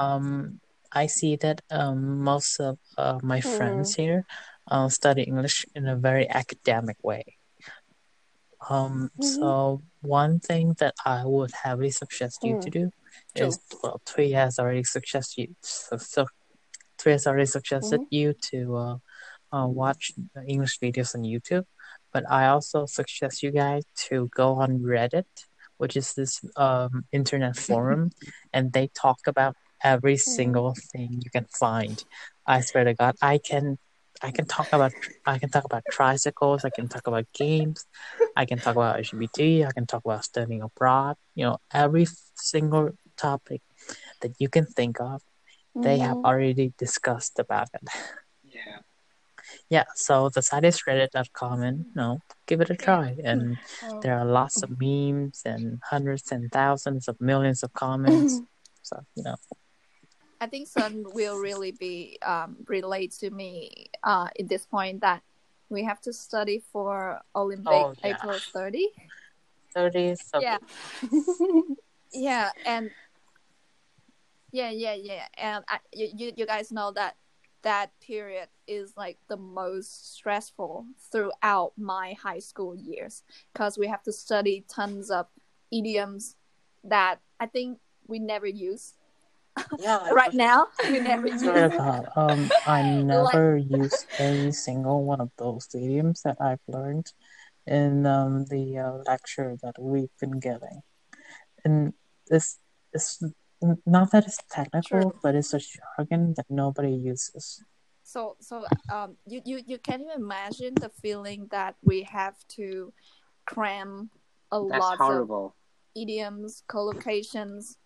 Um, 0.00 0.60
I 0.92 1.04
see 1.06 1.36
that 1.44 1.60
um, 1.70 2.24
most 2.24 2.56
of 2.60 2.78
uh, 2.96 3.18
my 3.22 3.40
friends 3.44 3.92
here 3.94 4.24
uh, 4.70 4.88
study 4.88 5.22
English 5.22 5.66
in 5.74 5.86
a 5.86 5.96
very 5.96 6.28
academic 6.28 6.96
way. 7.02 7.24
Um, 8.68 9.10
Mhm. 9.18 9.24
so 9.24 9.82
one 10.02 10.38
thing 10.40 10.74
that 10.78 10.94
I 11.04 11.24
would 11.24 11.52
heavily 11.62 11.90
suggest 11.90 12.44
you 12.44 12.58
to 12.60 12.70
do 12.70 12.90
True. 13.34 13.48
is 13.48 13.58
well, 13.82 14.00
Thùy 14.04 14.34
has 14.34 14.58
already 14.58 14.84
suggested 14.84 15.40
you, 15.42 15.56
so, 15.62 15.96
so 15.96 16.26
Thùy 16.98 17.12
has 17.12 17.26
already 17.26 17.46
suggested 17.46 18.02
you 18.10 18.34
to 18.50 18.76
uh, 18.76 18.96
uh, 19.52 19.66
watch 19.66 20.12
English 20.46 20.78
videos 20.78 21.14
on 21.14 21.22
YouTube, 21.22 21.64
but 22.12 22.24
I 22.30 22.48
also 22.48 22.86
suggest 22.86 23.42
you 23.42 23.50
guys 23.50 23.84
to 24.08 24.28
go 24.34 24.54
on 24.56 24.80
Reddit, 24.80 25.24
which 25.78 25.96
is 25.96 26.14
this 26.14 26.40
um, 26.56 27.04
internet 27.12 27.56
forum, 27.66 28.10
and 28.52 28.72
they 28.72 28.88
talk 28.88 29.20
about 29.26 29.56
every 29.82 30.16
single 30.18 30.74
thing 30.92 31.20
you 31.24 31.30
can 31.30 31.46
find. 31.46 32.04
I 32.46 32.60
swear 32.60 32.84
to 32.84 32.94
God, 32.94 33.16
I 33.22 33.38
can, 33.38 33.78
I 34.22 34.30
can 34.30 34.46
talk 34.46 34.68
about, 34.72 34.92
I 35.26 35.38
can 35.38 35.50
talk 35.50 35.64
about 35.64 35.84
tricycles, 35.90 36.64
I 36.64 36.70
can 36.70 36.88
talk 36.88 37.06
about 37.06 37.26
games, 37.32 37.86
I 38.36 38.44
can 38.44 38.60
talk 38.60 38.76
about 38.76 38.98
LGBT, 38.98 39.66
I 39.66 39.72
can 39.72 39.86
talk 39.86 40.04
about 40.04 40.24
studying 40.24 40.62
abroad. 40.62 41.16
You 41.34 41.44
know, 41.46 41.58
every 41.72 42.06
single 42.34 42.90
topic 43.16 43.62
that 44.20 44.32
you 44.38 44.48
can 44.48 44.66
think 44.66 45.00
of, 45.00 45.22
they 45.74 45.98
have 45.98 46.18
Mhm. 46.18 46.24
already 46.24 46.72
discussed 46.76 47.38
about 47.38 47.68
it. 47.74 47.88
Yeah. 48.44 48.80
Yeah, 49.68 49.84
so 49.94 50.28
the 50.28 50.42
site 50.42 50.64
is 50.64 50.82
reddit.com 50.86 51.62
and 51.62 51.78
you 51.86 51.92
know, 51.94 52.18
give 52.46 52.60
it 52.60 52.70
a 52.70 52.76
try. 52.76 53.16
And 53.24 53.58
Oh. 53.82 54.00
there 54.02 54.18
are 54.18 54.24
lots 54.24 54.62
of 54.62 54.70
memes 54.80 55.42
and 55.44 55.80
hundreds 55.90 56.30
and 56.32 56.50
thousands 56.52 57.08
of 57.08 57.20
millions 57.20 57.62
of 57.62 57.72
comments. 57.72 58.42
so, 58.82 59.00
you 59.14 59.22
know, 59.22 59.36
I 60.40 60.46
think 60.46 60.68
Sơn 60.68 61.04
will 61.12 61.36
really 61.36 61.72
be 61.72 62.18
um, 62.22 62.56
relate 62.66 63.12
to 63.20 63.30
me 63.30 63.90
uh, 64.02 64.28
in 64.36 64.46
this 64.46 64.64
point 64.64 65.02
that 65.02 65.22
we 65.68 65.84
have 65.84 66.00
to 66.02 66.12
study 66.12 66.62
for 66.72 67.20
Olympic 67.36 67.66
Oh, 67.72 67.94
yeah. 68.02 68.16
April 68.16 68.38
30. 68.52 68.88
30 69.74 70.16
so 70.16 70.40
Yeah. 70.40 70.58
Yeah, 72.12 72.50
and 72.66 72.90
yeah, 74.50 74.70
yeah, 74.70 74.94
yeah, 74.94 75.26
and 75.38 75.64
I, 75.68 75.78
you 75.92 76.32
you 76.36 76.44
guys 76.44 76.72
know 76.72 76.90
that 76.92 77.14
that 77.62 77.92
period 78.00 78.48
is 78.66 78.94
like 78.96 79.18
the 79.28 79.36
most 79.36 80.16
stressful 80.16 80.86
throughout 81.12 81.72
my 81.76 82.14
high 82.20 82.40
school 82.40 82.74
years 82.74 83.22
because 83.52 83.78
we 83.78 83.86
have 83.86 84.02
to 84.02 84.12
study 84.12 84.64
tons 84.68 85.10
of 85.10 85.26
idioms 85.70 86.34
that 86.82 87.20
I 87.38 87.46
think 87.46 87.78
we 88.08 88.18
never 88.18 88.46
use 88.48 88.94
yeah, 89.78 90.10
right 90.10 90.34
now. 90.34 90.68
We 90.88 91.00
never 91.00 91.28
use. 91.28 91.42
Swear 91.42 91.68
God, 91.68 92.08
um, 92.16 92.50
I 92.66 92.82
never 93.04 93.56
use 93.56 94.06
any 94.18 94.52
single 94.52 95.04
one 95.04 95.20
of 95.20 95.30
those 95.38 95.68
idioms 95.74 96.22
that 96.22 96.36
I've 96.40 96.60
learned 96.68 97.12
in 97.66 98.06
um, 98.06 98.46
the 98.46 98.78
uh, 98.78 98.92
lecture 99.06 99.56
that 99.62 99.74
we've 99.78 100.14
been 100.20 100.40
getting. 100.40 100.82
And 101.64 101.92
it's, 102.30 102.58
it's 102.92 103.22
not 103.86 104.10
that 104.12 104.26
it's 104.26 104.38
technical, 104.50 105.10
True. 105.10 105.18
but 105.22 105.34
it's 105.34 105.54
a 105.54 105.60
jargon 105.60 106.34
that 106.36 106.46
nobody 106.48 106.92
uses. 106.92 107.62
So 108.02 108.34
so 108.40 108.64
um 108.92 109.16
you, 109.24 109.40
you 109.44 109.60
you 109.64 109.78
can 109.78 110.00
you 110.00 110.10
imagine 110.12 110.74
the 110.74 110.88
feeling 110.88 111.46
that 111.52 111.76
we 111.84 112.02
have 112.10 112.34
to 112.56 112.92
cram 113.46 114.10
a 114.50 114.60
That's 114.60 114.80
lot 114.80 115.00
of 115.00 115.52
idioms, 115.94 116.64
collocations 116.68 117.76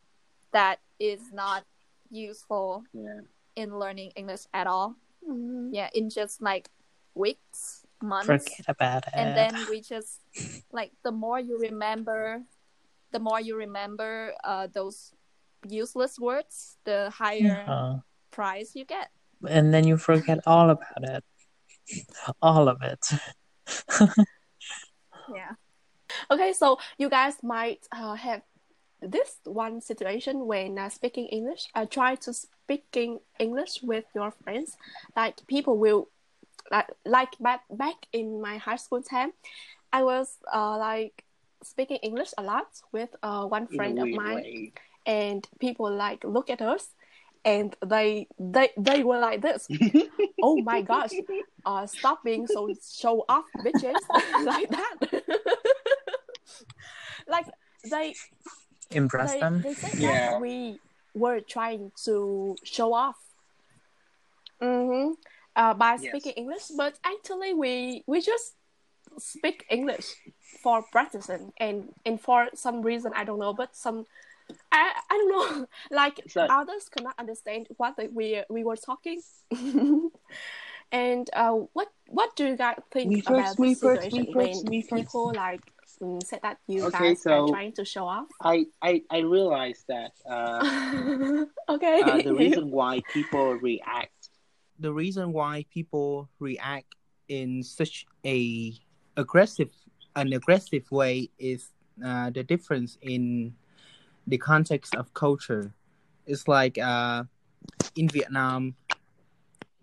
that 0.54 0.78
is 1.02 1.20
not 1.34 1.66
useful 2.10 2.86
Yeah. 2.94 3.26
in 3.58 3.74
learning 3.78 4.14
English 4.14 4.46
at 4.54 4.66
all. 4.66 4.94
Mhm. 5.26 5.74
Yeah, 5.74 5.90
in 5.92 6.08
just 6.08 6.40
like 6.40 6.70
weeks, 7.14 7.84
months. 8.00 8.26
Forget 8.30 8.66
about 8.68 9.02
it. 9.10 9.14
And 9.18 9.36
then 9.36 9.66
we 9.68 9.82
just 9.82 10.22
like 10.72 10.92
the 11.02 11.12
more 11.12 11.38
you 11.42 11.58
remember 11.58 12.42
the 13.10 13.18
more 13.22 13.38
you 13.38 13.54
remember 13.54 14.34
uh 14.42 14.66
those 14.66 15.14
useless 15.68 16.18
words, 16.18 16.78
the 16.84 17.10
higher 17.10 17.64
Uh, 17.68 17.94
prize 18.30 18.74
you 18.74 18.84
get. 18.84 19.10
and 19.48 19.74
then 19.74 19.86
you 19.86 19.96
forget 19.98 20.38
all 20.46 20.70
about 20.70 21.02
it. 21.02 21.24
All 22.40 22.68
of 22.68 22.78
it. 22.82 23.02
Yeah. 25.28 25.56
Okay, 26.30 26.52
so 26.52 26.78
you 26.98 27.08
guys 27.08 27.40
might 27.42 27.86
uh, 27.92 28.12
have 28.14 28.42
this 29.06 29.38
one 29.44 29.80
situation 29.80 30.46
when 30.46 30.78
uh, 30.78 30.88
speaking 30.88 31.26
English. 31.26 31.68
Uh, 31.74 31.86
try 31.86 32.14
to 32.16 32.32
speaking 32.32 33.20
English 33.38 33.82
with 33.82 34.04
your 34.14 34.30
friends. 34.30 34.76
Like 35.16 35.46
people 35.46 35.78
will, 35.78 36.08
like 36.70 36.88
like 37.04 37.38
back 37.40 37.62
back 37.70 38.06
in 38.12 38.40
my 38.40 38.58
high 38.58 38.76
school 38.76 39.02
time, 39.02 39.32
I 39.92 40.02
was 40.02 40.38
uh, 40.52 40.78
like 40.78 41.24
speaking 41.62 41.98
English 42.02 42.30
a 42.38 42.42
lot 42.42 42.68
with 42.92 43.14
uh, 43.22 43.46
one 43.46 43.66
friend 43.66 43.98
of 43.98 44.08
mine, 44.08 44.36
way. 44.36 44.72
and 45.06 45.46
people 45.60 45.90
like 45.90 46.24
look 46.24 46.50
at 46.50 46.62
us, 46.62 46.88
and 47.44 47.76
they 47.84 48.26
they 48.38 48.70
they 48.76 49.04
were 49.04 49.18
like 49.18 49.42
this. 49.42 49.68
oh 50.42 50.60
my 50.62 50.82
gosh, 50.82 51.10
uh, 51.64 51.86
stop 51.86 52.24
being 52.24 52.46
so 52.46 52.68
show 52.82 53.24
off, 53.28 53.44
bitches, 53.64 53.94
like 54.44 54.68
that. 54.70 54.94
like 57.28 57.46
they 57.90 58.14
Impress 58.94 59.32
they, 59.32 59.40
them. 59.40 59.62
they 59.62 59.74
said 59.74 59.98
Yeah. 59.98 60.30
that 60.30 60.40
we 60.40 60.80
were 61.14 61.40
trying 61.40 61.92
to 62.04 62.56
show 62.64 62.92
off 62.94 63.16
hmm 64.60 65.12
uh, 65.56 65.74
by 65.74 65.96
Yes. 66.00 66.08
speaking 66.10 66.32
English, 66.32 66.68
but 66.76 66.98
actually 67.04 67.54
we 67.54 68.02
we 68.06 68.20
just 68.20 68.54
speak 69.18 69.64
English 69.70 70.06
for 70.62 70.82
practicing 70.90 71.52
and 71.58 71.88
and 72.06 72.20
for 72.20 72.48
some 72.54 72.82
reason 72.82 73.12
I 73.14 73.24
don't 73.24 73.38
know, 73.38 73.52
but 73.52 73.76
some 73.76 74.04
I 74.72 74.92
I 75.10 75.14
don't 75.18 75.30
know 75.30 75.66
like 75.90 76.20
So- 76.28 76.46
others 76.50 76.88
could 76.88 77.04
not 77.04 77.14
understand 77.18 77.68
what 77.76 77.96
they, 77.96 78.08
we 78.08 78.42
we 78.50 78.64
were 78.64 78.76
talking. 78.76 79.20
and 80.92 81.30
uh, 81.32 81.52
what 81.72 81.88
what 82.06 82.34
do 82.36 82.46
you 82.46 82.56
guys 82.56 82.78
think 82.90 83.10
Me 83.10 83.20
about 83.26 83.56
first, 83.56 83.58
me 83.60 83.68
this 83.74 83.80
first, 83.80 84.02
situation 84.02 84.26
first, 84.32 84.64
when 84.64 84.82
first. 84.82 84.94
people 84.94 85.32
like 85.34 85.62
mm, 86.02 86.22
said 86.24 86.40
that 86.42 86.58
you 86.66 86.84
Okay, 86.84 87.14
guys 87.14 87.26
are 87.26 87.48
trying 87.48 87.72
to 87.72 87.84
show 87.84 88.06
off? 88.06 88.26
I, 88.40 88.66
I, 88.82 89.02
I 89.10 89.18
realized 89.18 89.84
that 89.88 90.12
uh, 90.28 91.44
okay. 91.68 92.00
uh, 92.02 92.22
the 92.22 92.34
reason 92.34 92.70
why 92.70 93.00
people 93.12 93.54
react 93.54 94.24
the 94.78 94.92
reason 94.92 95.32
why 95.32 95.64
people 95.72 96.28
react 96.38 96.94
in 97.28 97.62
such 97.62 98.06
a 98.24 98.74
aggressive 99.16 99.70
an 100.16 100.32
aggressive 100.32 100.90
way 100.90 101.30
is 101.38 101.70
uh, 102.04 102.30
the 102.30 102.42
difference 102.42 102.98
in 103.02 103.54
the 104.26 104.38
context 104.38 104.94
of 104.94 105.12
culture 105.14 105.72
it's 106.26 106.48
like 106.48 106.78
uh, 106.78 107.22
in 107.96 108.08
vietnam 108.08 108.74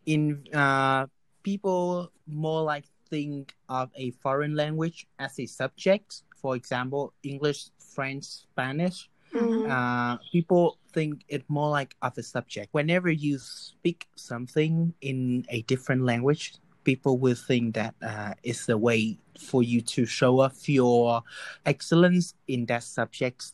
in 0.05 0.43
uh, 0.53 1.05
people 1.43 2.11
more 2.27 2.63
like 2.63 2.85
think 3.11 3.53
of 3.69 3.91
a 3.95 4.11
foreign 4.23 4.55
language 4.55 5.05
as 5.19 5.38
a 5.39 5.45
subject 5.45 6.23
for 6.41 6.55
example 6.55 7.13
english 7.23 7.69
french 7.77 8.23
spanish 8.47 9.11
Mhm. 9.33 9.63
uh, 9.63 10.17
people 10.31 10.77
think 10.91 11.23
it 11.29 11.43
more 11.47 11.69
like 11.71 11.95
of 12.01 12.17
a 12.17 12.23
subject. 12.23 12.67
Whenever 12.73 13.09
you 13.09 13.39
speak 13.39 14.07
something 14.15 14.93
in 14.99 15.45
a 15.47 15.61
different 15.71 16.03
language, 16.03 16.55
people 16.83 17.17
will 17.17 17.35
think 17.39 17.75
that 17.75 17.95
uh, 18.03 18.33
it's 18.43 18.67
a 18.67 18.77
way 18.77 19.17
for 19.39 19.63
you 19.63 19.79
to 19.95 20.05
show 20.05 20.41
off 20.41 20.67
your 20.67 21.23
excellence 21.65 22.35
in 22.47 22.65
that 22.67 22.83
subject, 22.83 23.53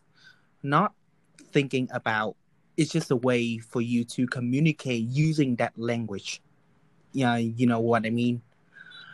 not 0.63 0.93
thinking 1.53 1.87
about 1.93 2.35
it's 2.75 2.91
just 2.91 3.11
a 3.11 3.15
way 3.15 3.57
for 3.57 3.81
you 3.81 4.03
to 4.17 4.25
communicate 4.27 5.03
using 5.03 5.55
that 5.57 5.73
language. 5.77 6.41
Yeah, 7.13 7.37
you 7.37 7.65
know 7.65 7.79
what 7.81 8.05
I 8.05 8.09
mean. 8.09 8.41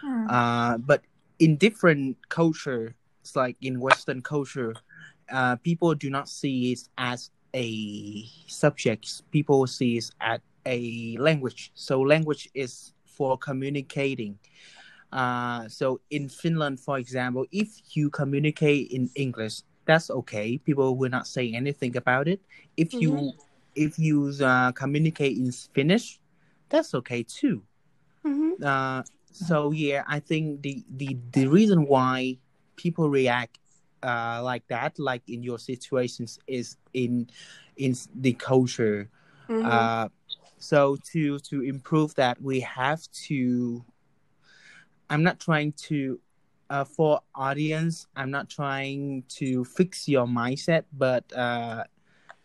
Hmm. 0.04 0.28
Uh, 0.30 0.78
but 0.78 1.04
in 1.40 1.56
different 1.56 2.18
culture, 2.30 2.96
it's 3.22 3.36
like 3.36 3.56
in 3.62 3.80
Western 3.80 4.22
culture, 4.22 4.76
uh, 5.32 5.56
people 5.58 5.96
do 5.96 6.10
not 6.10 6.28
see 6.28 6.74
it 6.74 6.90
as 6.98 7.32
a 7.56 8.26
subject. 8.48 9.24
People 9.32 9.66
see 9.68 9.98
it 9.98 10.12
as 10.20 10.40
a 10.66 11.18
language. 11.20 11.72
So 11.74 12.02
language 12.02 12.50
is 12.54 12.94
for 13.06 13.38
communicating. 13.38 14.40
Uh, 15.12 15.68
so 15.70 16.02
in 16.10 16.28
Finland, 16.28 16.80
for 16.80 16.98
example, 16.98 17.46
if 17.52 17.96
you 17.96 18.10
communicate 18.10 18.92
in 18.92 19.10
English, 19.16 19.62
that's 19.86 20.10
okay. 20.10 20.58
People 20.58 20.98
will 20.98 21.10
not 21.10 21.28
say 21.28 21.54
anything 21.54 21.96
about 21.98 22.28
it. 22.28 22.42
If 22.78 22.94
you 23.02 23.32
if 23.76 23.98
you 24.00 24.34
uh, 24.44 24.72
communicate 24.74 25.38
in 25.38 25.52
Finnish, 25.52 26.20
that's 26.70 26.94
okay 26.96 27.24
too. 27.24 27.64
Mhm. 28.26 28.62
Uh, 28.64 29.04
so 29.34 29.72
yeah, 29.72 30.04
I 30.08 30.20
think 30.20 30.62
the 30.62 30.84
the 30.96 31.18
the 31.32 31.48
reason 31.48 31.86
why 31.88 32.38
people 32.76 33.10
react 33.10 33.60
uh, 34.04 34.42
like 34.44 34.68
that, 34.68 35.00
like 35.00 35.24
in 35.28 35.44
your 35.44 35.60
situations, 35.60 36.40
is 36.48 36.78
in 36.94 37.30
in 37.78 37.96
the 38.16 38.34
culture. 38.34 39.10
Mhm. 39.50 39.66
Uh, 39.66 40.10
so 40.58 40.98
to 41.12 41.40
to 41.40 41.62
improve 41.62 42.14
that, 42.16 42.42
we 42.42 42.60
have 42.62 43.02
to. 43.28 43.84
I'm 45.10 45.24
not 45.24 45.40
trying 45.40 45.74
to. 45.90 46.20
Uh, 46.70 46.84
for 46.84 47.20
audience, 47.36 48.08
I'm 48.16 48.32
not 48.32 48.50
trying 48.50 49.24
to 49.38 49.64
fix 49.66 50.08
your 50.08 50.26
mindset, 50.26 50.86
but 50.94 51.24
uh, 51.36 51.84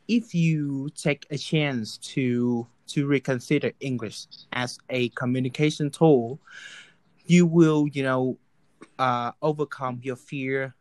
if 0.09 0.35
you 0.35 0.91
take 0.91 1.25
a 1.31 1.39
chance 1.39 1.97
to 2.13 2.67
to 2.89 3.07
reconsider 3.07 3.73
English 3.81 4.27
as 4.53 4.79
a 4.91 5.09
communication 5.11 5.91
tool, 5.91 6.39
you 7.27 7.47
will, 7.47 7.89
you 7.89 8.03
know, 8.03 8.39
uh, 8.99 9.33
overcome 9.43 10.01
your 10.03 10.17
fear, 10.17 10.75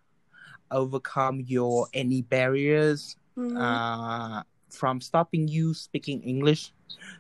overcome 0.72 1.42
your 1.42 1.88
any 1.94 2.22
barriers 2.22 3.16
Mhm. 3.38 3.58
uh, 3.62 4.44
from 4.70 5.02
stopping 5.02 5.48
you 5.48 5.74
speaking 5.74 6.22
English, 6.24 6.74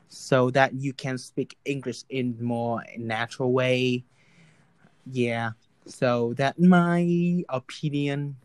so 0.07 0.49
that 0.51 0.73
you 0.73 0.93
can 0.93 1.17
speak 1.17 1.57
English 1.65 2.03
in 2.09 2.37
more 2.41 2.83
natural 2.97 3.51
way. 3.51 4.03
Yeah, 5.05 5.51
so 5.85 6.33
that 6.35 6.59
my 6.59 7.43
opinion. 7.49 8.37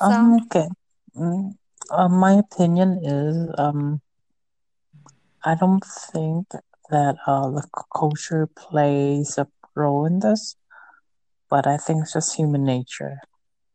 Um, 0.00 0.34
okay. 0.42 0.68
Mm, 1.16 1.56
uh, 1.90 2.08
my 2.08 2.32
opinion 2.34 3.00
is 3.04 3.48
um, 3.58 4.00
I 5.44 5.54
don't 5.54 5.84
think 5.84 6.48
that 6.90 7.16
uh, 7.26 7.50
the 7.50 7.66
culture 7.96 8.46
plays 8.46 9.38
a 9.38 9.46
role 9.74 10.04
in 10.06 10.20
this, 10.20 10.56
but 11.50 11.66
I 11.66 11.76
think 11.76 12.02
it's 12.02 12.12
just 12.14 12.36
human 12.36 12.64
nature. 12.64 13.18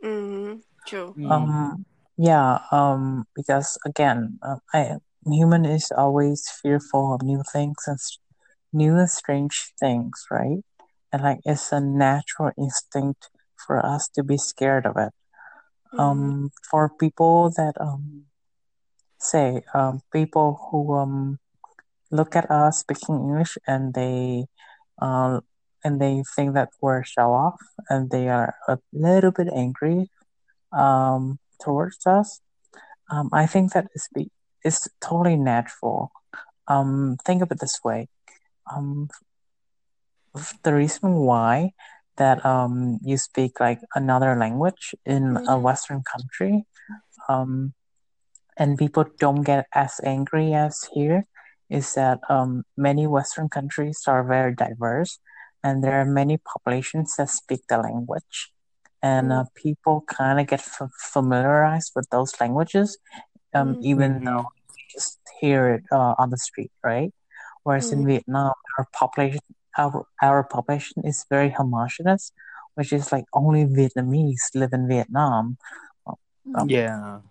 Mhm. 0.03 0.61
True. 0.85 1.13
Mm. 1.17 1.31
Um, 1.31 1.85
yeah, 2.17 2.59
um, 2.71 3.25
because 3.35 3.77
again, 3.85 4.39
uh, 4.41 4.57
I 4.73 4.97
human 5.25 5.65
is 5.65 5.91
always 5.91 6.49
fearful 6.61 7.13
of 7.13 7.21
new 7.21 7.43
things 7.51 7.77
and 7.87 7.95
s- 7.95 8.19
new 8.73 8.97
and 8.97 9.09
strange 9.09 9.73
things, 9.79 10.25
right? 10.31 10.63
And 11.11 11.23
like 11.23 11.39
it's 11.45 11.71
a 11.71 11.79
natural 11.81 12.51
instinct 12.57 13.29
for 13.65 13.83
us 13.85 14.07
to 14.15 14.23
be 14.23 14.37
scared 14.37 14.85
of 14.85 14.95
it. 14.97 15.13
Um, 15.97 16.51
for 16.69 16.89
people 16.89 17.51
that 17.55 17.73
um 17.79 18.25
say 19.19 19.63
um 19.73 20.01
people 20.13 20.59
who 20.69 20.93
um 20.95 21.39
look 22.11 22.35
at 22.35 22.49
us 22.49 22.79
speaking 22.79 23.15
English 23.15 23.57
and 23.67 23.93
they 23.93 24.45
uh 25.01 25.39
and 25.83 26.01
they 26.01 26.23
think 26.35 26.53
that 26.53 26.69
we're 26.81 27.03
show 27.03 27.33
off 27.33 27.59
and 27.89 28.09
they 28.09 28.27
are 28.29 28.55
a 28.67 28.77
little 28.93 29.31
bit 29.31 29.47
angry 29.53 30.09
um 30.71 31.39
towards 31.63 32.05
us. 32.05 32.41
Um, 33.09 33.29
I 33.31 33.45
think 33.47 33.73
that 33.73 33.87
is 33.95 34.07
be 34.13 34.29
is 34.63 34.87
totally 35.01 35.37
natural. 35.37 36.11
Um, 36.67 37.17
think 37.25 37.41
of 37.41 37.51
it 37.51 37.59
this 37.59 37.79
way. 37.83 38.09
Um, 38.67 39.07
the 40.63 40.73
reason 40.73 41.15
why 41.15 41.71
that 42.17 42.43
um 42.45 42.99
you 43.03 43.17
speak 43.17 43.59
like 43.59 43.79
another 43.95 44.35
language 44.35 44.95
in 45.05 45.37
a 45.47 45.57
Mhm. 45.57 45.59
Western 45.59 46.03
country, 46.03 46.65
um, 47.29 47.73
and 48.57 48.77
people 48.77 49.05
don't 49.19 49.41
get 49.43 49.65
as 49.73 49.99
angry 50.03 50.53
as 50.53 50.89
here, 50.93 51.25
is 51.69 51.93
that 51.95 52.19
um 52.29 52.63
many 52.77 53.07
Western 53.07 53.49
countries 53.49 54.01
are 54.07 54.23
very 54.23 54.53
diverse, 54.55 55.19
and 55.63 55.83
there 55.83 55.99
are 56.01 56.05
many 56.05 56.37
populations 56.37 57.15
that 57.17 57.29
speak 57.29 57.61
the 57.69 57.77
language, 57.77 58.51
and 59.01 59.31
uh, 59.31 59.45
people 59.55 60.03
kind 60.07 60.39
of 60.39 60.47
get 60.47 60.59
f- 60.61 60.89
familiarized 61.13 61.91
with 61.95 62.09
those 62.09 62.33
languages 62.39 62.97
um, 63.53 63.75
Mhm. 63.75 63.81
even 63.81 64.19
Mhm. 64.19 64.25
though 64.25 64.45
you 64.75 64.83
just 64.91 65.19
hear 65.39 65.69
it 65.75 65.83
uh, 65.91 66.15
on 66.17 66.29
the 66.29 66.37
street, 66.37 66.71
right? 66.83 67.13
Whereas 67.63 67.91
in 67.91 68.05
Mhm. 68.05 68.07
Vietnam, 68.07 68.53
our 68.77 68.87
population, 68.93 69.41
our 69.77 70.05
our 70.21 70.43
population 70.43 71.03
is 71.05 71.25
very 71.29 71.49
homogeneous, 71.51 72.31
which 72.75 72.91
is 72.93 73.11
like 73.11 73.25
only 73.33 73.65
Vietnamese 73.65 74.53
live 74.55 74.73
in 74.73 74.87
Vietnam. 74.87 75.57
Um, 76.55 76.69
Yeah. 76.69 77.21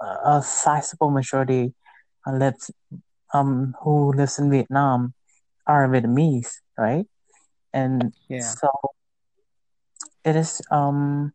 a 0.00 0.06
a 0.38 0.42
sizable 0.42 1.10
majority 1.10 1.74
uh, 2.26 2.32
lives 2.32 2.70
um 3.34 3.74
who 3.82 4.12
lives 4.12 4.38
in 4.38 4.50
Vietnam 4.50 5.14
are 5.66 5.88
Vietnamese, 5.88 6.52
right? 6.78 7.06
And 7.72 8.12
Yeah. 8.28 8.54
so 8.54 8.68
it 10.24 10.36
is 10.36 10.60
um 10.70 11.32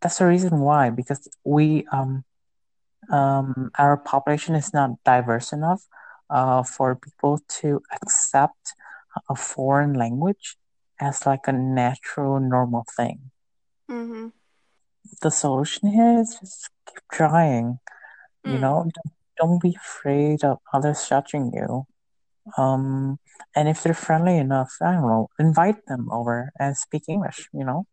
that's 0.00 0.18
the 0.18 0.26
reason 0.26 0.60
why 0.60 0.90
because 0.90 1.28
we 1.44 1.86
um 1.92 2.24
um, 3.12 3.70
our 3.78 3.96
population 3.96 4.54
is 4.54 4.72
not 4.72 4.90
diverse 5.04 5.52
enough 5.52 5.82
uh, 6.30 6.62
for 6.62 6.96
people 6.96 7.38
to 7.60 7.80
accept 8.02 8.74
a 9.28 9.36
foreign 9.36 9.94
language 9.94 10.56
as 11.00 11.26
like 11.26 11.46
a 11.46 11.52
natural, 11.52 12.40
normal 12.40 12.84
thing. 12.96 13.30
Mhm. 13.90 14.32
The 15.22 15.30
solution 15.30 15.88
here 15.90 16.20
is 16.20 16.36
just 16.40 16.70
keep 16.86 17.02
trying. 17.12 17.78
You 18.44 18.58
Mm. 18.58 18.60
know, 18.60 18.76
don't, 18.94 19.12
don't 19.38 19.62
be 19.62 19.76
afraid 19.76 20.44
of 20.44 20.58
others 20.72 21.06
judging 21.08 21.52
you. 21.52 21.86
Um, 22.58 23.18
and 23.56 23.68
if 23.68 23.82
they're 23.82 23.94
friendly 23.94 24.36
enough, 24.36 24.72
I 24.82 24.92
don't 24.92 25.02
know, 25.08 25.28
invite 25.38 25.86
them 25.86 26.08
over 26.12 26.52
and 26.58 26.76
speak 26.76 27.04
English. 27.08 27.48
You 27.52 27.64
know, 27.64 27.86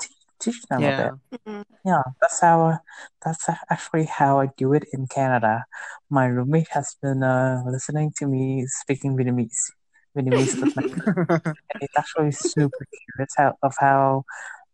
teach, 0.00 0.16
teach 0.38 0.62
them 0.68 0.84
a 0.84 0.92
bit. 0.96 1.12
Yeah. 1.32 1.38
Mhm. 1.46 1.64
Yeah, 1.84 2.02
that's 2.20 2.40
how 2.40 2.78
that's 3.24 3.48
actually 3.70 4.04
how 4.04 4.38
I 4.40 4.48
do 4.56 4.74
it 4.74 4.84
in 4.92 5.06
Canada. 5.06 5.64
My 6.10 6.26
roommate 6.26 6.68
has 6.76 6.94
been 7.00 7.22
uh, 7.22 7.62
listening 7.66 8.12
to 8.18 8.26
me 8.26 8.66
speaking 8.66 9.16
Vietnamese, 9.16 9.72
Vietnamese 10.16 10.60
with 10.60 10.74
my 10.76 10.82
and 11.06 11.56
he's 11.80 11.88
actually 11.96 12.32
super 12.32 12.84
curious 13.14 13.32
how, 13.36 13.54
of 13.62 13.74
how 13.78 14.24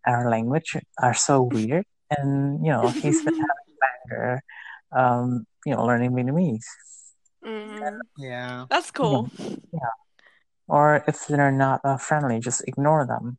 our 0.07 0.31
language 0.31 0.77
are 1.03 1.15
so 1.15 1.43
weird, 1.53 1.85
and 2.11 2.65
you 2.65 2.73
know 2.73 2.89
he's 3.03 3.23
been 3.25 3.35
having 3.35 3.73
banger, 3.83 4.43
um, 4.93 5.47
you 5.65 5.75
know, 5.75 5.85
learning 5.85 6.13
Vietnamese. 6.13 6.65
Mhm. 7.45 8.01
yeah. 8.19 8.65
That's 8.71 8.91
cool. 8.91 9.29
Yeah, 9.73 9.93
or 10.69 11.05
if 11.07 11.27
they're 11.27 11.53
not 11.53 11.81
uh, 11.85 11.97
friendly, 11.99 12.41
just 12.41 12.63
ignore 12.67 13.07
them. 13.07 13.39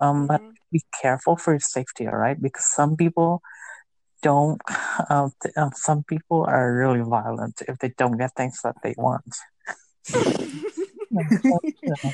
Um, 0.00 0.26
but 0.26 0.42
Mhm. 0.42 0.52
be 0.72 0.82
careful 1.00 1.36
for 1.36 1.52
your 1.54 1.60
safety, 1.60 2.06
all 2.06 2.16
right? 2.16 2.40
Because 2.40 2.66
some 2.72 2.96
people 2.96 3.42
don't. 4.22 4.60
Um, 5.10 5.30
th- 5.42 5.54
um, 5.56 5.70
some 5.74 6.02
people 6.04 6.44
are 6.48 6.74
really 6.74 7.00
violent 7.00 7.62
if 7.68 7.78
they 7.78 7.92
don't 7.96 8.16
get 8.18 8.32
things 8.34 8.58
that 8.64 8.74
they 8.82 8.94
want. 8.96 9.28
Yeah, 11.16 11.38
so, 11.42 11.60
you 11.86 11.96
know, 12.02 12.12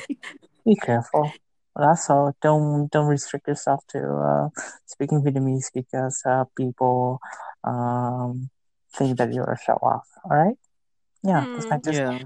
be 0.65 0.75
careful. 0.75 1.33
That's 1.75 2.09
all. 2.09 2.35
Don't 2.41 2.89
don't 2.91 3.07
restrict 3.07 3.47
yourself 3.47 3.83
to 3.89 3.99
uh, 3.99 4.49
speaking 4.85 5.21
Vietnamese 5.23 5.71
because 5.73 6.21
uh, 6.25 6.45
people 6.55 7.19
um, 7.63 8.49
think 8.95 9.17
that 9.17 9.33
you're 9.33 9.51
a 9.51 9.57
show 9.57 9.73
off. 9.81 10.07
All 10.23 10.37
right? 10.37 10.57
Yeah, 11.23 11.45
that's 11.55 11.69
my 11.69 11.77
Mm. 11.77 11.83
just 11.85 11.99
Yeah. 11.99 12.19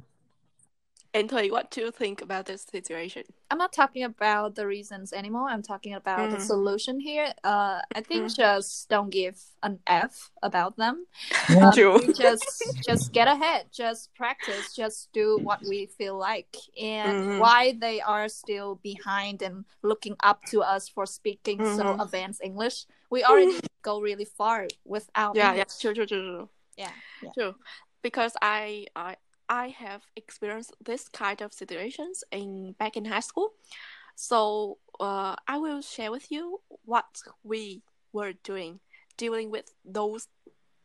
And 1.17 1.29
Thùy, 1.31 1.49
what 1.49 1.71
do 1.71 1.81
you 1.81 1.89
think 1.91 2.21
about 2.21 2.45
this 2.45 2.61
situation? 2.61 3.23
I'm 3.49 3.57
not 3.57 3.73
talking 3.73 4.03
about 4.03 4.53
the 4.53 4.67
reasons 4.67 5.11
anymore. 5.11 5.49
I'm 5.49 5.63
talking 5.63 5.95
about 5.95 6.29
the 6.29 6.37
Mhm. 6.37 6.41
solution 6.45 6.99
here. 6.99 7.33
Uh, 7.43 7.81
I 7.95 8.01
think 8.01 8.25
Mm. 8.29 8.35
just 8.35 8.87
don't 8.87 9.09
give 9.09 9.41
an 9.63 9.79
F 9.87 10.29
about 10.43 10.77
them. 10.77 11.07
Yeah. 11.49 11.65
Um, 11.67 11.73
True. 11.73 12.13
just 12.13 12.45
just 12.85 13.13
get 13.13 13.27
ahead, 13.27 13.71
just 13.71 14.13
practice, 14.13 14.75
just 14.75 15.09
do 15.11 15.39
what 15.39 15.59
we 15.65 15.87
feel 15.97 16.17
like. 16.19 16.53
And 16.79 17.17
Mhm. 17.17 17.39
why 17.39 17.73
they 17.73 17.99
are 18.01 18.29
still 18.29 18.75
behind 18.83 19.41
and 19.41 19.65
looking 19.81 20.15
up 20.21 20.45
to 20.51 20.61
us 20.61 20.87
for 20.89 21.05
speaking 21.07 21.65
so 21.65 21.83
Mhm. 21.83 22.01
advanced 22.03 22.41
English, 22.43 22.85
we 23.09 23.23
already 23.23 23.57
go 23.81 24.01
really 24.01 24.25
far 24.25 24.67
without 24.85 25.35
Yeah, 25.35 25.53
yeah, 25.55 25.63
English. 25.65 25.79
true, 25.81 25.93
true, 25.95 26.05
true, 26.05 26.21
true. 26.21 26.49
yeah, 26.77 26.93
yeah. 27.23 27.31
True, 27.33 27.55
because 28.03 28.33
I 28.41 28.85
I 28.95 29.15
I 29.49 29.69
have 29.69 30.03
experienced 30.15 30.75
this 30.83 31.07
kind 31.07 31.41
of 31.41 31.53
situations 31.53 32.23
in 32.31 32.73
back 32.79 32.97
in 32.97 33.05
high 33.05 33.21
school. 33.21 33.53
So 34.15 34.79
uh, 34.99 35.35
I 35.47 35.57
will 35.57 35.81
share 35.81 36.11
with 36.11 36.31
you 36.31 36.59
what 36.85 37.21
we 37.43 37.83
were 38.13 38.33
doing 38.43 38.79
dealing 39.17 39.49
with 39.49 39.73
those 39.83 40.27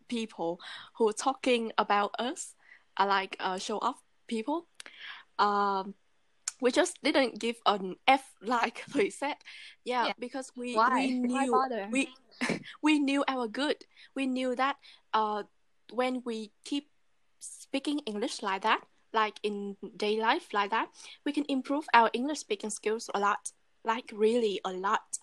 people 0.09 0.59
who 0.97 1.09
are 1.09 1.13
talking 1.13 1.71
about 1.79 2.15
us, 2.19 2.55
uh, 2.99 3.07
like 3.07 3.37
uh, 3.41 3.59
show 3.59 3.79
off 3.79 4.03
people. 4.27 4.67
Um, 5.39 5.95
we 6.61 6.71
just 6.71 6.99
didn't 7.03 7.39
give 7.39 7.57
an 7.67 7.97
F 8.07 8.25
like 8.43 8.85
we 8.95 9.11
said. 9.11 9.37
Yeah, 9.85 10.07
Yeah. 10.07 10.13
because 10.19 10.51
we 10.57 10.75
Why? 10.75 11.07
we 11.07 11.13
knew 11.19 11.55
we 11.91 12.09
we 12.83 12.99
knew 12.99 13.25
our 13.29 13.49
good. 13.49 13.85
We 14.15 14.27
knew 14.27 14.55
that 14.57 14.77
uh 15.13 15.45
when 15.93 16.23
we 16.25 16.53
keep 16.65 16.89
speaking 17.73 18.01
English 18.05 18.43
like 18.43 18.61
that, 18.61 18.85
like 19.15 19.41
in 19.43 19.77
day 19.97 20.21
life 20.21 20.53
like 20.53 20.71
that, 20.71 20.89
we 21.25 21.33
can 21.33 21.47
improve 21.49 21.87
our 21.95 22.11
English 22.13 22.41
speaking 22.41 22.69
skills 22.69 23.09
a 23.15 23.19
lot, 23.19 23.51
like 23.83 24.13
really 24.13 24.61
a 24.63 24.73
lot. 24.73 25.17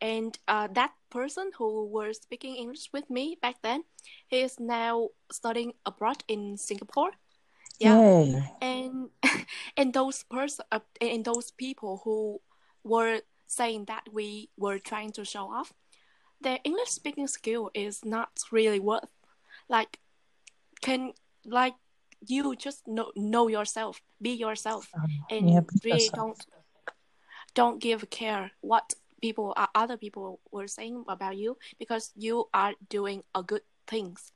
And 0.00 0.36
uh, 0.48 0.66
that 0.74 0.90
person 1.08 1.52
who 1.56 1.86
was 1.86 2.18
speaking 2.18 2.56
English 2.56 2.90
with 2.92 3.08
me 3.08 3.38
back 3.40 3.62
then, 3.62 3.84
he 4.26 4.40
is 4.40 4.58
now 4.58 5.10
studying 5.30 5.74
abroad 5.86 6.24
in 6.26 6.56
Singapore. 6.56 7.12
Yeah, 7.78 7.94
Yay. 7.94 8.42
and 8.60 9.10
and 9.76 9.94
those 9.94 10.24
person 10.24 10.64
uh, 10.72 10.80
and 11.00 11.24
those 11.24 11.52
people 11.52 12.02
who 12.02 12.40
were 12.82 13.20
saying 13.46 13.84
that 13.86 14.02
we 14.12 14.50
were 14.56 14.80
trying 14.80 15.12
to 15.12 15.24
show 15.24 15.46
off, 15.46 15.72
their 16.40 16.58
English 16.64 16.90
speaking 16.90 17.28
skill 17.28 17.70
is 17.72 18.04
not 18.04 18.30
really 18.50 18.80
worth. 18.80 19.14
Like, 19.68 20.00
can 20.82 21.12
like 21.46 21.74
you 22.26 22.56
just 22.56 22.86
know 22.86 23.10
know 23.16 23.48
yourself, 23.48 24.00
be 24.20 24.30
yourself, 24.30 24.90
Um, 24.94 25.08
and 25.30 25.50
yeah, 25.50 25.60
be 25.60 25.78
really 25.84 26.04
yourself. 26.04 26.16
don't 26.16 26.46
don't 27.54 27.78
give 27.80 28.10
care 28.10 28.50
what 28.60 28.94
people 29.20 29.54
uh, 29.56 29.66
other 29.74 29.96
people 29.96 30.40
were 30.50 30.68
saying 30.68 31.04
about 31.08 31.36
you 31.36 31.56
because 31.78 32.10
you 32.16 32.48
are 32.52 32.74
doing 32.88 33.22
a 33.34 33.42
good 33.42 33.62
things 33.86 34.32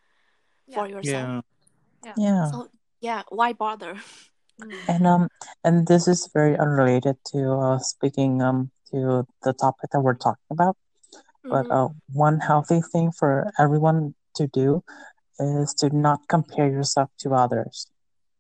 for 0.72 0.88
yourself. 0.88 1.44
Yeah. 2.04 2.14
Yeah. 2.16 2.50
So 2.50 2.68
yeah, 3.00 3.22
why 3.28 3.52
bother? 3.52 3.96
Mm. 4.60 4.88
And 4.88 5.06
um 5.06 5.28
and 5.62 5.86
this 5.86 6.08
is 6.08 6.28
very 6.34 6.58
unrelated 6.58 7.16
to 7.30 7.38
uh 7.54 7.78
speaking 7.78 8.42
um 8.42 8.70
to 8.90 9.26
the 9.42 9.52
topic 9.52 9.90
that 9.92 10.00
we're 10.00 10.18
talking 10.18 10.50
about. 10.50 10.76
But 11.44 11.66
Mhm. 11.66 11.70
uh 11.70 11.88
one 12.12 12.40
healthy 12.40 12.80
thing 12.82 13.12
for 13.12 13.52
everyone 13.58 14.14
to 14.34 14.46
do 14.48 14.82
is 15.40 15.74
to 15.74 15.90
not 15.90 16.20
compare 16.28 16.68
yourself 16.68 17.10
to 17.20 17.34
others. 17.34 17.86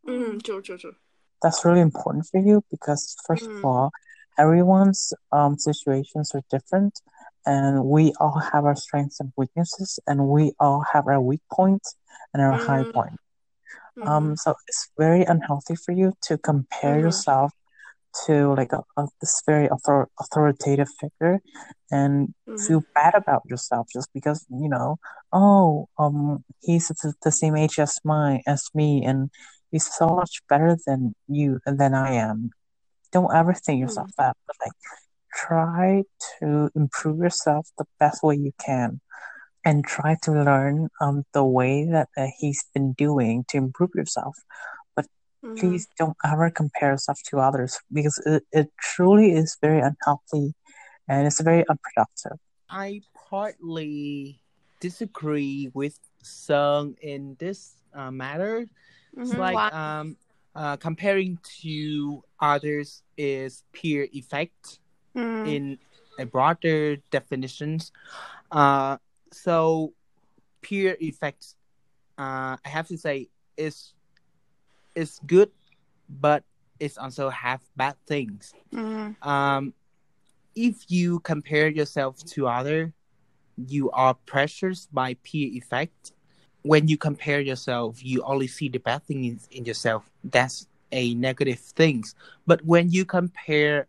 Mm, 0.06 0.42
true, 0.42 0.60
true, 0.62 0.78
true. 0.78 0.96
That's 1.42 1.64
really 1.64 1.80
important 1.80 2.26
for 2.26 2.40
you 2.40 2.64
because 2.70 3.16
first 3.26 3.46
of 3.46 3.52
Mm. 3.54 3.64
all, 3.64 3.90
everyone's 4.38 5.12
um 5.32 5.58
situations 5.58 6.32
are 6.34 6.42
different 6.50 7.00
and 7.46 7.84
we 7.84 8.12
all 8.20 8.38
have 8.52 8.64
our 8.64 8.76
strengths 8.76 9.20
and 9.20 9.32
weaknesses 9.36 9.98
and 10.06 10.28
we 10.28 10.52
all 10.58 10.84
have 10.92 11.06
our 11.06 11.20
weak 11.20 11.42
points 11.52 11.96
and 12.32 12.42
our 12.42 12.56
high 12.56 12.84
Mm. 12.84 12.92
point. 12.92 13.18
Mhm. 13.96 14.06
Um, 14.08 14.36
so 14.36 14.54
it's 14.68 14.90
very 14.98 15.24
unhealthy 15.24 15.74
for 15.76 15.92
you 15.92 16.14
to 16.22 16.38
compare 16.38 16.98
yourself 16.98 17.52
to 18.26 18.54
like 18.54 18.72
a, 18.72 18.82
a 18.96 19.06
this 19.20 19.42
very 19.46 19.68
author, 19.70 20.08
authoritative 20.20 20.88
figure 21.00 21.40
and 21.90 22.34
Mhm. 22.46 22.66
feel 22.66 22.82
bad 22.94 23.14
about 23.14 23.42
yourself 23.46 23.86
just 23.92 24.08
because 24.14 24.46
you 24.50 24.68
know, 24.68 24.96
oh, 25.32 25.88
um, 25.98 26.44
he's 26.60 26.88
the, 26.88 27.14
the 27.22 27.32
same 27.32 27.56
age 27.56 27.78
as 27.78 27.98
mine 28.04 28.42
as 28.46 28.68
me, 28.74 29.04
and 29.04 29.30
he's 29.70 29.86
so 29.92 30.08
much 30.08 30.42
better 30.48 30.76
than 30.86 31.14
you 31.28 31.60
and 31.66 31.78
than 31.78 31.94
I 31.94 32.12
am. 32.14 32.50
Don't 33.12 33.34
ever 33.34 33.54
think 33.54 33.80
yourself 33.80 34.08
that, 34.18 34.36
but 34.46 34.56
like 34.64 34.72
try 35.34 36.02
to 36.40 36.70
improve 36.74 37.18
yourself 37.18 37.68
the 37.78 37.84
best 38.00 38.22
way 38.22 38.36
you 38.36 38.52
can 38.64 39.00
and 39.64 39.84
try 39.84 40.16
to 40.22 40.32
learn 40.32 40.88
um 41.00 41.24
the 41.34 41.44
way 41.44 41.84
that 41.84 42.08
uh, 42.16 42.26
he's 42.38 42.64
been 42.74 42.92
doing 42.94 43.44
to 43.48 43.56
improve 43.56 43.90
yourself 43.94 44.36
Mhm. 45.44 45.58
please 45.58 45.88
don't 45.98 46.16
ever 46.24 46.50
compare 46.50 46.90
yourself 46.92 47.18
to 47.26 47.38
others 47.38 47.78
because 47.92 48.18
it, 48.26 48.44
it 48.52 48.70
truly 48.80 49.32
is 49.32 49.56
very 49.60 49.80
unhealthy 49.80 50.54
and 51.08 51.26
it's 51.26 51.40
very 51.40 51.64
unproductive 51.68 52.38
I 52.70 53.00
partly 53.14 54.40
disagree 54.80 55.70
with 55.72 55.98
Sơn 56.22 56.96
in 57.00 57.36
this 57.38 57.74
uh, 57.94 58.10
matter. 58.10 58.66
It's 59.16 59.32
Mhm. 59.32 59.38
like 59.38 59.54
Why? 59.56 59.68
um, 59.70 60.16
uh, 60.54 60.76
comparing 60.76 61.38
to 61.62 62.22
others 62.40 63.02
is 63.16 63.64
peer 63.72 64.06
effect 64.12 64.80
Mm. 65.16 65.46
in 65.46 65.78
a 66.18 66.26
broader 66.26 66.96
definitions. 67.10 67.90
Uh, 68.50 68.98
so 69.32 69.94
peer 70.60 70.96
effects, 71.00 71.56
uh, 72.18 72.56
I 72.64 72.68
have 72.68 72.88
to 72.88 72.98
say, 72.98 73.28
is 73.56 73.94
is 74.98 75.20
good, 75.26 75.50
but 76.08 76.42
it's 76.80 76.98
also 76.98 77.30
have 77.30 77.62
bad 77.76 77.94
things. 78.06 78.54
Mhm. 78.72 79.14
Um, 79.22 79.74
if 80.54 80.90
you 80.90 81.20
compare 81.20 81.68
yourself 81.68 82.18
to 82.34 82.48
other, 82.48 82.92
you 83.56 83.90
are 83.90 84.14
pressured 84.26 84.78
by 84.92 85.14
peer 85.22 85.48
effect. 85.54 86.12
When 86.62 86.88
you 86.88 86.96
compare 86.98 87.40
yourself, 87.40 88.04
you 88.04 88.22
only 88.22 88.46
see 88.46 88.68
the 88.68 88.78
bad 88.78 89.04
things 89.04 89.46
in, 89.50 89.58
in 89.58 89.64
yourself. 89.64 90.10
That's 90.24 90.66
a 90.92 91.14
negative 91.14 91.60
thing. 91.60 92.04
But 92.46 92.64
when 92.64 92.90
you 92.90 93.04
compare 93.04 93.86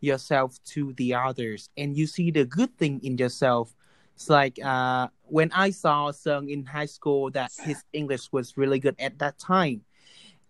yourself 0.00 0.62
to 0.64 0.92
the 0.94 1.14
others 1.14 1.68
and 1.76 1.96
you 1.96 2.06
see 2.06 2.30
the 2.30 2.44
good 2.44 2.76
thing 2.78 3.00
in 3.02 3.18
yourself, 3.18 3.74
it's 4.14 4.28
like 4.28 4.58
uh, 4.64 5.08
when 5.24 5.50
I 5.52 5.70
saw 5.70 6.10
Sơn 6.10 6.48
in 6.48 6.66
high 6.66 6.86
school 6.86 7.30
that 7.32 7.52
his 7.64 7.84
English 7.92 8.32
was 8.32 8.56
really 8.56 8.78
good 8.78 8.96
at 8.98 9.18
that 9.18 9.38
time, 9.38 9.82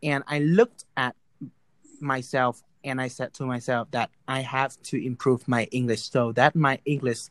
and 0.02 0.24
I 0.26 0.40
looked 0.40 0.84
at 0.96 1.16
myself 2.00 2.62
and 2.84 3.00
I 3.00 3.08
said 3.08 3.34
to 3.34 3.44
myself 3.46 3.90
that 3.90 4.10
I 4.26 4.40
have 4.40 4.80
to 4.84 5.04
improve 5.04 5.46
my 5.48 5.64
English 5.64 6.10
so 6.10 6.32
that 6.32 6.54
my 6.54 6.78
English 6.84 7.28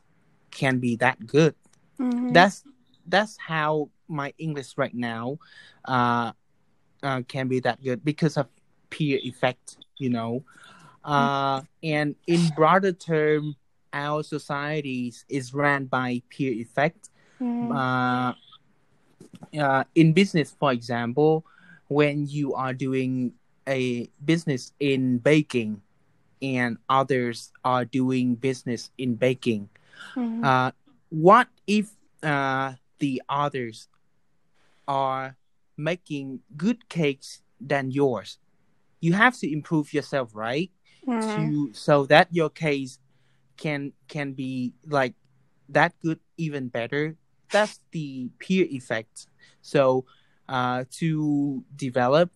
can 0.51 0.79
be 0.79 0.95
that 0.97 1.25
good. 1.25 1.55
Mhm. 1.99 2.33
That's 2.33 2.63
that's 3.07 3.37
how 3.37 3.89
my 4.07 4.33
English 4.37 4.77
right 4.77 4.93
now 4.93 5.39
uh, 5.85 6.33
uh, 7.03 7.21
can 7.27 7.47
be 7.47 7.59
that 7.61 7.81
good 7.81 8.03
because 8.03 8.37
of 8.37 8.47
peer 8.89 9.19
effect, 9.23 9.77
you 9.97 10.09
know. 10.09 10.43
Uh, 11.03 11.61
and 11.83 12.15
in 12.27 12.49
broader 12.55 12.91
term, 12.91 13.55
our 13.93 14.23
societies 14.23 15.23
is 15.29 15.53
ran 15.53 15.85
by 15.85 16.21
peer 16.29 16.51
effect. 16.51 17.09
Mhm. 17.39 17.71
Uh, 17.71 18.33
uh, 19.57 19.83
in 19.95 20.13
business, 20.13 20.51
for 20.51 20.71
example, 20.71 21.45
when 21.87 22.27
you 22.27 22.53
are 22.53 22.73
doing 22.73 23.33
a 23.67 24.09
business 24.23 24.73
in 24.79 25.17
baking 25.19 25.81
and 26.41 26.77
others 26.89 27.51
are 27.63 27.85
doing 27.85 28.35
business 28.35 28.91
in 28.97 29.15
baking, 29.15 29.69
Mhm. 30.15 30.43
uh, 30.43 30.71
what 31.09 31.47
if 31.67 31.95
uh, 32.23 32.73
the 32.99 33.21
others 33.29 33.87
are 34.87 35.35
making 35.77 36.41
good 36.55 36.89
cakes 36.89 37.41
than 37.59 37.91
yours? 37.91 38.37
You 39.01 39.13
have 39.13 39.37
to 39.39 39.51
improve 39.51 39.93
yourself, 39.93 40.31
right? 40.35 40.71
Mhm. 41.05 41.33
To 41.35 41.73
so 41.73 42.05
that 42.07 42.27
your 42.31 42.49
case 42.49 42.99
can 43.57 43.93
can 44.07 44.33
be 44.33 44.73
like 44.85 45.13
that 45.69 45.93
good, 46.01 46.19
even 46.37 46.69
better. 46.69 47.15
That's 47.51 47.79
the 47.91 48.29
peer 48.39 48.65
effect. 48.69 49.27
So, 49.61 50.05
uh, 50.49 50.85
to 50.99 51.63
develop 51.75 52.31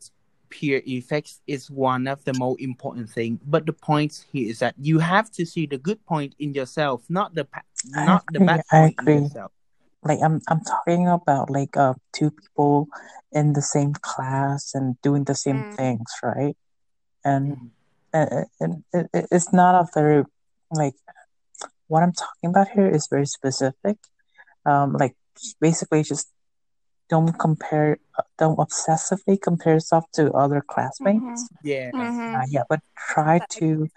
peer 0.49 0.81
effects 0.85 1.39
is 1.47 1.71
one 1.71 2.07
of 2.07 2.23
the 2.25 2.33
most 2.33 2.59
important 2.61 3.09
thing. 3.09 3.39
But 3.45 3.65
the 3.65 3.73
point 3.73 4.25
here 4.31 4.49
is 4.49 4.59
that 4.59 4.75
you 4.77 4.99
have 4.99 5.31
to 5.31 5.45
see 5.45 5.65
the 5.65 5.77
good 5.77 6.05
point 6.05 6.35
in 6.39 6.53
yourself, 6.53 7.03
not 7.09 7.35
the 7.35 7.45
pa- 7.45 7.61
I 7.95 8.05
not 8.05 8.25
the 8.27 8.39
agree, 8.39 8.47
bad 8.47 8.63
I 8.71 8.77
point 8.77 8.95
in 9.07 9.23
yourself. 9.23 9.51
like 10.03 10.19
i'm 10.23 10.41
i'm 10.49 10.61
talking 10.61 11.07
about 11.07 11.49
like 11.49 11.75
uh 11.77 11.93
two 12.13 12.31
people 12.31 12.88
in 13.31 13.53
the 13.53 13.61
same 13.61 13.93
class 14.01 14.73
and 14.73 14.99
doing 15.01 15.23
the 15.25 15.35
same 15.35 15.63
Mm. 15.63 15.75
things 15.77 16.11
right 16.23 16.55
and, 17.23 17.71
and, 18.13 18.45
and 18.59 18.83
it, 18.93 19.07
it, 19.13 19.25
it's 19.31 19.53
not 19.53 19.75
a 19.75 19.88
very 19.93 20.23
like 20.71 20.95
what 21.88 22.03
I'm 22.03 22.13
talking 22.13 22.49
about 22.49 22.69
here 22.69 22.88
is 22.88 23.07
very 23.11 23.25
specific. 23.25 23.97
Um, 24.65 24.93
like 24.93 25.15
basically 25.59 26.03
just 26.03 26.27
don't 27.11 27.35
compare, 27.38 27.99
don't 28.39 28.57
obsessively 28.57 29.35
compare 29.39 29.73
yourself 29.73 30.05
to 30.17 30.31
other 30.31 30.63
classmates. 30.73 31.51
Yeah. 31.61 31.91
Mhm. 31.91 32.33
Uh, 32.33 32.47
yeah, 32.49 32.63
but 32.71 32.79
try 33.11 33.43
to 33.59 33.91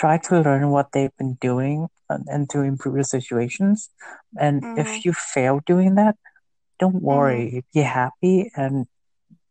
try 0.00 0.16
to 0.16 0.38
learn 0.40 0.70
what 0.70 0.92
they've 0.94 1.16
been 1.18 1.34
doing 1.42 1.88
and, 2.08 2.22
and 2.30 2.42
to 2.52 2.62
improve 2.62 2.94
your 2.94 3.10
situations. 3.18 3.90
And 4.38 4.62
Mhm. 4.62 4.78
if 4.78 5.04
you 5.04 5.12
fail 5.12 5.60
doing 5.66 5.96
that, 6.00 6.14
don't 6.78 7.02
worry. 7.02 7.64
Be 7.74 7.82
happy 7.82 8.50
and 8.54 8.86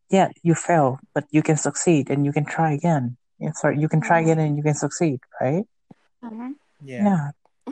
yeah, 0.10 0.32
you 0.42 0.56
fail, 0.56 0.98
but 1.14 1.26
you 1.36 1.44
can 1.44 1.58
succeed 1.58 2.10
and 2.10 2.26
you 2.26 2.32
can 2.32 2.46
try 2.46 2.72
again. 2.72 3.18
Yeah, 3.38 3.52
sorry, 3.54 3.78
you 3.84 3.90
can 3.92 4.02
try 4.02 4.20
Mhm. 4.20 4.24
again 4.24 4.40
and 4.40 4.58
you 4.58 4.64
can 4.64 4.74
succeed, 4.74 5.20
right? 5.44 5.66
Mhm. 6.24 6.56
Yeah. 6.82 7.04
Yeah. 7.06 7.26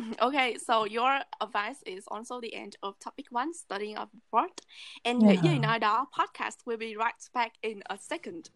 Okay, 0.21 0.57
so 0.57 0.85
your 0.85 1.19
advice 1.41 1.81
is 1.85 2.05
also 2.07 2.39
the 2.39 2.53
end 2.53 2.75
of 2.83 2.99
topic 2.99 3.27
one, 3.29 3.53
studying 3.53 3.97
abroad. 3.97 4.61
And 5.05 5.23
uh, 5.23 5.27
yeah. 5.27 5.41
Yeah. 5.43 5.51
you 5.51 5.59
know, 5.59 5.79
the 5.79 6.05
podcast 6.17 6.65
will 6.65 6.77
be 6.77 6.95
right 6.95 7.13
back 7.33 7.53
in 7.63 7.83
a 7.89 7.97
second. 7.97 8.49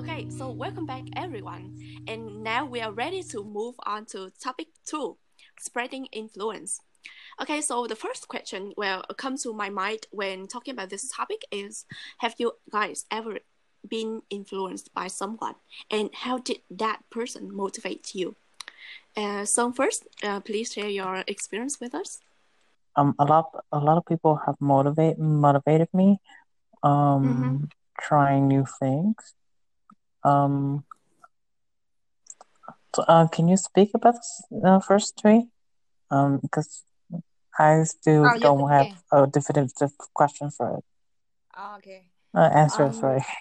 Okay, 0.00 0.28
so 0.30 0.50
welcome 0.50 0.86
back, 0.86 1.04
everyone. 1.16 1.76
And 2.06 2.42
now 2.42 2.66
we 2.66 2.80
are 2.80 2.92
ready 2.92 3.22
to 3.24 3.44
move 3.44 3.74
on 3.84 4.06
to 4.06 4.30
topic 4.40 4.68
two, 4.86 5.16
spreading 5.58 6.06
influence. 6.06 6.80
Okay, 7.38 7.60
so 7.60 7.86
the 7.86 7.94
first 7.94 8.28
question 8.28 8.72
will 8.76 9.02
come 9.16 9.36
to 9.38 9.52
my 9.52 9.68
mind 9.70 10.06
when 10.10 10.46
talking 10.46 10.72
about 10.72 10.90
this 10.90 11.08
topic 11.08 11.42
is 11.50 11.84
Have 12.18 12.34
you 12.38 12.52
guys 12.70 13.04
ever 13.10 13.38
been 13.86 14.22
influenced 14.28 14.92
by 14.92 15.08
someone, 15.08 15.54
and 15.90 16.10
how 16.12 16.38
did 16.38 16.60
that 16.70 17.08
person 17.10 17.54
motivate 17.54 18.14
you? 18.14 18.36
Uh, 19.16 19.44
so 19.44 19.72
first, 19.72 20.06
uh, 20.22 20.40
please 20.40 20.72
share 20.72 20.88
your 20.88 21.24
experience 21.26 21.80
with 21.80 21.94
us. 21.94 22.20
Um, 22.96 23.14
a 23.18 23.24
lot, 23.24 23.64
a 23.72 23.78
lot 23.78 23.96
of 23.96 24.04
people 24.06 24.40
have 24.46 24.56
motivate 24.60 25.18
motivated 25.18 25.88
me. 25.92 26.18
Um, 26.82 27.24
Mhm. 27.24 27.70
trying 28.00 28.48
new 28.48 28.64
things. 28.64 29.34
Um, 30.24 30.84
so, 32.94 33.02
uh, 33.08 33.28
can 33.28 33.48
you 33.48 33.56
speak 33.56 33.90
about 33.94 34.14
this 34.14 34.42
uh, 34.64 34.80
first 34.80 35.18
three? 35.20 35.48
Um, 36.10 36.38
because 36.38 36.84
I 37.60 37.84
still 37.84 38.24
Oh, 38.24 38.32
you're 38.32 38.40
don't 38.40 38.68
have 38.70 38.86
thinking. 38.86 39.02
a 39.12 39.26
definitive 39.26 39.92
question 40.14 40.50
for 40.50 40.78
it. 40.78 40.84
Oh, 41.56 41.74
okay. 41.78 42.04
Uh, 42.34 42.48
answer, 42.54 42.84
Um, 42.84 42.92
sorry. 42.92 43.24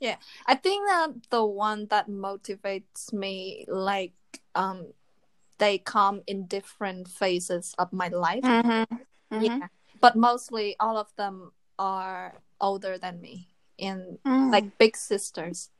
Yeah, 0.00 0.16
I 0.46 0.54
think 0.54 0.86
that 0.86 1.10
the 1.30 1.44
one 1.44 1.86
that 1.90 2.08
motivates 2.08 3.12
me, 3.12 3.64
like, 3.68 4.14
um, 4.54 4.92
they 5.58 5.78
come 5.78 6.22
in 6.26 6.46
different 6.46 7.08
phases 7.08 7.74
of 7.78 7.92
my 7.92 8.08
life. 8.08 8.44
Mm-hmm. 8.44 9.42
Yeah, 9.42 9.68
but 10.00 10.14
mostly 10.16 10.76
all 10.78 10.96
of 10.96 11.08
them 11.16 11.50
are 11.78 12.34
older 12.60 12.96
than 12.96 13.20
me 13.20 13.48
and 13.78 14.18
Mm-hmm. 14.24 14.50
like 14.52 14.78
big 14.78 14.96
sisters. 14.96 15.70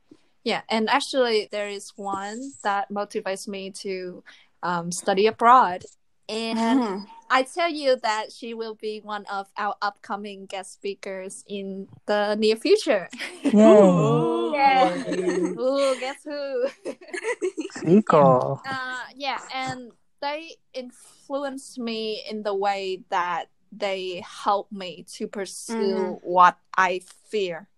Yeah, 0.43 0.61
and 0.69 0.89
actually, 0.89 1.47
there 1.51 1.69
is 1.69 1.93
one 1.95 2.51
that 2.63 2.91
motivates 2.91 3.47
me 3.47 3.71
to 3.83 4.23
um, 4.63 4.91
study 4.91 5.27
abroad, 5.27 5.85
and 6.29 6.59
Mm-hmm. 6.79 7.05
I 7.31 7.43
tell 7.43 7.69
you 7.69 7.95
that 8.01 8.31
she 8.31 8.53
will 8.53 8.75
be 8.75 9.01
one 9.03 9.25
of 9.31 9.47
our 9.57 9.75
upcoming 9.81 10.47
guest 10.47 10.73
speakers 10.73 11.43
in 11.47 11.87
the 12.07 12.35
near 12.35 12.55
future. 12.55 13.07
Yay! 13.43 13.51
yeah. 13.53 14.95
Ooh, 15.05 15.95
guess 15.99 16.23
who? 16.23 16.67
Chico. 17.83 18.59
uh, 18.67 18.99
yeah, 19.15 19.39
and 19.53 19.91
they 20.21 20.55
influenced 20.73 21.77
me 21.77 22.23
in 22.29 22.41
the 22.43 22.55
way 22.55 23.03
that 23.09 23.45
they 23.71 24.23
help 24.25 24.71
me 24.71 25.05
to 25.13 25.27
pursue 25.27 26.19
what 26.23 26.57
I 26.75 27.01
fear. 27.29 27.69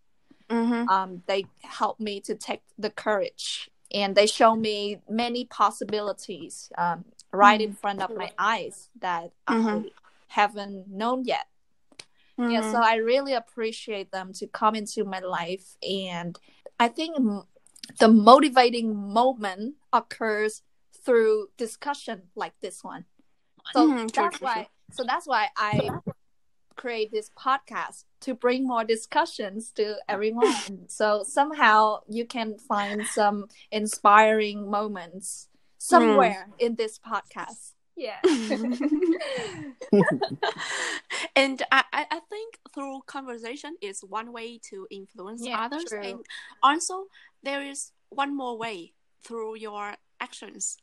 Mm-hmm. 0.49 0.87
Um, 0.89 1.23
they 1.27 1.45
help 1.61 1.99
me 1.99 2.21
to 2.21 2.35
take 2.35 2.61
the 2.77 2.89
courage, 2.89 3.69
and 3.93 4.15
they 4.15 4.27
show 4.27 4.55
me 4.55 5.01
many 5.09 5.43
possibilities 5.45 6.71
um, 6.77 7.03
right 7.31 7.61
in 7.61 7.69
mm-hmm. 7.69 7.77
front 7.77 8.01
of 8.01 8.15
my 8.15 8.31
eyes 8.37 8.89
that. 8.99 9.31
I 9.47 9.55
mm-hmm. 9.55 9.87
haven't 10.27 10.87
known 10.89 11.25
yet. 11.25 11.47
Yeah, 12.37 12.61
so 12.61 12.77
mm-hmm. 12.77 12.83
I 12.83 12.95
really 12.95 13.33
appreciate 13.33 14.11
them 14.11 14.33
to 14.33 14.47
come 14.47 14.73
into 14.73 15.03
my 15.03 15.19
life, 15.19 15.77
and 15.87 16.39
I 16.79 16.87
think 16.87 17.15
the 17.99 18.07
motivating 18.07 18.95
moment 18.95 19.75
occurs 19.93 20.63
through 21.05 21.49
discussion 21.57 22.23
like 22.35 22.53
this 22.61 22.83
one. 22.83 23.05
So 23.73 23.87
Mhm, 23.87 24.11
true, 24.11 24.23
that's 24.23 24.37
true, 24.37 24.47
why. 24.47 24.67
So 24.91 25.03
that's 25.03 25.27
why 25.27 25.49
I 25.55 25.91
create 26.75 27.11
this 27.11 27.29
podcast 27.37 28.05
to 28.21 28.33
bring 28.33 28.65
more 28.65 28.83
discussions 28.83 29.71
to 29.73 29.97
everyone. 30.07 30.89
so 30.89 31.23
somehow 31.23 31.99
you 32.07 32.25
can 32.25 32.57
find 32.57 33.05
some 33.05 33.45
inspiring 33.71 34.69
moments 34.69 35.47
somewhere 35.81 36.47
in 36.59 36.75
this 36.75 36.99
podcast. 36.99 37.73
Yeah. 37.95 38.19
and 41.35 41.61
I, 41.71 41.83
I 41.91 42.05
I 42.11 42.19
think 42.29 42.59
through 42.73 43.01
conversation 43.05 43.75
is 43.81 44.01
one 44.01 44.31
way 44.31 44.59
to 44.69 44.87
influence 44.89 45.41
Yeah, 45.45 45.65
others 45.65 45.85
true. 45.89 46.01
and 46.01 46.25
also 46.63 47.05
there 47.43 47.63
is 47.63 47.91
one 48.09 48.35
more 48.35 48.57
way 48.57 48.93
through 49.23 49.55
your 49.55 49.95
actions 50.19 50.77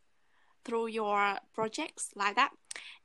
through 0.65 0.89
your 0.89 1.39
projects 1.55 2.11
like 2.15 2.37
that 2.37 2.51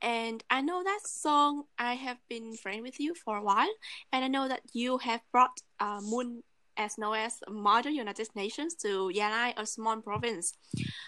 and 0.02 0.44
i 0.50 0.60
know 0.60 0.82
that 0.82 1.00
Sơn 1.06 1.62
i 1.78 1.94
have 1.94 2.18
been 2.28 2.56
friend 2.56 2.82
with 2.82 3.00
you 3.00 3.14
for 3.14 3.36
a 3.38 3.42
while 3.42 3.72
and 4.12 4.24
i 4.24 4.28
know 4.28 4.48
that 4.48 4.62
you 4.72 4.98
have 4.98 5.22
brought 5.32 5.60
uh, 5.80 6.00
MUN 6.02 6.42
as 6.76 6.98
known 6.98 7.16
as 7.16 7.40
model 7.48 7.92
United 7.92 8.28
Nations 8.34 8.74
to 8.76 9.12
Gia 9.12 9.30
Lai, 9.30 9.54
a 9.56 9.66
small 9.66 10.00
province. 10.00 10.54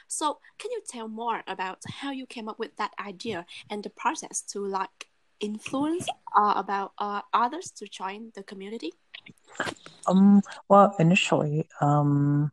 So, 0.09 0.39
can 0.59 0.71
you 0.71 0.83
tell 0.89 1.09
more 1.09 1.43
about 1.47 1.79
how 2.01 2.11
you 2.11 2.27
came 2.27 2.49
up 2.49 2.59
with 2.59 2.77
that 2.77 2.93
idea 2.99 3.47
and 3.71 3.83
the 3.83 3.91
process 3.91 4.43
to 4.53 4.61
like 4.61 5.09
influence 5.41 6.09
uh, 6.37 6.55
about 6.57 6.93
uh, 6.99 7.23
others 7.33 7.71
to 7.73 7.87
join 7.89 8.33
the 8.35 8.43
community? 8.43 8.93
Um, 10.07 10.43
well, 10.69 10.95
initially, 10.99 11.69
um, 11.81 12.53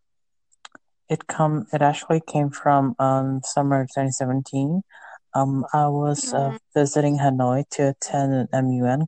it 1.10 1.28
come 1.28 1.68
it 1.74 1.82
actually 1.82 2.22
came 2.22 2.50
from 2.50 2.96
um 3.00 3.42
summer 3.44 3.84
2017. 3.84 4.82
Um, 5.36 5.66
I 5.74 5.88
was 5.88 6.34
uh, 6.34 6.58
visiting 6.76 7.18
Hanoi 7.18 7.68
to 7.72 7.90
attend 7.90 8.34
an 8.34 8.48
MUN. 8.68 9.08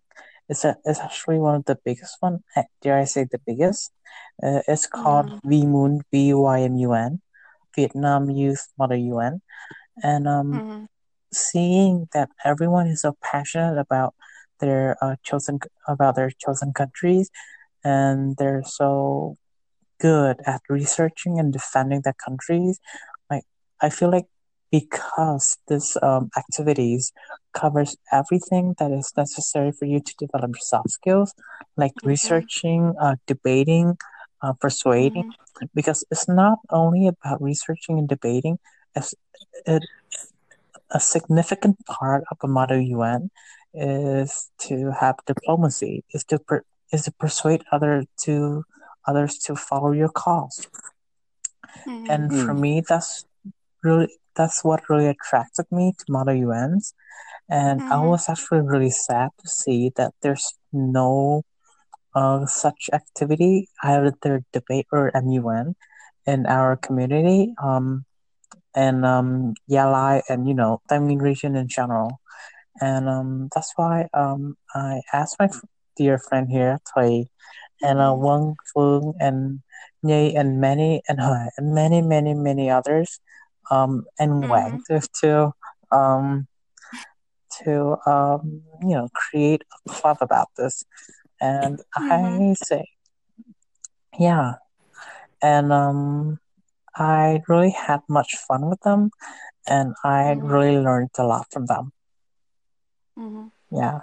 It's 0.50 0.64
a, 0.66 0.78
it's 0.86 1.00
actually 1.00 1.40
one 1.40 1.56
of 1.56 1.66
the 1.66 1.78
biggest 1.86 2.18
one. 2.20 2.40
eh, 2.56 2.64
Dare 2.82 2.98
I 3.00 3.06
say 3.06 3.26
the 3.30 3.40
biggest? 3.46 3.92
Uh, 4.44 4.62
it's 4.68 4.88
called 4.88 5.34
VMUN, 5.46 6.02
V 6.12 6.34
Y 6.34 6.62
M 6.62 6.76
U 6.78 6.94
N, 6.94 7.22
Vietnam 7.76 8.30
Youth 8.30 8.68
Model 8.78 8.98
UN, 8.98 9.42
and 10.04 10.28
um, 10.28 10.62
Mm-hmm. 10.62 10.86
seeing 11.34 12.08
that 12.14 12.30
everyone 12.46 12.88
is 12.88 13.02
so 13.02 13.16
passionate 13.24 13.78
about 13.80 14.14
their 14.60 14.98
uh, 15.02 15.16
chosen 15.24 15.60
about 15.88 16.16
their 16.16 16.32
chosen 16.44 16.74
countries, 16.74 17.30
and 17.84 18.36
they're 18.38 18.64
so 18.66 19.36
good 20.00 20.38
at 20.46 20.62
researching 20.70 21.40
and 21.40 21.54
defending 21.54 22.02
their 22.04 22.16
countries. 22.26 22.80
Like 23.30 23.44
I 23.82 23.90
feel 23.90 24.12
like 24.12 24.26
because 24.80 25.58
this 25.70 25.88
um, 26.02 26.30
activities 26.38 27.12
covers 27.54 27.96
everything 28.12 28.76
that 28.80 28.92
is 28.92 29.14
necessary 29.16 29.72
for 29.72 29.86
you 29.86 30.00
to 30.00 30.14
develop 30.24 30.50
your 30.58 30.68
soft 30.74 30.92
skills, 31.00 31.34
like 31.78 31.94
Mhm. 31.96 32.08
researching, 32.14 32.82
uh, 33.00 33.16
debating, 33.28 33.98
uh, 34.44 34.54
persuading. 34.66 35.28
Because 35.74 36.04
it's 36.12 36.28
not 36.28 36.58
only 36.70 37.08
about 37.08 37.42
researching 37.42 37.96
and 38.00 38.10
debating. 38.16 38.56
It's 38.96 39.14
it, 39.66 39.84
a 40.92 41.00
significant 41.00 41.76
part 41.86 42.24
of 42.32 42.38
a 42.44 42.48
model 42.48 42.82
UN 42.98 43.32
is 43.74 44.52
to 44.68 44.92
have 45.02 45.16
diplomacy. 45.32 46.04
Is 46.16 46.24
to 46.26 46.40
per, 46.48 46.64
is 46.92 47.04
to 47.06 47.12
persuade 47.24 47.64
other 47.72 48.04
to 48.26 48.64
others 49.08 49.38
to 49.46 49.56
follow 49.56 49.92
your 49.92 50.10
cause. 50.10 50.68
Mm-hmm. 51.88 52.12
And 52.12 52.34
for 52.34 52.54
me, 52.54 52.82
that's 52.88 53.26
really 53.86 54.10
that's 54.36 54.66
what 54.66 54.90
really 54.90 55.08
attracted 55.08 55.68
me 55.72 55.94
to 56.00 56.06
model 56.10 56.36
UNs. 56.36 56.94
And 57.50 57.84
I 57.92 58.00
Mhm. 58.00 58.02
was 58.02 58.30
actually 58.30 58.62
really 58.62 58.92
sad 58.92 59.30
to 59.42 59.50
see 59.50 59.92
that 59.98 60.14
there's 60.24 60.56
no 60.74 61.44
uh, 62.16 62.46
such 62.48 62.90
activity, 62.94 63.70
either 63.84 64.14
debate 64.54 64.88
or 64.92 65.12
MUN, 65.16 65.76
in 66.26 66.46
our 66.48 66.78
community, 66.78 67.54
um, 67.64 68.06
and 68.76 69.06
um, 69.06 69.54
Gia 69.70 69.88
Lai, 69.90 70.22
and 70.30 70.48
you 70.48 70.56
know, 70.56 70.82
Tamin 70.90 71.22
region 71.22 71.56
in 71.56 71.68
general. 71.68 72.20
and 72.82 73.10
um, 73.10 73.50
that's 73.56 73.74
why 73.78 74.08
um, 74.14 74.56
I 74.76 75.02
asked 75.14 75.38
my 75.40 75.50
dear 75.98 76.20
friend 76.20 76.48
here, 76.50 76.80
Thủy, 76.96 77.28
and 77.82 78.00
uh, 78.00 78.14
Wang 78.18 78.56
Phương, 78.74 79.14
and 79.20 79.62
Nhi, 80.06 80.38
and 80.38 80.60
many 80.62 81.02
and 81.08 81.20
Huệ, 81.20 81.50
and 81.58 81.74
many, 81.74 82.02
many, 82.02 82.34
many 82.34 82.70
others, 82.70 83.20
um, 83.72 84.06
and 84.20 84.48
Mhm. 84.48 84.50
Wang 84.50 84.80
to 84.88 85.02
to 85.22 85.52
um, 85.92 86.48
to 87.64 87.98
um, 88.06 88.62
you 88.82 88.96
know 88.96 89.10
create 89.14 89.64
a 89.88 89.90
club 89.90 90.18
about 90.22 90.48
this, 90.58 90.84
and 91.42 91.80
I 91.96 92.54
say, 92.56 92.86
yeah, 94.20 94.54
and 95.42 95.72
um, 95.72 96.40
I 96.96 97.42
really 97.48 97.72
had 97.72 98.02
much 98.10 98.36
fun 98.48 98.70
with 98.70 98.82
them, 98.82 99.12
and 99.68 99.94
I 100.04 100.36
Mhm. 100.36 100.50
really 100.50 100.78
learned 100.80 101.12
a 101.18 101.24
lot 101.26 101.48
from 101.52 101.66
them. 101.66 101.92
Mhm. 103.18 103.52
Yeah. 103.72 104.02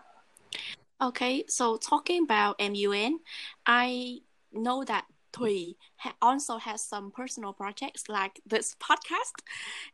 Okay, 1.00 1.44
so 1.48 1.76
talking 1.76 2.22
about 2.24 2.56
MUN, 2.60 3.20
I 3.66 4.20
know 4.52 4.84
that 4.84 5.06
Thùy 5.32 5.76
ha- 5.96 6.16
also 6.20 6.58
has 6.58 6.82
some 6.82 7.10
personal 7.10 7.52
projects 7.52 8.08
like 8.08 8.40
this 8.46 8.74
podcast. 8.80 9.42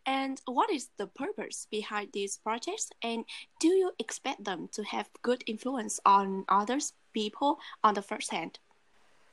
And 0.06 0.40
what 0.46 0.70
is 0.70 0.90
the 0.98 1.06
purpose 1.06 1.66
behind 1.70 2.10
these 2.12 2.38
projects? 2.38 2.90
And 3.02 3.24
do 3.60 3.68
you 3.68 3.92
expect 3.98 4.44
them 4.44 4.68
to 4.72 4.82
have 4.84 5.08
good 5.22 5.44
influence 5.46 6.00
on 6.04 6.44
others 6.48 6.92
people 7.12 7.58
on 7.82 7.94
the 7.94 8.02
first 8.02 8.32
hand? 8.32 8.58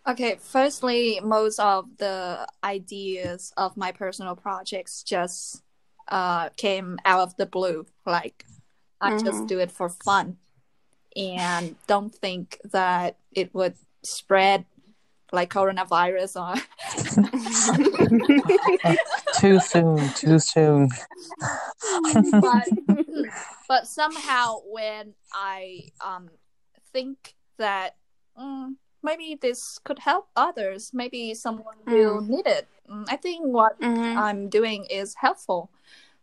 Okay, 0.07 0.35
firstly, 0.39 1.19
most 1.23 1.59
of 1.59 1.97
the 1.97 2.47
ideas 2.63 3.51
of 3.57 3.75
my 3.75 3.91
personal 3.91 4.35
projects 4.35 5.01
just 5.01 5.63
uh, 6.07 6.49
came 6.49 6.99
out 7.05 7.21
of 7.21 7.35
the 7.37 7.47
blue. 7.47 7.87
Like, 8.05 8.45
I 9.01 9.09
just 9.09 9.43
Mhm. 9.43 9.47
do 9.47 9.59
it 9.59 9.71
for 9.71 9.89
fun 9.89 10.37
and 11.15 11.75
don't 11.87 12.13
think 12.13 12.59
that 12.71 13.17
it 13.31 13.53
would 13.55 13.75
spread 14.03 14.65
like 15.31 15.51
coronavirus 15.51 16.41
or 16.41 16.61
too 19.39 19.59
soon, 19.59 20.11
too 20.13 20.39
soon. 20.39 20.89
but 22.41 22.69
but 23.67 23.87
somehow 23.87 24.57
when 24.67 25.13
I 25.33 25.89
um 26.05 26.29
think 26.93 27.35
that 27.57 27.95
mm, 28.39 28.75
maybe 29.03 29.37
this 29.39 29.79
could 29.83 29.99
help 29.99 30.27
others, 30.35 30.91
maybe 30.93 31.33
someone 31.33 31.75
will 31.87 32.21
need 32.21 32.47
it. 32.47 32.67
Mm, 32.89 33.05
I 33.09 33.15
think 33.17 33.45
what 33.45 33.77
Mhm. 33.81 34.17
I'm 34.17 34.49
doing 34.49 34.85
is 34.89 35.15
helpful. 35.15 35.69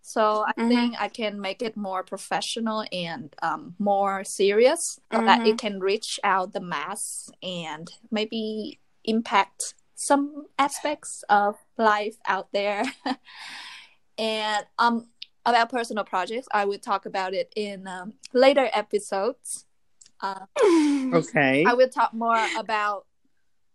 So 0.03 0.45
I 0.47 0.53
Mhm. 0.59 0.69
think 0.69 0.97
I 1.01 1.09
can 1.09 1.41
make 1.41 1.62
it 1.62 1.77
more 1.77 2.03
professional 2.03 2.85
and 2.93 3.35
um, 3.43 3.77
more 3.79 4.24
serious 4.24 4.99
so 5.12 5.23
that 5.27 5.41
it 5.47 5.59
can 5.59 5.79
reach 5.81 6.19
out 6.24 6.53
the 6.53 6.61
mass 6.61 7.31
and 7.43 7.91
maybe 8.11 8.81
impact 9.05 9.74
some 9.95 10.47
aspects 10.59 11.24
of 11.29 11.57
life 11.77 12.16
out 12.27 12.49
there. 12.53 12.85
and 14.19 14.66
um, 14.79 15.07
about 15.47 15.70
personal 15.70 16.05
projects, 16.05 16.49
I 16.53 16.65
will 16.65 16.79
talk 16.79 17.07
about 17.07 17.35
it 17.35 17.53
in 17.57 17.87
um, 17.87 18.15
later 18.33 18.69
episodes. 18.73 19.66
Uh, 20.20 20.47
Okay. 21.12 21.65
I 21.66 21.74
will 21.74 21.89
talk 21.89 22.15
more 22.15 22.47
about 22.57 23.07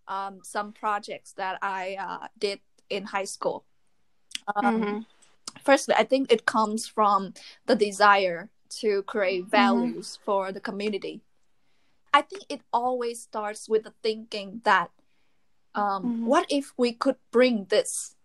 um, 0.07 0.39
some 0.43 0.71
projects 0.73 1.33
that 1.33 1.59
I 1.61 1.97
uh, 1.99 2.27
did 2.39 2.59
in 2.89 3.03
high 3.05 3.25
school. 3.25 3.65
Um, 4.55 4.81
Mhm. 4.81 5.05
Firstly, 5.63 5.95
I 5.97 6.03
think 6.03 6.31
it 6.31 6.45
comes 6.45 6.87
from 6.87 7.33
the 7.65 7.75
desire 7.75 8.49
to 8.79 9.03
create 9.03 9.41
Mm-hmm. 9.43 9.49
values 9.49 10.19
for 10.23 10.51
the 10.51 10.61
community. 10.61 11.21
I 12.13 12.21
think 12.21 12.43
it 12.49 12.61
always 12.71 13.21
starts 13.21 13.67
with 13.67 13.83
the 13.83 13.93
thinking 14.01 14.61
that 14.63 14.91
um, 15.77 16.03
Mhm. 16.03 16.25
what 16.25 16.45
if 16.49 16.73
we 16.77 16.91
could 16.91 17.15
bring 17.31 17.65
this 17.65 18.15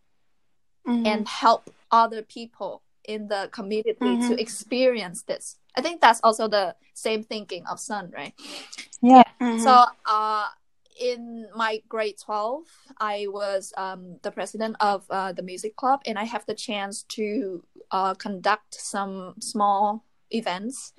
Mhm. 0.87 1.07
and 1.07 1.29
help 1.29 1.71
other 1.91 2.23
people 2.23 2.83
in 3.05 3.29
the 3.29 3.49
community 3.53 4.17
to 4.17 4.35
Mhm. 4.35 4.41
experience 4.41 5.23
this? 5.23 5.59
I 5.77 5.83
think 5.83 6.01
that's 6.01 6.21
also 6.23 6.49
the 6.49 6.77
same 6.95 7.23
thinking 7.23 7.67
of 7.67 7.79
Sơn, 7.79 8.11
right? 8.11 8.35
Yeah. 9.01 9.25
Mhm. 9.41 9.59
So, 9.59 9.85
uh, 10.07 10.49
in 11.01 11.49
my 11.57 11.83
grade 11.89 12.19
12, 12.19 12.67
I 12.99 13.27
was 13.29 13.73
um, 13.77 14.19
the 14.23 14.31
president 14.31 14.77
of 14.81 15.07
uh, 15.11 15.33
the 15.33 15.43
music 15.43 15.75
club, 15.77 16.01
and 16.07 16.19
I 16.19 16.25
have 16.25 16.45
the 16.47 16.55
chance 16.55 17.03
to 17.17 17.65
uh, 17.91 18.15
conduct 18.15 18.75
some 18.75 19.35
small 19.41 20.05
events 20.31 20.93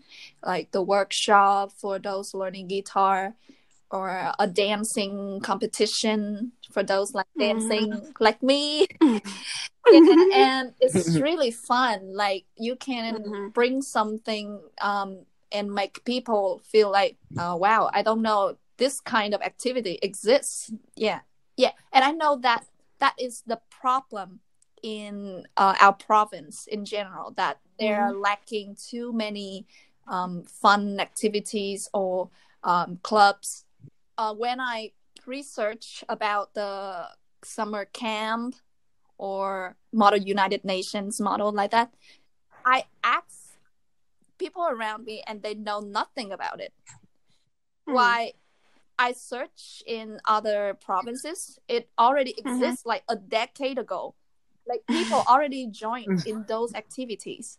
like 0.46 0.72
the 0.72 0.82
workshop 0.82 1.72
for 1.72 2.00
those 2.00 2.34
learning 2.34 2.68
guitar 2.68 3.36
or 3.94 4.34
a 4.40 4.48
dancing 4.48 5.40
competition 5.42 6.52
for 6.72 6.82
those 6.84 7.14
like 7.14 7.28
dancing 7.38 8.12
like 8.20 8.42
me. 8.42 8.88
And, 10.34 10.74
it's 10.80 11.20
really 11.20 11.52
fun. 11.52 12.16
Like 12.16 12.46
you 12.58 12.76
can 12.76 13.24
Mhm. 13.24 13.54
bring 13.54 13.82
something 13.82 14.62
um, 14.82 15.26
and 15.52 15.72
make 15.72 16.04
people 16.06 16.62
feel 16.66 16.90
like 16.90 17.16
uh, 17.38 17.56
wow 17.60 17.90
i 17.94 18.02
don't 18.02 18.22
know 18.22 18.58
this 18.78 19.00
kind 19.00 19.34
of 19.36 19.42
activity 19.42 20.00
exists. 20.02 20.72
Yeah. 20.96 21.22
Yeah. 21.58 21.74
And 21.92 22.04
i 22.04 22.12
know 22.12 22.38
that 22.38 22.66
that 23.00 23.16
is 23.20 23.44
the 23.46 23.60
problem 23.70 24.40
in 24.82 25.46
uh, 25.58 25.76
our 25.80 25.94
province 25.94 26.68
in 26.68 26.86
general 26.86 27.32
that 27.38 27.60
they're 27.80 28.12
lacking 28.14 28.76
too 28.90 29.14
many 29.14 29.66
um, 30.08 30.44
fun 30.44 31.00
activities 31.00 31.90
or 31.94 32.30
um, 32.64 33.00
clubs 33.04 33.66
uh, 34.18 34.34
when 34.34 34.60
i 34.60 34.92
research 35.26 36.04
about 36.10 36.54
the 36.54 37.08
summer 37.44 37.86
camp 37.86 38.56
or 39.18 39.76
model 39.92 40.20
united 40.20 40.64
nations 40.66 41.20
model 41.20 41.52
like 41.52 41.72
that 41.72 41.94
i 42.66 42.84
ask 43.04 43.44
people 44.44 44.68
around 44.68 45.06
me 45.06 45.24
and 45.26 45.42
they 45.42 45.54
know 45.54 45.80
nothing 45.80 46.32
about 46.32 46.60
it. 46.60 46.74
Hmm. 47.88 47.94
why 47.94 48.32
i 48.98 49.12
search 49.12 49.84
in 49.86 50.20
other 50.26 50.78
provinces 50.80 51.60
it 51.68 51.90
already 51.98 52.34
exists 52.38 52.86
like 52.86 53.04
a 53.10 53.16
decade 53.16 53.78
ago. 53.78 54.16
Like 54.68 54.82
people 55.00 55.24
already 55.28 55.68
joined 55.68 56.26
in 56.26 56.46
those 56.48 56.74
activities. 56.74 57.58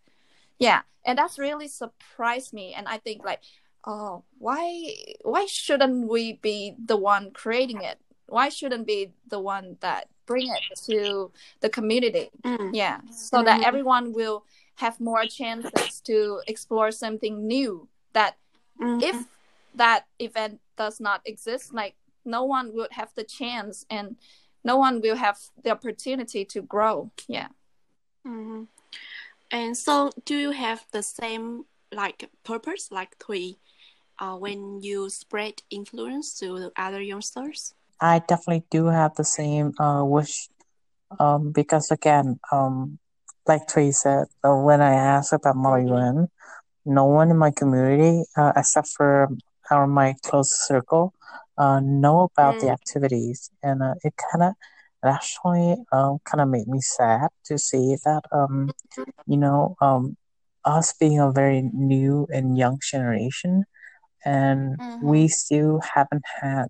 Yeah 0.59 0.83
and 1.05 1.19
that's 1.19 1.39
really 1.39 1.69
surprised 1.69 2.53
me. 2.53 2.73
And 2.77 2.87
i 2.89 2.99
think 2.99 3.25
like 3.25 3.43
oh 3.87 4.23
why 4.39 4.95
why 5.23 5.47
shouldn't 5.47 6.09
we 6.09 6.35
be 6.35 6.75
the 6.87 6.97
one 6.97 7.31
creating 7.33 7.83
it 7.83 7.99
why 8.27 8.49
shouldn't 8.49 8.87
be 8.87 9.13
the 9.29 9.39
one 9.39 9.77
that 9.81 10.09
bring 10.27 10.49
it 10.49 10.63
to 10.87 11.31
the 11.61 11.69
community 11.69 12.31
Mhm. 12.43 12.71
yeah 12.73 13.01
so 13.11 13.43
that 13.43 13.61
Mhm. 13.61 13.67
everyone 13.67 14.13
will 14.13 14.45
have 14.77 14.99
more 15.01 15.27
chances 15.27 16.01
to 16.01 16.41
explore 16.47 16.91
something 16.91 17.47
new 17.47 17.89
that 18.13 18.37
Mhm. 18.81 19.03
if 19.03 19.17
that 19.75 20.07
event 20.19 20.61
does 20.77 21.01
not 21.01 21.21
exist 21.27 21.75
like 21.75 21.95
no 22.25 22.43
one 22.45 22.73
would 22.75 22.93
have 22.93 23.13
the 23.15 23.25
chance 23.25 23.85
and 23.91 24.17
no 24.65 24.77
one 24.79 25.01
will 25.03 25.17
have 25.17 25.39
the 25.63 25.71
opportunity 25.71 26.45
to 26.45 26.63
grow 26.63 27.11
yeah 27.29 27.49
Mhm. 28.25 28.69
And 29.51 29.77
so, 29.77 30.11
do 30.25 30.35
you 30.37 30.51
have 30.51 30.87
the 30.91 31.03
same 31.03 31.67
like 31.93 32.31
purpose 32.43 32.91
like 32.91 33.19
Thùy, 33.19 33.59
uh, 34.19 34.37
when 34.37 34.81
you 34.83 35.09
spread 35.11 35.63
influence 35.71 36.39
to 36.41 36.59
the 36.59 36.73
other 36.77 37.01
youngsters? 37.01 37.75
I 38.01 38.21
definitely 38.21 38.65
do 38.71 38.87
have 38.87 39.15
the 39.15 39.25
same 39.25 39.73
uh, 39.79 40.03
wish 40.05 40.49
um, 41.19 41.53
because 41.53 41.91
again, 41.91 42.39
um, 42.53 42.99
like 43.47 43.67
Trey 43.69 43.91
said, 43.93 44.27
uh, 44.45 44.55
when 44.57 44.81
I 44.81 44.95
asked 44.95 45.33
about 45.33 45.57
Model 45.57 45.89
UN, 45.89 46.29
no 46.85 47.05
one 47.07 47.31
in 47.31 47.37
my 47.39 47.51
community, 47.51 48.25
uh, 48.37 48.53
except 48.57 48.89
for 48.89 49.29
our 49.71 49.87
my 49.87 50.15
close 50.25 50.51
circle, 50.67 51.13
uh, 51.59 51.81
know 51.81 52.29
about 52.33 52.59
the 52.59 52.69
Mm. 52.69 52.71
activities, 52.71 53.51
and 53.63 53.83
uh, 53.83 53.95
it 54.03 54.15
kind 54.31 54.43
of 54.43 54.53
it 55.03 55.09
actually 55.09 55.77
um, 55.93 56.19
kind 56.25 56.41
of 56.41 56.49
made 56.49 56.67
me 56.69 56.81
sad 56.81 57.29
to 57.47 57.59
see 57.59 57.97
that 58.05 58.23
um, 58.33 58.73
you 59.27 59.37
know 59.37 59.77
um, 59.81 60.17
us 60.65 60.95
being 60.99 61.19
a 61.21 61.31
very 61.33 61.63
new 61.73 62.27
and 62.33 62.57
young 62.59 62.79
generation, 62.83 63.65
and 64.25 64.79
we 65.01 65.29
still 65.29 65.81
haven't 65.95 66.25
had 66.41 66.67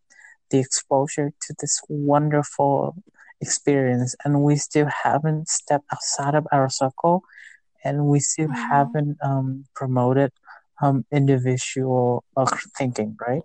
the 0.50 0.58
exposure 0.58 1.30
to 1.42 1.54
this 1.60 1.80
wonderful 1.88 2.96
experience, 3.40 4.14
and 4.24 4.42
we 4.42 4.56
still 4.56 4.88
haven't 5.04 5.48
stepped 5.48 5.86
outside 5.92 6.34
of 6.34 6.46
our 6.52 6.68
circle, 6.68 7.22
and 7.84 8.06
we 8.06 8.20
still 8.20 8.48
Mhm. 8.48 8.54
haven't 8.70 9.18
um, 9.22 9.64
promoted 9.74 10.32
um, 10.82 11.04
individual 11.12 12.24
uh, 12.36 12.46
thinking, 12.78 13.16
right? 13.26 13.42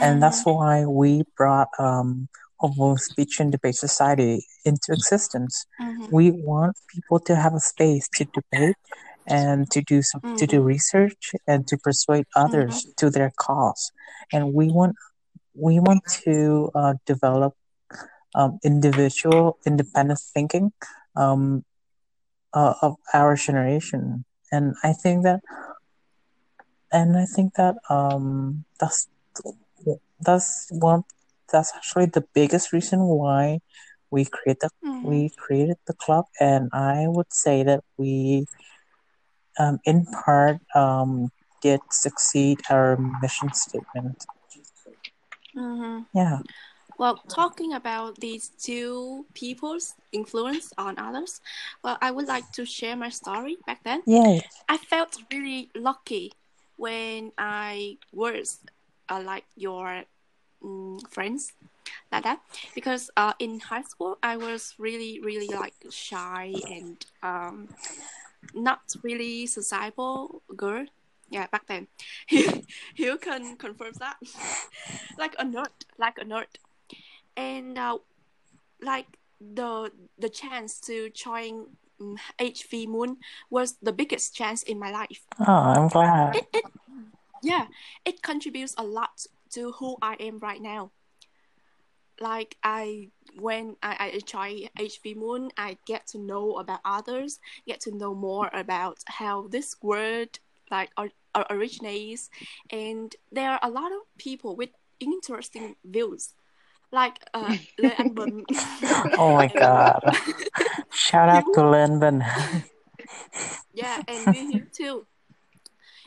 And 0.00 0.22
that's 0.22 0.44
why 0.44 0.86
we 0.86 1.22
brought 1.36 1.68
um, 1.78 2.28
Homo 2.58 2.96
Speech 2.96 3.40
and 3.40 3.50
Debate 3.52 3.74
Society 3.76 4.46
into 4.64 4.92
existence. 4.92 5.66
Mhm. 5.80 6.06
We 6.10 6.30
want 6.30 6.76
people 6.88 7.20
to 7.20 7.36
have 7.36 7.54
a 7.54 7.60
space 7.60 8.08
to 8.16 8.24
debate 8.24 8.76
and 9.26 9.70
to 9.70 9.80
do 9.82 10.02
some 10.02 10.22
to 10.36 10.46
do 10.46 10.60
Mhm. 10.60 10.66
research 10.66 11.32
and 11.46 11.66
to 11.68 11.76
persuade 11.78 12.26
others 12.36 12.86
to 12.96 13.10
their 13.10 13.32
cause 13.36 13.92
and 14.32 14.52
we 14.54 14.66
want 14.70 14.94
we 15.54 15.78
want 15.80 16.02
to 16.24 16.70
uh, 16.74 16.94
develop 17.06 17.54
um, 18.34 18.58
individual 18.64 19.58
independent 19.66 20.18
thinking 20.34 20.72
um, 21.16 21.64
uh, 22.52 22.74
of 22.82 22.96
our 23.12 23.36
generation 23.36 24.24
and 24.52 24.74
i 24.82 24.92
think 24.92 25.22
that 25.24 25.40
and 26.92 27.16
i 27.16 27.24
think 27.24 27.54
that 27.54 27.74
um, 27.88 28.64
that's 28.80 29.08
that's 30.20 30.68
one 30.70 31.02
that's 31.52 31.72
actually 31.76 32.06
the 32.06 32.24
biggest 32.34 32.72
reason 32.72 33.00
why 33.00 33.58
we 34.10 34.24
create 34.24 34.60
the 34.60 34.70
Mhm. 34.84 35.02
we 35.04 35.30
created 35.36 35.76
the 35.86 35.94
club 35.94 36.24
and 36.40 36.68
i 36.72 37.06
would 37.06 37.32
say 37.32 37.62
that 37.62 37.80
we 37.98 38.46
um, 39.58 39.78
in 39.84 40.06
part 40.06 40.58
um, 40.74 41.30
did 41.62 41.80
succeed 41.90 42.58
our 42.70 42.96
mission 43.22 43.52
statement 43.52 44.26
Mhm. 45.56 46.06
yeah 46.14 46.38
Well, 46.98 47.22
talking 47.28 47.72
about 47.72 48.20
these 48.20 48.50
two 48.50 49.26
people's 49.34 49.94
influence 50.12 50.72
on 50.78 50.98
others, 50.98 51.40
well, 51.82 51.98
I 52.00 52.10
would 52.10 52.26
like 52.28 52.52
to 52.52 52.64
share 52.64 52.96
my 52.96 53.08
story 53.10 53.58
back 53.66 53.82
then. 53.84 54.02
yay 54.06 54.40
I 54.68 54.76
felt 54.78 55.18
really 55.30 55.70
lucky 55.74 56.32
when 56.76 57.32
I 57.38 57.98
was 58.12 58.60
uh, 59.08 59.22
like 59.24 59.44
your 59.56 60.04
um, 60.62 60.98
friends 61.10 61.52
like 62.12 62.24
that 62.24 62.40
because 62.74 63.10
uh, 63.16 63.34
in 63.38 63.60
high 63.60 63.82
school 63.82 64.18
I 64.22 64.36
was 64.36 64.74
really 64.78 65.20
really 65.20 65.52
like 65.52 65.74
shy 65.90 66.62
and 66.68 67.04
um, 67.22 67.68
not 68.54 68.80
really 69.02 69.46
sociable 69.46 70.42
girl. 70.56 70.86
Yeah, 71.30 71.46
back 71.50 71.66
then, 71.66 71.88
you 72.96 73.18
can 73.18 73.56
confirm 73.56 73.94
that. 73.98 74.16
like 75.18 75.34
a 75.38 75.44
nerd, 75.44 75.72
like 75.98 76.18
a 76.18 76.24
nerd, 76.24 76.52
and 77.36 77.78
uh, 77.78 77.98
like 78.82 79.06
the 79.40 79.90
the 80.18 80.28
chance 80.28 80.78
to 80.80 81.10
join 81.10 81.66
um, 82.00 82.18
HV 82.38 82.86
MUN 82.88 83.16
was 83.50 83.76
the 83.82 83.92
biggest 83.92 84.34
chance 84.34 84.62
in 84.62 84.78
my 84.78 84.90
life. 84.90 85.24
Oh 85.40 85.52
i'm 85.74 85.88
glad. 85.88 86.36
It, 86.36 86.46
it 86.52 86.64
yeah 87.44 87.66
it 88.04 88.22
contributes 88.22 88.74
a 88.78 88.82
lot 88.82 89.26
to 89.50 89.72
who 89.72 89.96
i 90.00 90.14
am 90.18 90.38
right 90.38 90.62
now 90.62 90.90
like 92.20 92.56
i 92.62 93.08
when 93.38 93.76
i, 93.82 94.12
I 94.14 94.20
join 94.24 94.68
HV 94.78 95.16
MUN 95.16 95.50
i 95.56 95.76
get 95.86 96.06
to 96.08 96.18
know 96.18 96.58
about 96.58 96.80
others 96.84 97.40
get 97.66 97.80
to 97.80 97.96
know 97.96 98.14
more 98.14 98.50
about 98.52 98.98
how 99.06 99.48
this 99.48 99.76
word 99.82 100.38
like 100.70 100.90
or, 100.96 101.08
or 101.34 101.44
originates. 101.50 102.30
And 102.70 103.14
there 103.32 103.50
are 103.50 103.60
a 103.62 103.70
lot 103.70 103.92
of 103.92 104.00
people 104.18 104.56
with 104.56 104.70
interesting 105.00 105.76
views. 105.84 106.34
Like 106.92 107.18
uh 107.34 107.56
Le 107.78 107.90
Anh 107.98 108.14
oh 109.18 109.34
my 109.34 109.48
god. 109.48 110.02
Shout 110.92 111.28
out 111.28 111.44
to 111.54 111.60
linben 111.60 112.22
yeah 113.74 114.02
and 114.06 114.30
me 114.30 114.52
here 114.52 114.68
too. 114.72 115.06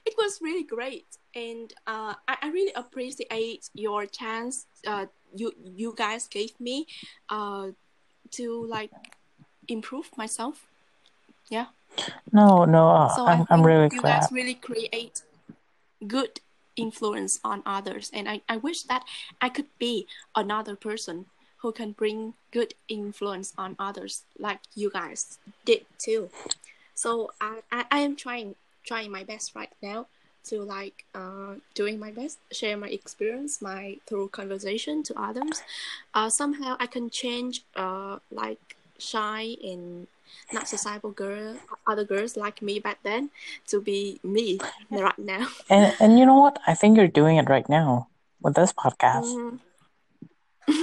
It 0.06 0.16
was 0.18 0.40
really 0.42 0.64
great. 0.64 1.18
And 1.36 1.68
uh, 1.86 2.16
I, 2.32 2.38
I 2.44 2.48
really 2.50 2.72
appreciate 2.76 3.70
your 3.74 4.06
chance 4.06 4.66
uh, 4.88 5.08
you 5.36 5.52
you 5.64 5.94
guys 5.96 6.28
gave 6.28 6.60
me 6.60 6.88
uh, 7.30 7.68
to 8.32 8.66
like 8.66 8.92
improve 9.68 10.10
myself. 10.18 10.66
Yeah. 11.50 11.68
No 12.32 12.66
no 12.66 12.90
uh, 12.90 13.10
so 13.16 13.26
i'm 13.26 13.48
i'm 13.50 13.66
really 13.66 13.90
you 13.92 14.02
glad. 14.02 14.20
guys 14.20 14.32
really 14.32 14.54
create 14.54 15.24
good 16.06 16.42
influence 16.78 17.40
on 17.44 17.64
others. 17.66 18.10
And 18.14 18.30
I, 18.30 18.42
I 18.48 18.58
wish 18.58 18.84
that 18.84 19.04
I 19.42 19.50
could 19.50 19.68
be 19.80 20.08
another 20.36 20.76
person 20.76 21.26
who 21.58 21.72
can 21.72 21.92
bring 21.92 22.36
good 22.52 22.76
influence 22.88 23.54
on 23.58 23.76
others 23.80 24.24
like 24.38 24.60
you 24.76 24.92
guys 24.92 25.40
did 25.66 25.86
too. 25.98 26.30
So 26.94 27.32
I, 27.42 27.62
I, 27.72 27.86
I 27.92 28.00
am 28.00 28.16
trying 28.16 28.56
trying 28.86 29.12
my 29.12 29.24
best 29.24 29.54
right 29.56 29.74
now 29.82 30.08
to 30.46 30.62
like 30.62 31.06
uh, 31.16 31.56
doing 31.76 32.00
my 32.00 32.12
best 32.12 32.40
share 32.52 32.78
my 32.78 32.88
experience 32.88 33.62
my 33.62 33.98
through 34.08 34.30
conversation 34.30 35.04
to 35.04 35.14
others. 35.20 35.62
Uh, 36.14 36.30
somehow 36.30 36.76
I 36.80 36.88
can 36.88 37.10
change 37.10 37.64
uh, 37.76 38.20
like 38.32 38.76
shy 39.00 39.56
and 39.64 40.08
not 40.54 40.68
sociable 40.68 41.12
girl 41.12 41.58
other 41.86 42.04
girls 42.04 42.36
like 42.38 42.62
me 42.62 42.80
back 42.80 43.00
then 43.04 43.30
to 43.68 43.82
be 43.82 44.20
me 44.24 44.60
right 44.92 45.20
now. 45.20 45.48
And 45.70 45.94
and 46.00 46.20
you 46.20 46.26
know 46.26 46.40
what? 46.40 46.60
I 46.68 46.74
think 46.74 46.98
you're 46.98 47.08
doing 47.08 47.38
it 47.38 47.50
right 47.50 47.68
now 47.70 48.08
with 48.42 48.56
this 48.56 48.74
podcast. 48.74 49.36
Mhm. 49.36 49.60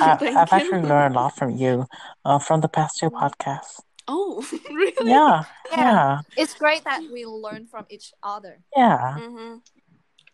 I, 0.01 0.17
Thank 0.19 0.37
i've 0.37 0.53
actually 0.53 0.83
learned 0.83 1.15
a 1.15 1.19
lot 1.19 1.37
from 1.37 1.51
you 1.57 1.87
uh, 2.25 2.39
from 2.39 2.61
the 2.61 2.69
past 2.69 2.99
two 2.99 3.11
podcasts 3.11 3.81
Oh, 4.07 4.45
really? 4.71 5.11
yeah 5.11 5.45
Yeah. 5.71 5.79
yeah 5.79 6.21
It's 6.37 6.55
great 6.55 6.85
that 6.85 7.03
we 7.13 7.25
learn 7.25 7.67
from 7.67 7.87
each 7.89 8.13
other. 8.23 8.61
yeah 8.77 9.19
Mm-hmm. 9.19 9.59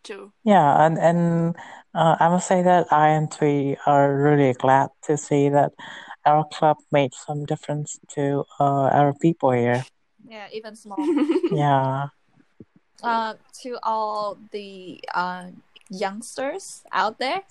True. 0.03 0.33
Yeah, 0.45 0.87
and 0.87 0.97
and 0.99 1.57
uh, 1.95 2.17
I 2.19 2.29
must 2.31 2.49
say 2.49 2.63
that 2.63 2.91
I 2.91 3.09
and 3.09 3.29
Thùy 3.31 3.77
are 3.87 4.17
really 4.17 4.55
glad 4.55 4.89
to 5.05 5.17
see 5.17 5.51
that 5.51 5.73
our 6.25 6.45
club 6.49 6.79
made 6.91 7.13
some 7.13 7.45
difference 7.45 8.01
to 8.17 8.45
uh, 8.59 8.89
our 8.89 9.13
people 9.21 9.53
here. 9.53 9.85
Yeah, 10.27 10.49
even 10.53 10.75
small. 10.83 11.05
Yeah, 11.53 12.09
uh, 13.03 13.35
to 13.63 13.79
all 13.83 14.39
the 14.53 15.01
uh, 15.15 15.49
youngsters 15.91 16.83
out 16.93 17.19
there, 17.19 17.43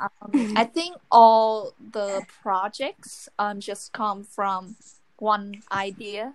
um, 0.00 0.54
I 0.56 0.64
think 0.64 0.96
all 1.10 1.74
the 1.92 2.22
projects 2.42 3.28
um, 3.38 3.60
just 3.60 3.92
come 3.92 4.24
from 4.24 4.76
one 5.18 5.62
idea 5.72 6.34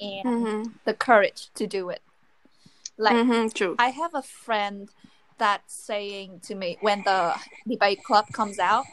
and 0.00 0.24
mm-hmm. 0.26 0.62
the 0.84 0.94
courage 0.94 1.48
to 1.54 1.66
do 1.66 1.90
it. 1.90 2.02
Like 2.96 3.16
mm-hmm. 3.16 3.48
True. 3.48 3.76
I 3.78 3.88
have 3.90 4.14
a 4.14 4.22
friend 4.22 4.88
that's 5.38 5.72
saying 5.72 6.40
to 6.44 6.54
me 6.54 6.78
when 6.80 7.02
the 7.04 7.34
debate 7.66 8.02
club 8.02 8.26
comes 8.32 8.58
out, 8.58 8.84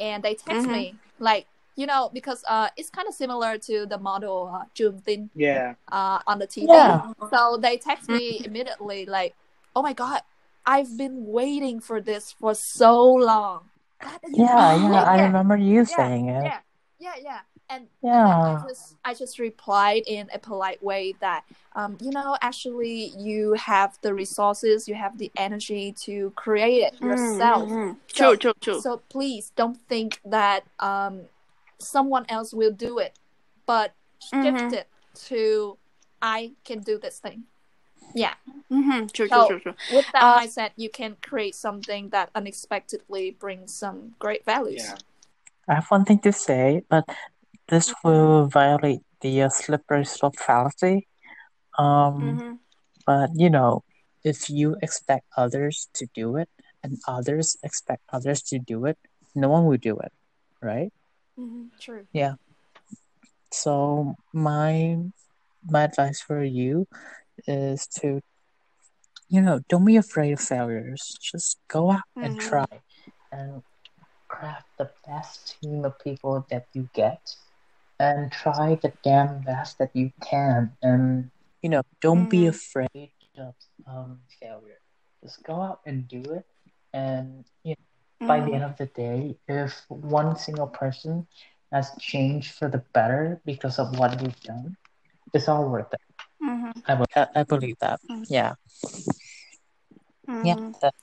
and 0.00 0.22
they 0.22 0.34
text 0.34 0.66
Mhm. 0.66 0.72
me 0.72 0.94
like 1.18 1.46
you 1.76 1.86
know 1.86 2.10
because 2.12 2.42
uh 2.48 2.68
it's 2.76 2.88
kind 2.88 3.06
of 3.06 3.14
similar 3.14 3.58
to 3.58 3.84
the 3.84 3.98
model 3.98 4.50
uh, 4.52 4.64
June 4.74 4.98
Thin 5.04 5.28
Yeah. 5.34 5.74
uh 5.92 6.20
on 6.26 6.38
the 6.38 6.46
TV. 6.46 6.68
Yeah. 6.68 7.12
So 7.28 7.58
they 7.60 7.76
text 7.76 8.08
me 8.08 8.40
immediately 8.44 9.04
like, 9.04 9.34
"Oh 9.76 9.82
my 9.82 9.92
god, 9.92 10.22
I've 10.64 10.96
been 10.96 11.26
waiting 11.26 11.80
for 11.80 12.00
this 12.00 12.32
for 12.32 12.54
so 12.54 12.96
long." 13.12 13.68
Glad 14.00 14.20
yeah, 14.32 14.72
yeah. 14.76 15.02
I 15.04 15.22
remember 15.22 15.56
you 15.56 15.84
Yeah, 15.84 15.96
saying 15.96 16.28
it. 16.28 16.44
Yeah, 16.44 16.60
yeah, 16.98 17.16
yeah. 17.20 17.40
And, 17.70 17.82
and 17.82 17.88
Yeah. 18.02 18.24
then 18.26 18.56
I 18.56 18.64
just 18.68 18.96
I 19.04 19.14
just 19.14 19.38
replied 19.38 20.02
in 20.06 20.28
a 20.34 20.38
polite 20.38 20.82
way 20.82 21.14
that 21.20 21.44
um, 21.76 21.96
you 22.00 22.10
know 22.10 22.36
actually 22.42 23.12
you 23.16 23.54
have 23.54 23.96
the 24.02 24.12
resources, 24.12 24.88
you 24.88 24.94
have 24.96 25.18
the 25.18 25.30
energy 25.36 25.92
to 26.06 26.30
create 26.36 26.82
it 26.82 27.00
yourself. 27.00 27.68
Mm-hmm. 27.68 27.92
So- 28.08 28.34
True, 28.34 28.36
true, 28.36 28.52
true. 28.60 28.80
So 28.80 29.02
please 29.08 29.52
don't 29.54 29.78
think 29.88 30.20
that 30.24 30.64
um, 30.80 31.22
someone 31.78 32.26
else 32.28 32.52
will 32.52 32.72
do 32.72 32.98
it, 32.98 33.18
but 33.66 33.94
shift 34.20 34.58
Mhm. 34.58 34.72
it 34.72 34.88
to 35.28 35.78
I 36.20 36.52
can 36.64 36.80
do 36.80 36.98
this 36.98 37.18
thing. 37.20 37.44
Yeah. 38.14 38.34
mm-hmm. 38.70 39.06
True, 39.06 39.28
So- 39.28 39.46
true, 39.46 39.60
true, 39.60 39.72
true. 39.72 39.96
With 39.96 40.06
that 40.12 40.22
Uh, 40.22 40.38
mindset, 40.40 40.70
you 40.76 40.90
can 40.90 41.16
create 41.22 41.54
something 41.54 42.08
that 42.10 42.30
unexpectedly 42.34 43.30
brings 43.30 43.72
some 43.72 44.16
great 44.18 44.44
values. 44.44 44.82
Yeah. 44.84 44.96
I 45.68 45.74
have 45.74 45.86
one 45.88 46.04
thing 46.04 46.18
to 46.26 46.32
say, 46.32 46.82
but 46.88 47.04
this 47.70 47.94
will 48.04 48.46
violate 48.48 49.00
the 49.22 49.42
uh, 49.42 49.50
slippery 49.50 50.04
slope 50.04 50.36
fallacy. 50.38 51.08
Um, 51.78 52.40
Mm-hmm. 52.40 52.56
but 53.06 53.30
you 53.34 53.50
know, 53.50 53.82
if 54.24 54.50
you 54.50 54.76
expect 54.82 55.26
others 55.36 55.88
to 55.94 56.06
do 56.14 56.36
it 56.36 56.48
and 56.82 56.98
others 57.08 57.56
expect 57.62 58.02
others 58.12 58.42
to 58.44 58.58
do 58.58 58.86
it, 58.86 58.98
no 59.34 59.48
one 59.48 59.66
will 59.66 59.78
do 59.78 59.98
it, 59.98 60.12
right? 60.62 60.92
Mm-hmm. 61.38 61.66
True. 61.80 62.06
Yeah. 62.12 62.34
So 63.52 64.16
my 64.32 64.96
my 65.64 65.84
advice 65.84 66.20
for 66.20 66.42
you 66.44 66.86
is 67.46 67.86
to 68.00 68.20
you 69.28 69.40
know 69.42 69.60
don't 69.68 69.84
be 69.84 69.96
afraid 69.96 70.32
of 70.32 70.40
failures. 70.40 71.16
Just 71.20 71.58
go 71.68 71.90
out 71.92 72.02
and 72.20 72.38
Mhm. 72.38 72.38
try 72.38 72.66
and 73.32 73.62
craft 74.28 74.66
the 74.78 74.90
best 75.06 75.56
team 75.60 75.84
of 75.84 75.98
people 75.98 76.46
that 76.50 76.66
you 76.72 76.88
get 76.94 77.36
and 78.00 78.32
try 78.32 78.74
the 78.80 78.92
damn 79.04 79.44
best 79.44 79.76
that 79.76 79.92
you 79.92 80.08
can 80.24 80.72
and 80.80 81.28
you 81.60 81.68
know 81.68 81.84
don't 82.00 82.32
be 82.32 82.48
Mhm. 82.48 82.56
afraid 82.56 83.12
of 83.36 83.52
um 83.86 84.24
failure. 84.40 84.80
Just 85.22 85.44
go 85.44 85.60
out 85.60 85.80
and 85.84 86.08
do 86.08 86.24
it 86.32 86.48
and 86.96 87.44
you 87.62 87.76
know, 87.76 88.26
by 88.26 88.40
the 88.40 88.52
end 88.56 88.64
of 88.64 88.76
the 88.80 88.88
day 88.88 89.36
if 89.48 89.84
one 89.88 90.32
single 90.36 90.66
person 90.68 91.28
has 91.70 91.92
changed 92.00 92.56
for 92.56 92.68
the 92.72 92.82
better 92.96 93.40
because 93.44 93.78
of 93.78 93.92
what 94.00 94.16
you've 94.20 94.40
done, 94.40 94.76
it's 95.36 95.46
all 95.48 95.68
worth 95.68 95.92
it. 95.92 96.00
Mm-hmm. 96.42 96.72
I, 96.88 96.92
be- 96.96 97.14
I, 97.14 97.22
I 97.36 97.42
believe 97.44 97.76
that. 97.84 98.00
Mm. 98.10 98.24
Yeah. 98.28 98.54
Yeah. 100.44 100.54
Mhm. 100.56 100.80
That, 100.80 100.94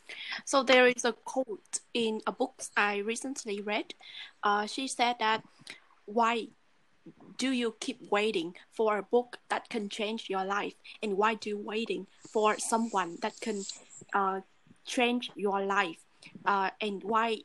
So 0.45 0.63
there 0.63 0.87
is 0.87 1.03
a 1.05 1.13
quote 1.13 1.79
in 1.93 2.21
a 2.25 2.31
book 2.31 2.63
I 2.75 2.97
recently 2.97 3.61
read. 3.61 3.93
Uh, 4.43 4.65
she 4.65 4.87
said 4.87 5.17
that 5.19 5.43
why 6.05 6.47
do 7.37 7.51
you 7.51 7.75
keep 7.79 7.99
waiting 8.11 8.55
for 8.71 8.97
a 8.97 9.03
book 9.03 9.39
that 9.49 9.69
can 9.69 9.89
change 9.89 10.29
your 10.29 10.43
life, 10.45 10.73
and 11.01 11.17
why 11.17 11.35
do 11.35 11.49
you 11.49 11.57
waiting 11.57 12.07
for 12.33 12.57
someone 12.57 13.17
that 13.21 13.39
can 13.41 13.63
uh, 14.13 14.41
change 14.85 15.31
your 15.35 15.61
life, 15.65 16.03
uh, 16.45 16.69
and 16.81 17.03
why 17.03 17.39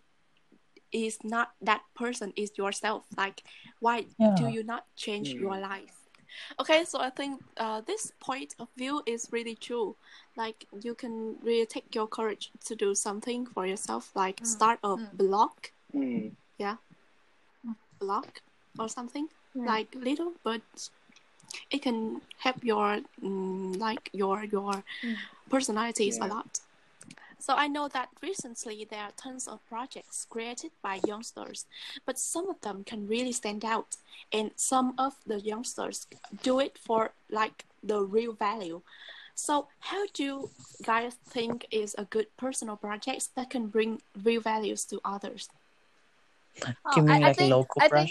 is 0.92 1.18
not 1.24 1.52
that 1.60 1.82
person 1.94 2.32
is 2.36 2.52
yourself? 2.56 3.04
Like 3.16 3.42
why 3.80 4.06
do 4.36 4.48
you 4.48 4.62
not 4.62 4.86
change 4.96 5.34
Mm. 5.34 5.40
your 5.40 5.58
life? 5.58 5.98
Okay, 6.60 6.84
so 6.84 7.00
I 7.00 7.10
think 7.10 7.40
uh, 7.56 7.80
this 7.82 8.12
point 8.20 8.54
of 8.58 8.68
view 8.76 9.02
is 9.06 9.28
really 9.32 9.54
true. 9.54 9.96
Like 10.36 10.66
you 10.82 10.94
can 10.94 11.36
really 11.42 11.66
take 11.66 11.94
your 11.94 12.06
courage 12.06 12.50
to 12.64 12.74
do 12.74 12.94
something 12.94 13.46
for 13.46 13.66
yourself, 13.66 14.12
like 14.14 14.40
Mm, 14.40 14.46
start 14.46 14.78
a 14.82 14.96
mm. 14.96 15.16
blog, 15.16 15.52
Mm. 15.94 16.32
blog 18.00 18.26
or 18.78 18.88
something 18.88 19.28
Yeah. 19.54 19.66
like 19.66 19.94
little, 19.94 20.32
but 20.42 20.62
it 21.70 21.82
can 21.82 22.20
help 22.38 22.64
your 22.64 23.00
mm, 23.22 23.78
like 23.78 24.10
your 24.12 24.44
your 24.44 24.82
Mm. 25.04 25.16
personalities 25.50 26.18
a 26.20 26.26
lot. 26.26 26.60
So 27.38 27.54
I 27.56 27.66
know 27.66 27.88
that 27.88 28.08
recently 28.22 28.86
there 28.88 29.00
are 29.00 29.12
tons 29.16 29.48
of 29.48 29.58
projects 29.68 30.26
created 30.30 30.70
by 30.80 31.00
youngsters, 31.06 31.66
but 32.06 32.18
some 32.18 32.48
of 32.48 32.60
them 32.60 32.84
can 32.84 33.08
really 33.08 33.32
stand 33.32 33.64
out, 33.64 33.96
and 34.32 34.52
some 34.56 34.94
of 34.96 35.14
the 35.26 35.40
youngsters 35.40 36.06
do 36.42 36.60
it 36.60 36.78
for 36.78 37.10
like 37.30 37.64
the 37.82 38.00
real 38.00 38.32
value. 38.32 38.80
So 39.34 39.66
how 39.80 40.06
do 40.14 40.22
you 40.22 40.50
guys 40.84 41.14
think 41.14 41.66
is 41.70 41.94
a 41.98 42.04
good 42.04 42.26
personal 42.36 42.76
project 42.76 43.30
that 43.34 43.50
can 43.50 43.66
bring 43.66 44.00
real 44.22 44.40
values 44.40 44.84
to 44.86 45.00
others? 45.04 45.48
Oh, 46.64 46.92
do 46.94 47.00
you 47.00 47.06
mean 47.06 47.10
I, 47.10 47.16
I 47.16 47.28
like 47.28 47.36
think, 47.36 47.50
local 47.50 47.82
I 47.82 47.88
think? 47.88 48.10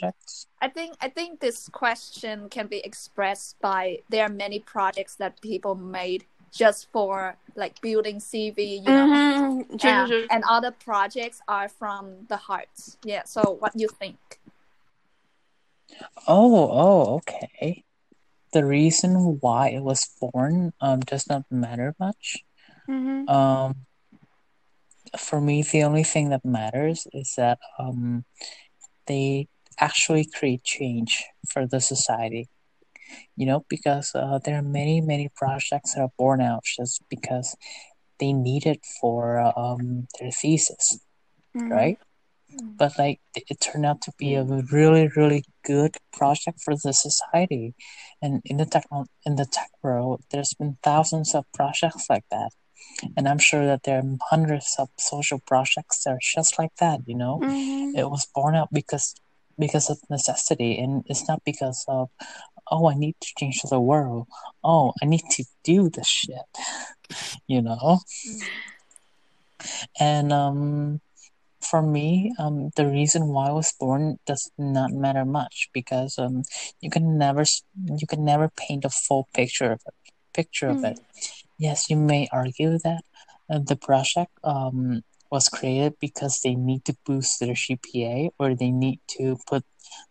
I 0.61 0.67
think 0.67 0.95
I 1.01 1.09
think 1.09 1.39
this 1.39 1.69
question 1.69 2.49
can 2.49 2.67
be 2.67 2.79
expressed 2.83 3.59
by 3.61 3.99
there 4.09 4.25
are 4.25 4.29
many 4.29 4.59
projects 4.59 5.15
that 5.15 5.41
people 5.41 5.75
made 5.75 6.25
just 6.51 6.91
for 6.91 7.37
like 7.55 7.79
building 7.81 8.17
CV, 8.17 8.83
you 8.83 8.91
know, 8.91 9.07
Mm-hmm. 9.71 9.87
And, 9.87 10.31
and 10.31 10.43
other 10.49 10.71
projects 10.71 11.41
are 11.47 11.69
from 11.69 12.27
the 12.27 12.37
heart. 12.37 12.69
Yeah. 13.03 13.23
So 13.23 13.57
what 13.59 13.73
do 13.73 13.79
you 13.79 13.87
think? 13.87 14.17
Oh, 16.27 16.69
oh, 16.71 17.15
okay. 17.15 17.83
The 18.53 18.65
reason 18.65 19.39
why 19.39 19.69
it 19.69 19.81
was 19.81 20.09
born 20.19 20.73
um 20.81 20.99
does 21.01 21.29
not 21.29 21.45
matter 21.49 21.95
much. 21.99 22.43
Mm-hmm. 22.89 23.29
Um, 23.29 23.87
for 25.17 25.41
me, 25.41 25.63
the 25.63 25.83
only 25.83 26.03
thing 26.03 26.29
that 26.29 26.45
matters 26.45 27.07
is 27.13 27.33
that 27.37 27.59
um 27.79 28.25
they 29.07 29.47
actually 29.79 30.25
create 30.25 30.63
change 30.63 31.23
for 31.51 31.67
the 31.67 31.79
society. 31.81 32.47
You 33.35 33.45
know, 33.45 33.65
because 33.69 34.13
uh, 34.15 34.39
there 34.43 34.57
are 34.57 34.61
many, 34.63 35.01
many 35.01 35.29
projects 35.35 35.95
that 35.95 36.01
are 36.01 36.11
born 36.17 36.41
out 36.41 36.63
just 36.63 37.03
because 37.09 37.55
they 38.19 38.33
need 38.33 38.65
it 38.65 38.85
for 39.01 39.39
um 39.57 40.07
their 40.19 40.31
thesis, 40.31 40.99
Mm-hmm. 41.55 41.71
right? 41.71 41.97
But 42.77 42.97
like 42.99 43.19
it 43.35 43.43
it 43.49 43.61
turned 43.61 43.85
out 43.85 44.01
to 44.03 44.13
be 44.17 44.35
a 44.35 44.43
really, 44.43 45.09
really 45.15 45.43
good 45.65 45.97
project 46.13 46.59
for 46.63 46.75
the 46.75 46.93
society. 46.93 47.75
And 48.21 48.41
in 48.45 48.57
the 48.57 48.65
tech 48.65 48.85
in 49.25 49.35
the 49.35 49.45
tech 49.45 49.71
world, 49.83 50.23
there's 50.31 50.53
been 50.53 50.77
thousands 50.83 51.35
of 51.35 51.45
projects 51.53 52.09
like 52.09 52.25
that. 52.31 52.51
And 53.17 53.27
I'm 53.27 53.39
sure 53.39 53.65
that 53.65 53.83
there 53.83 53.99
are 53.99 54.17
hundreds 54.29 54.75
of 54.77 54.89
social 54.97 55.39
projects 55.39 56.03
that 56.03 56.11
are 56.11 56.19
just 56.21 56.57
like 56.59 56.75
that, 56.77 57.01
you 57.05 57.15
know? 57.15 57.39
Mm-hmm. 57.41 57.97
It 57.97 58.09
was 58.09 58.27
born 58.33 58.55
out 58.55 58.69
because 58.71 59.15
because 59.59 59.89
of 59.89 59.99
necessity 60.09 60.79
and 60.79 61.03
it's 61.07 61.27
not 61.27 61.43
because 61.45 61.85
of 61.87 62.09
oh 62.71 62.89
I 62.89 62.95
need 62.95 63.15
to 63.21 63.33
change 63.37 63.61
the 63.61 63.79
world. 63.79 64.27
Oh 64.63 64.93
I 65.01 65.05
need 65.05 65.23
to 65.31 65.43
do 65.63 65.89
the 65.89 66.03
shit. 66.03 66.49
You 67.47 67.61
know? 67.61 67.99
And 69.99 70.31
um 70.33 71.01
for 71.61 71.81
me, 71.81 72.33
um, 72.39 72.71
the 72.75 72.87
reason 72.87 73.27
why 73.27 73.47
I 73.47 73.51
was 73.51 73.71
born 73.79 74.17
does 74.25 74.51
not 74.57 74.91
matter 74.91 75.23
much 75.23 75.69
because 75.73 76.17
um, 76.17 76.43
you 76.81 76.89
can 76.89 77.17
never 77.17 77.45
you 77.85 78.07
can 78.07 78.25
never 78.25 78.49
paint 78.49 78.83
a 78.83 78.89
full 78.89 79.27
picture 79.33 79.71
of 79.71 79.81
it. 79.85 79.93
Picture 80.33 80.67
of 80.67 80.83
it. 80.83 80.99
Yes, 81.61 81.91
you 81.91 81.95
may 81.95 82.27
argue 82.33 82.79
that 82.79 83.03
uh, 83.45 83.59
the 83.59 83.75
project 83.75 84.33
um 84.43 85.05
was 85.29 85.47
created 85.47 85.93
because 86.01 86.41
they 86.41 86.55
need 86.55 86.83
to 86.85 86.97
boost 87.05 87.39
their 87.39 87.53
GPA 87.53 88.31
or 88.39 88.55
they 88.55 88.71
need 88.71 88.99
to 89.15 89.37
put 89.47 89.63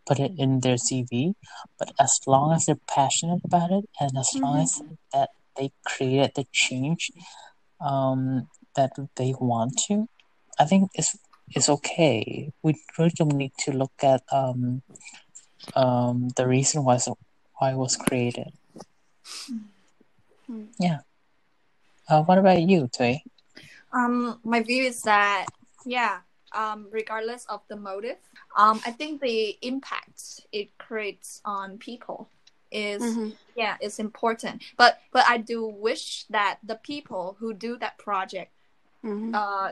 put 0.07 0.21
it 0.21 0.31
in 0.39 0.61
their 0.61 0.79
CV. 0.79 1.35
But 1.77 1.91
as 1.99 2.21
long 2.25 2.55
as 2.55 2.67
they're 2.67 2.87
passionate 2.87 3.43
about 3.45 3.73
it 3.73 3.85
and 3.99 4.13
as 4.17 4.31
long 4.39 4.63
as 4.63 4.81
that 5.13 5.31
they 5.59 5.73
created 5.85 6.31
the 6.37 6.47
change 6.53 7.11
um 7.83 8.47
that 8.77 8.93
they 9.17 9.35
want 9.41 9.75
to, 9.89 10.07
I 10.57 10.67
think 10.71 10.91
it's 10.95 11.19
it's 11.51 11.69
okay. 11.69 12.53
We 12.63 12.79
really 12.97 13.11
don't 13.19 13.35
need 13.35 13.59
to 13.67 13.73
look 13.73 13.99
at 14.05 14.23
um 14.31 14.83
um 15.75 16.31
the 16.39 16.47
reason 16.47 16.85
why 16.85 16.99
so, 16.99 17.19
why 17.59 17.73
it 17.73 17.77
was 17.77 17.97
created. 17.97 18.55
Mm. 20.47 20.71
Yeah. 20.79 21.10
Uh, 22.11 22.23
what 22.25 22.39
about 22.39 22.61
you, 22.63 22.89
Thùy? 22.89 23.23
Um, 23.93 24.41
my 24.45 24.63
view 24.63 24.85
is 24.85 25.03
that 25.03 25.47
yeah, 25.87 26.19
um, 26.53 26.89
regardless 26.91 27.47
of 27.47 27.61
the 27.69 27.77
motive, 27.77 28.17
um, 28.57 28.81
I 28.85 28.91
think 28.91 29.21
the 29.21 29.57
impact 29.63 30.41
it 30.53 30.77
creates 30.79 31.41
on 31.45 31.79
people 31.79 32.29
is 32.71 33.03
Mm-hmm. 33.03 33.29
yeah, 33.57 33.77
it's 33.81 33.99
important. 33.99 34.63
But 34.77 34.99
but 35.13 35.25
I 35.29 35.39
do 35.39 35.67
wish 35.67 36.25
that 36.31 36.59
the 36.65 36.77
people 36.77 37.37
who 37.39 37.53
do 37.55 37.77
that 37.79 37.99
project 37.99 38.53
Mm-hmm. 39.05 39.35
uh 39.35 39.71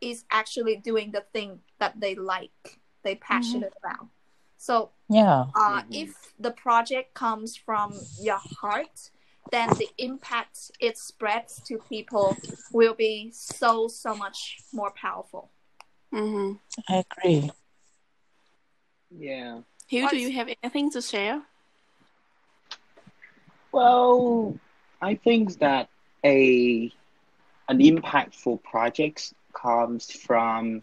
is 0.00 0.24
actually 0.30 0.76
doing 0.76 1.10
the 1.12 1.24
thing 1.32 1.60
that 1.78 2.00
they 2.00 2.14
like, 2.14 2.78
they 3.02 3.14
passionate 3.16 3.72
about. 3.84 4.06
So 4.56 4.90
Yeah. 5.08 5.46
uh, 5.54 5.82
Mhm. 5.82 5.92
if 6.02 6.32
the 6.38 6.50
project 6.52 7.12
comes 7.14 7.56
from 7.56 7.92
your 8.20 8.38
heart, 8.38 9.10
then 9.50 9.68
the 9.70 9.88
impact 9.98 10.70
it 10.80 10.96
spreads 10.96 11.60
to 11.66 11.78
people 11.88 12.36
will 12.72 12.94
be 12.94 13.30
so 13.32 13.88
so 13.88 14.14
much 14.14 14.58
more 14.72 14.90
powerful. 14.90 15.50
Mm-hmm. 16.12 16.52
I 16.88 17.04
agree. 17.10 17.50
Yeah. 19.10 19.60
Hiếu, 19.90 20.08
do 20.10 20.16
you 20.16 20.32
have 20.32 20.48
anything 20.62 20.90
to 20.92 21.02
share? 21.02 21.42
Well, 23.72 24.58
I 25.02 25.14
think 25.14 25.58
that 25.58 25.88
a 26.24 26.92
an 27.68 27.78
impactful 27.78 28.62
project 28.62 29.32
comes 29.52 30.10
from 30.10 30.82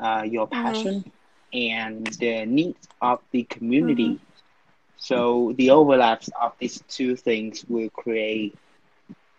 uh, 0.00 0.22
your 0.24 0.46
passion 0.46 1.10
and 1.52 2.06
the 2.06 2.46
needs 2.46 2.88
of 3.02 3.20
the 3.32 3.42
community. 3.44 4.20
So 5.00 5.54
the 5.58 5.72
overlaps 5.72 6.30
of 6.40 6.54
these 6.60 6.82
two 6.88 7.16
things 7.16 7.66
will 7.68 7.90
create 7.90 8.58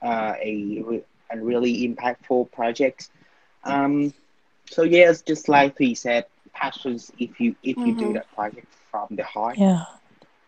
uh, 0.02 0.34
a 0.42 0.84
re- 0.86 1.06
a 1.32 1.40
really 1.40 1.88
impactful 1.88 2.52
project. 2.52 3.10
Um, 3.64 4.14
so 4.70 4.84
yes, 4.84 5.22
just 5.22 5.50
like 5.50 5.80
we 5.80 5.96
said, 5.96 6.26
passions. 6.54 7.12
If 7.20 7.40
you 7.42 7.56
if 7.64 7.86
you 7.86 7.94
do 7.96 8.14
Mhm. 8.14 8.14
that 8.14 8.32
project 8.36 8.68
from 8.92 9.10
the 9.12 9.24
heart, 9.24 9.60
Yeah. 9.60 9.86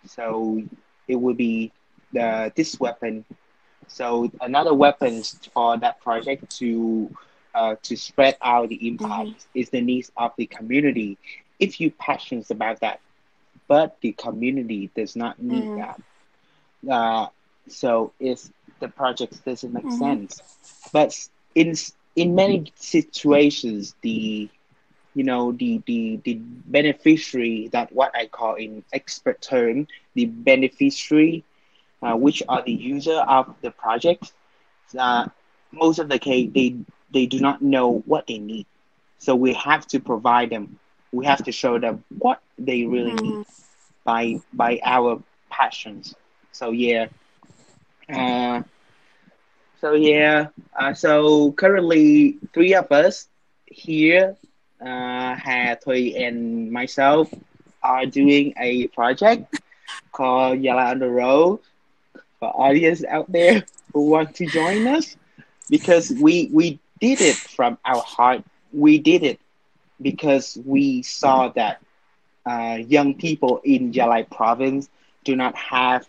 so 0.06 0.62
it 1.08 1.16
would 1.16 1.38
be 1.38 1.72
the 2.14 2.52
this 2.56 2.80
weapon. 2.80 3.26
So 3.88 4.32
another 4.42 4.74
weapon 4.74 5.24
for 5.54 5.78
that 5.78 6.02
project 6.02 6.50
to 6.60 7.16
uh, 7.56 7.76
to 7.84 7.98
spread 7.98 8.38
out 8.42 8.70
the 8.70 8.88
impact 8.88 9.48
is 9.54 9.70
the 9.70 9.82
needs 9.82 10.12
of 10.18 10.34
the 10.38 10.48
community. 10.48 11.18
If 11.60 11.80
you 11.82 11.92
passionate 11.92 12.50
about 12.52 12.82
that, 12.82 13.02
but 13.68 13.98
the 14.02 14.12
community 14.14 14.92
does 14.96 15.16
not 15.16 15.42
need 15.42 15.70
Mhm. 15.72 15.76
that, 15.76 16.00
uh, 16.90 17.28
so 17.68 18.14
if 18.20 18.40
the 18.80 18.88
project 18.88 19.44
doesn't 19.46 19.74
make 19.74 19.92
Mhm. 19.92 19.92
sense, 19.92 20.42
but 20.92 21.14
in 21.56 21.74
in 22.16 22.36
many 22.36 22.66
situations, 22.76 23.96
the 24.02 24.50
you 25.14 25.24
know 25.24 25.52
the 25.52 25.82
the 25.86 26.20
the 26.24 26.36
beneficiary 26.40 27.70
that 27.72 27.92
what 27.94 28.12
I 28.16 28.28
call 28.28 28.56
in 28.56 28.84
expert 28.94 29.42
term 29.42 29.88
the 30.16 30.26
beneficiary, 30.26 31.44
uh, 32.02 32.16
which 32.16 32.44
are 32.48 32.62
the 32.64 32.74
user 32.74 33.18
of 33.28 33.48
the 33.62 33.72
project. 33.72 34.34
Uh, 34.98 35.26
most 35.72 36.00
of 36.00 36.10
the 36.10 36.20
case, 36.20 36.50
they 36.54 36.76
they 37.12 37.26
do 37.26 37.40
not 37.40 37.62
know 37.62 38.04
what 38.06 38.28
they 38.28 38.40
need, 38.40 38.66
so 39.20 39.36
we 39.36 39.54
have 39.54 39.86
to 39.88 40.00
provide 40.00 40.50
them. 40.50 40.80
We 41.14 41.26
have 41.28 41.44
to 41.46 41.54
show 41.54 41.80
them 41.80 42.06
what 42.20 42.42
they 42.60 42.86
really 42.86 43.16
need 43.16 43.46
by 44.06 44.42
by 44.54 44.80
our 44.84 45.24
passions. 45.50 46.16
So 46.52 46.72
yeah, 46.72 47.08
Uh, 48.10 48.64
so 49.82 49.94
yeah, 49.94 50.48
uh, 50.80 50.94
so 50.94 51.52
currently 51.54 52.38
three 52.54 52.74
of 52.76 52.92
us 52.92 53.28
here, 53.68 54.38
uh, 54.82 55.36
Thùy, 55.86 56.16
and 56.28 56.72
myself 56.72 57.34
are 57.84 58.06
doing 58.06 58.54
a 58.58 58.88
project 58.90 59.46
called 60.12 60.62
Gia 60.64 60.76
Lai 60.76 60.92
on 60.92 61.00
the 61.00 61.10
Road. 61.10 61.60
For 62.40 62.50
audience 62.50 63.04
out 63.06 63.32
there 63.32 63.64
who 63.94 64.10
want 64.10 64.36
to 64.36 64.48
join 64.48 64.88
us 64.88 65.16
because 65.70 66.12
we 66.12 66.50
we 66.54 66.80
did 67.00 67.22
it 67.22 67.36
from 67.38 67.78
our 67.86 68.02
heart. 68.02 68.44
We 68.74 69.00
did 69.00 69.24
it 69.24 69.40
because 70.04 70.60
we 70.66 71.04
saw 71.04 71.50
that 71.50 71.82
uh, 72.46 72.78
young 72.88 73.16
people 73.16 73.62
in 73.64 73.94
Gia 73.94 74.08
Lai 74.08 74.24
province 74.24 74.90
do 75.24 75.36
not 75.36 75.56
have 75.56 76.08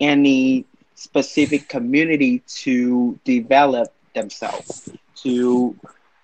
any 0.00 0.66
specific 0.94 1.68
community 1.68 2.40
to 2.46 3.18
develop 3.24 3.92
themselves, 4.14 4.90
to 5.16 5.76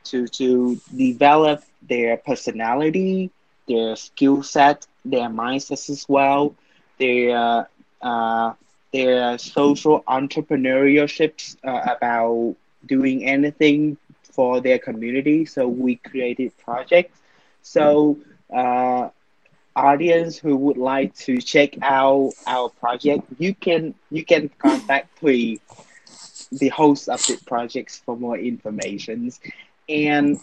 to 0.05 0.27
to 0.28 0.81
develop 0.97 1.62
their 1.82 2.16
personality, 2.19 3.31
their 3.69 3.97
skill 3.97 4.43
set, 4.43 4.86
their 5.05 5.28
mindsets 5.28 5.90
as 5.90 6.06
well, 6.09 6.55
their 6.98 7.69
uh, 8.02 8.52
their 8.93 9.39
social 9.39 10.02
entrepreneurships 10.09 11.56
uh, 11.65 11.94
about 11.97 12.56
doing 12.86 13.24
anything 13.24 13.97
for 14.39 14.60
their 14.60 14.78
community. 14.78 15.44
So 15.44 15.66
we 15.66 15.97
created 15.97 16.56
projects. 16.59 17.19
So 17.62 18.19
uh, 18.55 19.09
audience 19.74 20.39
who 20.39 20.55
would 20.55 20.77
like 20.77 21.12
to 21.27 21.40
check 21.40 21.70
out 21.82 22.35
our 22.47 22.69
project, 22.69 23.24
you 23.40 23.52
can 23.52 23.94
you 24.12 24.24
can 24.24 24.48
contact 24.60 25.20
Thùy, 25.20 25.59
the 26.52 26.69
host 26.69 27.09
of 27.09 27.20
the 27.27 27.36
projects 27.47 28.01
for 28.05 28.16
more 28.16 28.39
information. 28.39 29.32
And 29.89 30.39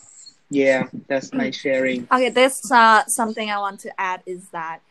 yeah, 0.50 0.90
that's 1.08 1.34
my 1.34 1.52
sharing. 1.52 2.06
Okay, 2.12 2.30
this 2.30 2.70
uh, 2.70 3.06
something 3.06 3.50
I 3.50 3.60
want 3.60 3.80
to 3.82 3.92
add 3.98 4.24
is 4.26 4.50
that 4.50 4.82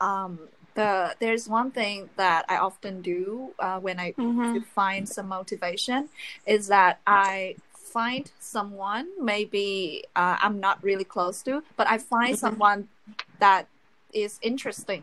um, 0.00 0.38
the 0.74 1.14
there's 1.20 1.50
one 1.50 1.70
thing 1.70 2.08
that 2.16 2.46
I 2.48 2.56
often 2.56 3.02
do 3.02 3.50
uh, 3.58 3.78
when 3.78 4.00
I 4.00 4.14
Mhm. 4.18 4.64
find 4.64 5.06
some 5.06 5.28
motivation 5.28 6.08
is 6.46 6.68
that 6.68 7.00
I 7.06 7.56
find 7.94 8.24
someone 8.40 9.06
maybe 9.32 9.66
uh, 10.16 10.36
I'm 10.44 10.58
not 10.60 10.76
really 10.82 11.04
close 11.16 11.42
to, 11.42 11.62
but 11.78 11.86
I 11.94 11.96
find 11.98 12.34
Mhm. 12.34 12.44
someone 12.44 12.80
that 13.44 13.64
is 14.12 14.32
interesting 14.42 15.02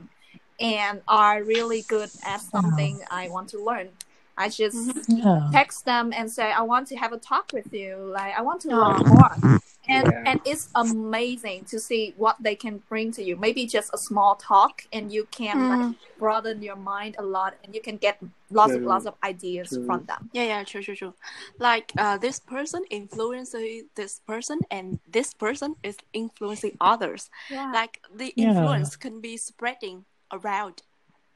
and 0.60 1.02
are 1.08 1.38
really 1.56 1.82
good 1.96 2.12
at 2.24 2.40
something 2.42 2.94
I 3.10 3.24
want 3.36 3.48
to 3.54 3.60
learn. 3.70 3.90
I 4.38 4.50
just 4.50 4.78
Mhm. 4.78 5.24
Yeah. 5.24 5.50
text 5.52 5.86
them 5.86 6.12
and 6.14 6.32
say 6.32 6.52
I 6.52 6.62
want 6.62 6.88
to 6.90 6.96
have 6.96 7.12
a 7.14 7.18
talk 7.18 7.52
with 7.54 7.72
you. 7.74 7.96
Like 7.98 8.34
I 8.38 8.42
want 8.42 8.62
to 8.62 8.70
Oh. 8.72 8.78
learn 8.82 9.04
more. 9.08 9.60
And 9.88 10.08
Yeah. 10.08 10.24
and 10.30 10.40
it's 10.46 10.70
amazing 10.76 11.66
to 11.66 11.80
see 11.80 12.14
what 12.18 12.36
they 12.40 12.56
can 12.56 12.84
bring 12.90 13.12
to 13.14 13.24
you. 13.24 13.36
Maybe 13.36 13.66
just 13.66 13.90
a 13.94 13.98
small 13.98 14.36
talk 14.36 14.86
and 14.94 15.12
you 15.12 15.26
can 15.32 15.58
like 15.70 15.80
Mm. 15.80 15.96
broaden 16.20 16.62
your 16.62 16.76
mind 16.76 17.16
a 17.18 17.24
lot 17.24 17.56
and 17.64 17.74
you 17.76 17.82
can 17.82 17.98
get 17.98 18.16
lots 18.52 18.72
and 18.74 18.82
True. 18.82 18.90
lots 18.94 19.06
of 19.06 19.16
ideas 19.24 19.70
True. 19.70 19.86
from 19.88 20.06
them. 20.06 20.30
Yeah, 20.34 20.44
yeah, 20.44 20.64
true, 20.64 20.84
true, 20.84 20.96
true. 20.96 21.14
Like 21.58 21.92
uh, 21.98 22.18
this 22.18 22.40
person 22.40 22.84
influences 22.90 23.84
this 23.96 24.20
person, 24.32 24.60
and 24.70 25.00
this 25.18 25.34
person 25.34 25.76
is 25.84 25.98
influencing 26.14 26.78
others. 26.80 27.30
Yeah. 27.50 27.72
Like 27.74 28.02
the 28.14 28.34
Yeah. 28.36 28.50
influence 28.50 28.96
can 28.96 29.20
be 29.20 29.36
spreading 29.38 30.06
around 30.32 30.76
Mm. 30.78 30.91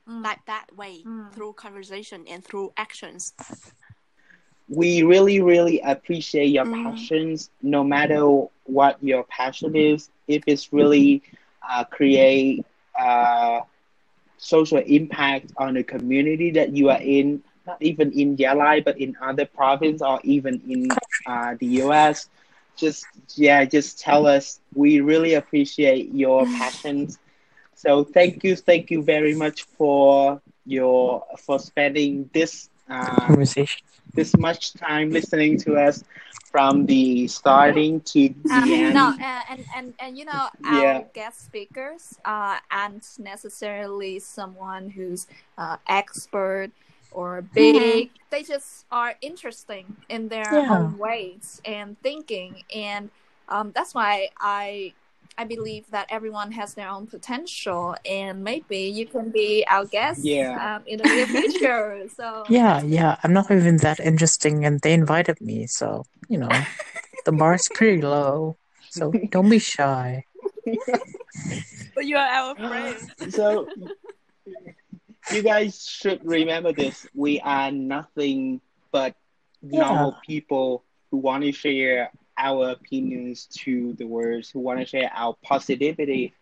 Like 0.08 0.46
that 0.46 0.76
way 0.76 1.06
Mm. 1.06 1.32
through 1.32 1.54
conversation 1.54 2.26
and 2.28 2.44
through 2.44 2.72
actions. 2.78 3.34
we 4.68 5.04
really, 5.04 5.42
really 5.42 5.80
appreciate 5.82 6.48
your 6.48 6.66
Mhm. 6.66 6.68
passions, 6.68 7.50
no 7.62 7.84
matter 7.84 8.22
what 8.66 9.02
your 9.04 9.24
passion 9.24 9.76
is. 9.76 10.10
If 10.28 10.44
it's 10.48 10.72
really 10.74 11.24
uh, 11.68 11.84
create 11.86 12.66
uh, 12.98 13.62
social 14.38 14.78
impact 14.80 15.52
on 15.58 15.74
the 15.76 15.84
community 15.84 16.52
that 16.52 16.76
you 16.76 16.90
are 16.90 17.02
in, 17.02 17.44
not 17.66 17.82
even 17.82 18.12
in 18.12 18.38
Gia 18.38 18.54
Lai, 18.56 18.82
but 18.82 19.00
in 19.00 19.16
other 19.22 19.46
province 19.46 20.02
or 20.02 20.20
even 20.24 20.62
in 20.68 21.00
uh, 21.26 21.56
the 21.60 21.68
US, 21.84 22.30
just 22.76 23.08
yeah, 23.36 23.66
just 23.66 24.00
tell 24.00 24.26
us. 24.28 24.60
We 24.74 25.02
really 25.02 25.34
appreciate 25.36 26.14
your 26.14 26.48
passions. 26.48 27.20
So 27.86 28.04
thank 28.04 28.44
you, 28.44 28.56
thank 28.56 28.90
you 28.92 29.04
very 29.04 29.36
much 29.36 29.64
for 29.78 30.42
your 30.66 31.24
for 31.40 31.60
spending 31.60 32.30
this. 32.34 32.70
Uh, 32.90 33.36
Conversation. 33.36 33.82
this 34.14 34.36
much 34.38 34.74
time 34.74 35.12
listening 35.12 35.58
to 35.60 35.76
us 35.76 36.04
from 36.52 36.86
the 36.86 37.28
starting 37.28 38.02
to 38.02 38.30
the 38.30 38.50
Um, 38.52 38.70
end. 38.76 38.94
no, 38.94 39.14
and, 39.20 39.44
and 39.50 39.66
and 39.76 39.94
and 40.00 40.18
you 40.18 40.26
know 40.26 40.48
our 40.64 40.94
Yeah. 40.94 41.04
guest 41.14 41.46
speakers 41.46 42.20
uh, 42.26 42.60
aren't 42.72 43.06
necessarily 43.18 44.20
someone 44.20 44.92
who's 44.92 45.28
uh, 45.58 45.78
expert 45.88 46.72
or 47.12 47.42
big. 47.42 48.10
They 48.30 48.44
just 48.44 48.86
are 48.92 49.16
interesting 49.22 49.98
in 50.10 50.30
their 50.30 50.64
Yeah. 50.64 50.70
own 50.70 50.98
ways 50.98 51.62
and 51.66 51.98
thinking, 52.02 52.64
and 52.74 53.10
um, 53.48 53.72
that's 53.74 53.94
why 53.96 54.30
I 54.40 54.94
I 55.38 55.44
believe 55.44 55.86
that 55.92 56.08
everyone 56.10 56.52
has 56.54 56.74
their 56.76 56.88
own 56.90 57.08
potential, 57.08 57.96
and 58.06 58.44
maybe 58.44 58.78
you 58.78 59.06
can 59.06 59.32
be 59.32 59.66
our 59.70 59.86
guest 59.86 60.24
Yeah. 60.24 60.56
um, 60.78 60.84
in 60.88 61.00
the 61.00 61.06
near 61.06 61.28
future. 61.28 62.08
So 62.16 62.46
Yeah, 62.50 62.82
yeah. 62.82 63.18
I'm 63.24 63.34
not 63.34 63.52
even 63.52 63.78
that 63.78 64.00
interesting, 64.00 64.64
and 64.66 64.80
they 64.82 64.94
invited 64.94 65.42
me, 65.42 65.68
so 65.68 66.06
you 66.30 66.38
know, 66.38 66.52
the 67.26 67.32
bar's 67.32 67.68
pretty 67.74 68.02
low. 68.02 68.58
So 68.90 69.12
don't 69.32 69.50
be 69.50 69.60
shy. 69.60 70.24
But 71.96 72.06
you 72.06 72.16
are 72.16 72.28
our 72.28 72.56
friend. 72.60 72.98
So 73.34 73.68
you 75.34 75.42
guys 75.42 75.84
should 75.86 76.22
remember 76.24 76.72
this. 76.72 77.06
We 77.14 77.40
are 77.42 77.72
nothing 77.72 78.62
but 78.92 79.16
normal 79.62 80.16
people 80.26 80.84
who 81.12 81.18
want 81.18 81.44
to 81.44 81.52
share 81.52 82.12
our 82.38 82.70
opinions 82.70 83.48
to 83.64 83.94
the 83.98 84.06
world, 84.06 84.46
who 84.52 84.60
want 84.60 84.80
to 84.80 84.86
share 84.86 85.12
our 85.14 85.36
positivity 85.44 86.34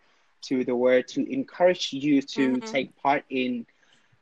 to 0.42 0.64
the 0.64 0.74
world, 0.74 1.06
to 1.08 1.32
encourage 1.32 1.92
you 1.92 2.22
to 2.22 2.60
Mhm. 2.60 2.62
take 2.62 2.94
part 2.96 3.24
in 3.30 3.66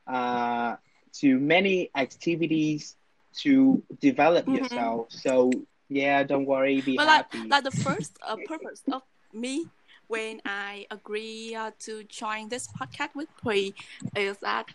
uh, 0.06 0.76
to 1.12 1.38
many 1.38 1.90
activities 1.94 2.96
to 3.34 3.82
develop 4.00 4.46
Mhm. 4.46 4.52
yourself. 4.52 5.06
So 5.10 5.62
yeah, 5.88 6.22
don't 6.24 6.46
worry, 6.46 6.80
be 6.80 6.98
But 6.98 7.06
like, 7.06 7.26
like 7.50 7.64
the 7.64 7.70
first 7.70 8.18
uh, 8.22 8.36
purpose 8.36 8.84
of 8.90 9.02
me 9.32 9.70
when 10.08 10.40
I 10.44 10.86
agree 10.90 11.54
uh, 11.54 11.72
to 11.80 12.04
join 12.04 12.48
this 12.48 12.68
podcast 12.68 13.14
with 13.14 13.28
Pui 13.36 13.74
is 14.14 14.38
that 14.38 14.66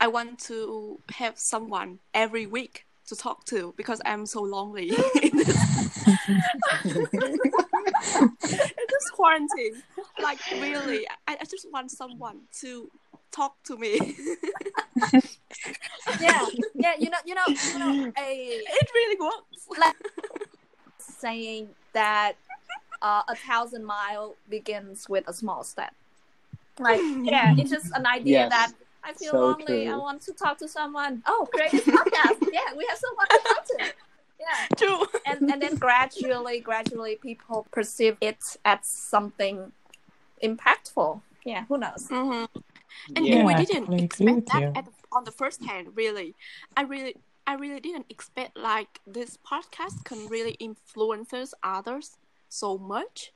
I 0.00 0.08
want 0.08 0.38
to 0.40 1.00
have 1.12 1.38
someone 1.38 2.00
every 2.14 2.46
week 2.46 2.86
to 3.08 3.16
talk 3.16 3.44
to 3.46 3.74
because 3.76 4.00
I'm 4.04 4.26
so 4.26 4.42
lonely 4.42 4.90
in 5.22 5.36
this, 5.36 5.56
in 6.84 7.08
this 8.88 9.10
quarantine. 9.12 9.82
Like 10.18 10.38
really, 10.60 11.06
I, 11.28 11.36
I 11.40 11.44
just 11.44 11.66
want 11.72 11.90
someone 11.90 12.40
to 12.60 12.90
talk 13.32 13.54
to 13.64 13.76
me. 13.76 13.98
yeah, 16.20 16.46
yeah, 16.74 16.92
you 16.98 17.10
know, 17.10 17.18
you 17.24 17.34
know, 17.34 17.42
you 17.72 17.78
know, 17.78 18.12
a 18.18 18.20
it 18.20 18.88
really 18.94 19.16
works. 19.20 19.68
Like 19.78 19.94
saying 20.98 21.68
that 21.92 22.34
uh, 23.02 23.22
a 23.28 23.36
thousand 23.36 23.84
mile 23.84 24.34
begins 24.48 25.08
with 25.08 25.28
a 25.28 25.32
small 25.32 25.64
step. 25.64 25.94
Like, 26.78 27.00
yeah, 27.22 27.54
it's 27.56 27.70
just 27.70 27.92
an 27.94 28.06
idea 28.06 28.40
Yes. 28.40 28.50
that 28.50 28.72
I 29.04 29.12
feel 29.12 29.32
So 29.32 29.40
lonely. 29.40 29.86
I 29.86 29.96
want 29.96 30.22
to 30.22 30.32
talk 30.32 30.58
to 30.58 30.68
someone. 30.68 31.22
Oh, 31.26 31.46
great 31.52 31.72
podcast. 31.72 32.38
yeah, 32.52 32.72
we 32.76 32.86
have 32.88 32.98
someone 32.98 33.26
to 33.28 33.40
talk 33.46 33.64
to. 33.66 33.92
Yeah, 34.40 34.66
True. 34.76 35.06
and 35.26 35.50
and 35.50 35.62
then 35.62 35.74
gradually, 35.76 36.60
gradually, 36.60 37.16
people 37.16 37.66
perceive 37.70 38.16
it 38.20 38.38
as 38.64 38.78
something 38.82 39.72
impactful. 40.42 41.20
Yeah, 41.44 41.64
who 41.66 41.78
knows? 41.78 42.08
hmm 42.08 42.44
And 43.16 43.26
Yeah. 43.26 43.44
we 43.44 43.54
didn't 43.64 43.92
expect 43.92 44.46
that 44.46 44.76
at 44.76 44.88
on 45.12 45.24
the 45.24 45.32
first 45.32 45.64
hand. 45.64 45.88
Really, 45.94 46.34
I 46.76 46.82
really, 46.82 47.14
I 47.46 47.54
really 47.54 47.80
didn't 47.80 48.06
expect 48.08 48.56
like 48.56 49.00
this 49.06 49.36
podcast 49.36 50.04
can 50.04 50.26
really 50.28 50.52
influences 50.52 51.54
others 51.62 52.16
so 52.48 52.78
much. 52.78 53.32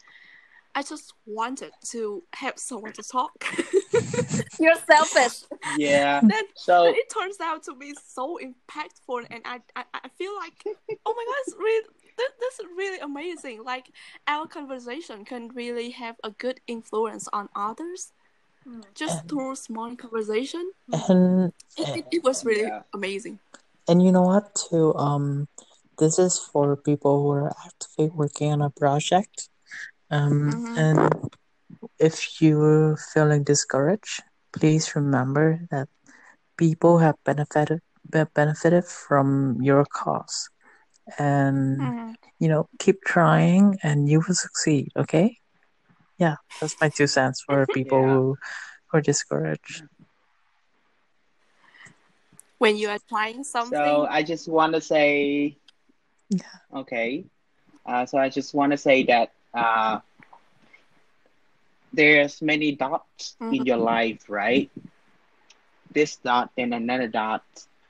I 0.78 0.82
just 0.82 1.12
wanted 1.26 1.72
to 1.92 2.22
have 2.42 2.56
someone 2.68 2.92
to 2.98 3.02
talk. 3.16 3.34
You're 4.62 4.80
selfish. 4.92 5.36
yeah. 5.76 6.20
then 6.32 6.44
So 6.54 6.84
then 6.84 6.94
it 7.02 7.08
turns 7.16 7.38
out 7.48 7.60
to 7.64 7.72
be 7.74 7.90
so 8.16 8.24
impactful, 8.48 9.20
and 9.32 9.40
I, 9.54 9.56
I, 9.80 9.82
I 10.04 10.08
feel 10.18 10.34
like, 10.44 10.56
oh 11.06 11.14
my 11.18 11.24
god, 11.28 11.38
it's 11.46 11.56
really. 11.66 11.86
This, 12.18 12.32
this 12.44 12.54
is 12.60 12.66
really 12.82 12.98
amazing. 13.10 13.56
Like 13.72 13.86
our 14.26 14.46
conversation 14.46 15.24
can 15.24 15.42
really 15.62 15.90
have 16.02 16.16
a 16.28 16.30
good 16.44 16.58
influence 16.66 17.24
on 17.38 17.48
others. 17.68 18.12
just 19.02 19.18
through 19.28 19.54
small 19.56 19.90
conversation. 19.96 20.64
and 21.08 21.52
It, 21.82 21.88
it, 21.98 22.04
it 22.16 22.22
was 22.28 22.44
really 22.44 22.68
Yeah. 22.74 22.82
amazing. 22.98 23.36
and 23.88 23.98
you 24.04 24.10
know 24.16 24.26
what 24.32 24.44
too 24.68 24.86
um 25.06 25.26
this 26.00 26.14
is 26.26 26.34
for 26.50 26.66
people 26.90 27.14
who 27.22 27.30
are 27.40 27.52
actively 27.66 28.08
working 28.22 28.48
on 28.54 28.60
a 28.60 28.70
project 28.82 29.48
um 30.10 30.54
Mhm. 30.54 30.76
and 30.76 30.98
if 31.98 32.40
you're 32.40 32.96
feeling 33.12 33.42
discouraged 33.44 34.22
please 34.52 34.94
remember 34.96 35.60
that 35.70 35.88
people 36.56 36.98
have 36.98 37.16
benefited 37.24 37.80
be- 38.10 38.24
benefited 38.34 38.84
from 38.84 39.56
your 39.60 39.84
cause 39.92 40.48
and 41.18 41.92
Mhm. 41.92 42.14
you 42.38 42.48
know 42.48 42.66
keep 42.78 42.96
trying 43.04 43.76
and 43.82 44.08
you 44.08 44.18
will 44.26 44.34
succeed 44.34 44.88
okay 44.96 45.36
yeah 46.18 46.36
that's 46.60 46.76
my 46.80 46.88
two 46.88 47.06
cents 47.06 47.42
for 47.46 47.66
people 47.72 48.02
Yeah. 48.02 48.12
who, 48.12 48.36
who 48.90 48.98
are 48.98 49.02
discouraged 49.02 49.82
When 52.58 52.76
you 52.76 52.88
are 52.88 52.98
trying 53.08 53.44
something, 53.44 54.04
So 54.04 54.06
I 54.08 54.22
just 54.22 54.48
want 54.48 54.74
to 54.74 54.80
say, 54.80 55.56
Yeah. 56.30 56.60
okay. 56.74 57.24
Uh, 57.86 58.06
so 58.06 58.18
I 58.18 58.28
just 58.28 58.54
want 58.54 58.72
to 58.72 58.78
say 58.78 59.04
that 59.04 59.32
uh, 59.54 60.00
there's 61.92 62.42
many 62.42 62.72
dots 62.74 63.36
in 63.50 63.64
your 63.66 63.76
life, 63.78 64.28
right? 64.28 64.70
This 65.90 66.16
dot 66.16 66.50
and 66.56 66.74
another 66.74 67.08
dot. 67.08 67.44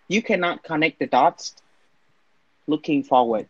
You 0.09 0.23
cannot 0.23 0.63
connect 0.63 0.99
the 0.99 1.07
dots 1.07 1.57
looking 2.67 3.03
forward. 3.03 3.49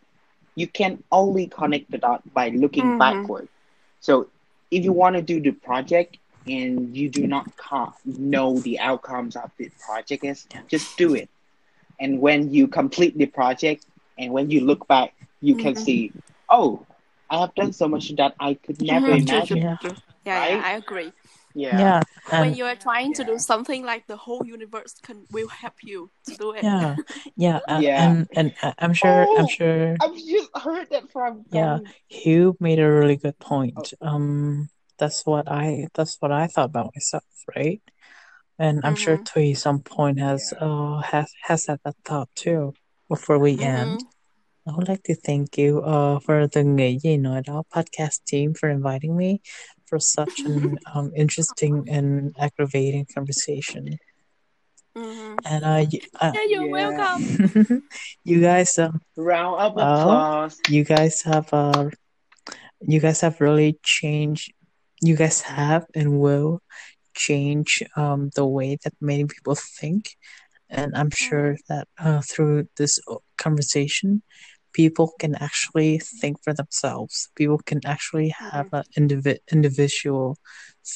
You 0.54 0.68
can 0.68 1.02
only 1.10 1.46
connect 1.48 1.90
the 1.90 1.98
dot 1.98 2.22
by 2.32 2.50
looking 2.50 2.92
Mhm. 2.92 2.98
backward. 2.98 3.48
So 4.00 4.30
if 4.70 4.84
you 4.84 4.92
want 4.92 5.16
to 5.16 5.22
do 5.22 5.40
the 5.40 5.52
project 5.52 6.18
and 6.46 6.96
you 6.96 7.10
do 7.10 7.26
not 7.26 7.46
know 8.04 8.60
the 8.60 8.80
outcomes 8.80 9.36
of 9.36 9.50
the 9.58 9.70
project 9.80 10.24
is, 10.24 10.48
just 10.68 10.96
do 10.96 11.14
it. 11.14 11.30
And 12.00 12.20
when 12.20 12.52
you 12.52 12.68
complete 12.68 13.16
the 13.18 13.26
project 13.26 13.86
and 14.18 14.32
when 14.32 14.50
you 14.50 14.60
look 14.62 14.88
back, 14.88 15.14
you 15.40 15.56
can 15.56 15.76
Mhm. 15.76 15.76
see, 15.76 16.14
oh, 16.50 16.87
I 17.30 17.40
have 17.40 17.54
done 17.54 17.72
so 17.72 17.88
much 17.88 18.14
that 18.16 18.34
I 18.40 18.54
could 18.54 18.80
never 18.80 19.08
Mhm, 19.08 19.28
imagine. 19.28 19.58
Yeah. 19.58 19.76
true, 19.80 19.90
true. 19.92 20.02
Yeah, 20.24 20.38
Right? 20.38 20.50
yeah, 20.56 20.66
I 20.66 20.72
agree. 20.76 21.12
Yeah. 21.54 21.78
yeah 21.78 22.02
when 22.28 22.44
and 22.48 22.56
you 22.56 22.64
are 22.66 22.76
trying 22.76 23.12
to 23.14 23.24
do 23.24 23.38
something 23.38 23.82
like 23.84 24.06
the 24.06 24.16
whole 24.16 24.44
universe 24.44 24.94
can 25.02 25.26
will 25.32 25.48
help 25.48 25.74
you 25.82 26.10
to 26.26 26.34
do 26.36 26.52
it. 26.52 26.62
yeah 26.62 26.96
yeah 27.36 27.58
and 27.68 27.82
Yeah. 27.82 28.04
and, 28.04 28.28
and 28.36 28.48
I- 28.62 28.74
i'm 28.78 28.94
sure 28.94 29.26
i'm 29.36 29.46
Oh, 29.48 29.56
sure 29.58 29.96
I've 30.02 30.16
just 30.16 30.50
heard 30.64 30.86
that 30.90 31.10
from 31.10 31.44
Yeah, 31.50 31.78
from- 31.78 31.86
Hiếu 32.12 32.54
made 32.60 32.78
a 32.78 32.88
really 33.00 33.16
good 33.16 33.38
point. 33.38 33.92
Um, 34.00 34.68
that's 35.00 35.24
what 35.26 35.44
I 35.50 35.88
that's 35.94 36.16
what 36.20 36.30
I 36.32 36.46
thought 36.46 36.70
about 36.70 36.92
myself, 36.94 37.24
right? 37.56 37.80
And 38.58 38.80
I'm 38.84 38.94
sure 38.94 39.16
Mhm. 39.16 39.24
Thùy 39.24 39.56
some 39.56 39.80
point 39.82 40.18
has 40.20 40.52
Yeah. 40.52 40.66
uh 40.68 41.00
has 41.12 41.28
has 41.48 41.66
had 41.66 41.80
that 41.84 41.96
thought 42.04 42.28
too. 42.34 42.74
Before 43.08 43.38
we 43.38 43.52
end, 43.60 44.00
Mhm. 44.00 44.08
I 44.68 44.76
would 44.76 44.88
like 44.88 45.02
to 45.04 45.14
thank 45.14 45.56
you 45.58 45.80
uh 45.82 46.18
for 46.20 46.46
the 46.46 46.62
Nghĩ 46.62 46.98
gì 47.02 47.16
nói 47.16 47.42
đó 47.46 47.62
podcast 47.74 48.18
team 48.26 48.52
for 48.60 48.68
inviting 48.70 49.16
me 49.16 49.38
for 49.90 49.98
such 49.98 50.44
an 50.44 50.76
um 50.94 51.10
interesting 51.16 51.84
and 51.88 52.32
aggravating 52.36 53.06
conversation. 53.14 53.84
Mhm. 54.94 55.36
And 55.44 55.64
uh, 55.64 55.84
y- 55.92 56.00
uh 56.20 56.32
Yeah, 56.34 56.46
you're 56.48 56.66
Yeah. 56.66 56.90
welcome. 56.90 57.22
you 58.24 58.40
guys 58.40 58.78
um 58.78 59.00
round 59.16 59.60
of 59.60 59.74
Well, 59.74 60.00
applause. 60.00 60.56
you 60.68 60.84
guys 60.84 61.22
have 61.22 61.48
uh 61.52 61.90
you 62.80 63.00
guys 63.00 63.20
have 63.22 63.40
really 63.40 63.78
changed 63.82 64.52
you 65.02 65.16
guys 65.16 65.40
have 65.42 65.86
and 65.94 66.20
will 66.20 66.60
change 67.14 67.82
um 67.96 68.30
the 68.34 68.46
way 68.46 68.76
that 68.84 68.94
many 69.00 69.24
people 69.24 69.54
think 69.80 70.02
and 70.70 70.94
i'm 70.94 71.10
sure 71.10 71.56
that 71.68 71.86
uh, 71.98 72.20
through 72.30 72.66
this 72.76 73.00
conversation 73.36 74.22
people 74.78 75.08
can 75.22 75.34
actually 75.48 75.92
think 76.20 76.34
for 76.44 76.52
themselves. 76.54 77.14
People 77.40 77.58
can 77.70 77.80
actually 77.94 78.30
have 78.52 78.68
an 78.78 78.84
indivi- 79.00 79.42
individual 79.56 80.26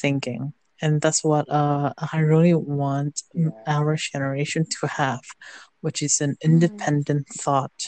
thinking. 0.01 0.41
And 0.83 0.93
that's 1.03 1.21
what 1.29 1.45
uh 1.61 1.89
i 2.15 2.17
really 2.31 2.57
want 2.83 3.15
Yeah. 3.33 3.51
our 3.75 3.93
generation 4.11 4.63
to 4.75 4.83
have 5.01 5.23
which 5.83 5.99
is 6.07 6.15
an 6.25 6.33
independent 6.49 7.25
thought. 7.43 7.79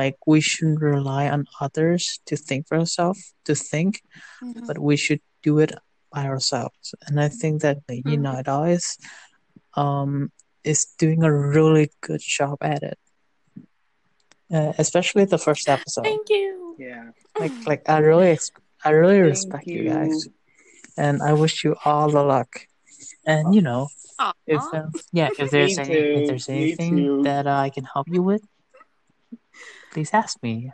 Like 0.00 0.16
we 0.32 0.40
shouldn't 0.48 0.80
rely 0.96 1.24
on 1.34 1.40
others 1.66 2.02
to 2.28 2.34
think 2.46 2.60
for 2.68 2.76
ourselves 2.82 3.20
to 3.48 3.54
think 3.70 3.92
Mhm. 4.42 4.66
but 4.66 4.76
we 4.88 4.96
should 5.04 5.22
do 5.48 5.52
it 5.64 5.72
by 6.14 6.22
ourselves. 6.32 6.86
And 7.06 7.14
i 7.26 7.28
think 7.40 7.54
that 7.64 7.78
the 7.88 7.98
Mhm. 8.02 8.12
United 8.20 8.48
is 8.76 8.86
um 9.84 10.12
is 10.72 10.80
doing 11.02 11.20
a 11.24 11.32
really 11.56 11.86
good 12.06 12.20
job 12.38 12.56
at 12.74 12.82
it 12.92 12.98
uh, 14.52 14.72
especially 14.78 15.24
the 15.24 15.38
first 15.38 15.68
episode 15.68 16.04
Thank 16.04 16.28
you. 16.30 16.74
Yeah. 16.78 17.10
like 17.38 17.52
like 17.66 17.82
i 17.88 17.98
really 17.98 18.28
ex- 18.36 18.50
i 18.84 18.90
really 18.90 19.18
Thank 19.20 19.30
respect 19.34 19.66
you. 19.66 19.82
you. 19.82 19.90
guys 19.90 20.28
and 20.96 21.22
i 21.22 21.32
wish 21.32 21.64
you 21.64 21.74
all 21.84 22.08
the 22.10 22.22
luck 22.22 22.66
and 23.26 23.54
you 23.54 23.60
know 23.62 23.88
Aw. 24.18 24.32
if 24.46 24.62
uh, 24.72 24.86
yeah 25.12 25.28
if 25.38 25.50
there's 25.54 25.76
Me 25.78 25.84
any 25.84 25.94
too. 25.94 26.14
if 26.18 26.22
there's 26.28 26.48
anything 26.48 27.22
that 27.22 27.46
uh, 27.46 27.58
i 27.66 27.70
can 27.70 27.84
help 27.84 28.06
you 28.08 28.22
with 28.22 28.42
please 29.92 30.10
ask 30.12 30.40
me 30.42 30.72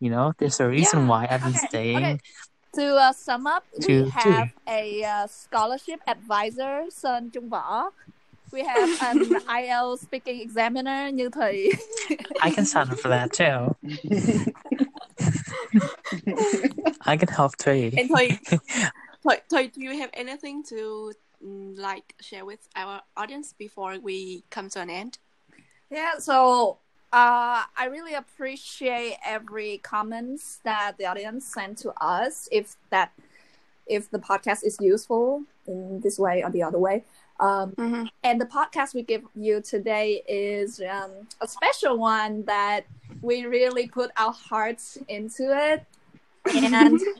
you 0.00 0.10
know 0.10 0.32
there's 0.38 0.60
a 0.60 0.68
reason 0.68 1.00
Yeah. 1.04 1.08
why 1.08 1.22
i've 1.30 1.42
been 1.42 1.56
Okay, 1.56 1.66
staying 1.68 2.04
okay. 2.04 2.18
To 2.72 2.96
uh, 2.96 3.12
sum 3.12 3.44
up, 3.46 3.68
To- 3.84 4.04
we 4.04 4.08
to- 4.08 4.32
have 4.32 4.48
a 4.66 5.04
uh, 5.04 5.26
scholarship 5.28 6.00
advisor, 6.08 6.88
Sơn 6.88 7.28
Trung 7.28 7.52
Võ. 7.52 7.92
We 8.52 8.64
have 8.64 8.88
an 9.02 9.18
IELTS 9.48 10.00
speaking 10.00 10.40
examiner, 10.40 11.10
Như 11.10 11.30
Thủy. 11.30 11.72
i 12.42 12.50
can 12.50 12.64
sign 12.66 12.88
up 12.90 12.98
for 12.98 13.08
that 13.08 13.32
too 13.32 13.74
i 17.06 17.16
can 17.16 17.28
help 17.28 17.56
too 17.56 17.90
And 17.96 18.10
Thùy, 18.10 18.38
Thùy, 19.24 19.36
Thùy, 19.50 19.72
do 19.72 19.80
you 19.80 19.98
have 19.98 20.10
anything 20.12 20.62
to 20.64 21.12
mm, 21.44 21.78
like 21.78 22.14
share 22.20 22.44
with 22.44 22.68
our 22.76 23.00
audience 23.16 23.54
before 23.58 23.98
we 23.98 24.42
come 24.50 24.68
to 24.70 24.80
an 24.80 24.90
end? 24.90 25.18
Yeah, 25.90 26.18
so 26.18 26.78
uh, 27.12 27.62
I 27.76 27.86
really 27.90 28.14
appreciate 28.14 29.16
every 29.24 29.78
comments 29.78 30.60
that 30.64 30.98
the 30.98 31.06
audience 31.06 31.46
sent 31.46 31.78
to 31.78 31.92
us. 32.00 32.48
If 32.50 32.76
that, 32.90 33.12
if 33.86 34.10
the 34.10 34.18
podcast 34.18 34.64
is 34.64 34.76
useful 34.80 35.42
in 35.66 36.00
this 36.00 36.18
way 36.18 36.42
or 36.42 36.50
the 36.50 36.62
other 36.62 36.78
way, 36.78 37.04
um, 37.42 37.72
Mm-hmm. 37.76 38.04
and 38.24 38.40
the 38.40 38.46
podcast 38.46 38.94
we 38.94 39.02
give 39.02 39.22
you 39.34 39.60
today 39.60 40.22
is 40.28 40.80
um, 40.80 41.10
a 41.40 41.48
special 41.48 41.98
one 41.98 42.44
that 42.44 42.86
we 43.20 43.44
really 43.46 43.86
put 43.88 44.10
our 44.16 44.32
hearts 44.32 44.96
into 45.08 45.44
it, 45.72 45.84
and. 46.54 46.98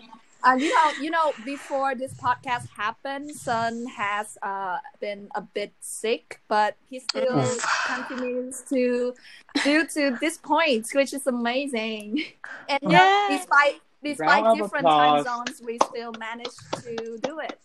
Uh, 0.45 0.57
you 0.59 0.75
know, 0.75 0.91
you 1.01 1.11
know, 1.17 1.33
before 1.45 1.95
this 1.95 2.13
podcast 2.15 2.67
happened, 2.77 3.31
Sơn 3.31 3.87
has 3.87 4.37
uh, 4.43 4.79
been 4.99 5.29
a 5.37 5.41
bit 5.41 5.71
sick, 5.79 6.41
but 6.49 6.75
he 6.91 6.99
still 6.99 7.47
continues 7.87 8.65
to 8.69 9.15
do 9.63 9.87
to 9.95 10.19
this 10.21 10.39
point, 10.39 10.89
which 10.95 11.13
is 11.15 11.29
amazing. 11.29 12.25
And 12.69 12.81
Yeah. 12.91 13.29
despite 13.31 13.79
despite 14.03 14.43
Round 14.43 14.59
different 14.59 14.85
time 14.85 15.23
zones, 15.23 15.63
we 15.65 15.79
still 15.91 16.11
managed 16.19 16.59
to 16.83 17.19
do 17.23 17.39
it. 17.39 17.61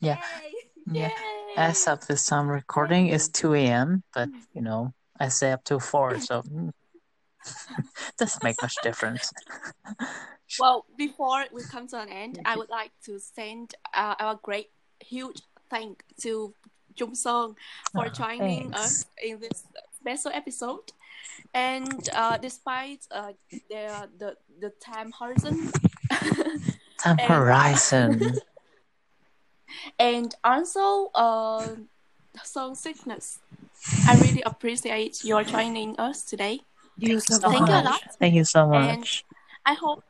Yeah. 0.00 0.20
Yay. 0.20 0.52
Yeah. 0.94 1.08
Yay. 1.08 1.54
as 1.56 1.86
of 1.88 2.06
this 2.06 2.26
time 2.26 2.48
recording 2.48 3.08
is 3.08 3.28
2 3.28 3.54
a.m 3.54 4.02
but 4.14 4.28
you 4.54 4.62
know 4.62 4.92
i 5.18 5.28
stay 5.28 5.52
up 5.52 5.64
till 5.64 5.80
4 5.80 6.18
so 6.18 6.42
mm, 6.42 6.70
doesn't 8.18 8.42
make 8.44 8.60
much 8.62 8.76
difference. 8.82 9.32
Well, 10.58 10.86
before 10.96 11.44
we 11.52 11.62
come 11.62 11.86
to 11.88 12.00
an 12.00 12.08
end, 12.08 12.40
I 12.44 12.56
would 12.56 12.68
like 12.70 12.90
to 13.04 13.20
send 13.20 13.74
uh, 13.94 14.14
our 14.18 14.40
great, 14.42 14.70
huge 14.98 15.42
thank 15.70 16.02
to 16.22 16.52
Trung 16.96 17.14
Sơn 17.14 17.54
for 17.94 18.06
Oh, 18.06 18.08
joining 18.08 18.72
thanks. 18.72 18.80
us 18.80 19.06
in 19.22 19.38
this 19.38 19.62
special 20.00 20.32
episode. 20.34 20.90
And 21.54 22.08
uh, 22.14 22.38
despite 22.38 23.06
uh, 23.10 23.32
the, 23.70 24.08
the 24.18 24.36
the 24.58 24.70
time 24.82 25.12
horizon, 25.12 25.70
time 26.98 27.18
horizon 27.18 28.38
and 29.98 30.34
also 30.44 31.10
uh, 31.14 31.76
Sơn 32.42 32.74
sickness, 32.74 33.38
I 34.06 34.16
really 34.16 34.42
appreciate 34.42 35.24
your 35.24 35.42
joining 35.44 35.98
us 35.98 36.22
today. 36.22 36.60
thank 36.98 37.10
you 37.10 37.20
so 37.20 37.38
Thank 37.40 37.68
you 37.68 37.74
a 37.74 37.82
much 37.82 37.84
lot. 37.84 38.00
thank 38.20 38.34
you 38.34 38.44
so 38.44 38.66
much. 38.68 38.88
And 38.88 39.06
I 39.66 39.74
hope, 39.74 40.02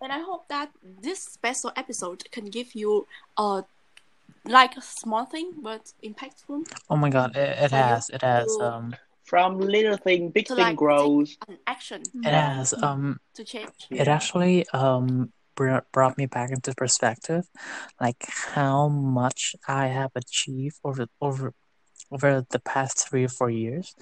and 0.00 0.12
I 0.12 0.20
hope 0.20 0.48
that 0.48 0.70
this 1.02 1.20
special 1.22 1.72
episode 1.76 2.24
can 2.30 2.46
give 2.46 2.74
you 2.74 3.06
a 3.38 3.64
like 4.44 4.76
a 4.76 4.82
small 4.82 5.24
thing 5.24 5.52
but 5.60 5.92
impactful 6.04 6.62
oh 6.88 6.96
my 6.96 7.10
god 7.10 7.34
it, 7.36 7.58
it 7.64 7.70
has 7.72 8.08
it 8.10 8.22
has 8.22 8.46
to- 8.56 8.64
um 8.64 8.94
From 9.26 9.58
little 9.58 9.96
thing, 9.98 10.30
big 10.30 10.46
to 10.46 10.54
thing 10.54 10.66
like 10.70 10.76
grows. 10.76 11.30
take 11.36 11.48
an 11.50 11.58
action 11.66 12.02
it 12.22 12.30
has 12.32 12.74
um 12.82 13.18
to 13.34 13.42
change. 13.42 13.74
it 13.90 14.06
actually 14.06 14.64
um 14.70 15.32
brought 15.56 15.90
brought 15.92 16.18
me 16.18 16.26
back 16.26 16.50
into 16.50 16.74
perspective, 16.74 17.46
like 18.00 18.24
how 18.54 18.88
much 18.88 19.56
I 19.68 19.88
have 19.88 20.12
achieved 20.16 20.76
over 20.84 21.06
over 21.20 21.54
over 22.12 22.46
the 22.50 22.60
past 22.60 23.08
three 23.08 23.24
or 23.24 23.28
four 23.28 23.50
years. 23.50 23.94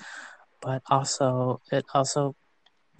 But 0.62 0.82
also, 0.90 1.60
it 1.72 1.86
also, 1.94 2.36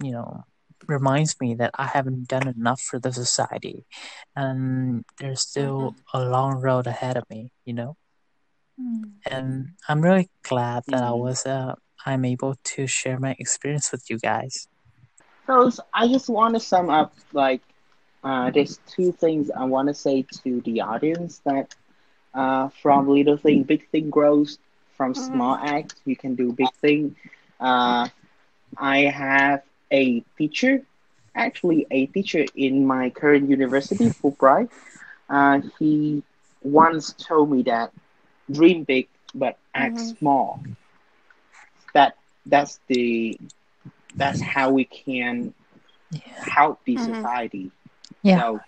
you 0.01 0.11
know, 0.11 0.43
reminds 0.87 1.39
me 1.41 1.55
that 1.55 1.71
I 1.77 1.85
haven't 1.87 2.27
done 2.27 2.47
enough 2.47 2.81
for 2.81 2.99
the 2.99 3.13
society, 3.13 3.85
and 4.35 5.03
there's 5.19 5.41
still 5.41 5.95
a 6.13 6.21
long 6.23 6.61
road 6.61 6.87
ahead 6.87 7.17
of 7.17 7.25
me. 7.29 7.51
You 7.65 7.73
know, 7.75 7.97
and 9.29 9.69
I'm 9.89 10.01
really 10.01 10.29
glad 10.43 10.83
that 10.91 11.03
I 11.03 11.11
Mhm. 11.11 11.13
was 11.13 11.45
uh, 11.45 11.75
I'm 12.05 12.25
able 12.25 12.55
to 12.63 12.87
share 12.87 13.19
my 13.19 13.35
experience 13.39 13.91
with 13.91 14.09
you 14.09 14.19
guys. 14.19 14.67
So 15.47 15.71
I 15.93 16.07
just 16.07 16.29
want 16.29 16.55
to 16.55 16.59
sum 16.59 16.89
up 16.89 17.13
like 17.31 17.61
uh, 18.25 18.51
there's 18.51 18.79
two 18.87 19.13
things 19.13 19.51
I 19.51 19.65
want 19.65 19.89
to 19.89 19.95
say 19.95 20.27
to 20.43 20.61
the 20.61 20.81
audience 20.81 21.41
that 21.45 21.69
uh, 22.33 22.69
from 22.81 23.09
little 23.09 23.37
thing 23.37 23.63
big 23.63 23.89
thing 23.91 24.09
grows 24.11 24.59
from 24.97 25.15
small 25.15 25.55
act 25.55 25.95
you 26.05 26.17
can 26.17 26.35
do 26.35 26.53
big 26.53 26.73
thing. 26.81 27.15
Uh, 27.59 28.09
I 28.77 28.99
have 29.01 29.63
a 29.91 30.21
teacher, 30.37 30.85
actually 31.35 31.87
a 31.91 32.07
teacher 32.07 32.45
in 32.55 32.85
my 32.85 33.09
current 33.09 33.49
university, 33.49 34.09
Fulbright. 34.09 34.69
Uh, 35.29 35.61
he 35.79 36.23
once 36.61 37.13
told 37.13 37.51
me 37.51 37.63
that 37.63 37.91
dream 38.51 38.83
big 38.83 39.07
but 39.33 39.57
act 39.73 39.99
Mhm. 39.99 40.17
small. 40.19 40.61
That 41.93 42.17
that's 42.45 42.79
the 42.87 43.39
that's 44.15 44.41
how 44.41 44.71
we 44.71 44.85
can 44.85 45.53
help 46.39 46.83
the 46.85 46.97
Mhm. 46.97 46.97
society. 46.97 47.71
Yeah, 48.25 48.41
So 48.41 48.59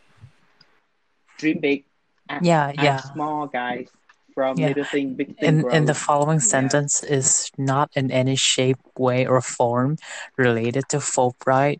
dream 1.40 1.60
big, 1.60 1.86
act, 2.30 2.46
yeah, 2.46 2.72
act 2.78 2.78
yeah. 2.84 3.02
small, 3.02 3.48
guys. 3.48 3.90
From 4.36 4.58
Yeah. 4.58 4.68
little 4.70 4.86
thing, 4.86 5.16
big 5.16 5.34
thing 5.40 5.50
And 5.50 5.62
grows. 5.62 5.74
and 5.74 5.88
the 5.90 5.94
following 5.98 6.40
Yeah. 6.40 6.46
sentence 6.46 7.04
is 7.04 7.50
not 7.58 7.90
in 7.96 8.12
any 8.12 8.36
shape, 8.36 8.78
way, 8.98 9.26
or 9.26 9.42
form 9.42 9.98
related 10.38 10.86
to 10.90 10.98
Fulbright 10.98 11.80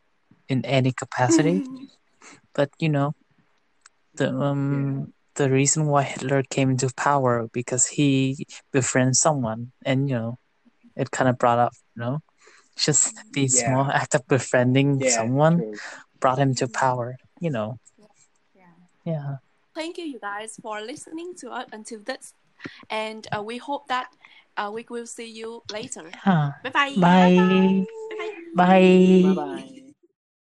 in 0.50 0.66
any 0.66 0.92
capacity. 0.92 1.62
But 2.58 2.70
you 2.80 2.90
know, 2.90 3.14
the 4.16 4.34
um 4.34 5.14
the 5.36 5.50
reason 5.52 5.86
why 5.86 6.04
Hitler 6.04 6.42
came 6.50 6.72
into 6.72 6.90
power 6.98 7.48
because 7.54 7.86
he 7.98 8.46
befriended 8.74 9.16
someone, 9.16 9.72
and 9.86 10.10
you 10.10 10.16
know, 10.16 10.40
it 10.96 11.12
kind 11.12 11.30
of 11.30 11.38
brought 11.38 11.60
up, 11.60 11.74
you 11.96 12.02
know, 12.02 12.20
just 12.78 13.14
the 13.34 13.48
Yeah. 13.48 13.48
small 13.48 13.86
act 13.92 14.16
of 14.16 14.28
befriending 14.28 15.02
yeah, 15.02 15.10
someone 15.12 15.58
true. 15.62 15.74
brought 16.20 16.40
him 16.40 16.56
to 16.56 16.68
power. 16.68 17.18
You 17.40 17.50
know, 17.52 17.80
yeah. 17.98 18.08
Yeah. 19.06 19.38
Thank 19.74 19.98
you, 19.98 20.06
you 20.06 20.20
guys, 20.20 20.58
for 20.62 20.82
listening 20.82 21.36
to 21.36 21.52
us 21.52 21.68
until 21.72 22.00
this. 22.02 22.34
And 22.90 23.28
uh, 23.36 23.44
we 23.44 23.58
hope 23.58 23.88
that 23.88 24.12
uh, 24.58 24.72
we 24.74 24.86
will 24.90 25.06
see 25.06 25.30
you 25.30 25.62
later. 25.72 26.10
Huh. 26.16 26.52
Bye 26.64 26.72
bye. 26.72 26.96
Bye. 26.98 27.86
Bye 28.10 28.32
bye. 28.56 29.22
Bye. 29.22 29.22
Bye 29.24 29.34
bye. 29.34 29.82